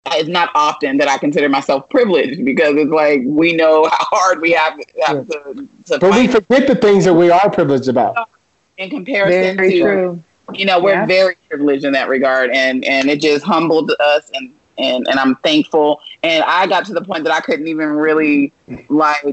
it's 0.07 0.27
not 0.29 0.49
often 0.53 0.97
that 0.97 1.07
I 1.07 1.17
consider 1.17 1.47
myself 1.47 1.89
privileged 1.89 2.43
because 2.43 2.75
it's 2.75 2.91
like 2.91 3.21
we 3.25 3.53
know 3.53 3.85
how 3.85 4.05
hard 4.11 4.41
we 4.41 4.51
have, 4.51 4.73
have 5.05 5.27
to, 5.29 5.67
to 5.85 5.97
But 5.99 6.11
we 6.11 6.27
forget 6.27 6.67
the 6.67 6.75
things 6.75 7.05
that 7.05 7.13
we 7.13 7.31
are 7.31 7.49
privileged 7.49 7.87
about. 7.87 8.29
in 8.77 8.89
comparison 8.89 9.55
Very 9.55 9.71
to 9.71 9.79
true. 9.81 10.23
You 10.51 10.65
know 10.65 10.79
we're 10.79 10.91
Yeah. 10.91 11.05
very 11.05 11.35
privileged 11.49 11.85
in 11.85 11.93
that 11.93 12.09
regard 12.09 12.49
and 12.51 12.83
and 12.85 13.09
it 13.09 13.21
just 13.21 13.43
humbled 13.43 13.91
us 13.99 14.29
and 14.33 14.53
and 14.77 15.07
and 15.07 15.19
i'm 15.19 15.35
thankful. 15.37 15.99
And 16.23 16.43
i 16.45 16.65
got 16.67 16.85
to 16.85 16.93
the 16.93 17.01
point 17.01 17.23
that 17.25 17.33
i 17.33 17.39
couldn't 17.41 17.67
even 17.67 17.89
really 17.89 18.51
like 18.89 19.23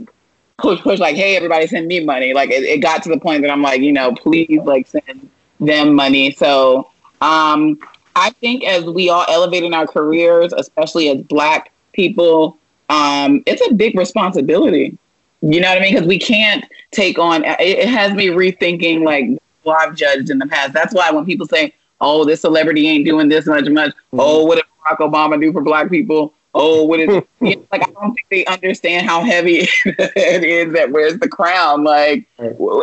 push 0.59 0.81
push 0.81 0.99
like 1.01 1.17
hey 1.17 1.37
everybody 1.37 1.67
send 1.67 1.87
me 1.87 2.05
money. 2.05 2.35
Like 2.35 2.51
it, 2.51 2.63
it 2.63 2.81
got 2.83 3.03
to 3.05 3.09
the 3.09 3.19
point 3.19 3.43
that 3.43 3.51
i'm 3.51 3.63
like 3.63 3.81
you 3.81 3.93
know 3.93 4.13
please 4.15 4.61
like 4.65 4.87
send 4.87 5.31
them 5.61 5.95
money. 5.95 6.31
So 6.33 6.91
um 7.21 7.79
i 8.17 8.31
think 8.41 8.65
as 8.65 8.85
we 8.85 9.09
all 9.09 9.25
elevate 9.29 9.63
in 9.65 9.75
our 9.75 9.87
careers 9.87 10.53
especially 10.53 11.09
as 11.09 11.23
black 11.23 11.73
people 11.93 12.59
um 12.89 13.43
it's 13.47 13.67
a 13.67 13.75
big 13.75 13.97
responsibility. 13.97 14.97
You 15.43 15.61
know 15.61 15.69
what 15.69 15.79
i 15.79 15.81
mean? 15.81 15.95
Because 15.95 16.07
we 16.07 16.19
can't 16.19 16.65
take 16.93 17.19
on 17.19 17.45
it, 17.45 17.59
it 17.61 17.89
has 17.89 18.13
me 18.13 18.27
rethinking 18.29 19.05
like 19.05 19.25
who 19.65 19.71
I've 19.71 19.95
judged 19.95 20.31
in 20.31 20.39
the 20.39 20.47
past. 20.47 20.73
That's 20.73 20.95
why 20.95 21.11
when 21.11 21.25
people 21.25 21.47
say, 21.47 21.75
"Oh, 22.01 22.25
this 22.25 22.41
celebrity 22.41 22.89
ain't 22.89 23.05
doing 23.05 23.29
this 23.29 23.47
much 23.47 23.69
much," 23.69 23.91
mm-hmm. 23.91 24.21
oh, 24.21 24.45
what 24.45 24.57
did 24.57 24.65
Barack 24.87 24.99
Obama 24.99 25.41
do 25.41 25.53
for 25.53 25.63
Black 25.63 25.91
people? 25.91 26.35
oh, 26.55 26.85
what 26.85 27.01
is 27.01 27.09
you 27.41 27.57
know, 27.57 27.67
like? 27.73 27.83
I 27.83 27.91
don't 27.93 28.15
think 28.15 28.27
they 28.31 28.45
understand 28.47 29.07
how 29.07 29.23
heavy 29.23 29.69
it 29.85 30.45
is 30.45 30.73
that 30.75 30.91
wears 30.91 31.19
the 31.19 31.29
crown. 31.29 31.85
Like 31.85 32.27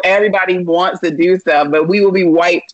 everybody 0.03 0.59
wants 0.59 1.01
to 1.01 1.11
do 1.11 1.37
stuff, 1.37 1.71
but 1.71 1.87
we 1.87 2.03
will 2.03 2.11
be 2.11 2.23
wiped 2.23 2.73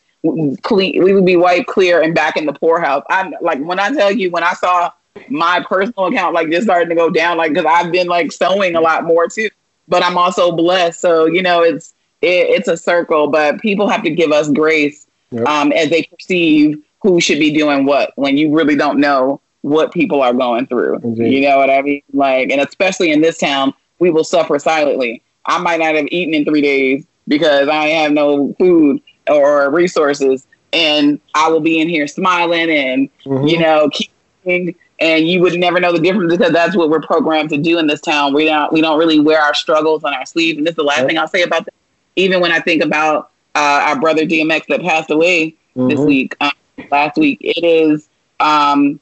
clean. 0.61 1.03
We 1.03 1.13
will 1.13 1.23
be 1.23 1.37
wiped 1.37 1.67
clear 1.67 2.01
and 2.01 2.13
back 2.15 2.37
in 2.37 2.45
the 2.45 2.53
poorhouse. 2.53 3.03
I'm 3.09 3.33
like 3.41 3.59
when 3.59 3.79
I 3.79 3.91
tell 3.91 4.11
you 4.11 4.31
when 4.31 4.43
I 4.43 4.53
saw 4.53 4.91
my 5.29 5.63
personal 5.67 6.07
account 6.07 6.33
like 6.33 6.49
just 6.49 6.63
starting 6.63 6.89
to 6.89 6.95
go 6.95 7.09
down, 7.09 7.37
like 7.37 7.53
because 7.53 7.65
I've 7.65 7.91
been 7.91 8.07
like 8.07 8.31
sewing 8.31 8.75
a 8.75 8.81
lot 8.81 9.03
more 9.03 9.27
too. 9.27 9.49
But 9.87 10.01
I'm 10.01 10.17
also 10.17 10.51
blessed, 10.53 10.99
so 10.99 11.25
you 11.25 11.41
know 11.41 11.61
it's 11.61 11.93
it, 12.23 12.49
it's 12.49 12.67
a 12.67 12.77
circle. 12.77 13.27
But 13.27 13.59
people 13.61 13.87
have 13.87 14.03
to 14.03 14.09
give 14.09 14.31
us 14.31 14.49
grace 14.49 15.07
yep. 15.31 15.45
um, 15.47 15.71
as 15.71 15.89
they 15.89 16.03
perceive 16.03 16.81
who 17.01 17.19
should 17.19 17.39
be 17.39 17.51
doing 17.51 17.85
what 17.85 18.13
when 18.15 18.37
you 18.37 18.55
really 18.55 18.75
don't 18.75 18.99
know 18.99 19.41
what 19.61 19.93
people 19.93 20.21
are 20.21 20.33
going 20.33 20.67
through. 20.67 20.99
Indeed. 21.03 21.33
You 21.33 21.41
know 21.49 21.57
what 21.57 21.69
I 21.69 21.81
mean? 21.81 22.01
Like, 22.13 22.49
and 22.49 22.61
especially 22.61 23.11
in 23.11 23.21
this 23.21 23.37
town, 23.37 23.73
we 23.99 24.09
will 24.09 24.23
suffer 24.23 24.59
silently. 24.59 25.21
I 25.45 25.57
might 25.57 25.79
not 25.79 25.95
have 25.95 26.07
eaten 26.11 26.33
in 26.33 26.45
three 26.45 26.61
days 26.61 27.05
because 27.27 27.67
I 27.67 27.87
have 27.87 28.11
no 28.11 28.53
food 28.59 29.01
or 29.29 29.69
resources, 29.71 30.45
and 30.71 31.19
I 31.33 31.49
will 31.49 31.61
be 31.61 31.79
in 31.79 31.89
here 31.89 32.07
smiling 32.07 32.69
and 32.69 33.09
mm-hmm. 33.25 33.47
you 33.47 33.59
know 33.59 33.89
keeping. 33.89 34.75
And 34.99 35.27
you 35.27 35.41
would 35.41 35.59
never 35.59 35.79
know 35.79 35.91
the 35.91 35.99
difference 35.99 36.31
because 36.31 36.53
that's 36.53 36.77
what 36.77 36.89
we're 36.89 37.01
programmed 37.01 37.49
to 37.49 37.57
do 37.57 37.77
in 37.77 37.87
this 37.87 37.99
town. 37.99 38.33
We 38.33 38.45
don't 38.45 38.71
we 38.71 38.79
don't 38.79 38.99
really 38.99 39.19
wear 39.19 39.41
our 39.41 39.53
struggles 39.53 40.03
on 40.03 40.13
our 40.13 40.25
sleeve. 40.25 40.57
And 40.57 40.65
this 40.65 40.73
is 40.73 40.77
the 40.77 40.83
last 40.83 40.99
right. 40.99 41.07
thing 41.07 41.17
I'll 41.17 41.27
say 41.27 41.41
about 41.41 41.65
that. 41.65 41.73
Even 42.15 42.41
when 42.41 42.51
I 42.51 42.59
think 42.59 42.83
about 42.83 43.31
uh, 43.55 43.81
our 43.87 43.99
brother 43.99 44.25
DMX 44.25 44.67
that 44.67 44.81
passed 44.81 45.09
away 45.09 45.55
mm-hmm. 45.75 45.87
this 45.89 45.99
week, 45.99 46.35
um, 46.41 46.51
last 46.91 47.17
week, 47.17 47.39
it 47.41 47.63
is 47.63 48.07
um, 48.39 48.99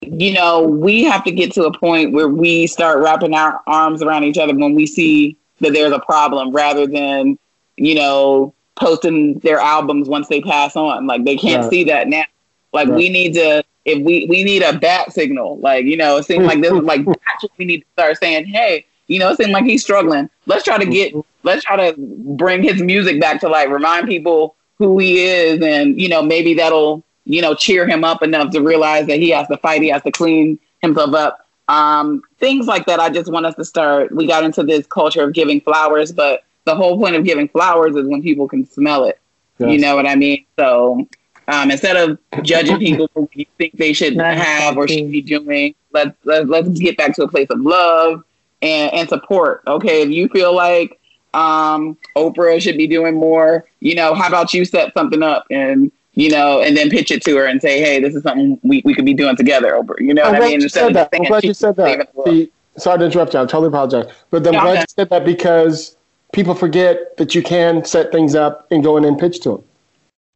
you 0.00 0.32
know, 0.32 0.62
we 0.62 1.04
have 1.04 1.24
to 1.24 1.32
get 1.32 1.52
to 1.52 1.64
a 1.64 1.76
point 1.76 2.12
where 2.12 2.28
we 2.28 2.66
start 2.66 2.98
wrapping 2.98 3.34
our 3.34 3.60
arms 3.66 4.02
around 4.02 4.24
each 4.24 4.38
other 4.38 4.54
when 4.54 4.74
we 4.74 4.86
see 4.86 5.36
that 5.60 5.72
there's 5.72 5.92
a 5.92 5.98
problem 5.98 6.52
rather 6.52 6.86
than, 6.86 7.38
you 7.76 7.94
know, 7.94 8.54
posting 8.76 9.38
their 9.40 9.58
albums 9.58 10.08
once 10.08 10.28
they 10.28 10.40
pass 10.40 10.76
on. 10.76 11.06
Like 11.06 11.24
they 11.24 11.36
can't 11.36 11.62
right. 11.62 11.70
see 11.70 11.84
that 11.84 12.08
now. 12.08 12.24
Like 12.72 12.88
right. 12.88 12.96
we 12.96 13.08
need 13.08 13.34
to 13.34 13.64
if 13.84 14.04
we 14.04 14.26
we 14.28 14.44
need 14.44 14.62
a 14.62 14.78
bat 14.78 15.12
signal. 15.12 15.58
Like, 15.58 15.84
you 15.84 15.96
know, 15.96 16.18
it 16.18 16.24
seems 16.24 16.46
like 16.46 16.60
this 16.60 16.72
is 16.72 16.82
like 16.82 17.04
we 17.58 17.64
need 17.64 17.80
to 17.80 17.86
start 17.94 18.18
saying, 18.18 18.46
Hey, 18.46 18.86
you 19.08 19.18
know, 19.18 19.30
it 19.30 19.36
seems 19.36 19.50
like 19.50 19.64
he's 19.64 19.82
struggling. 19.82 20.30
Let's 20.46 20.64
try 20.64 20.78
to 20.78 20.86
get 20.86 21.14
let's 21.42 21.64
try 21.64 21.90
to 21.90 21.94
bring 21.98 22.62
his 22.62 22.80
music 22.80 23.20
back 23.20 23.40
to 23.40 23.48
life, 23.48 23.68
remind 23.68 24.06
people 24.06 24.54
who 24.78 24.98
he 24.98 25.24
is 25.24 25.60
and, 25.60 26.00
you 26.00 26.08
know, 26.08 26.22
maybe 26.22 26.54
that'll 26.54 27.02
you 27.28 27.42
know, 27.42 27.54
cheer 27.54 27.86
him 27.86 28.04
up 28.04 28.22
enough 28.22 28.50
to 28.52 28.62
realize 28.62 29.06
that 29.06 29.18
he 29.18 29.28
has 29.28 29.46
to 29.48 29.58
fight, 29.58 29.82
he 29.82 29.88
has 29.88 30.02
to 30.02 30.10
clean 30.10 30.58
himself 30.80 31.14
up. 31.14 31.46
Um, 31.68 32.22
things 32.38 32.66
like 32.66 32.86
that. 32.86 33.00
I 33.00 33.10
just 33.10 33.30
want 33.30 33.44
us 33.44 33.54
to 33.56 33.66
start. 33.66 34.10
We 34.10 34.26
got 34.26 34.44
into 34.44 34.62
this 34.62 34.86
culture 34.86 35.22
of 35.22 35.34
giving 35.34 35.60
flowers, 35.60 36.10
but 36.10 36.44
the 36.64 36.74
whole 36.74 36.96
point 36.98 37.16
of 37.16 37.24
giving 37.24 37.46
flowers 37.46 37.94
is 37.94 38.08
when 38.08 38.22
people 38.22 38.48
can 38.48 38.64
smell 38.64 39.04
it. 39.04 39.20
Yes. 39.58 39.72
You 39.72 39.78
know 39.78 39.94
what 39.94 40.06
I 40.06 40.14
mean? 40.14 40.46
So 40.58 41.06
um, 41.48 41.70
instead 41.70 41.96
of 41.96 42.18
judging 42.42 42.78
people 42.78 43.08
for 43.12 43.22
what 43.22 43.36
you 43.36 43.44
think 43.58 43.76
they 43.76 43.92
should 43.92 44.16
have 44.16 44.78
or 44.78 44.88
should 44.88 45.12
be 45.12 45.20
doing, 45.20 45.74
let's 45.92 46.16
let, 46.24 46.48
let's 46.48 46.78
get 46.78 46.96
back 46.96 47.14
to 47.16 47.24
a 47.24 47.28
place 47.28 47.48
of 47.50 47.60
love 47.60 48.24
and, 48.62 48.92
and 48.92 49.08
support. 49.08 49.62
Okay, 49.66 50.02
if 50.02 50.10
you 50.10 50.28
feel 50.28 50.54
like 50.54 50.98
um, 51.34 51.96
Oprah 52.16 52.60
should 52.60 52.76
be 52.76 52.86
doing 52.86 53.14
more, 53.14 53.66
you 53.80 53.94
know, 53.94 54.14
how 54.14 54.28
about 54.28 54.54
you 54.54 54.64
set 54.64 54.92
something 54.94 55.22
up 55.22 55.46
and 55.50 55.92
you 56.18 56.30
know, 56.30 56.60
and 56.60 56.76
then 56.76 56.90
pitch 56.90 57.12
it 57.12 57.22
to 57.22 57.36
her 57.36 57.46
and 57.46 57.62
say, 57.62 57.80
hey, 57.80 58.00
this 58.00 58.12
is 58.12 58.24
something 58.24 58.58
we, 58.64 58.82
we 58.84 58.92
could 58.92 59.04
be 59.04 59.14
doing 59.14 59.36
together 59.36 59.76
over, 59.76 59.94
you 60.00 60.12
know 60.12 60.24
I'm 60.24 60.32
what 60.32 60.42
I 60.42 60.46
mean? 60.48 60.60
You 60.60 60.68
said 60.68 60.92
that. 60.94 61.10
I'm 61.12 61.22
glad 61.22 61.44
you 61.44 61.54
said 61.54 61.76
that. 61.76 62.08
See, 62.26 62.50
sorry 62.76 62.98
to 62.98 63.04
interrupt 63.04 63.34
you. 63.34 63.40
I 63.40 63.42
totally 63.44 63.68
apologize. 63.68 64.12
But 64.30 64.44
I'm 64.46 64.54
glad 64.54 64.80
you 64.80 64.84
said 64.88 65.10
that 65.10 65.24
because 65.24 65.96
people 66.32 66.54
forget 66.54 67.16
that 67.18 67.36
you 67.36 67.42
can 67.42 67.84
set 67.84 68.10
things 68.10 68.34
up 68.34 68.66
and 68.72 68.82
go 68.82 68.96
in 68.96 69.04
and 69.04 69.16
pitch 69.16 69.40
to 69.42 69.50
them. 69.50 69.64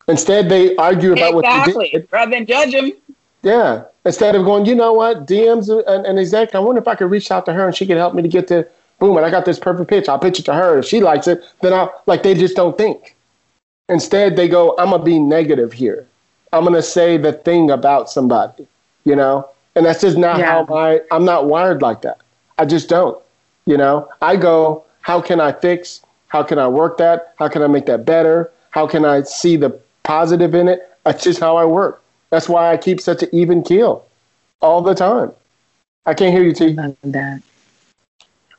Instead, 0.08 0.48
they 0.48 0.76
argue 0.76 1.12
about 1.12 1.34
exactly. 1.34 1.74
what 1.74 1.92
you 1.92 1.98
did. 2.00 2.08
Rather 2.12 2.30
than 2.30 2.46
judge 2.46 2.72
them. 2.72 2.92
Yeah. 3.42 3.84
Instead 4.04 4.34
of 4.34 4.44
going, 4.44 4.66
you 4.66 4.74
know 4.74 4.92
what, 4.92 5.26
DMs 5.26 5.68
and, 5.86 6.06
and 6.06 6.18
exactly, 6.18 6.56
I 6.56 6.60
wonder 6.60 6.80
if 6.80 6.88
I 6.88 6.94
could 6.94 7.10
reach 7.10 7.30
out 7.30 7.46
to 7.46 7.52
her 7.52 7.66
and 7.66 7.76
she 7.76 7.86
could 7.86 7.96
help 7.96 8.14
me 8.14 8.22
to 8.22 8.28
get 8.28 8.48
to 8.48 8.66
boom, 9.02 9.16
and 9.16 9.26
I 9.26 9.30
got 9.30 9.44
this 9.44 9.58
perfect 9.58 9.90
pitch. 9.90 10.08
I'll 10.08 10.18
pitch 10.18 10.38
it 10.38 10.44
to 10.44 10.54
her. 10.54 10.78
If 10.78 10.84
she 10.84 11.00
likes 11.00 11.26
it, 11.26 11.42
then 11.60 11.72
I'll, 11.72 11.92
like, 12.06 12.22
they 12.22 12.34
just 12.34 12.54
don't 12.54 12.78
think. 12.78 13.16
Instead, 13.88 14.36
they 14.36 14.48
go, 14.48 14.76
I'm 14.78 14.90
going 14.90 15.00
to 15.00 15.04
be 15.04 15.18
negative 15.18 15.72
here. 15.72 16.06
I'm 16.52 16.62
going 16.62 16.74
to 16.74 16.82
say 16.82 17.16
the 17.16 17.32
thing 17.32 17.70
about 17.70 18.08
somebody, 18.08 18.66
you 19.04 19.16
know? 19.16 19.48
And 19.74 19.84
that's 19.84 20.02
just 20.02 20.16
not 20.16 20.38
yeah. 20.38 20.64
how 20.64 20.72
I, 20.72 21.00
I'm 21.10 21.24
not 21.24 21.46
wired 21.46 21.82
like 21.82 22.02
that. 22.02 22.18
I 22.58 22.64
just 22.64 22.88
don't, 22.88 23.20
you 23.66 23.76
know? 23.76 24.08
I 24.20 24.36
go, 24.36 24.84
how 25.00 25.20
can 25.20 25.40
I 25.40 25.50
fix? 25.50 26.02
How 26.28 26.44
can 26.44 26.60
I 26.60 26.68
work 26.68 26.96
that? 26.98 27.34
How 27.40 27.48
can 27.48 27.62
I 27.62 27.66
make 27.66 27.86
that 27.86 28.04
better? 28.04 28.52
How 28.70 28.86
can 28.86 29.04
I 29.04 29.22
see 29.22 29.56
the 29.56 29.70
positive 30.04 30.54
in 30.54 30.68
it? 30.68 30.88
That's 31.04 31.24
just 31.24 31.40
how 31.40 31.56
I 31.56 31.64
work. 31.64 32.01
That's 32.32 32.48
why 32.48 32.72
I 32.72 32.76
keep 32.78 33.00
such 33.00 33.22
an 33.22 33.28
even 33.30 33.62
keel 33.62 34.04
all 34.60 34.82
the 34.82 34.94
time. 34.94 35.30
I 36.06 36.14
can't 36.14 36.34
hear 36.34 36.42
you, 36.42 36.52
T. 36.52 36.72
That. 36.72 37.42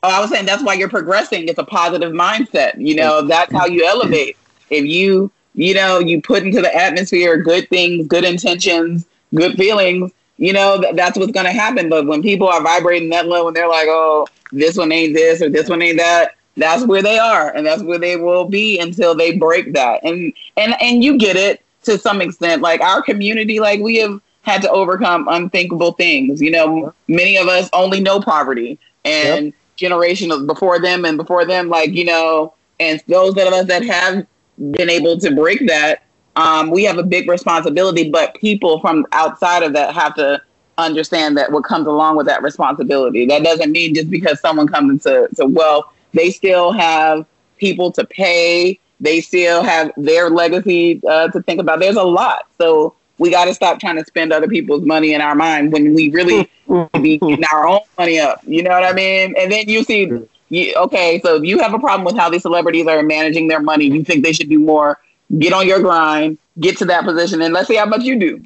Oh, 0.02 0.08
I 0.08 0.20
was 0.20 0.30
saying 0.30 0.46
that's 0.46 0.62
why 0.62 0.74
you're 0.74 0.88
progressing. 0.88 1.48
It's 1.48 1.58
a 1.58 1.64
positive 1.64 2.12
mindset. 2.12 2.78
You 2.78 2.94
know, 2.94 3.20
that's 3.20 3.52
how 3.52 3.66
you 3.66 3.84
elevate 3.84 4.38
if 4.70 4.84
you 4.84 5.30
you 5.54 5.74
know 5.74 5.98
you 5.98 6.20
put 6.20 6.42
into 6.42 6.60
the 6.60 6.74
atmosphere 6.74 7.36
good 7.36 7.68
things 7.68 8.06
good 8.06 8.24
intentions 8.24 9.06
good 9.34 9.56
feelings 9.56 10.10
you 10.36 10.52
know 10.52 10.80
th- 10.80 10.96
that's 10.96 11.16
what's 11.16 11.32
going 11.32 11.46
to 11.46 11.52
happen 11.52 11.88
but 11.88 12.06
when 12.06 12.22
people 12.22 12.48
are 12.48 12.62
vibrating 12.62 13.08
that 13.08 13.26
low 13.26 13.46
and 13.46 13.56
they're 13.56 13.68
like 13.68 13.86
oh 13.88 14.26
this 14.52 14.76
one 14.76 14.90
ain't 14.90 15.14
this 15.14 15.40
or 15.40 15.48
this 15.48 15.68
one 15.68 15.80
ain't 15.80 15.98
that 15.98 16.34
that's 16.56 16.84
where 16.86 17.02
they 17.02 17.18
are 17.18 17.54
and 17.54 17.66
that's 17.66 17.82
where 17.82 17.98
they 17.98 18.16
will 18.16 18.44
be 18.46 18.78
until 18.80 19.14
they 19.14 19.36
break 19.36 19.72
that 19.72 20.02
and 20.02 20.32
and 20.56 20.74
and 20.80 21.04
you 21.04 21.16
get 21.18 21.36
it 21.36 21.63
to 21.84 21.98
some 21.98 22.20
extent 22.20 22.62
like 22.62 22.80
our 22.80 23.02
community 23.02 23.60
like 23.60 23.80
we 23.80 23.96
have 23.96 24.20
had 24.42 24.60
to 24.60 24.70
overcome 24.70 25.26
unthinkable 25.28 25.92
things 25.92 26.40
you 26.40 26.50
know 26.50 26.92
many 27.08 27.36
of 27.36 27.48
us 27.48 27.68
only 27.72 28.00
know 28.00 28.20
poverty 28.20 28.78
and 29.04 29.46
yep. 29.46 29.54
generations 29.76 30.42
before 30.46 30.78
them 30.80 31.04
and 31.04 31.16
before 31.16 31.44
them 31.44 31.68
like 31.68 31.90
you 31.90 32.04
know 32.04 32.54
and 32.80 33.02
those 33.06 33.32
of 33.32 33.52
us 33.52 33.66
that 33.66 33.84
have 33.84 34.26
been 34.72 34.90
able 34.90 35.18
to 35.18 35.34
break 35.34 35.66
that, 35.66 36.02
um, 36.36 36.70
we 36.70 36.84
have 36.84 36.98
a 36.98 37.02
big 37.02 37.28
responsibility. 37.28 38.10
But 38.10 38.34
people 38.34 38.80
from 38.80 39.06
outside 39.12 39.62
of 39.62 39.72
that 39.74 39.94
have 39.94 40.14
to 40.16 40.42
understand 40.78 41.36
that 41.36 41.52
what 41.52 41.64
comes 41.64 41.86
along 41.86 42.16
with 42.16 42.26
that 42.26 42.42
responsibility. 42.42 43.26
That 43.26 43.44
doesn't 43.44 43.70
mean 43.70 43.94
just 43.94 44.10
because 44.10 44.40
someone 44.40 44.66
comes 44.66 44.90
into 44.90 45.28
to 45.36 45.46
wealth, 45.46 45.86
they 46.12 46.30
still 46.30 46.72
have 46.72 47.26
people 47.58 47.92
to 47.92 48.04
pay. 48.04 48.80
They 49.00 49.20
still 49.20 49.62
have 49.62 49.92
their 49.96 50.30
legacy 50.30 51.00
uh, 51.06 51.28
to 51.28 51.42
think 51.42 51.60
about. 51.60 51.80
There's 51.80 51.96
a 51.96 52.04
lot. 52.04 52.46
So 52.58 52.94
we 53.18 53.30
got 53.30 53.46
to 53.46 53.54
stop 53.54 53.80
trying 53.80 53.96
to 53.96 54.04
spend 54.04 54.32
other 54.32 54.48
people's 54.48 54.84
money 54.84 55.14
in 55.14 55.20
our 55.20 55.34
mind 55.34 55.72
when 55.72 55.94
we 55.94 56.10
really 56.10 56.50
be 57.02 57.18
getting 57.18 57.44
our 57.52 57.66
own 57.66 57.80
money 57.98 58.18
up. 58.18 58.40
You 58.46 58.62
know 58.62 58.70
what 58.70 58.84
I 58.84 58.92
mean? 58.92 59.34
And 59.38 59.50
then 59.52 59.68
you 59.68 59.84
see 59.84 60.10
you, 60.50 60.74
okay, 60.76 61.20
so 61.22 61.36
if 61.36 61.44
you 61.44 61.58
have 61.58 61.74
a 61.74 61.78
problem 61.78 62.04
with 62.04 62.16
how 62.16 62.30
these 62.30 62.42
celebrities 62.42 62.86
are 62.86 63.02
managing 63.02 63.48
their 63.48 63.60
money, 63.60 63.86
you 63.86 64.04
think 64.04 64.24
they 64.24 64.32
should 64.32 64.48
do 64.48 64.58
more, 64.58 65.00
get 65.38 65.52
on 65.52 65.66
your 65.66 65.80
grind, 65.80 66.38
get 66.60 66.76
to 66.78 66.84
that 66.86 67.04
position, 67.04 67.42
and 67.42 67.52
let's 67.54 67.68
see 67.68 67.76
how 67.76 67.86
much 67.86 68.02
you 68.02 68.18
do. 68.18 68.44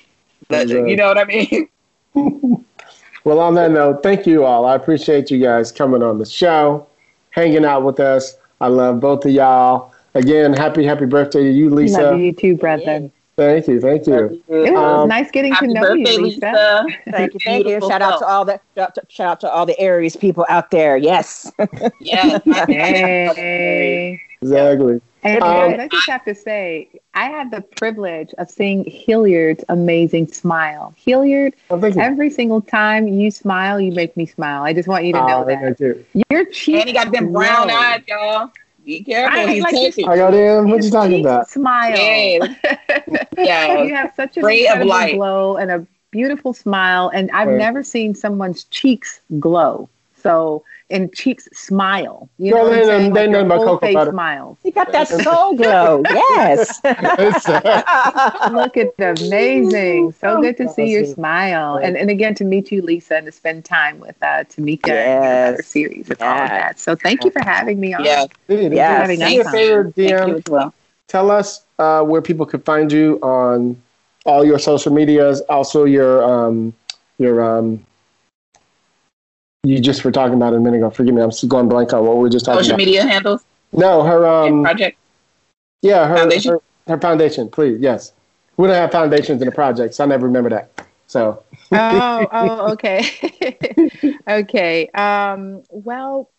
You 0.89 0.97
know 0.97 1.09
what 1.09 1.19
I 1.19 1.25
mean? 1.25 1.69
well, 3.25 3.41
on 3.41 3.55
that 3.55 3.71
note, 3.71 4.03
thank 4.03 4.27
you 4.27 4.45
all. 4.45 4.65
I 4.65 4.75
appreciate 4.75 5.31
you 5.31 5.39
guys 5.39 5.71
coming 5.71 6.03
on 6.03 6.19
the 6.19 6.25
show, 6.25 6.87
hanging 7.31 7.65
out 7.65 7.83
with 7.85 8.01
us. 8.01 8.37
I 8.61 8.69
love 8.69 9.01
both 9.01 9.25
of 9.25 9.31
y'all. 9.31 9.93
Again, 10.19 10.53
happy, 10.53 10.85
happy 10.85 11.07
birthday 11.07 11.45
to 11.45 11.51
you, 11.53 11.71
Lisa. 11.71 12.03
Love 12.03 12.19
you 12.19 12.33
too, 12.33 12.57
brother. 12.57 13.09
Thank 13.37 13.69
you, 13.69 13.81
thank 13.81 14.05
you. 14.09 14.43
It 14.49 14.73
was 14.73 15.03
um, 15.03 15.09
nice 15.09 15.31
getting 15.31 15.55
to 15.55 15.67
know 15.69 15.81
birthday, 15.81 16.15
you, 16.15 16.23
Lisa. 16.23 16.85
Lisa. 16.85 16.87
Thank 17.13 17.35
you, 17.35 17.41
thank 17.45 17.67
you. 17.69 17.81
Shout 17.83 18.03
out 18.03 18.19
to 18.19 18.27
all 18.27 18.45
the 18.45 18.61
shout 18.75 19.21
out 19.21 19.41
to 19.43 19.49
all 19.49 19.65
the 19.65 19.79
Aries 19.79 20.17
people 20.17 20.45
out 20.49 20.73
there. 20.73 20.97
Yes. 20.97 21.53
yes. 22.01 22.43
hey. 22.67 24.21
Exactly. 24.43 25.01
And 25.23 25.43
um, 25.43 25.71
guys, 25.71 25.81
I 25.81 25.89
just 25.89 26.09
have 26.09 26.25
to 26.25 26.35
say, 26.35 26.89
I 27.15 27.27
had 27.27 27.53
the 27.53 27.61
privilege 27.61 28.35
of 28.39 28.51
seeing 28.51 28.85
Hilliard's 28.85 29.65
amazing 29.69 30.29
smile. 30.29 30.93
Hilliard, 30.97 31.55
oh, 31.71 31.81
every 31.81 32.31
single 32.31 32.61
time 32.61 33.07
you 33.07 33.31
smile, 33.31 33.81
you 33.81 33.93
make 33.93 34.17
me 34.17 34.27
smile. 34.27 34.65
I 34.65 34.73
just 34.73 34.89
want 34.89 35.05
you 35.05 35.13
to 35.13 35.27
know 35.27 35.43
oh, 35.43 35.45
that. 35.45 36.05
Your 36.29 36.45
cheeks. 36.47 36.81
And 36.81 36.89
he 36.89 36.93
got 36.93 37.13
them 37.13 37.33
brown 37.33 37.71
eyes, 37.71 38.03
y'all. 38.09 38.51
Be 38.89 39.05
careful. 39.05 39.39
I, 39.39 39.53
He's 39.53 39.63
like 39.63 39.75
taking. 39.75 40.09
I 40.09 40.17
got 40.17 40.33
him. 40.33 40.71
What 40.71 40.83
you 40.83 40.91
talking 40.91 41.21
about? 41.21 41.51
Smile. 41.51 41.95
yeah. 43.37 43.83
you 43.83 43.95
have 43.95 44.15
such 44.17 44.39
a 44.39 44.41
ray 44.41 44.67
of 44.67 44.87
light 44.87 45.15
glow 45.15 45.59
and 45.59 45.71
a 45.71 45.87
beautiful 46.11 46.55
smile, 46.55 47.11
and 47.11 47.31
I've 47.33 47.49
right. 47.49 47.59
never 47.59 47.83
seen 47.83 48.15
someone's 48.15 48.65
cheeks 48.65 49.21
glow 49.39 49.91
So 50.23 50.65
and 50.91 51.13
cheeks 51.15 51.49
smile. 51.53 52.31
You 52.39 52.53
Girl, 52.53 52.65
know 52.65 52.71
what 52.71 52.75
they 52.75 52.81
I'm 52.81 52.87
know- 52.87 52.99
saying? 52.99 53.13
they 53.13 53.21
Like, 53.23 53.31
know 53.31 53.39
your 53.39 53.47
about 53.47 53.59
cocoa 53.61 53.79
face 53.79 53.95
butter. 53.95 54.11
smiles. 54.11 54.57
You 54.65 54.73
got 54.73 54.91
that 54.93 55.09
soul 55.09 55.55
glow. 55.55 56.03
Yes. 56.11 56.81
It's, 56.85 57.49
Look 58.53 58.77
at 58.77 58.97
the 58.97 59.15
amazing. 59.27 60.13
So 60.13 60.41
good 60.41 60.57
to 60.59 60.69
see 60.69 60.91
your 60.91 61.05
smile. 61.05 61.77
And 61.77 61.97
and 61.97 62.11
again 62.11 62.35
to 62.37 62.45
meet 62.45 62.73
you, 62.73 62.83
Lisa, 62.83 63.17
and 63.17 63.27
to 63.27 63.33
spend 63.33 63.65
time 63.65 64.01
with 64.01 64.17
uh 64.23 64.45
Tamika 64.45 64.89
and 64.89 65.25
Yes. 65.25 65.57
her 65.57 65.63
series 65.63 66.09
and 66.11 66.21
all 66.23 66.43
of 66.43 66.49
that. 66.49 66.79
So 66.79 66.95
thank 66.97 67.25
you 67.25 67.31
for 67.31 67.43
having 67.45 67.79
me 67.81 67.95
on. 67.95 68.05
Yeah. 68.05 68.27
dude, 68.49 68.73
Yes. 68.73 69.09
do 69.09 69.17
me 69.25 69.41
a 69.41 69.45
favor, 69.51 69.85
DM. 69.97 70.49
well. 70.49 70.73
Tell 71.09 71.31
us 71.31 71.63
uh, 71.79 72.03
where 72.03 72.21
people 72.21 72.45
can 72.47 72.61
find 72.61 72.93
you 72.93 73.19
on 73.23 73.81
all 74.27 74.45
your 74.45 74.59
social 74.59 74.93
medias. 74.93 75.41
Also, 75.49 75.85
your 75.85 76.23
um, 76.23 76.75
your 77.19 77.43
um, 77.59 77.85
you 79.69 79.81
just 79.81 80.05
were 80.05 80.13
talking 80.13 80.35
about 80.35 80.55
a 80.55 80.61
minute 80.61 80.79
ago. 80.79 80.91
Forgive 80.91 81.15
me, 81.15 81.23
I'm 81.23 81.31
still 81.33 81.49
going 81.49 81.69
blank 81.69 81.93
on 81.93 82.05
what 82.05 82.17
we 82.17 82.23
were 82.23 82.29
just 82.31 82.45
talking 82.45 82.57
about. 82.59 82.65
Social 82.65 82.75
about. 82.75 82.79
media 82.79 83.07
handles, 83.07 83.45
No, 83.73 84.03
her 84.03 84.27
um, 84.27 84.63
project. 84.63 84.99
yeah, 85.83 86.07
her 86.09 86.17
Foundation? 86.17 86.53
Her, 86.53 86.61
her 86.95 87.01
foundation. 87.01 87.49
Please, 87.51 87.81
yes. 87.81 88.13
We 88.57 88.67
don't 88.67 88.77
have 88.77 88.91
foundations 88.91 89.41
in 89.41 89.47
the 89.47 89.53
project, 89.53 89.95
so 89.95 90.05
I 90.05 90.07
never 90.07 90.27
remember 90.27 90.51
that. 90.51 90.87
So 91.07 91.43
oh, 91.73 92.27
oh, 92.33 92.73
okay. 92.73 93.05
okay. 94.29 94.89
Um, 94.89 95.63
well, 95.71 96.31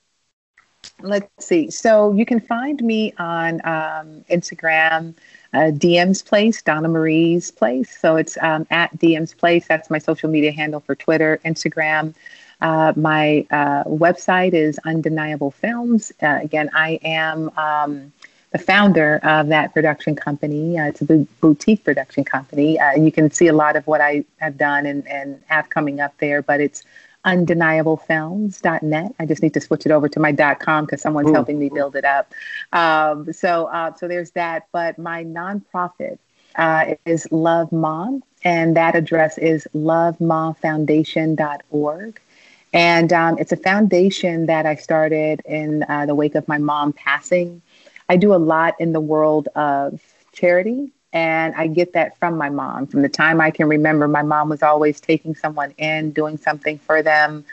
let's 1.02 1.46
see. 1.46 1.70
So 1.72 2.14
you 2.14 2.26
can 2.26 2.40
find 2.40 2.82
me 2.84 3.14
on 3.18 3.56
um, 3.66 4.26
Instagram, 4.30 5.16
uh, 5.54 5.72
DM's 5.72 6.22
Place, 6.22 6.62
Donna 6.62 6.90
Marie's 6.90 7.52
Place. 7.52 7.98
So 8.00 8.16
it's 8.18 8.38
um, 8.42 8.68
at 8.70 8.98
DM's 8.98 9.34
Place. 9.34 9.68
That's 9.68 9.90
my 9.90 9.98
social 9.98 10.30
media 10.30 10.52
handle 10.52 10.80
for 10.82 10.96
Twitter, 10.96 11.40
Instagram. 11.46 12.14
Uh, 12.61 12.94
my 12.95 13.45
uh, 13.52 13.84
website 13.86 14.53
is 14.53 14.80
Undeniable 14.86 15.52
Films. 15.52 16.11
Uh, 16.22 16.40
again, 16.41 16.69
I 16.73 16.99
am 17.03 17.49
um, 17.57 18.11
the 18.52 18.57
founder 18.57 19.19
of 19.23 19.48
that 19.48 19.73
production 19.73 20.15
company. 20.15 20.77
Uh, 20.77 20.88
it's 20.88 21.02
a 21.02 21.27
boutique 21.41 21.84
production 21.84 22.23
company. 22.23 22.80
Uh, 22.80 22.95
you 22.95 23.11
can 23.11 23.31
see 23.31 23.48
a 23.48 23.53
lot 23.53 23.76
of 23.76 23.86
what 23.88 24.02
I 24.02 24.26
have 24.38 24.57
done 24.57 24.86
and, 24.86 25.07
and 25.07 25.41
have 25.48 25.69
coming 25.69 25.99
up 25.99 26.14
there, 26.18 26.41
but 26.41 26.60
it's 26.60 26.84
undeniablefilms.net. 27.26 29.15
I 29.19 29.26
just 29.26 29.44
need 29.44 29.53
to 29.53 29.61
switch 29.61 29.86
it 29.86 29.91
over 29.91 30.10
to 30.10 30.19
my 30.19 30.34
.com 30.56 30.86
because 30.86 31.02
someone's 31.02 31.30
Ooh. 31.30 31.34
helping 31.34 31.60
me 31.60 31.69
build 31.69 31.95
it 31.95 32.06
up. 32.06 32.34
Um, 32.73 33.31
so, 33.34 33.68
uh, 33.68 33.94
so 33.95 34.07
there's 34.07 34.31
that. 34.31 34.68
But 34.72 34.98
my 34.98 35.23
nonprofit 35.26 36.18
uh, 36.56 36.95
is 37.06 37.27
Love 37.31 37.72
Mom, 37.72 38.23
and 38.44 38.76
that 38.76 38.95
address 38.95 39.38
is 39.38 39.68
lovemomfoundation.org. 39.76 42.22
And 42.74 43.12
um, 43.12 43.38
it's 43.40 43.52
a 43.52 43.58
foundation 43.58 44.46
that 44.46 44.66
I 44.66 44.76
started 44.76 45.41
in 45.46 45.84
uh, 45.90 46.06
the 46.06 46.16
wake 46.16 46.36
of 46.36 46.48
my 46.48 46.58
mom 46.58 46.94
passing. 46.94 47.62
I 48.10 48.18
do 48.18 48.34
a 48.34 48.38
lot 48.38 48.76
in 48.80 48.94
the 48.94 49.00
world 49.00 49.48
of 49.56 50.00
charity, 50.32 50.91
and 51.12 51.56
I 51.56 51.68
get 51.68 51.94
that 51.94 52.18
from 52.18 52.38
my 52.38 52.50
mom. 52.50 52.88
From 52.88 53.02
the 53.02 53.10
time 53.10 53.41
I 53.41 53.50
can 53.52 53.68
remember, 53.68 54.08
my 54.08 54.22
mom 54.22 54.50
was 54.50 54.62
always 54.62 55.00
taking 55.02 55.36
someone 55.36 55.74
in, 55.78 56.12
doing 56.12 56.38
something 56.38 56.78
for 56.78 57.02
them, 57.02 57.44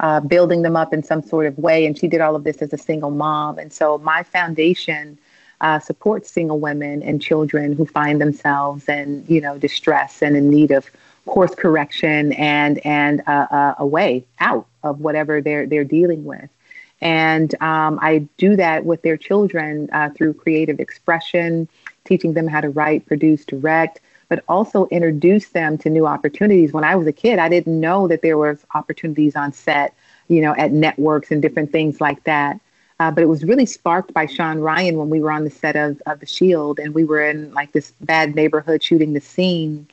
uh, 0.00 0.20
building 0.20 0.62
them 0.62 0.76
up 0.76 0.92
in 0.92 1.02
some 1.02 1.22
sort 1.22 1.46
of 1.46 1.56
way. 1.58 1.86
And 1.86 1.96
she 1.96 2.08
did 2.08 2.20
all 2.20 2.34
of 2.34 2.42
this 2.44 2.60
as 2.60 2.72
a 2.72 2.78
single 2.78 3.10
mom. 3.10 3.58
And 3.58 3.72
so 3.72 3.98
my 3.98 4.24
foundation 4.24 5.18
uh, 5.60 5.78
supports 5.78 6.30
single 6.30 6.58
women 6.58 7.02
and 7.02 7.22
children 7.22 7.74
who 7.74 7.86
find 7.86 8.20
themselves 8.20 8.88
in, 8.88 9.24
you 9.28 9.40
know, 9.40 9.56
distress 9.56 10.20
and 10.20 10.36
in 10.36 10.50
need 10.50 10.72
of 10.72 10.90
course 11.26 11.54
correction 11.54 12.32
and 12.34 12.84
and 12.86 13.22
uh, 13.26 13.46
uh, 13.50 13.74
a 13.78 13.86
way 13.86 14.24
out 14.40 14.66
of 14.82 15.00
whatever 15.00 15.40
they're 15.40 15.66
they're 15.66 15.84
dealing 15.84 16.24
with. 16.24 16.48
And 17.00 17.54
um, 17.60 17.98
I 18.00 18.26
do 18.38 18.56
that 18.56 18.84
with 18.84 19.02
their 19.02 19.16
children 19.16 19.88
uh, 19.92 20.10
through 20.10 20.34
creative 20.34 20.80
expression, 20.80 21.68
teaching 22.04 22.32
them 22.32 22.46
how 22.46 22.60
to 22.60 22.70
write, 22.70 23.06
produce, 23.06 23.44
direct, 23.44 24.00
but 24.28 24.42
also 24.48 24.86
introduce 24.86 25.48
them 25.48 25.76
to 25.78 25.90
new 25.90 26.06
opportunities. 26.06 26.72
When 26.72 26.84
I 26.84 26.96
was 26.96 27.06
a 27.06 27.12
kid, 27.12 27.38
I 27.38 27.48
didn't 27.48 27.78
know 27.78 28.08
that 28.08 28.22
there 28.22 28.38
was 28.38 28.64
opportunities 28.74 29.36
on 29.36 29.52
set, 29.52 29.94
you 30.28 30.40
know, 30.40 30.54
at 30.56 30.72
networks 30.72 31.30
and 31.30 31.42
different 31.42 31.72
things 31.72 32.00
like 32.00 32.24
that. 32.24 32.58
Uh, 33.00 33.10
but 33.10 33.22
it 33.22 33.26
was 33.26 33.44
really 33.44 33.66
sparked 33.66 34.14
by 34.14 34.24
Shawn 34.24 34.60
Ryan 34.60 34.96
when 34.96 35.10
we 35.10 35.20
were 35.20 35.32
on 35.32 35.44
the 35.44 35.50
set 35.50 35.76
of, 35.76 36.00
of 36.06 36.20
The 36.20 36.26
Shield 36.26 36.78
and 36.78 36.94
we 36.94 37.04
were 37.04 37.24
in 37.24 37.52
like 37.52 37.72
this 37.72 37.92
bad 38.00 38.34
neighborhood 38.34 38.82
shooting 38.82 39.12
the 39.12 39.20
scene. 39.20 39.88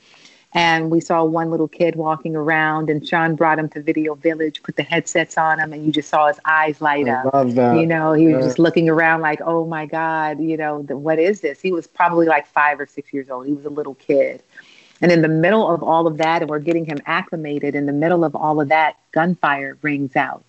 And 0.53 0.91
we 0.91 0.99
saw 0.99 1.23
one 1.23 1.49
little 1.49 1.69
kid 1.69 1.95
walking 1.95 2.35
around, 2.35 2.89
and 2.89 3.07
Shawn 3.07 3.35
brought 3.35 3.57
him 3.57 3.69
to 3.69 3.81
Video 3.81 4.15
Village, 4.15 4.61
put 4.63 4.75
the 4.75 4.83
headsets 4.83 5.37
on 5.37 5.59
him, 5.59 5.71
and 5.71 5.85
you 5.85 5.93
just 5.93 6.09
saw 6.09 6.27
his 6.27 6.39
eyes 6.43 6.81
light 6.81 7.07
I 7.07 7.11
up. 7.11 7.33
love 7.33 7.55
that. 7.55 7.77
You 7.77 7.85
know, 7.85 8.11
he 8.11 8.27
was 8.27 8.35
Yeah. 8.35 8.41
just 8.43 8.59
looking 8.59 8.89
around 8.89 9.21
like, 9.21 9.39
oh 9.45 9.65
my 9.65 9.85
God, 9.85 10.41
you 10.41 10.57
know, 10.57 10.81
the, 10.81 10.97
what 10.97 11.19
is 11.19 11.39
this? 11.39 11.61
He 11.61 11.71
was 11.71 11.87
probably 11.87 12.27
like 12.27 12.47
five 12.47 12.79
or 12.81 12.85
six 12.85 13.13
years 13.13 13.29
old. 13.29 13.47
He 13.47 13.53
was 13.53 13.65
a 13.65 13.69
little 13.69 13.95
kid. 13.95 14.43
And 15.01 15.09
in 15.11 15.21
the 15.21 15.29
middle 15.29 15.67
of 15.73 15.81
all 15.81 16.05
of 16.05 16.17
that, 16.17 16.41
and 16.41 16.49
we're 16.49 16.59
getting 16.59 16.85
him 16.85 16.99
acclimated, 17.05 17.73
in 17.73 17.85
the 17.85 17.93
middle 17.93 18.23
of 18.25 18.35
all 18.35 18.59
of 18.59 18.67
that, 18.67 18.97
gunfire 19.13 19.77
rings 19.81 20.15
out. 20.17 20.43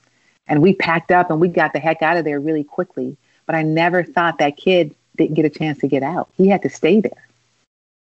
And 0.49 0.61
we 0.61 0.75
packed 0.75 1.13
up 1.13 1.31
and 1.31 1.41
we 1.41 1.47
got 1.49 1.73
the 1.73 1.79
heck 1.79 2.03
out 2.03 2.17
of 2.17 2.25
there 2.25 2.41
really 2.41 2.65
quickly. 2.65 3.17
But 3.47 3.55
I 3.55 3.63
never 3.63 4.03
thought 4.03 4.39
that 4.39 4.57
kid 4.57 4.95
didn't 5.17 5.35
get 5.35 5.45
a 5.45 5.51
chance 5.51 5.79
to 5.79 5.87
get 5.89 6.03
out. 6.03 6.29
He 6.37 6.49
had 6.49 6.63
to 6.63 6.69
stay 6.69 7.01
there. 7.01 7.29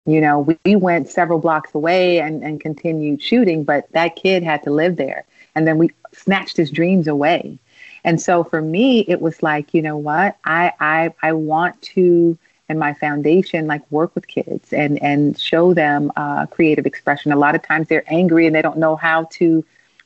You 0.06 0.20
know, 0.20 0.40
we, 0.40 0.58
we 0.66 0.76
went 0.76 1.10
several 1.10 1.40
blocks 1.40 1.74
away 1.74 2.20
and, 2.20 2.44
and 2.44 2.60
continued 2.60 3.22
shooting, 3.22 3.64
but 3.64 3.92
that 3.94 4.16
kid 4.16 4.44
had 4.44 4.64
to 4.64 4.72
live 4.72 4.98
there. 4.98 5.26
And 5.56 5.68
then 5.68 5.78
we 5.78 5.92
snatched 6.12 6.58
his 6.58 6.70
dreams 6.72 7.08
away. 7.08 7.58
And 8.04 8.22
so 8.22 8.44
for 8.44 8.62
me, 8.62 9.02
it 9.08 9.22
was 9.22 9.42
like, 9.42 9.74
you 9.74 9.82
know 9.82 9.98
what? 9.98 10.38
I 10.44 10.74
I 10.80 11.14
I 11.22 11.34
want 11.34 11.82
to 11.94 12.38
and 12.70 12.80
my 12.80 12.94
foundation 12.94 13.68
like 13.68 13.90
work 13.92 14.14
with 14.16 14.28
kids 14.28 14.74
and 14.74 15.02
and 15.02 15.40
show 15.40 15.74
them 15.74 16.12
uh, 16.16 16.48
creative 16.48 16.86
expression. 16.86 17.32
A 17.32 17.38
lot 17.38 17.56
of 17.56 17.64
times 17.64 17.88
they're 17.88 18.04
angry 18.08 18.46
and 18.46 18.56
they 18.56 18.62
don't 18.62 18.78
know 18.78 18.96
how 18.96 19.26
to 19.32 19.64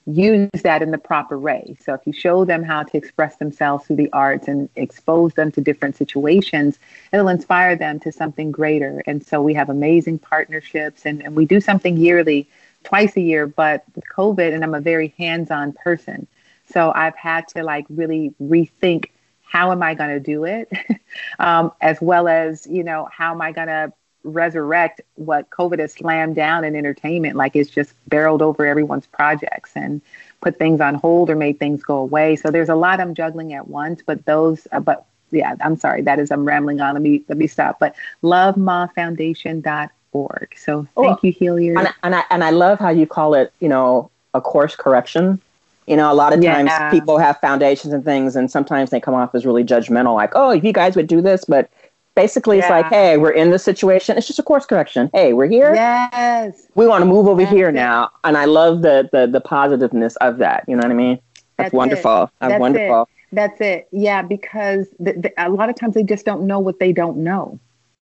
use 0.07 0.49
that 0.63 0.81
in 0.81 0.91
the 0.91 0.97
proper 0.97 1.37
way. 1.37 1.75
So 1.81 1.93
if 1.93 2.01
you 2.05 2.13
show 2.13 2.45
them 2.45 2.63
how 2.63 2.83
to 2.83 2.97
express 2.97 3.35
themselves 3.35 3.85
through 3.85 3.97
the 3.97 4.11
arts 4.13 4.47
and 4.47 4.69
expose 4.75 5.33
them 5.33 5.51
to 5.51 5.61
different 5.61 5.97
situations, 5.97 6.79
it'll 7.11 7.27
inspire 7.27 7.75
them 7.75 7.99
to 7.99 8.11
something 8.11 8.51
greater. 8.51 9.03
And 9.05 9.25
so 9.25 9.41
we 9.41 9.53
have 9.55 9.69
amazing 9.69 10.19
partnerships 10.19 11.05
and, 11.05 11.21
and 11.21 11.35
we 11.35 11.45
do 11.45 11.59
something 11.59 11.97
yearly, 11.97 12.47
twice 12.83 13.17
a 13.17 13.21
year, 13.21 13.47
but 13.47 13.83
with 13.95 14.05
COVID, 14.15 14.53
and 14.53 14.63
I'm 14.63 14.75
a 14.75 14.81
very 14.81 15.13
hands-on 15.17 15.73
person. 15.73 16.25
So 16.71 16.93
I've 16.95 17.15
had 17.15 17.47
to 17.49 17.63
like 17.63 17.85
really 17.89 18.33
rethink 18.41 19.07
how 19.43 19.71
am 19.71 19.81
I 19.81 19.93
going 19.93 20.09
to 20.09 20.19
do 20.19 20.43
it, 20.43 20.69
um, 21.39 21.71
as 21.81 21.99
well 22.01 22.27
as, 22.27 22.67
you 22.67 22.83
know, 22.83 23.07
how 23.11 23.31
am 23.31 23.41
I 23.41 23.51
going 23.51 23.67
to 23.67 23.93
resurrect 24.33 25.01
what 25.15 25.49
COVID 25.49 25.79
has 25.79 25.93
slammed 25.93 26.35
down 26.35 26.63
in 26.63 26.75
entertainment, 26.75 27.35
like 27.35 27.55
it's 27.55 27.69
just 27.69 27.93
barreled 28.07 28.41
over 28.41 28.65
everyone's 28.65 29.07
projects 29.07 29.71
and 29.75 30.01
put 30.41 30.57
things 30.59 30.81
on 30.81 30.95
hold 30.95 31.29
or 31.29 31.35
made 31.35 31.59
things 31.59 31.83
go 31.83 31.97
away. 31.97 32.35
So 32.35 32.51
there's 32.51 32.69
a 32.69 32.75
lot 32.75 32.99
I'm 32.99 33.15
juggling 33.15 33.53
at 33.53 33.67
once, 33.67 34.01
but 34.05 34.25
those, 34.25 34.67
uh, 34.71 34.79
but 34.79 35.05
yeah, 35.31 35.55
I'm 35.61 35.77
sorry, 35.77 36.01
that 36.03 36.19
is, 36.19 36.31
I'm 36.31 36.45
rambling 36.45 36.79
on. 36.81 36.93
Let 36.93 37.01
me, 37.01 37.23
let 37.27 37.37
me 37.37 37.47
stop. 37.47 37.79
But 37.79 37.95
lovemomfoundation.org. 38.23 40.53
So 40.57 40.81
thank 40.95 40.97
Oh, 40.97 41.19
you, 41.21 41.31
Hilliard. 41.31 41.77
and, 41.77 41.87
I- 41.87 41.93
and 42.03 42.15
I 42.15 42.23
and 42.29 42.43
I 42.43 42.49
love 42.51 42.79
how 42.79 42.89
you 42.89 43.07
call 43.07 43.33
it, 43.33 43.51
you 43.59 43.69
know, 43.69 44.09
a 44.33 44.41
course 44.41 44.75
correction. 44.75 45.41
You 45.85 45.95
know, 45.95 46.11
a 46.11 46.15
lot 46.15 46.33
of 46.33 46.43
times 46.43 46.69
Yeah. 46.69 46.91
people 46.91 47.17
have 47.17 47.39
foundations 47.39 47.93
and 47.93 48.03
things, 48.03 48.35
and 48.35 48.51
sometimes 48.51 48.89
they 48.89 48.99
come 48.99 49.13
off 49.13 49.33
as 49.33 49.45
really 49.45 49.63
judgmental, 49.63 50.15
like, 50.15 50.31
"Oh, 50.35 50.49
if 50.49 50.65
you 50.65 50.73
guys 50.73 50.97
would 50.97 51.07
do 51.07 51.21
this," 51.21 51.45
but 51.45 51.69
basically, 52.17 52.57
it's 52.59 52.69
like, 52.69 52.87
"Hey, 52.87 53.15
we're 53.17 53.31
in 53.31 53.51
this 53.51 53.63
situation. 53.63 54.17
It's 54.17 54.27
just 54.27 54.39
a 54.39 54.43
course 54.43 54.65
correction. 54.65 55.09
Hey, 55.13 55.33
we're 55.33 55.47
here. 55.47 55.73
Yes. 55.73 56.67
We 56.75 56.87
want 56.87 57.03
to 57.03 57.05
move 57.05 57.27
over 57.27 57.43
That's 57.43 57.55
here 57.55 57.69
it. 57.69 57.73
now." 57.73 58.09
And 58.23 58.35
I 58.35 58.45
love 58.45 58.81
the 58.81 59.07
the 59.13 59.27
the 59.27 59.39
positiveness 59.39 60.15
of 60.17 60.39
that. 60.39 60.65
You 60.67 60.75
know 60.75 60.81
what 60.81 60.91
I 60.91 60.95
mean? 60.95 61.19
That's, 61.35 61.43
That's 61.57 61.73
it. 61.73 61.77
wonderful. 61.77 62.19
That's, 62.41 62.51
That's 62.51 62.59
wonderful. 62.59 63.09
That's 63.31 63.61
it. 63.61 63.87
Yeah, 63.91 64.21
because 64.21 64.87
the, 64.99 65.13
the, 65.13 65.33
a 65.37 65.49
lot 65.49 65.69
of 65.69 65.75
times 65.75 65.93
they 65.93 66.03
just 66.03 66.25
don't 66.25 66.47
know 66.47 66.59
what 66.59 66.79
they 66.79 66.91
don't 66.91 67.17
know. 67.17 67.59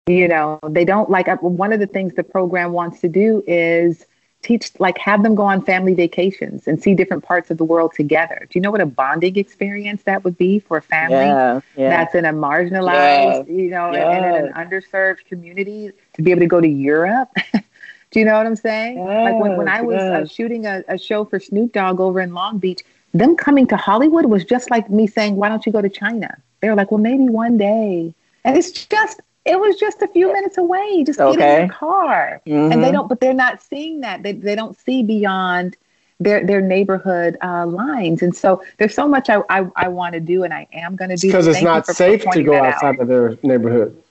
You 0.06 0.26
know, 0.26 0.58
they 0.68 0.84
don't 0.84 1.08
like 1.08 1.28
uh, 1.28 1.36
one 1.36 1.72
of 1.72 1.78
the 1.78 1.86
things 1.86 2.14
the 2.14 2.24
program 2.24 2.72
wants 2.72 3.00
to 3.00 3.08
do 3.08 3.44
is 3.46 4.06
teach, 4.42 4.70
like, 4.78 4.98
have 4.98 5.22
them 5.22 5.34
go 5.34 5.42
on 5.42 5.62
family 5.62 5.94
vacations 5.94 6.66
and 6.66 6.82
see 6.82 6.94
different 6.94 7.22
parts 7.22 7.50
of 7.50 7.58
the 7.58 7.64
world 7.64 7.92
together. 7.94 8.46
Do 8.50 8.58
you 8.58 8.62
know 8.62 8.70
what 8.70 8.80
a 8.80 8.86
bonding 8.86 9.36
experience 9.36 10.02
that 10.04 10.24
would 10.24 10.38
be 10.38 10.58
for 10.58 10.78
a 10.78 10.82
family? 10.82 11.16
Yeah, 11.16 11.60
yeah. 11.76 11.90
that's 11.90 12.14
in 12.14 12.24
a 12.24 12.32
marginalized, 12.32 13.48
you 13.48 13.70
know, 13.70 13.88
and, 13.88 13.96
and 13.96 14.36
in 14.36 14.46
an 14.46 14.52
underserved 14.54 15.24
community 15.26 15.92
to 16.14 16.22
be 16.22 16.30
able 16.30 16.40
to 16.40 16.46
go 16.46 16.60
to 16.60 16.68
Europe. 16.68 17.28
Do 18.10 18.18
you 18.18 18.24
know 18.24 18.36
what 18.36 18.46
I'm 18.46 18.56
saying? 18.56 18.98
like 18.98 19.40
when, 19.40 19.56
when 19.56 19.68
I 19.68 19.82
was 19.82 20.02
uh, 20.02 20.26
shooting 20.26 20.66
a, 20.66 20.82
a 20.88 20.98
show 20.98 21.24
for 21.24 21.38
Snoop 21.38 21.72
Dogg 21.72 22.00
over 22.00 22.20
in 22.20 22.34
Long 22.34 22.58
Beach, 22.58 22.82
them 23.12 23.36
coming 23.36 23.66
to 23.68 23.76
Hollywood 23.76 24.26
was 24.26 24.44
just 24.44 24.70
like 24.70 24.90
me 24.90 25.06
saying, 25.06 25.36
why 25.36 25.48
don't 25.48 25.64
you 25.64 25.72
go 25.72 25.80
to 25.80 25.88
China? 25.88 26.36
They 26.60 26.68
were 26.68 26.74
like, 26.74 26.90
well, 26.90 26.98
maybe 26.98 27.28
one 27.28 27.56
day. 27.56 28.14
And 28.44 28.56
it's 28.56 28.72
just, 28.72 29.20
it 29.44 29.58
was 29.58 29.76
just 29.76 30.02
a 30.02 30.08
few 30.08 30.32
minutes 30.32 30.58
away. 30.58 31.04
Just 31.04 31.24
get 31.24 31.40
in 31.40 31.50
your 31.50 31.64
car. 31.64 32.40
And 32.70 32.82
they 32.82 32.90
Mhm. 32.90 32.92
don't, 32.92 33.08
but 33.08 33.20
they're 33.20 33.34
not 33.34 33.60
seeing 33.62 34.00
that. 34.00 34.22
They, 34.22 34.32
they 34.32 34.54
don't 34.54 34.76
see 34.76 35.02
beyond 35.02 35.76
their 36.20 36.44
their 36.46 36.60
neighborhood 36.60 37.36
uh, 37.42 37.66
lines. 37.66 38.22
And 38.22 38.34
so 38.34 38.62
there's 38.78 38.94
so 38.94 39.08
much 39.08 39.28
I 39.30 39.42
I, 39.48 39.66
I 39.76 39.88
want 39.88 40.14
to 40.14 40.20
do, 40.20 40.44
and 40.44 40.52
I 40.52 40.66
am 40.72 40.96
going 40.96 41.10
to 41.10 41.16
do 41.16 41.28
because 41.28 41.46
it's 41.46 41.62
not 41.62 41.86
safe 41.86 42.30
to 42.30 42.42
go 42.42 42.52
that 42.52 42.64
out. 42.64 42.74
outside 42.74 42.98
of 42.98 43.08
their 43.08 43.36
neighborhood. 43.42 44.02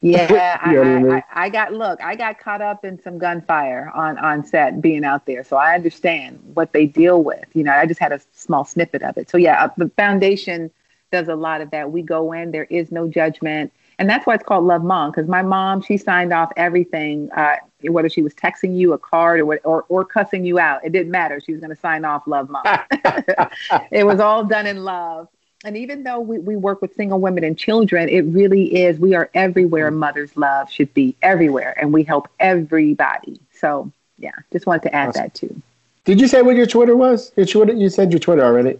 Yeah, 0.00 0.58
I, 0.62 0.72
You 0.72 0.84
know 0.84 0.84
what 0.84 0.88
I 0.88 1.02
mean? 1.02 1.22
I, 1.32 1.42
I, 1.42 1.44
I 1.46 1.48
got 1.48 1.72
look, 1.72 2.00
I 2.02 2.14
got 2.14 2.38
caught 2.38 2.60
up 2.60 2.84
in 2.84 3.00
some 3.00 3.18
gunfire 3.18 3.90
on 3.94 4.18
on 4.18 4.44
set 4.44 4.80
being 4.80 5.04
out 5.04 5.26
there, 5.26 5.44
so 5.44 5.56
I 5.56 5.74
understand 5.74 6.40
what 6.54 6.72
they 6.72 6.86
deal 6.86 7.22
with. 7.22 7.44
You 7.54 7.64
know, 7.64 7.72
I 7.72 7.86
just 7.86 8.00
had 8.00 8.12
a 8.12 8.20
small 8.32 8.64
snippet 8.64 9.02
of 9.02 9.16
it. 9.16 9.30
So 9.30 9.38
yeah, 9.38 9.64
uh, 9.64 9.68
the 9.76 9.88
foundation 9.90 10.70
does 11.10 11.28
a 11.28 11.34
lot 11.34 11.60
of 11.60 11.70
that. 11.70 11.90
We 11.90 12.02
go 12.02 12.32
in, 12.32 12.50
there 12.52 12.64
is 12.70 12.92
no 12.92 13.08
judgment, 13.08 13.72
and 13.98 14.08
that's 14.08 14.26
why 14.26 14.34
it's 14.34 14.44
called 14.44 14.64
Love 14.64 14.82
Mom. 14.84 15.10
Because 15.10 15.28
my 15.28 15.42
mom, 15.42 15.80
she 15.82 15.96
signed 15.96 16.32
off 16.32 16.50
everything, 16.56 17.30
uh, 17.32 17.56
whether 17.82 18.08
she 18.08 18.22
was 18.22 18.34
texting 18.34 18.76
you 18.76 18.92
a 18.92 18.98
card 18.98 19.40
or 19.40 19.46
what, 19.46 19.60
or 19.64 19.84
or 19.88 20.04
cussing 20.04 20.44
you 20.44 20.58
out, 20.58 20.84
it 20.84 20.92
didn't 20.92 21.10
matter. 21.12 21.40
She 21.40 21.52
was 21.52 21.60
going 21.60 21.74
to 21.74 21.80
sign 21.80 22.04
off 22.04 22.26
Love 22.26 22.48
Mom. 22.50 22.64
it 23.90 24.06
was 24.06 24.20
all 24.20 24.44
done 24.44 24.66
in 24.66 24.84
love. 24.84 25.28
And 25.64 25.78
even 25.78 26.02
though 26.02 26.20
we, 26.20 26.38
we 26.38 26.56
work 26.56 26.82
with 26.82 26.94
single 26.94 27.20
women 27.20 27.42
and 27.42 27.56
children, 27.56 28.08
it 28.10 28.20
really 28.22 28.76
is, 28.82 28.98
we 28.98 29.14
are 29.14 29.30
everywhere 29.32 29.90
mother's 29.90 30.36
love 30.36 30.70
should 30.70 30.92
be 30.92 31.16
everywhere. 31.22 31.74
And 31.80 31.90
we 31.90 32.02
help 32.02 32.28
everybody. 32.38 33.40
So, 33.50 33.90
yeah, 34.18 34.32
just 34.52 34.66
wanted 34.66 34.82
to 34.82 34.94
add 34.94 35.08
Awesome. 35.10 35.22
that 35.22 35.34
too. 35.34 35.62
Did 36.04 36.20
you 36.20 36.28
say 36.28 36.42
what 36.42 36.56
your 36.56 36.66
Twitter 36.66 36.94
was? 36.94 37.32
Your 37.36 37.46
Twitter? 37.46 37.72
You 37.72 37.88
said 37.88 38.12
your 38.12 38.18
Twitter 38.18 38.44
already. 38.44 38.78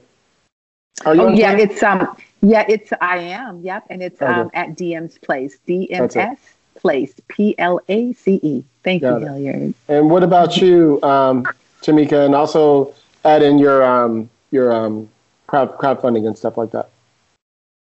Are 1.07 1.15
you 1.15 1.23
Oh, 1.23 1.29
yeah, 1.29 1.55
Twitter? 1.55 1.73
it's, 1.73 1.83
um, 1.83 2.15
yeah, 2.45 2.65
it's, 2.69 2.93
I 3.01 3.19
am. 3.19 3.63
Yep. 3.63 3.85
And 3.91 4.03
it's 4.03 4.21
Okay. 4.21 4.33
um, 4.33 4.51
at 4.55 4.77
DM's 4.77 5.19
Place, 5.19 5.59
DMS 5.67 6.37
Place, 6.77 7.15
P 7.29 7.55
L 7.59 7.81
A 7.89 8.13
C 8.13 8.39
E. 8.43 8.65
Thank 8.83 9.03
Got 9.03 9.21
you, 9.21 9.27
it. 9.27 9.31
Hilliard. 9.31 9.75
And 9.89 10.11
what 10.11 10.23
about 10.23 10.59
you, 10.59 11.03
um, 11.03 11.47
Tamika? 11.83 12.27
And 12.27 12.35
also 12.35 12.95
add 13.25 13.43
in 13.43 13.59
your 13.59 13.83
um, 13.83 14.29
your 14.51 14.73
um, 14.73 15.09
crowd 15.47 15.77
crowdfunding 15.79 16.27
and 16.27 16.37
stuff 16.37 16.57
like 16.57 16.71
that. 16.73 16.91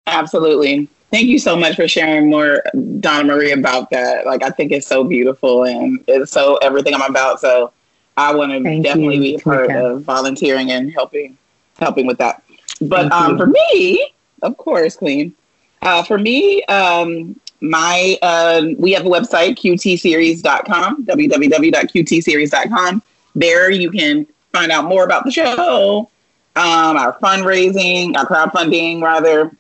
Absolutely. 0.06 0.88
Thank 1.10 1.26
you 1.26 1.38
so 1.38 1.56
much 1.56 1.76
for 1.76 1.88
sharing 1.88 2.28
more, 2.28 2.62
Donna 3.00 3.24
Marie, 3.24 3.52
about 3.52 3.88
that. 3.90 4.26
Like, 4.26 4.42
I 4.42 4.50
think 4.50 4.72
it's 4.72 4.86
so 4.86 5.04
beautiful 5.04 5.64
and 5.64 6.04
it's 6.06 6.30
so 6.32 6.56
everything 6.56 6.94
I'm 6.94 7.02
about. 7.02 7.40
So, 7.40 7.72
I 8.18 8.34
want 8.34 8.52
to 8.52 8.62
Thank 8.62 8.84
definitely 8.84 9.16
you, 9.16 9.20
be 9.22 9.34
a 9.36 9.38
part 9.38 9.70
of 9.70 10.02
volunteering 10.02 10.70
and 10.70 10.92
helping, 10.92 11.38
helping 11.78 12.06
with 12.06 12.18
that. 12.18 12.42
But 12.82 13.10
um, 13.12 13.38
for 13.38 13.46
me, 13.46 14.12
of 14.42 14.56
course, 14.56 14.96
Queen. 14.96 15.34
Uh, 15.82 16.02
for 16.02 16.18
me, 16.18 16.64
um, 16.64 17.38
my 17.60 18.16
uh, 18.22 18.62
we 18.78 18.92
have 18.92 19.04
a 19.04 19.08
website 19.08 19.56
qtseries.com 19.56 21.04
www.qtseries.com 21.04 23.02
there 23.34 23.70
you 23.70 23.90
can 23.90 24.26
find 24.52 24.70
out 24.70 24.84
more 24.84 25.04
about 25.04 25.24
the 25.24 25.30
show 25.30 26.08
um, 26.56 26.96
our 26.96 27.18
fundraising 27.18 28.16
our 28.16 28.26
crowdfunding 28.26 29.02
rather 29.02 29.50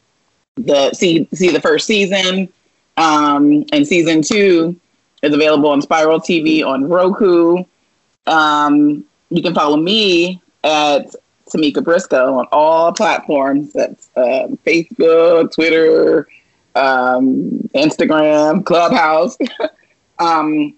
the 0.56 0.92
see 0.92 1.28
see 1.32 1.50
the 1.50 1.60
first 1.60 1.86
season 1.86 2.48
um, 2.96 3.64
and 3.72 3.86
season 3.86 4.22
two 4.22 4.78
is 5.22 5.34
available 5.34 5.68
on 5.70 5.82
spiral 5.82 6.20
tv 6.20 6.64
on 6.64 6.88
roku 6.88 7.64
um, 8.26 9.04
you 9.30 9.42
can 9.42 9.54
follow 9.54 9.76
me 9.76 10.40
at 10.62 11.14
tamika 11.48 11.82
briscoe 11.82 12.38
on 12.38 12.46
all 12.52 12.92
platforms 12.92 13.72
that's 13.72 14.10
um, 14.16 14.58
facebook 14.66 15.52
twitter 15.52 16.26
um, 16.78 17.68
Instagram, 17.74 18.64
Clubhouse. 18.64 19.36
um, 20.18 20.74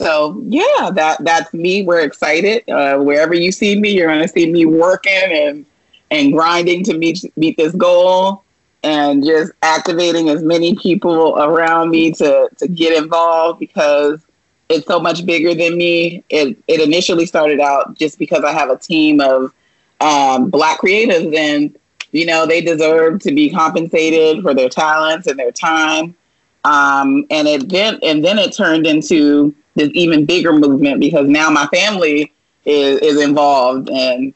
so 0.00 0.40
yeah, 0.46 0.90
that 0.94 1.18
that's 1.24 1.52
me. 1.52 1.82
We're 1.82 2.00
excited. 2.00 2.68
Uh, 2.68 2.98
wherever 2.98 3.34
you 3.34 3.50
see 3.50 3.78
me, 3.78 3.90
you're 3.90 4.08
going 4.08 4.22
to 4.22 4.28
see 4.28 4.50
me 4.50 4.64
working 4.64 5.12
and 5.12 5.66
and 6.10 6.32
grinding 6.32 6.84
to 6.84 6.96
meet 6.96 7.24
meet 7.36 7.56
this 7.56 7.74
goal, 7.74 8.44
and 8.84 9.24
just 9.24 9.52
activating 9.62 10.28
as 10.28 10.42
many 10.42 10.76
people 10.76 11.36
around 11.38 11.90
me 11.90 12.12
to 12.12 12.48
to 12.58 12.68
get 12.68 12.96
involved 12.96 13.58
because 13.58 14.20
it's 14.68 14.86
so 14.86 15.00
much 15.00 15.26
bigger 15.26 15.52
than 15.52 15.76
me. 15.76 16.22
It 16.28 16.56
it 16.68 16.80
initially 16.80 17.26
started 17.26 17.58
out 17.58 17.98
just 17.98 18.18
because 18.20 18.44
I 18.44 18.52
have 18.52 18.70
a 18.70 18.78
team 18.78 19.20
of 19.20 19.52
um, 20.00 20.50
black 20.50 20.80
creatives 20.80 21.36
and 21.36 21.76
you 22.12 22.26
know 22.26 22.46
they 22.46 22.60
deserve 22.60 23.20
to 23.20 23.32
be 23.34 23.50
compensated 23.50 24.42
for 24.42 24.54
their 24.54 24.68
talents 24.68 25.26
and 25.26 25.38
their 25.38 25.52
time. 25.52 26.16
Um, 26.64 27.26
and 27.30 27.46
it 27.48 27.68
then 27.68 27.98
and 28.02 28.24
then 28.24 28.38
it 28.38 28.54
turned 28.54 28.86
into 28.86 29.54
this 29.74 29.90
even 29.94 30.26
bigger 30.26 30.52
movement 30.52 31.00
because 31.00 31.28
now 31.28 31.50
my 31.50 31.66
family 31.68 32.32
is, 32.64 32.98
is 33.00 33.20
involved. 33.20 33.88
And 33.90 34.34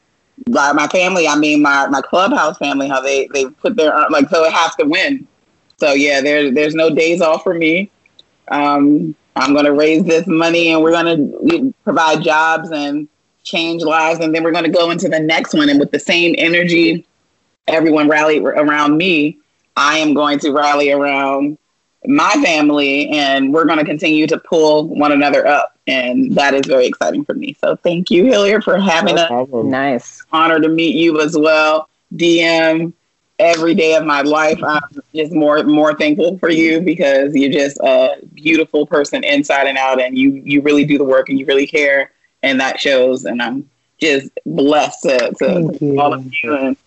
by 0.49 0.73
my 0.73 0.87
family 0.87 1.27
i 1.27 1.35
mean 1.35 1.61
my, 1.61 1.87
my 1.87 2.01
clubhouse 2.01 2.57
family 2.57 2.87
how 2.87 2.99
they 2.99 3.27
they 3.33 3.45
put 3.45 3.75
their 3.75 3.93
like 4.09 4.27
so 4.29 4.43
it 4.43 4.53
has 4.53 4.75
to 4.75 4.85
win. 4.85 5.27
So 5.77 5.93
yeah 5.93 6.21
there, 6.21 6.51
there's 6.51 6.75
no 6.75 6.89
days 6.89 7.21
off 7.21 7.43
for 7.43 7.53
me. 7.53 7.91
Um, 8.49 9.15
i'm 9.35 9.53
going 9.53 9.65
to 9.65 9.73
raise 9.73 10.03
this 10.03 10.27
money 10.27 10.69
and 10.69 10.81
we're 10.81 10.91
going 10.91 11.31
to 11.49 11.73
provide 11.83 12.21
jobs 12.21 12.71
and 12.71 13.07
change 13.43 13.83
lives 13.83 14.19
and 14.19 14.33
then 14.33 14.43
we're 14.43 14.51
going 14.51 14.63
to 14.63 14.69
go 14.71 14.91
into 14.91 15.07
the 15.09 15.19
next 15.19 15.53
one 15.53 15.69
and 15.69 15.79
with 15.79 15.91
the 15.91 15.99
same 15.99 16.35
energy 16.37 17.05
everyone 17.67 18.07
rallied 18.09 18.43
around 18.43 18.97
me, 18.97 19.37
I 19.75 19.97
am 19.99 20.13
going 20.13 20.39
to 20.39 20.51
rally 20.51 20.91
around 20.91 21.57
my 22.05 22.31
family 22.43 23.09
and 23.09 23.53
we're 23.53 23.65
going 23.65 23.79
to 23.79 23.85
continue 23.85 24.27
to 24.27 24.37
pull 24.37 24.87
one 24.87 25.11
another 25.11 25.47
up. 25.47 25.77
And 25.87 26.33
that 26.35 26.53
is 26.53 26.65
very 26.65 26.85
exciting 26.85 27.25
for 27.25 27.33
me. 27.33 27.55
So 27.59 27.75
thank 27.77 28.11
you, 28.11 28.25
Hilliard, 28.25 28.63
for 28.63 28.77
having 28.77 29.15
No 29.15 29.21
us. 29.21 29.27
problem. 29.27 29.69
Nice. 29.69 30.23
Honor 30.31 30.59
to 30.59 30.69
meet 30.69 30.95
you 30.95 31.21
as 31.21 31.37
well. 31.37 31.89
DM 32.15 32.93
every 33.39 33.73
day 33.73 33.95
of 33.95 34.05
my 34.05 34.21
life. 34.21 34.61
I'm 34.63 34.81
just 35.15 35.33
more 35.33 35.63
more 35.63 35.93
thankful 35.95 36.37
for 36.37 36.49
you 36.49 36.79
because 36.81 37.35
you're 37.35 37.51
just 37.51 37.77
a 37.79 38.17
beautiful 38.33 38.85
person 38.85 39.23
inside 39.23 39.67
and 39.67 39.77
out 39.77 39.99
and 39.99 40.17
you 40.17 40.31
you 40.45 40.61
really 40.61 40.85
do 40.85 40.97
the 40.97 41.03
work 41.03 41.29
and 41.29 41.39
you 41.39 41.45
really 41.45 41.67
care 41.67 42.11
and 42.43 42.59
that 42.59 42.79
shows 42.79 43.25
and 43.25 43.41
I'm 43.41 43.69
just 43.99 44.29
blessed 44.45 45.03
to, 45.03 45.33
to 45.39 45.77
you. 45.81 45.99
all 45.99 46.13
of 46.13 46.31
you 46.43 46.55
and 46.55 46.77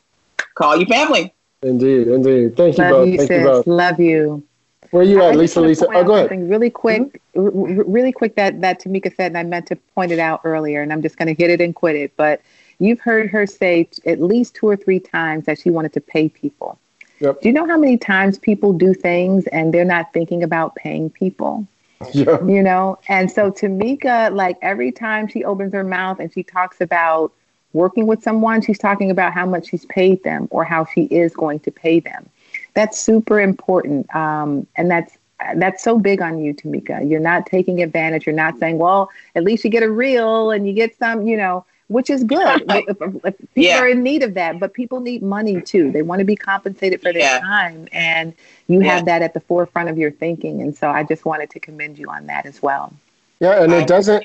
call 0.54 0.76
you 0.76 0.86
family. 0.86 1.32
Indeed, 1.62 2.08
indeed. 2.08 2.56
Thank 2.56 2.78
you 2.78 2.84
Love 2.84 2.92
both. 2.92 3.08
you, 3.08 3.16
Thank 3.18 3.30
you 3.30 3.44
both. 3.44 3.66
Love 3.66 3.98
you. 3.98 4.42
Where 4.90 5.02
are 5.02 5.06
you 5.06 5.22
I 5.22 5.28
at, 5.28 5.32
just 5.32 5.56
Lisa? 5.56 5.60
Lisa. 5.60 5.86
Oh, 5.88 6.04
go 6.04 6.14
ahead. 6.14 6.28
Something 6.28 6.48
really 6.48 6.70
quick, 6.70 7.20
mm-hmm. 7.34 7.40
r- 7.40 7.80
r- 7.80 7.84
really 7.84 8.12
quick 8.12 8.36
that 8.36 8.60
that 8.60 8.80
Tamika 8.80 9.14
said, 9.16 9.32
and 9.32 9.38
I 9.38 9.42
meant 9.42 9.66
to 9.68 9.76
point 9.94 10.12
it 10.12 10.18
out 10.18 10.42
earlier, 10.44 10.82
and 10.82 10.92
I'm 10.92 11.02
just 11.02 11.16
going 11.16 11.34
to 11.34 11.34
hit 11.34 11.50
it 11.50 11.60
and 11.60 11.74
quit 11.74 11.96
it. 11.96 12.16
But 12.16 12.40
you've 12.78 13.00
heard 13.00 13.28
her 13.30 13.46
say 13.46 13.84
t- 13.84 14.02
at 14.06 14.20
least 14.20 14.54
two 14.54 14.68
or 14.68 14.76
three 14.76 15.00
times 15.00 15.46
that 15.46 15.58
she 15.58 15.70
wanted 15.70 15.92
to 15.94 16.00
pay 16.00 16.28
people. 16.28 16.78
Yep. 17.20 17.40
Do 17.40 17.48
you 17.48 17.54
know 17.54 17.66
how 17.66 17.78
many 17.78 17.96
times 17.96 18.38
people 18.38 18.72
do 18.72 18.92
things 18.92 19.46
and 19.48 19.72
they're 19.72 19.84
not 19.84 20.12
thinking 20.12 20.42
about 20.42 20.74
paying 20.76 21.08
people? 21.10 21.66
Yeah. 22.12 22.44
you 22.44 22.62
know? 22.62 22.98
And 23.08 23.30
so 23.30 23.50
tamika 23.50 24.32
like 24.34 24.58
every 24.62 24.92
time 24.92 25.28
she 25.28 25.44
opens 25.44 25.72
her 25.72 25.84
mouth 25.84 26.20
and 26.20 26.32
she 26.32 26.42
talks 26.42 26.80
about 26.80 27.32
working 27.72 28.06
with 28.06 28.22
someone 28.22 28.60
she's 28.62 28.78
talking 28.78 29.10
about 29.10 29.32
how 29.32 29.46
much 29.46 29.68
she's 29.68 29.84
paid 29.86 30.22
them 30.24 30.48
or 30.50 30.64
how 30.64 30.84
she 30.84 31.04
is 31.04 31.34
going 31.34 31.60
to 31.60 31.70
pay 31.70 32.00
them. 32.00 32.28
That's 32.74 32.98
super 32.98 33.40
important 33.40 34.14
um, 34.14 34.66
and 34.76 34.90
that's 34.90 35.18
that's 35.56 35.82
so 35.82 35.98
big 35.98 36.22
on 36.22 36.38
you 36.42 36.54
tamika. 36.54 37.08
You're 37.08 37.20
not 37.20 37.46
taking 37.46 37.82
advantage. 37.82 38.26
You're 38.26 38.34
not 38.34 38.58
saying 38.58 38.78
well 38.78 39.10
at 39.34 39.44
least 39.44 39.64
you 39.64 39.70
get 39.70 39.82
a 39.82 39.90
reel 39.90 40.50
and 40.50 40.66
you 40.66 40.72
get 40.74 40.96
some 40.98 41.26
you 41.26 41.36
know 41.36 41.64
which 41.88 42.10
is 42.10 42.24
good 42.24 42.62
if, 42.68 42.88
if- 42.88 43.14
if 43.24 43.38
people 43.38 43.38
Yeah. 43.54 43.80
are 43.80 43.88
in 43.88 44.02
need 44.02 44.22
of 44.22 44.34
that 44.34 44.58
but 44.58 44.72
people 44.74 45.00
need 45.00 45.22
money 45.22 45.60
too 45.60 45.90
they 45.92 46.02
want 46.02 46.18
to 46.20 46.24
be 46.24 46.36
compensated 46.36 47.00
for 47.02 47.12
their 47.12 47.22
Yeah. 47.22 47.40
time 47.40 47.88
and 47.92 48.34
you 48.68 48.82
Yeah. 48.82 48.94
have 48.96 49.04
that 49.06 49.22
at 49.22 49.34
the 49.34 49.40
forefront 49.40 49.88
of 49.88 49.96
your 49.98 50.10
thinking 50.10 50.60
and 50.62 50.76
so 50.76 50.88
i 50.90 51.02
just 51.02 51.24
wanted 51.24 51.50
to 51.50 51.60
commend 51.60 51.98
you 51.98 52.08
on 52.10 52.26
that 52.26 52.46
as 52.46 52.60
well 52.62 52.92
Yeah, 53.40 53.62
and 53.62 53.72
I- 53.72 53.78
it 53.82 53.86
doesn't 53.88 54.24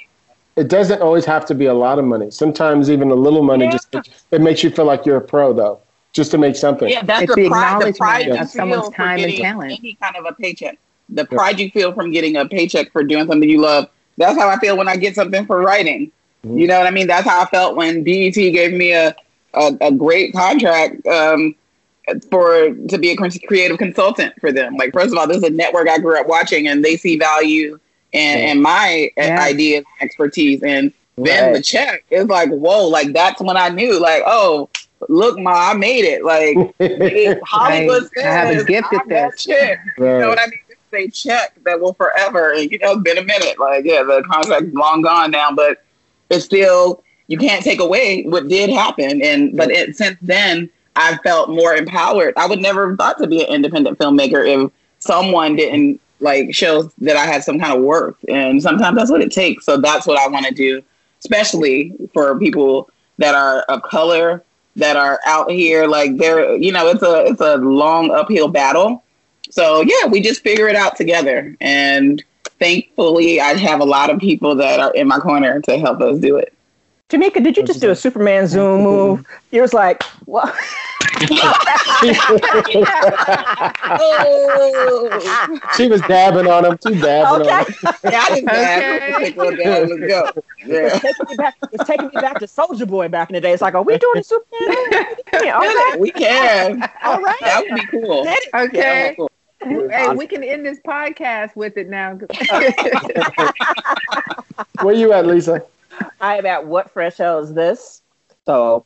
it 0.58 0.68
doesn't 0.68 1.02
always 1.02 1.24
have 1.26 1.46
to 1.46 1.56
be 1.56 1.68
a 1.68 1.74
lot 1.74 1.98
of 1.98 2.04
money. 2.04 2.30
Sometimes 2.30 2.90
even 2.90 3.10
a 3.10 3.16
little 3.16 3.42
money 3.42 3.64
Yeah. 3.66 3.72
just 3.72 3.96
it 4.32 4.42
makes 4.42 4.64
you 4.66 4.70
feel 4.70 4.84
like 4.84 5.06
you're 5.06 5.16
a 5.16 5.22
pro 5.22 5.54
though, 5.54 5.80
just 6.12 6.30
to 6.32 6.38
make 6.38 6.58
something. 6.58 6.90
Yeah, 6.90 7.04
that's 7.04 7.24
It's 7.24 7.36
the 7.36 7.44
the 7.44 7.48
pride. 7.50 7.82
The 7.82 7.94
pride 7.94 8.22
acknowledgement 8.24 8.42
of 8.42 8.50
someone's 8.50 8.90
time 8.94 9.20
and 9.24 9.34
talent. 9.38 9.72
any 9.80 9.94
kind 10.02 10.16
of 10.18 10.26
a 10.26 10.34
paycheck. 10.34 10.78
The 11.08 11.24
pride 11.24 11.58
you 11.58 11.72
feel 11.72 11.94
from 11.94 12.12
getting 12.12 12.36
a 12.36 12.46
paycheck 12.46 12.92
for 12.92 13.02
doing 13.02 13.28
something 13.28 13.50
you 13.50 13.62
love. 13.62 13.88
That's 14.18 14.38
how 14.38 14.50
I 14.50 14.58
feel 14.60 14.76
when 14.78 14.90
I 14.90 14.98
get 14.98 15.16
something 15.16 15.46
for 15.46 15.62
writing. 15.62 16.12
You 16.44 16.68
know 16.68 16.78
what 16.80 16.88
I 16.88 16.92
mean? 16.92 17.08
That's 17.08 17.28
how 17.28 17.42
I 17.42 17.46
felt 17.46 17.76
when 17.76 18.04
BET 18.04 18.34
gave 18.34 18.74
me 18.74 18.94
a 18.94 19.16
a, 19.54 19.74
a 19.82 19.92
great 19.92 20.34
contract 20.34 21.06
um, 21.08 21.54
for 22.30 22.74
to 22.74 22.98
be 22.98 23.12
a 23.12 23.16
creative 23.48 23.78
consultant 23.78 24.34
for 24.40 24.52
them. 24.52 24.76
Like, 24.78 24.94
first 24.94 25.12
of 25.12 25.18
all, 25.18 25.28
this 25.28 25.38
is 25.38 25.44
a 25.44 25.50
network 25.50 25.88
I 25.90 26.00
grew 26.00 26.20
up 26.20 26.28
watching, 26.28 26.68
and 26.68 26.84
they 26.84 26.96
see 26.98 27.18
value 27.18 27.80
in, 28.12 28.40
in 28.40 28.62
my 28.62 29.10
uh, 29.18 29.22
Yeah. 29.24 29.42
ideas, 29.42 29.84
and 30.00 30.08
expertise, 30.10 30.64
and 30.64 30.92
then 31.18 31.54
the 31.54 31.62
check 31.62 32.06
is 32.10 32.26
like, 32.26 32.50
whoa! 32.50 32.88
Like 32.88 33.14
that's 33.14 33.42
when 33.42 33.58
I 33.58 33.70
knew, 33.70 34.00
like, 34.00 34.24
oh, 34.26 34.70
look, 35.10 35.38
ma, 35.38 35.72
I 35.72 35.74
made 35.76 36.06
it. 36.06 36.24
Like 36.24 36.56
Hollywood 37.44 38.04
Right. 38.16 38.26
I 38.26 38.32
have 38.32 38.50
a 38.50 38.64
gift 38.64 38.94
at 38.94 39.08
that 39.10 39.32
this. 39.34 39.44
chick. 39.44 39.80
You 39.98 40.04
know 40.06 40.30
what 40.30 40.40
I 40.40 40.48
mean? 40.48 40.60
They 40.92 41.08
check 41.08 41.54
that 41.64 41.80
will 41.80 41.94
forever. 41.94 42.52
And 42.54 42.70
you 42.72 42.80
know, 42.80 42.94
it's 42.94 43.02
been 43.02 43.18
a 43.18 43.24
minute. 43.24 43.60
Like, 43.60 43.86
yeah, 43.86 44.04
the 44.04 44.24
contract's 44.30 44.74
long 44.74 45.02
gone 45.02 45.32
now, 45.32 45.52
but 45.52 45.84
it's 46.32 46.46
still 46.46 47.04
you 47.28 47.38
can't 47.38 47.64
take 47.64 47.80
away 47.80 48.24
what 48.24 48.48
did 48.48 48.70
happen. 48.70 49.22
And 49.22 49.56
but 49.56 49.72
it, 49.72 49.96
since 49.96 50.18
then, 50.22 50.70
I've 50.96 51.22
felt 51.22 51.50
more 51.50 51.76
empowered. 51.76 52.34
I 52.36 52.46
would 52.48 52.62
never 52.62 52.90
have 52.90 52.98
thought 52.98 53.18
to 53.20 53.28
be 53.28 53.42
an 53.44 53.54
independent 53.54 53.98
filmmaker 53.98 54.46
if 54.48 54.72
someone 55.00 55.56
didn't 55.56 56.02
like 56.20 56.54
show 56.54 56.84
that 57.00 57.16
I 57.16 57.26
had 57.26 57.44
some 57.44 57.60
kind 57.60 57.74
of 57.74 57.84
worth. 57.84 58.18
And 58.28 58.62
sometimes 58.62 58.98
that's 58.98 59.12
what 59.12 59.22
it 59.22 59.32
takes. 59.32 59.66
So 59.66 59.78
that's 59.78 60.06
what 60.06 60.20
I 60.20 60.28
want 60.28 60.46
to 60.48 60.54
do, 60.54 60.84
especially 61.20 61.94
for 62.14 62.38
people 62.38 62.90
that 63.18 63.34
are 63.34 63.62
of 63.64 63.82
color 63.84 64.44
that 64.76 64.96
are 64.98 65.20
out 65.26 65.50
here. 65.52 65.88
Like 65.88 66.18
they're, 66.18 66.56
you 66.56 66.72
know, 66.72 66.88
it's 66.88 67.04
a 67.04 67.26
it's 67.26 67.42
a 67.42 67.58
long 67.58 68.12
uphill 68.12 68.50
battle. 68.50 69.04
So 69.50 69.82
yeah, 69.82 70.08
we 70.08 70.22
just 70.22 70.44
figure 70.44 70.68
it 70.68 70.76
out 70.76 70.96
together. 70.96 71.56
And 71.62 72.24
thankfully, 72.62 73.42
I 73.42 73.56
have 73.56 73.82
a 73.82 73.86
lot 73.86 74.10
of 74.10 74.20
people 74.20 74.56
that 74.56 74.80
are 74.80 74.94
in 74.94 75.08
my 75.08 75.20
corner 75.20 75.60
to 75.62 75.80
help 75.80 76.00
us 76.00 76.20
do 76.20 76.38
it. 76.38 76.54
Tamika, 77.10 77.44
did 77.44 77.58
you 77.58 77.64
just 77.64 77.82
do 77.82 77.90
a 77.90 77.96
Superman 77.96 78.48
zoom 78.48 78.84
move? 78.84 79.26
You 79.52 79.62
was 79.62 79.74
like, 79.74 80.02
what? 80.26 80.56
oh. 84.00 85.58
She 85.76 85.88
was 85.88 86.02
dabbing 86.02 86.48
on 86.48 86.66
him. 86.66 86.78
She 86.86 87.00
dabbing 87.02 87.48
on 87.48 87.66
him. 87.66 87.76
Yeah, 88.06 88.24
I 88.24 88.30
just 88.30 88.44
Okay. 88.44 89.16
Take 89.18 89.38
one 89.38 89.58
down. 89.58 89.90
Let's 89.90 90.08
go. 90.08 90.32
Yeah. 90.66 90.78
It's 90.86 91.02
taking 91.02 91.26
me 91.30 91.36
back. 91.36 91.56
It's 91.74 91.84
taking 91.84 92.06
me 92.08 92.22
back 92.22 92.40
to 92.40 92.46
Soulja 92.46 92.88
Boy 92.88 93.10
back 93.10 93.30
in 93.30 93.34
the 93.34 93.42
day. 93.42 93.52
It's 93.52 93.62
like, 93.62 93.74
are 93.74 93.84
we 93.84 93.98
doing 93.98 94.20
a 94.20 94.24
Superman? 94.24 94.76
Yeah, 95.44 95.60
okay. 95.92 96.00
We 96.00 96.12
can. 96.12 96.82
All 97.04 97.20
right. 97.20 97.38
That 97.42 97.64
would 97.64 97.76
be 97.76 97.88
cool. 97.88 98.26
Okay. 98.56 99.14
cool. 99.18 99.30
Hey, 99.64 100.14
we 100.16 100.28
can 100.28 100.44
end 100.44 100.66
this 100.66 100.80
podcast 100.80 101.56
with 101.56 101.78
it 101.78 101.90
now. 101.90 102.18
Where 104.82 104.96
you 104.96 105.14
at, 105.14 105.28
Lisa? 105.28 105.64
I 106.20 106.38
am 106.38 106.46
at 106.46 106.66
what 106.66 106.92
fresh 106.92 107.18
hell 107.18 107.40
is 107.40 107.54
this? 107.54 108.02
So 108.46 108.86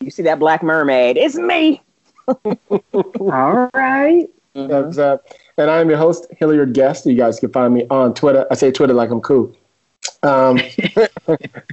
you 0.00 0.10
see 0.10 0.22
that 0.24 0.38
black 0.38 0.62
mermaid? 0.62 1.16
It's 1.16 1.36
me. 1.36 1.82
All 3.20 3.70
right. 3.74 4.28
That's, 4.54 4.98
uh, 4.98 5.18
and 5.58 5.70
I'm 5.70 5.88
your 5.88 5.98
host, 5.98 6.26
Hilliard 6.38 6.72
Guest. 6.72 7.06
You 7.06 7.14
guys 7.14 7.38
can 7.38 7.52
find 7.52 7.74
me 7.74 7.86
on 7.90 8.14
Twitter. 8.14 8.46
I 8.50 8.54
say 8.54 8.72
Twitter 8.72 8.94
like 8.94 9.10
I'm 9.10 9.20
cool. 9.20 9.54
Um, 10.22 10.58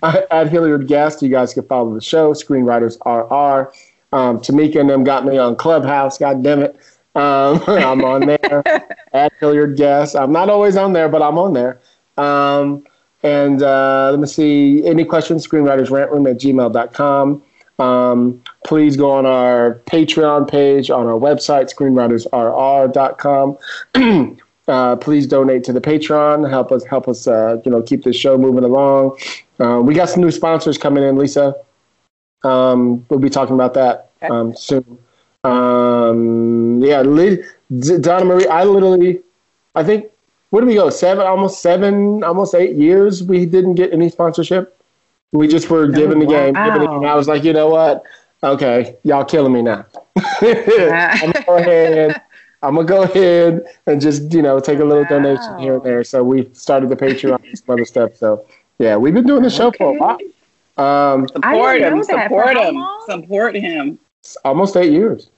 at 0.04 0.50
Hilliard 0.50 0.88
Guest, 0.88 1.22
you 1.22 1.30
guys 1.30 1.54
can 1.54 1.64
follow 1.64 1.94
the 1.94 2.02
show, 2.02 2.34
Screenwriters 2.34 2.98
RR. 3.06 3.72
Um, 4.12 4.40
Tamika 4.40 4.80
and 4.80 4.90
them 4.90 5.04
got 5.04 5.26
me 5.26 5.38
on 5.38 5.56
Clubhouse. 5.56 6.18
God 6.18 6.44
damn 6.44 6.62
it. 6.62 6.78
Um, 7.16 7.64
I'm 7.68 8.04
on 8.04 8.26
there 8.26 8.64
at 9.14 9.34
Hilliard 9.40 9.78
Guest. 9.78 10.16
I'm 10.16 10.32
not 10.32 10.50
always 10.50 10.78
on 10.78 10.94
there, 10.94 11.10
but 11.10 11.22
I'm 11.22 11.38
on 11.38 11.54
there. 11.54 11.80
Um, 12.18 12.84
and 13.24 13.64
uh, 13.64 14.10
let 14.12 14.20
me 14.20 14.28
see. 14.28 14.86
Any 14.86 15.06
questions? 15.06 15.48
Screenwritersrantroom 15.48 16.30
at 16.30 16.40
gmail.com. 16.40 17.42
Um, 17.80 18.44
please 18.66 18.98
go 18.98 19.12
on 19.12 19.26
our 19.26 19.82
Patreon 19.86 20.50
page, 20.50 20.92
on 20.92 21.08
our 21.08 21.20
website, 21.20 21.74
screenwritersrr.com. 21.74 24.40
uh, 24.68 24.96
please 24.98 25.28
donate 25.28 25.64
to 25.64 25.74
the 25.74 25.82
Patreon. 25.82 26.50
Help 26.50 26.72
us, 26.72 26.84
help 26.86 27.08
us, 27.08 27.28
uh, 27.28 27.62
you 27.66 27.72
know, 27.72 27.82
keep 27.82 28.04
this 28.04 28.16
show 28.16 28.38
moving 28.38 28.64
along. 28.64 29.18
Uh, 29.60 29.82
we 29.82 29.94
got 29.94 30.10
some 30.10 30.22
new 30.22 30.32
sponsors 30.32 30.78
coming 30.78 31.04
in, 31.04 31.16
Lisa. 31.16 31.56
Um, 32.44 33.06
we'll 33.10 33.20
be 33.20 33.30
talking 33.30 33.56
about 33.56 33.74
that 33.74 34.12
um, 34.22 34.56
soon. 34.56 35.00
Um, 35.44 36.82
yeah, 36.82 37.02
li- 37.02 37.44
D- 37.78 37.98
Donna 38.00 38.26
Marie, 38.26 38.48
I 38.48 38.64
literally, 38.64 39.22
I 39.76 39.84
think, 39.84 40.12
where 40.50 40.62
do 40.62 40.68
we 40.68 40.76
go? 40.76 40.90
Seven, 40.90 41.26
almost 41.26 41.62
seven, 41.62 42.24
almost 42.24 42.54
eight 42.56 42.76
years. 42.76 43.24
We 43.24 43.46
didn't 43.46 43.76
get 43.76 43.92
any 43.92 44.10
sponsorship. 44.10 44.80
We 45.32 45.48
just 45.48 45.70
were 45.70 45.88
giving 45.88 46.20
the 46.20 46.28
game. 46.28 46.54
Giving 46.54 46.82
the 46.82 46.86
wow. 46.86 47.00
game. 47.00 47.10
I 47.10 47.16
was 47.16 47.28
like, 47.28 47.44
you 47.44 47.54
know 47.54 47.70
what? 47.70 48.04
Okay, 48.44 48.98
y'all 49.04 49.26
killing 49.26 49.52
me 49.52 49.62
now. 49.62 49.86
I'm 50.18 51.32
gonna 51.32 51.44
go 51.46 51.58
ahead. 51.58 52.22
I'm 52.62 52.76
gonna 52.76 52.88
go 52.88 53.04
ahead 53.04 53.64
and 53.88 54.00
just 54.00 54.32
you 54.32 54.42
know 54.42 54.60
take 54.60 54.80
a 54.80 54.86
little 54.86 55.06
donation 55.06 55.58
here 55.60 55.76
and 55.76 55.84
there. 55.84 56.04
So 56.04 56.24
we 56.24 56.50
started 56.54 56.90
the 56.90 56.96
Patreon 56.96 57.44
and 57.46 57.58
some 57.58 57.74
other 57.74 57.86
stuff. 57.86 58.16
So 58.16 58.46
yeah, 58.78 58.96
we've 58.96 59.14
been 59.14 59.26
doing 59.26 59.44
the 59.44 59.50
show 59.50 59.72
for 59.72 59.96
a 59.96 60.00
while. 60.00 60.18
Um, 60.78 61.28
Support 61.30 61.82
him. 61.82 61.98
know 61.98 62.04
that. 62.04 62.30
For 62.30 62.44
Support 62.44 62.58
him. 62.58 62.84
Support 63.08 63.56
him. 63.56 64.00
Almost 64.44 64.76
eight 64.78 64.92
years. 64.92 65.30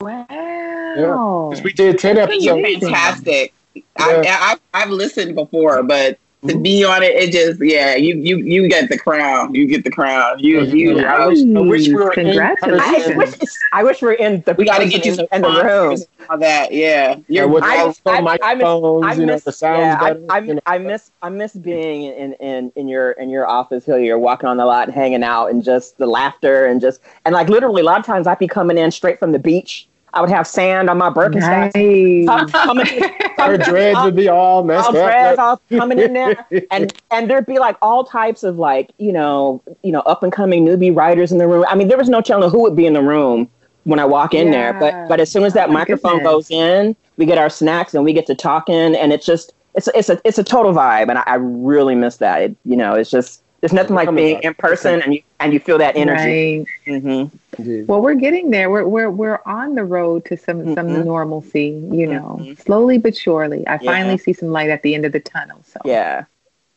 Wow. 0.00 1.50
'Cause 1.52 1.62
We 1.62 1.72
did 1.72 1.98
ten 1.98 2.16
You're 2.16 2.24
episodes. 2.58 2.80
fantastic. 2.84 3.52
Yeah. 3.74 3.82
I, 3.98 4.56
I, 4.74 4.82
I've 4.82 4.90
listened 4.90 5.34
before, 5.34 5.82
but 5.82 6.18
to 6.46 6.58
be 6.58 6.84
on 6.84 7.02
it, 7.02 7.14
it 7.14 7.32
just 7.32 7.60
yeah. 7.62 7.94
You 7.96 8.16
you 8.16 8.38
you 8.38 8.68
get 8.68 8.88
the 8.88 8.98
crown. 8.98 9.54
You 9.54 9.66
get 9.66 9.84
the 9.84 9.90
crown. 9.90 10.38
You 10.38 10.62
you. 10.64 10.98
I 11.00 11.26
wish, 11.26 11.38
I 11.40 11.60
wish 11.60 11.88
we 11.88 11.94
were 11.94 12.12
in 12.12 12.38
I 12.38 13.16
wish, 13.16 13.34
I 13.72 13.82
wish 13.84 14.02
we 14.02 14.08
were 14.08 14.14
in 14.14 14.42
the 14.46 14.54
we 14.54 14.64
got 14.64 14.78
to 14.78 14.88
get 14.88 15.04
you 15.04 15.14
some 15.14 15.26
in 15.32 15.42
the 15.42 15.48
room. 15.64 15.98
all 16.28 16.38
that. 16.38 16.72
Yeah, 16.72 17.16
Yeah, 17.28 17.42
you're 17.42 17.48
with 17.48 17.64
I- 17.64 17.78
all 17.78 17.92
the 17.92 18.10
I- 18.10 18.38
I 18.42 18.54
miss- 18.54 19.18
you 19.18 19.26
know, 19.26 19.38
the 19.38 19.52
sounds 19.52 19.78
yeah, 19.80 19.98
I. 20.00 20.36
I, 20.36 20.38
you 20.40 20.54
know. 20.54 20.60
I 20.66 20.78
miss, 20.78 21.10
I 21.22 21.28
miss 21.28 21.52
being 21.54 22.04
in, 22.04 22.32
in, 22.34 22.72
in 22.76 22.88
your, 22.88 23.12
in 23.12 23.28
your 23.30 23.46
office 23.46 23.84
here. 23.84 23.98
You're 23.98 24.18
walking 24.18 24.48
on 24.48 24.56
the 24.56 24.66
lot, 24.66 24.90
hanging 24.90 25.22
out, 25.22 25.48
and 25.50 25.62
just 25.64 25.98
the 25.98 26.06
laughter, 26.06 26.66
and 26.66 26.80
just, 26.80 27.00
and 27.24 27.32
like 27.32 27.48
literally, 27.48 27.80
a 27.82 27.84
lot 27.84 27.98
of 28.00 28.06
times 28.06 28.26
I'd 28.26 28.38
be 28.38 28.48
coming 28.48 28.76
in 28.78 28.90
straight 28.90 29.18
from 29.18 29.32
the 29.32 29.38
beach. 29.38 29.88
I 30.14 30.20
would 30.20 30.30
have 30.30 30.46
sand 30.46 30.88
on 30.88 30.98
my 30.98 31.10
Birkenstocks. 31.10 31.74
Nice. 31.74 32.50
Coming, 32.50 32.86
Her 33.38 33.58
dreads 33.58 33.98
would 34.02 34.16
be 34.16 34.28
all 34.28 34.64
messed 34.64 34.88
all 34.88 34.96
up. 34.96 35.04
dreads 35.06 35.38
all 35.38 35.60
coming 35.70 35.98
in 35.98 36.14
there, 36.14 36.46
and 36.70 36.92
and 37.10 37.28
there'd 37.30 37.46
be 37.46 37.58
like 37.58 37.76
all 37.82 38.04
types 38.04 38.42
of 38.42 38.58
like 38.58 38.90
you 38.98 39.12
know 39.12 39.62
you 39.82 39.92
know 39.92 40.00
up 40.00 40.22
and 40.22 40.32
coming 40.32 40.64
newbie 40.64 40.94
writers 40.94 41.32
in 41.32 41.38
the 41.38 41.46
room. 41.46 41.64
I 41.68 41.74
mean, 41.74 41.88
there 41.88 41.98
was 41.98 42.08
no 42.08 42.20
telling 42.20 42.50
who 42.50 42.60
would 42.62 42.76
be 42.76 42.86
in 42.86 42.94
the 42.94 43.02
room 43.02 43.48
when 43.84 43.98
I 43.98 44.04
walk 44.06 44.32
in 44.34 44.50
there. 44.50 44.72
But 44.72 45.08
but 45.08 45.20
as 45.20 45.30
soon 45.30 45.44
as 45.44 45.52
that 45.54 45.68
Oh 45.68 45.72
microphone 45.72 46.18
goodness. 46.18 46.32
goes 46.32 46.50
in, 46.50 46.96
we 47.18 47.26
get 47.26 47.38
our 47.38 47.50
snacks 47.50 47.94
and 47.94 48.04
we 48.04 48.12
get 48.12 48.26
to 48.26 48.34
talking, 48.34 48.94
and 48.96 49.12
it's 49.12 49.26
just 49.26 49.52
it's 49.74 49.88
it's 49.94 50.08
a 50.08 50.18
it's 50.24 50.38
a 50.38 50.44
total 50.44 50.72
vibe, 50.72 51.08
and 51.10 51.18
I, 51.18 51.24
I 51.26 51.34
really 51.36 51.94
miss 51.94 52.16
that. 52.18 52.40
It, 52.42 52.56
you 52.64 52.76
know, 52.76 52.94
it's 52.94 53.10
just 53.10 53.42
there's 53.60 53.72
nothing 53.72 53.94
like 53.96 54.14
being 54.14 54.40
in 54.42 54.54
person 54.54 55.02
and 55.02 55.14
you 55.14 55.22
and 55.40 55.52
you 55.52 55.60
feel 55.60 55.78
that 55.78 55.96
energy. 55.96 56.66
Right. 56.86 57.02
hmm 57.02 57.84
Well, 57.86 58.00
we're 58.02 58.14
getting 58.14 58.50
there. 58.50 58.70
We're 58.70 58.86
we're 58.86 59.10
we're 59.10 59.40
on 59.46 59.74
the 59.74 59.84
road 59.84 60.24
to 60.26 60.36
some 60.36 60.74
some 60.74 60.88
Mhm. 60.88 61.04
normalcy. 61.04 61.68
You 61.90 62.06
know, 62.06 62.38
Mhm. 62.40 62.60
slowly 62.60 62.98
but 62.98 63.16
surely. 63.16 63.66
I 63.66 63.78
Yeah. 63.80 63.90
finally 63.92 64.18
see 64.18 64.32
some 64.32 64.50
light 64.50 64.70
at 64.70 64.82
the 64.82 64.94
end 64.94 65.04
of 65.06 65.12
the 65.12 65.20
tunnel. 65.20 65.58
So 65.64 65.80
Yeah. 65.84 66.24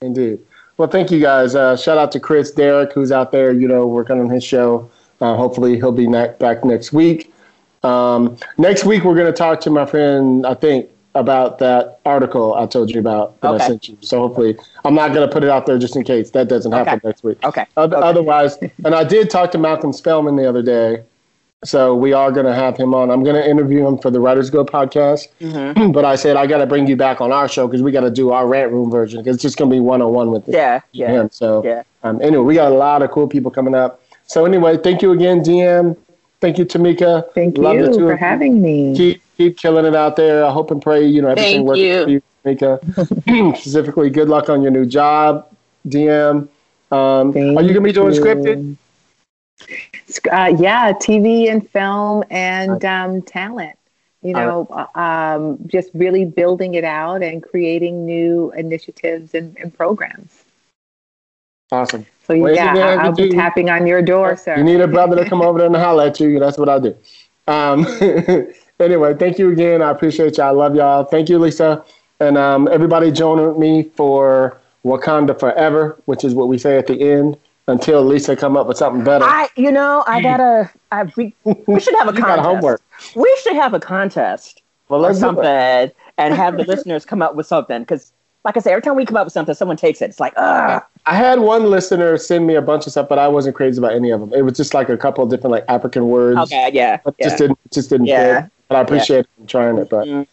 Indeed. 0.01 0.39
Well, 0.77 0.88
thank 0.88 1.11
you 1.11 1.19
guys. 1.19 1.56
Uh, 1.56 1.76
shout 1.76 1.97
out 1.97 2.11
to 2.14 2.19
Chris 2.22 2.51
Derrick, 2.51 2.93
who's 2.93 3.11
out 3.11 3.34
there, 3.34 3.51
you 3.51 3.68
know, 3.68 3.85
working 3.85 4.18
on 4.19 4.30
his 4.30 4.43
show. 4.45 4.89
Uh, 5.19 5.35
hopefully, 5.35 5.76
he'll 5.76 5.91
be 5.91 6.07
ne- 6.07 6.34
back 6.39 6.64
next 6.64 6.93
week. 6.93 7.34
Um, 7.84 8.38
next 8.57 8.85
week, 8.85 9.03
we're 9.03 9.15
going 9.15 9.26
to 9.27 9.34
talk 9.34 9.60
to 9.61 9.69
my 9.69 9.85
friend, 9.85 10.45
I 10.45 10.53
think, 10.53 10.89
about 11.20 11.60
that 11.60 12.00
article 12.06 12.56
I 12.56 12.66
told 12.66 12.90
you 12.90 13.00
about 13.00 13.40
that 13.41 13.54
I 13.56 13.68
sent 13.68 13.88
you. 13.90 13.98
So 14.02 14.20
hopefully, 14.20 14.58
I'm 14.86 14.96
not 14.96 15.14
going 15.14 15.28
to 15.28 15.32
put 15.34 15.44
it 15.44 15.50
out 15.50 15.66
there 15.66 15.78
just 15.78 15.96
in 15.96 16.04
case 16.04 16.32
that 16.32 16.48
doesn't 16.48 16.72
happen 16.72 16.96
Okay. 16.96 17.08
next 17.08 17.24
week. 17.24 17.44
Okay. 17.44 17.66
Oth- 17.78 17.94
Okay. 17.94 18.02
Otherwise, 18.08 18.58
and 18.86 18.96
I 18.96 19.04
did 19.04 19.30
talk 19.30 19.52
to 19.52 19.58
Malcolm 19.58 19.94
Spellman 19.94 20.36
the 20.36 20.48
other 20.48 20.62
day. 20.62 21.04
So 21.66 21.94
we 21.94 22.14
are 22.14 22.32
going 22.32 22.46
to 22.46 22.56
have 22.56 22.78
him 22.78 22.94
on. 22.96 23.12
I'm 23.12 23.22
going 23.22 23.36
to 23.36 23.46
interview 23.48 23.86
him 23.86 23.98
for 23.98 24.10
the 24.10 24.22
Writers 24.22 24.50
Go 24.50 24.64
podcast. 24.64 25.28
hmm 25.41 25.91
But 25.91 26.06
I 26.06 26.16
said 26.16 26.38
I 26.38 26.48
got 26.48 26.60
to 26.60 26.66
bring 26.66 26.88
you 26.88 26.96
back 26.96 27.20
on 27.20 27.34
our 27.34 27.50
show 27.50 27.68
because 27.68 27.82
we 27.82 27.91
got 27.91 28.02
to 28.02 28.12
do 28.12 28.32
our 28.32 28.48
rant 28.48 28.72
room 28.72 28.90
version 28.90 29.22
because 29.22 29.36
it's 29.36 29.41
just 29.44 29.58
going 29.58 29.70
to 29.70 29.76
be 29.76 29.82
one 29.82 30.02
on 30.02 30.14
one 30.14 30.32
with 30.32 30.48
Yeah. 30.48 30.80
Yeah. 30.94 31.12
him. 31.12 31.30
So 31.34 31.62
Yeah. 31.66 31.84
um, 32.04 32.22
anyway, 32.22 32.44
we 32.46 32.56
got 32.56 32.72
a 32.72 32.76
lot 32.76 33.02
of 33.02 33.12
cool 33.12 33.28
people 33.28 33.52
coming 33.52 33.76
up. 33.76 34.02
So 34.26 34.46
anyway, 34.46 34.78
thank 34.78 35.02
you 35.02 35.12
again, 35.12 35.41
DM. 35.41 35.98
Thank 36.40 36.58
you, 36.60 36.66
Tamika. 36.66 37.26
thank 37.34 37.58
Love 37.58 37.78
the 37.78 37.84
you 37.88 37.88
two 37.88 38.00
for 38.00 38.14
of 38.14 38.20
you. 38.22 38.26
having 38.26 38.62
me. 38.62 38.96
Keep 38.96 39.22
keep 39.40 39.57
killing 39.57 39.86
it 39.86 39.95
out 39.95 40.16
there. 40.18 40.44
I 40.45 40.52
hope 40.52 40.70
and 40.72 40.82
pray 40.82 41.06
you 41.06 41.22
know 41.22 41.30
everything 41.30 41.66
Thank 41.66 41.68
works 41.68 41.80
you. 41.80 42.03
for 42.03 42.10
you, 42.10 42.22
Tamika. 42.45 43.56
Specifically, 43.57 44.10
good 44.10 44.28
luck 44.30 44.49
on 44.49 44.61
your 44.61 44.72
new 44.72 44.86
job, 44.86 45.48
DM. 45.88 46.48
Um, 46.91 47.36
are 47.38 47.61
you 47.61 47.70
gonna 47.74 47.82
be 47.82 47.91
doing 47.94 48.14
you. 48.14 48.22
scripted? 48.22 48.76
Uh, 50.32 50.53
yeah, 50.60 50.91
TV 50.94 51.49
and 51.49 51.68
film 51.70 52.24
and 52.30 52.84
um, 52.86 53.22
talent. 53.22 53.78
You 54.22 54.34
know, 54.34 54.68
uh, 54.72 54.99
um, 54.99 55.57
just 55.68 55.91
really 55.94 56.26
building 56.26 56.74
it 56.74 56.84
out 56.84 57.24
and 57.24 57.41
creating 57.41 58.06
new 58.06 58.52
initiatives 58.57 59.34
and, 59.34 59.57
and 59.57 59.74
programs. 59.74 60.44
Awesome. 61.72 62.06
So 62.24 62.36
Well, 62.36 62.53
yeah, 62.53 62.76
yeah, 62.76 62.86
I- 62.88 62.94
you 62.94 62.99
I'll 62.99 63.11
be 63.14 63.30
do- 63.30 63.36
tapping 63.36 63.70
on 63.70 63.88
your 63.88 64.02
door, 64.02 64.36
sir. 64.36 64.57
You 64.57 64.64
need 64.66 64.82
a 64.82 64.88
brother 64.88 65.16
to 65.24 65.30
come 65.30 65.41
over 65.41 65.57
there 65.60 65.68
and 65.68 65.76
holler 65.78 66.07
at 66.07 66.20
you. 66.20 66.38
That's 66.40 66.57
what 66.57 66.68
I 66.68 66.80
do. 66.80 66.95
Um, 67.48 67.86
anyway, 68.80 69.14
thank 69.14 69.38
you 69.39 69.51
again. 69.51 69.81
I 69.81 69.89
appreciate 69.91 70.38
y'all. 70.38 70.47
I 70.47 70.51
love 70.51 70.76
y'all. 70.76 71.03
Thank 71.03 71.30
you, 71.30 71.39
Lisa. 71.39 71.84
And 72.19 72.38
um, 72.38 72.68
everybody 72.72 73.11
join 73.11 73.57
me 73.60 73.84
for 73.95 74.60
Wakanda 74.85 75.39
Forever, 75.39 76.01
which 76.06 76.23
is 76.23 76.34
what 76.34 76.47
we 76.47 76.57
say 76.57 76.77
at 76.77 76.88
the 76.88 76.99
end 77.01 77.38
until 77.68 78.03
Lisa 78.03 78.35
come 78.35 78.57
up 78.57 78.68
with 78.68 78.77
something 78.77 79.03
better. 79.03 79.23
I, 79.26 79.49
you 79.56 79.72
know, 79.72 80.03
I 80.07 80.22
gotta. 80.22 80.72
I, 80.91 81.03
we, 81.15 81.35
we 81.68 81.80
should 81.80 81.95
have 81.95 82.07
a 82.07 82.14
contest. 82.19 82.41
homework. 82.41 82.81
We 83.15 83.38
should 83.43 83.56
have 83.56 83.73
a 83.73 83.80
contest 83.80 84.61
well, 84.89 84.99
or 84.99 85.03
let's 85.03 85.18
do 85.18 85.22
something, 85.22 85.45
it. 85.45 85.95
and 86.18 86.34
have 86.34 86.57
the 86.57 86.64
listeners 86.64 87.06
come 87.06 87.22
up 87.22 87.35
with 87.35 87.45
something. 87.45 87.81
Because 87.81 88.11
like 88.43 88.57
I 88.57 88.60
say, 88.60 88.72
every 88.72 88.81
time 88.81 88.95
we 88.95 89.06
come 89.06 89.18
up 89.18 89.26
with 89.26 89.34
something, 89.34 89.53
someone 89.56 89.77
takes 89.77 90.01
it. 90.01 90.10
It's 90.10 90.19
like, 90.19 90.34
ah, 90.38 90.85
I 91.06 91.15
had 91.15 91.39
one 91.39 91.69
listener 91.69 92.18
send 92.18 92.47
me 92.47 92.56
a 92.56 92.61
bunch 92.61 92.85
of 92.85 92.91
stuff, 92.91 93.07
but 93.07 93.19
I 93.19 93.27
wasn't 93.27 93.56
crazy 93.56 93.77
about 93.77 93.93
any 93.93 94.10
of 94.10 94.19
them. 94.19 94.34
It 94.34 94.41
was 94.41 94.57
just 94.57 94.73
like 94.73 94.89
a 94.89 94.97
couple 94.97 95.23
of 95.23 95.30
different 95.30 95.51
like 95.51 95.65
African 95.68 96.07
words. 96.07 96.39
okay, 96.39 96.72
yeah, 96.73 96.99
yeah. 97.18 97.26
just 97.27 97.38
didn't 97.38 97.60
just 97.72 97.89
didn't 97.89 98.07
Yeah. 98.07 98.41
fit. 98.43 98.51
But 98.70 98.78
I 98.78 98.82
appreciate 98.82 99.26
them 99.38 99.48
trying 99.48 99.78
it. 99.80 99.90
But 99.90 100.08
Mhm. 100.08 100.28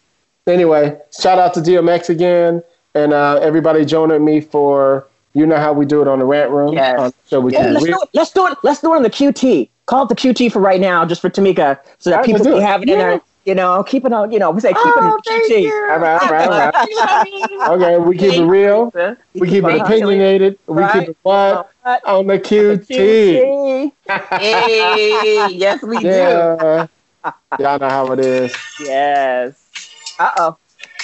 anyway, 0.46 0.98
shout 1.18 1.38
out 1.38 1.54
to 1.54 1.60
DMX 1.60 2.10
again 2.10 2.62
and 2.94 3.12
uh, 3.12 3.38
everybody 3.42 3.84
joining 3.84 4.24
me 4.24 4.40
for 4.40 5.08
you 5.34 5.46
know 5.46 5.56
how 5.56 5.72
we 5.72 5.84
do 5.86 6.00
it 6.02 6.08
on 6.08 6.18
the 6.18 6.24
rant 6.24 6.50
room. 6.50 6.74
Yes. 6.74 6.98
Um, 7.00 7.12
so 7.24 7.40
we 7.40 7.52
Yeah, 7.52 7.64
can 7.64 7.72
let's 7.74 7.84
re- 7.84 7.90
do 7.92 8.00
it. 8.02 8.08
Let's 8.14 8.30
do 8.32 8.46
it. 8.46 8.58
Let's 8.62 8.80
do 8.80 8.92
it 8.92 8.96
on 8.96 9.02
the 9.02 9.10
QT. 9.10 9.70
Call 9.86 10.04
it 10.04 10.08
the 10.08 10.14
QT 10.14 10.50
for 10.52 10.60
right 10.60 10.80
now, 10.80 11.04
just 11.04 11.20
for 11.20 11.30
Tamika, 11.30 11.78
so 11.98 12.10
that 12.10 12.16
All 12.16 12.22
right, 12.22 12.26
people 12.26 12.44
can 12.44 12.60
have 12.60 12.82
it 12.82 12.88
in 12.90 12.98
Yeah. 12.98 13.10
there. 13.10 13.20
You 13.44 13.54
know, 13.54 13.82
keep 13.84 14.04
it 14.04 14.12
on. 14.12 14.32
You 14.32 14.38
know, 14.38 14.50
we 14.50 14.60
say 14.60 14.72
keep 14.72 14.82
Oh, 14.84 14.92
it 14.96 15.04
in 15.04 15.04
the 15.04 15.22
thank 15.24 15.44
QT. 15.44 15.62
you. 15.62 15.88
all 15.90 15.98
right, 16.00 16.20
all 16.20 16.28
right, 16.30 16.48
all 16.48 16.58
right. 16.58 16.74
You 16.88 16.96
know 16.96 17.02
what 17.02 17.10
I 17.10 17.22
mean? 17.22 17.60
Okay, 17.62 17.98
we 17.98 18.16
keep 18.18 18.32
it 18.34 18.44
real. 18.44 18.92
We 19.34 19.48
keep 19.48 19.64
it 19.64 19.66
Right. 19.68 19.80
opinionated. 19.82 20.58
We 20.66 20.82
keep 20.88 21.08
it 21.10 21.16
what 21.22 21.70
What? 21.82 22.04
on 22.04 22.26
the 22.26 22.38
The 22.38 22.40
QT. 22.40 23.36
QT. 23.38 23.92
Hey, 24.38 25.52
yes, 25.52 25.82
we 25.82 25.98
do. 25.98 26.88
Yeah, 27.26 27.32
y'all 27.58 27.78
know 27.78 27.88
how 27.88 28.12
it 28.12 28.20
is. 28.20 28.54
Yes. 28.80 30.14
Uh 30.18 30.30
oh. 30.38 30.56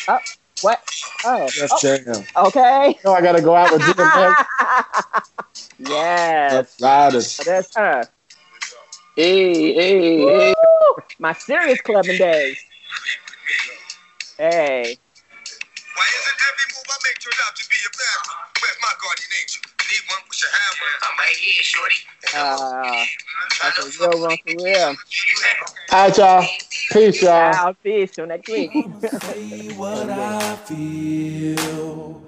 Oh, 0.08 0.18
what? 0.62 0.80
Oh. 1.24 1.48
Yes, 1.56 1.70
oh, 1.72 1.78
damn. 1.82 2.46
okay. 2.46 2.98
No, 3.04 3.12
I 3.12 3.20
gotta 3.20 3.42
go 3.42 3.54
out 3.54 3.72
with 3.72 3.82
DMX. 3.82 4.44
yes. 5.78 6.52
Let's 6.52 6.80
ride 6.80 7.14
it. 7.14 7.40
That's 7.44 7.76
her. 7.76 8.04
Hey, 9.16 9.74
hey, 9.74 10.18
hey. 10.18 10.54
My 11.18 11.32
serious 11.34 11.80
clubbing 11.82 12.18
days. 12.18 12.58
Hey. 14.38 14.96
Why 15.94 16.06
isn't 16.18 16.38
every 16.48 16.66
move 16.72 16.88
I 16.88 16.96
make 17.04 17.18
turned 17.20 17.36
out 17.46 17.54
to 17.56 17.64
be 17.68 17.76
a 17.84 17.90
bad 17.92 18.18
one? 18.26 18.36
Where's 18.62 18.78
my 18.80 18.92
guardian 19.02 19.30
angel? 19.42 19.61
Need 19.92 19.98
one, 20.08 20.18
we 20.26 20.34
should 20.34 20.48
have 20.50 20.78
one. 20.80 20.90
I'm 21.02 21.18
right 21.18 21.36
here, 21.36 21.62
shorty. 21.62 21.96
Uh, 22.34 23.04
that's 23.62 23.78
a 23.78 24.08
real 24.08 24.22
one 24.22 24.38
for 24.38 24.64
real. 24.64 24.96
All 25.90 26.08
right, 26.08 26.16
y'all. 26.16 26.48
Peace, 26.90 27.20
y'all. 27.20 27.54
I'll 27.54 27.76
see 27.82 28.08
you 28.16 28.26
next 28.26 28.48
week. 28.48 28.70
say 29.20 29.68
what 29.76 30.08
I 30.08 30.56
feel, 30.64 32.22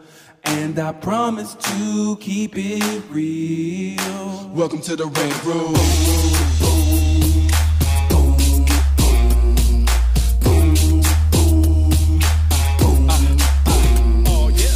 and 0.44 0.78
I 0.78 0.92
promise 0.92 1.54
to 1.54 2.18
keep 2.20 2.52
it 2.54 3.02
real. 3.08 4.50
Welcome 4.52 4.82
to 4.82 4.94
the 4.94 5.06
Rant 5.06 5.44
Room. 5.44 7.13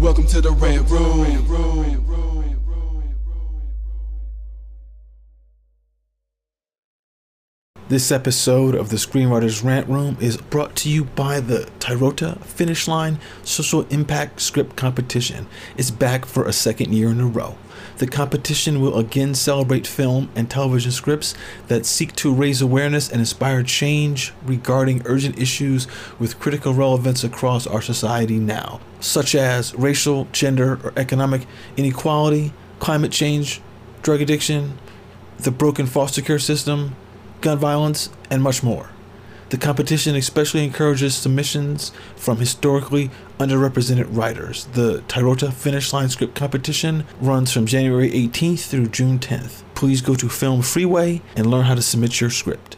Welcome 0.00 0.26
to 0.28 0.40
the 0.40 0.52
Rant 0.52 0.88
Room. 0.88 1.18
This 7.88 8.12
episode 8.12 8.74
of 8.76 8.90
the 8.90 8.96
Screenwriters 8.96 9.64
Rant 9.64 9.88
Room 9.88 10.16
is 10.20 10.36
brought 10.36 10.76
to 10.76 10.90
you 10.90 11.04
by 11.04 11.40
the 11.40 11.68
Tyrota 11.80 12.40
Finish 12.44 12.86
Line 12.86 13.18
Social 13.42 13.86
Impact 13.88 14.40
Script 14.40 14.76
Competition. 14.76 15.48
It's 15.76 15.90
back 15.90 16.26
for 16.26 16.46
a 16.46 16.52
second 16.52 16.92
year 16.92 17.08
in 17.08 17.20
a 17.20 17.26
row. 17.26 17.56
The 17.98 18.06
competition 18.06 18.80
will 18.80 18.96
again 18.96 19.34
celebrate 19.34 19.84
film 19.84 20.30
and 20.36 20.48
television 20.48 20.92
scripts 20.92 21.34
that 21.66 21.84
seek 21.84 22.14
to 22.16 22.32
raise 22.32 22.62
awareness 22.62 23.10
and 23.10 23.18
inspire 23.18 23.64
change 23.64 24.32
regarding 24.44 25.02
urgent 25.04 25.36
issues 25.36 25.88
with 26.16 26.38
critical 26.38 26.72
relevance 26.72 27.24
across 27.24 27.66
our 27.66 27.82
society 27.82 28.38
now, 28.38 28.80
such 29.00 29.34
as 29.34 29.74
racial, 29.74 30.28
gender, 30.30 30.78
or 30.84 30.92
economic 30.96 31.44
inequality, 31.76 32.52
climate 32.78 33.10
change, 33.10 33.60
drug 34.02 34.20
addiction, 34.20 34.78
the 35.38 35.50
broken 35.50 35.86
foster 35.86 36.22
care 36.22 36.38
system, 36.38 36.94
gun 37.40 37.58
violence, 37.58 38.10
and 38.30 38.44
much 38.44 38.62
more. 38.62 38.90
The 39.50 39.56
competition 39.56 40.14
especially 40.14 40.62
encourages 40.62 41.14
submissions 41.14 41.90
from 42.16 42.36
historically 42.36 43.10
underrepresented 43.38 44.08
writers. 44.10 44.66
The 44.74 45.02
Tyrota 45.08 45.50
Finish 45.52 45.90
Line 45.92 46.10
Script 46.10 46.34
Competition 46.34 47.06
runs 47.18 47.50
from 47.50 47.64
January 47.64 48.10
18th 48.10 48.66
through 48.66 48.88
June 48.88 49.18
10th. 49.18 49.62
Please 49.74 50.02
go 50.02 50.14
to 50.16 50.28
Film 50.28 50.60
Freeway 50.60 51.22
and 51.34 51.46
learn 51.46 51.64
how 51.64 51.74
to 51.74 51.80
submit 51.80 52.20
your 52.20 52.28
script. 52.28 52.76